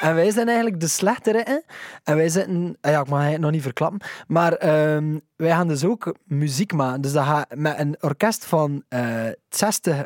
en 0.00 0.14
wij 0.14 0.30
zijn 0.30 0.46
eigenlijk 0.46 0.80
de 0.80 0.88
slechterikken. 0.88 1.64
En 2.04 2.16
wij 2.16 2.28
zitten... 2.28 2.76
ah 2.80 2.90
Ja, 2.92 3.00
ik 3.00 3.08
mag 3.08 3.30
het 3.30 3.40
nog 3.40 3.50
niet 3.50 3.62
verklappen. 3.62 4.00
Maar 4.26 4.52
ehm, 4.52 5.18
wij 5.36 5.50
gaan 5.50 5.68
dus 5.68 5.84
ook 5.84 6.14
muziek 6.24 6.72
maken. 6.72 7.00
Dus 7.00 7.12
dat 7.12 7.24
gaat 7.24 7.54
met 7.54 7.78
een 7.78 7.96
orkest 8.00 8.44
van 8.44 8.82
eh 8.88 9.26
60 9.48 10.04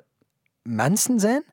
mensen 0.62 1.20
zijn. 1.20 1.44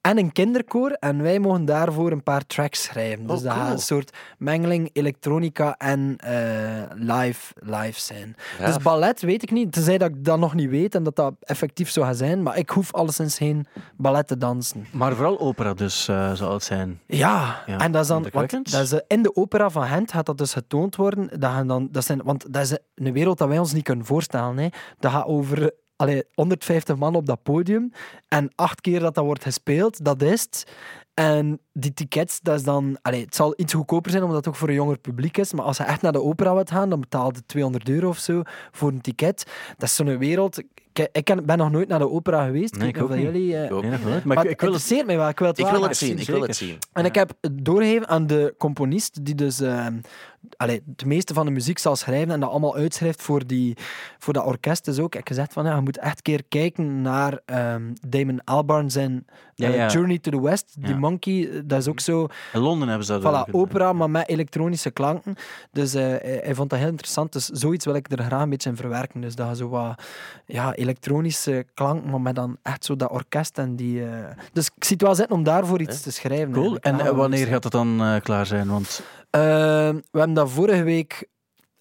En 0.00 0.18
een 0.18 0.32
kinderkoor. 0.32 0.90
En 0.90 1.22
wij 1.22 1.38
mogen 1.38 1.64
daarvoor 1.64 2.12
een 2.12 2.22
paar 2.22 2.46
tracks 2.46 2.82
schrijven. 2.82 3.26
Dus 3.26 3.38
Oh, 3.38 3.44
dat 3.44 3.52
gaat 3.52 3.72
een 3.72 3.78
soort 3.78 4.16
mengeling 4.38 4.90
elektronica 4.92 5.76
en 5.76 6.16
eh, 6.18 6.82
live, 6.94 7.54
live 7.54 8.00
zijn. 8.00 8.36
Ja. 8.58 8.66
Dus 8.66 8.76
ballet 8.76 9.20
weet 9.20 9.42
ik 9.42 9.50
niet. 9.50 9.72
Tenzij 9.72 9.98
dat 9.98 10.08
ik 10.08 10.24
dat 10.24 10.38
nog 10.38 10.54
niet 10.54 10.70
weet 10.70 10.94
en 10.94 11.02
dat 11.02 11.16
dat 11.16 11.34
effectief 11.40 11.90
zo 11.90 12.02
gaat 12.02 12.16
zijn. 12.16 12.42
Maar 12.42 12.58
ik 12.58 12.70
hoef 12.70 12.92
alleszins 12.94 13.36
geen 13.36 13.66
ballet 13.96 14.26
te 14.26 14.36
dansen. 14.36 14.86
Maar 14.90 15.14
vooral 15.14 15.38
opera 15.40 15.74
dus 15.74 16.08
eh, 16.08 16.32
zal 16.32 16.52
het 16.52 16.62
zijn. 16.62 17.00
Ja, 17.06 17.62
Ja, 17.66 17.78
en 17.78 17.92
dat 17.92 18.02
is 18.02 18.08
dan, 18.08 18.26
want 18.32 18.70
dat 18.70 18.82
is, 18.82 18.92
eh, 18.92 18.98
in 19.06 19.22
de 19.22 19.36
opera 19.36 19.70
van 19.70 19.86
Gent 19.86 20.12
gaat 20.12 20.26
dat 20.26 20.38
dus 20.38 20.52
getoond 20.52 20.96
worden. 20.96 21.40
Dat 21.40 21.50
gaan 21.50 21.66
dan, 21.66 21.88
dat 21.90 22.04
zijn, 22.04 22.22
want 22.24 22.52
dat 22.52 22.62
is 22.62 22.78
een 22.94 23.12
wereld 23.12 23.38
dat 23.38 23.48
wij 23.48 23.58
ons 23.58 23.72
niet 23.72 23.84
kunnen 23.84 24.04
voorstellen. 24.06 24.58
Hè. 24.58 24.68
Dat 24.98 25.12
gaat 25.12 25.26
over 25.26 25.72
allee, 25.98 26.22
150 26.34 26.96
man 26.96 27.14
op 27.14 27.26
dat 27.26 27.42
podium 27.42 27.92
en 28.28 28.50
acht 28.54 28.80
keer 28.80 29.00
dat 29.00 29.14
dat 29.14 29.24
wordt 29.24 29.42
gespeeld, 29.42 30.04
dat 30.04 30.22
is 30.22 30.42
het. 30.42 30.64
En 31.14 31.60
die 31.72 31.94
tickets, 31.94 32.40
dat 32.42 32.58
is 32.58 32.64
dan... 32.64 32.98
Allee, 33.02 33.24
het 33.24 33.34
zal 33.34 33.54
iets 33.56 33.72
goedkoper 33.74 34.10
zijn, 34.10 34.22
omdat 34.22 34.38
het 34.38 34.48
ook 34.48 34.54
voor 34.54 34.68
een 34.68 34.74
jonger 34.74 34.98
publiek 34.98 35.36
is. 35.38 35.52
Maar 35.52 35.64
als 35.64 35.76
je 35.76 35.82
echt 35.82 36.02
naar 36.02 36.12
de 36.12 36.22
opera 36.22 36.54
wilt 36.54 36.70
gaan, 36.70 36.88
dan 36.90 37.00
betaal 37.00 37.32
je 37.34 37.46
200 37.46 37.88
euro 37.88 38.08
of 38.08 38.18
zo 38.18 38.42
voor 38.72 38.88
een 38.88 39.00
ticket. 39.00 39.44
Dat 39.76 39.88
is 39.88 39.94
zo'n 39.94 40.18
wereld... 40.18 40.58
Ik, 40.58 41.08
ik 41.12 41.46
ben 41.46 41.58
nog 41.58 41.70
nooit 41.70 41.88
naar 41.88 41.98
de 41.98 42.10
opera 42.10 42.44
geweest. 42.44 42.76
Nee, 42.76 42.88
ik 42.88 43.02
ook 43.02 43.08
niet 43.08 43.18
of 43.18 43.24
dat 43.24 43.34
jullie... 43.34 43.56
eh, 43.56 43.70
Nee, 43.80 43.90
maar 44.24 44.46
ik, 44.46 44.60
wil 44.60 44.72
het... 44.72 44.88
wel. 45.06 45.28
Ik 45.28 45.38
wil 45.38 45.48
het 45.48 45.58
Ik 45.58 45.64
wel 45.64 45.72
wil 45.72 45.82
het 45.82 45.96
zien. 45.96 46.18
ik 46.18 46.26
wil 46.26 46.42
het 46.42 46.56
zien. 46.56 46.78
En 46.92 47.04
ik 47.04 47.14
heb 47.14 47.32
het 47.40 47.64
doorgegeven 47.64 48.08
aan 48.08 48.26
de 48.26 48.54
componist, 48.58 49.24
die 49.24 49.34
dus 49.34 49.60
eh, 49.60 49.86
allee, 50.56 50.82
het 50.96 51.04
meeste 51.04 51.34
van 51.34 51.46
de 51.46 51.52
muziek 51.52 51.78
zal 51.78 51.96
schrijven 51.96 52.30
en 52.30 52.40
dat 52.40 52.50
allemaal 52.50 52.76
uitschrijft 52.76 53.22
voor, 53.22 53.46
die, 53.46 53.76
voor 54.18 54.32
dat 54.32 54.44
orkest. 54.44 54.84
Dus 54.84 54.98
ook, 54.98 55.06
ik 55.06 55.12
heb 55.14 55.26
gezegd 55.26 55.52
van, 55.52 55.64
ja, 55.64 55.74
je 55.74 55.80
moet 55.80 55.98
echt 55.98 56.16
een 56.16 56.22
keer 56.22 56.42
kijken 56.48 57.02
naar 57.02 57.40
ehm, 57.44 57.82
Damon 58.08 58.44
Albarn 58.44 58.90
zijn 58.90 59.26
Ja, 59.54 59.68
eh, 59.68 59.74
ja. 59.76 59.86
Journey 59.88 60.18
to 60.18 60.30
the 60.30 60.40
West. 60.40 60.74
Die 60.78 60.88
Ja. 60.88 60.98
monkey, 60.98 61.50
eh, 61.50 61.60
dat 61.64 61.80
is 61.80 61.88
ook 61.88 62.00
zo, 62.00 62.26
In 62.52 62.60
Londen 62.60 62.88
hebben 62.88 63.06
ze 63.06 63.18
dat 63.18 63.24
ook 63.24 63.46
voilà, 63.48 63.50
opera, 63.50 63.92
maar 63.92 64.10
met 64.10 64.28
elektronische 64.28 64.90
klanken. 64.90 65.34
Dus 65.72 65.94
eh, 65.94 66.02
hij, 66.02 66.40
hij 66.44 66.54
vond 66.54 66.70
dat 66.70 66.78
heel 66.78 66.88
interessant. 66.88 67.32
Dus 67.32 67.46
zoiets 67.46 67.84
wil 67.84 67.94
ik 67.94 68.10
er 68.12 68.22
graag 68.24 68.42
een 68.42 68.50
beetje 68.50 68.70
in 68.70 68.76
verwerken. 68.76 69.20
Dus 69.20 69.34
dat 69.34 69.48
je 69.48 69.56
zo 69.56 69.68
wat 69.68 70.02
ja, 70.46 70.74
elektronische 70.74 71.66
klanken, 71.74 72.10
maar 72.10 72.20
met 72.20 72.34
dan 72.34 72.56
echt 72.62 72.84
zo 72.84 72.96
dat 72.96 73.10
orkest 73.10 73.58
en 73.58 73.76
die... 73.76 74.02
Dus 74.52 74.66
ik 74.76 74.84
zie 74.84 74.96
het 74.96 75.02
wel 75.06 75.14
zitten 75.14 75.36
om 75.36 75.42
daarvoor 75.42 75.80
iets 75.80 76.00
te 76.00 76.10
schrijven. 76.12 76.52
Cool. 76.52 76.76
En 76.76 77.16
wanneer 77.16 77.40
iets. 77.40 77.48
gaat 77.50 77.64
het 77.64 77.72
dan 77.72 78.20
klaar 78.22 78.46
zijn? 78.46 78.68
Want 78.68 79.02
we 79.30 80.18
hebben 80.18 80.34
dat 80.34 80.50
vorige 80.50 80.82
week 80.82 81.28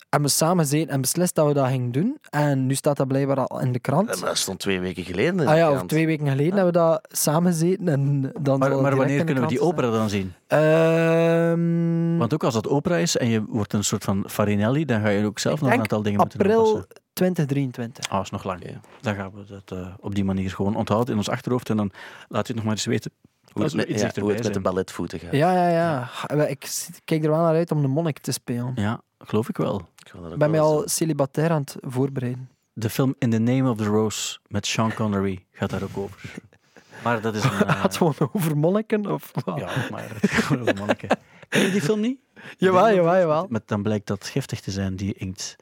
hebben 0.09 0.29
we 0.29 0.35
samen 0.35 0.63
gezeten 0.63 0.89
en 0.89 1.01
beslist 1.01 1.35
dat 1.35 1.47
we 1.47 1.53
dat 1.53 1.67
gingen 1.67 1.91
doen. 1.91 2.17
En 2.29 2.65
nu 2.65 2.75
staat 2.75 2.97
dat 2.97 3.07
blijkbaar 3.07 3.45
al 3.45 3.61
in 3.61 3.71
de 3.71 3.79
krant. 3.79 4.07
Maar 4.07 4.29
dat 4.29 4.37
stond 4.37 4.59
twee 4.59 4.79
weken 4.79 5.03
geleden 5.03 5.31
in 5.31 5.37
de 5.37 5.45
ah 5.45 5.57
ja, 5.57 5.71
of 5.71 5.85
twee 5.85 6.05
weken 6.05 6.27
geleden 6.27 6.53
hebben 6.53 6.73
we 6.73 6.79
dat 6.79 7.07
samen 7.11 7.51
gezeten. 7.51 7.87
En 7.87 8.31
dan 8.41 8.59
maar, 8.59 8.95
wanneer 8.95 9.23
kunnen 9.23 9.43
we 9.43 9.49
die 9.49 9.61
opera 9.61 9.91
dan 9.91 10.09
zien? 10.09 10.33
Ehm, 10.47 12.17
Want 12.17 12.33
ook 12.33 12.43
als 12.43 12.53
dat 12.53 12.67
opera 12.67 12.97
is 12.97 13.17
en 13.17 13.29
je 13.29 13.43
wordt 13.47 13.73
een 13.73 13.83
soort 13.83 14.03
van 14.03 14.23
Farinelli, 14.29 14.85
dan 14.85 15.01
ga 15.01 15.09
je 15.09 15.25
ook 15.25 15.39
zelf 15.39 15.61
nog 15.61 15.71
een 15.71 15.79
aantal 15.79 16.01
dingen 16.01 16.19
moeten 16.19 16.39
april 16.39 16.65
aanpassen. 16.65 16.87
2023. 17.13 18.09
Ah, 18.09 18.21
is 18.21 18.29
nog 18.29 18.43
lang. 18.43 18.61
Dan 19.01 19.15
gaan 19.15 19.31
we 19.33 19.45
dat 19.45 19.77
eh, 19.77 19.87
op 19.99 20.15
die 20.15 20.23
manier 20.23 20.49
gewoon 20.49 20.75
onthouden 20.75 21.11
in 21.11 21.17
ons 21.17 21.29
achterhoofd 21.29 21.69
en 21.69 21.77
dan 21.77 21.91
laat 22.27 22.47
je 22.47 22.53
het 22.53 22.55
nog 22.55 22.63
maar 22.63 22.73
eens 22.73 22.85
weten. 22.85 23.11
Hoe 23.57 23.63
Als 23.65 23.73
het, 23.73 23.89
met, 23.89 23.99
ja, 23.99 24.21
hoe 24.21 24.31
het 24.31 24.43
met 24.43 24.53
de 24.53 24.59
balletvoeten 24.59 25.19
gaat. 25.19 25.31
Ja, 25.31 25.53
ja, 25.53 25.69
ja. 25.69 26.45
Ik 26.45 26.69
kijk 27.05 27.23
er 27.23 27.29
wel 27.29 27.39
naar 27.41 27.53
uit 27.55 27.71
om 27.71 27.81
de 27.81 27.87
monnik 27.87 28.19
te 28.19 28.31
spelen. 28.31 28.71
Ja, 28.75 29.01
geloof 29.19 29.49
ik 29.49 29.57
wel. 29.57 29.81
Ik 30.03 30.37
ben 30.37 30.37
mij 30.37 30.59
wel 30.59 30.65
al 30.71 30.81
eens 30.81 30.95
celibatair 30.95 31.49
aan 31.51 31.61
het 31.61 31.75
voorbereiden. 31.79 32.49
De 32.73 32.89
film 32.89 33.15
In 33.19 33.29
the 33.29 33.37
Name 33.37 33.69
of 33.69 33.77
the 33.77 33.83
Rose 33.85 34.37
met 34.47 34.65
Sean 34.67 34.93
Connery 34.93 35.45
gaat 35.51 35.69
daar 35.69 35.83
ook 35.83 35.97
over. 35.97 36.21
Maar 37.03 37.21
dat 37.21 37.35
is 37.35 37.43
een... 37.43 37.49
eh, 37.51 37.57
Gaat 37.57 37.83
het 37.83 37.97
gewoon 37.97 38.13
over 38.33 38.57
monniken? 38.57 39.05
Of 39.11 39.31
wat? 39.45 39.59
Ja, 39.59 39.69
maar 39.91 40.09
het 40.13 40.31
gaat 40.31 40.43
gewoon 40.43 40.61
over 40.61 40.75
monniken. 40.77 41.09
Ken 41.49 41.61
je 41.61 41.71
die 41.71 41.81
film 41.81 41.99
niet? 41.99 42.19
Jawel, 42.57 42.93
jawel, 42.93 43.17
jawel. 43.17 43.45
Met, 43.49 43.67
dan 43.67 43.83
blijkt 43.83 44.07
dat 44.07 44.27
giftig 44.27 44.59
te 44.59 44.71
zijn, 44.71 44.95
die 44.95 45.13
inkt. 45.13 45.55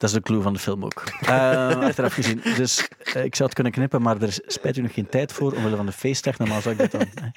Dat 0.00 0.08
is 0.08 0.14
de 0.14 0.22
clue 0.22 0.42
van 0.42 0.52
de 0.52 0.58
film 0.58 0.84
ook. 0.84 1.02
Eh, 1.20 1.80
achteraf 1.88 2.12
gezien. 2.12 2.40
Dus 2.56 2.88
eh, 3.14 3.24
ik 3.24 3.34
zou 3.34 3.44
het 3.44 3.54
kunnen 3.54 3.72
knippen, 3.72 4.02
maar 4.02 4.16
er 4.16 4.28
is 4.28 4.40
spijt 4.46 4.76
u 4.76 4.82
nog 4.82 4.94
geen 4.94 5.08
tijd 5.08 5.32
voor, 5.32 5.52
omwille 5.52 5.76
van 5.76 5.86
de 5.86 5.92
feestdag. 5.92 6.38
Normaal 6.38 6.60
zou 6.60 6.74
ik 6.74 6.90
dat 6.90 7.00
dan... 7.00 7.32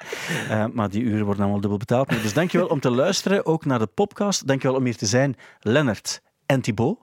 Eh, 0.48 0.66
maar 0.72 0.90
die 0.90 1.02
uren 1.02 1.24
worden 1.24 1.42
allemaal 1.42 1.60
dubbel 1.60 1.78
betaald. 1.78 2.08
Dus 2.08 2.32
dankjewel 2.32 2.66
om 2.66 2.80
te 2.80 2.90
luisteren, 2.90 3.46
ook 3.46 3.64
naar 3.64 3.78
de 3.78 3.86
podcast. 3.86 4.46
Dankjewel 4.46 4.76
om 4.76 4.84
hier 4.84 4.96
te 4.96 5.06
zijn, 5.06 5.36
Lennart 5.60 6.20
en 6.46 6.60
Thibaut. 6.60 6.98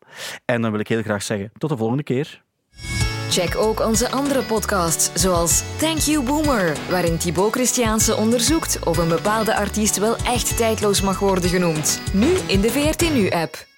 En 0.45 0.61
dan 0.61 0.71
wil 0.71 0.79
ik 0.79 0.87
heel 0.87 1.01
graag 1.01 1.23
zeggen, 1.23 1.51
tot 1.57 1.69
de 1.69 1.77
volgende 1.77 2.03
keer. 2.03 2.43
Check 3.31 3.57
ook 3.57 3.79
onze 3.79 4.11
andere 4.11 4.43
podcasts, 4.43 5.21
zoals 5.21 5.63
Thank 5.77 5.97
You 5.97 6.23
Boomer, 6.23 6.77
waarin 6.89 7.17
Thibaut 7.17 7.53
Christiaanse 7.53 8.15
onderzoekt 8.15 8.79
of 8.85 8.97
een 8.97 9.07
bepaalde 9.07 9.55
artiest 9.55 9.97
wel 9.97 10.15
echt 10.15 10.57
tijdloos 10.57 11.01
mag 11.01 11.19
worden 11.19 11.49
genoemd. 11.49 11.99
Nu 12.13 12.37
in 12.47 12.61
de 12.61 12.69
VRT 12.69 13.13
Nu-app. 13.13 13.70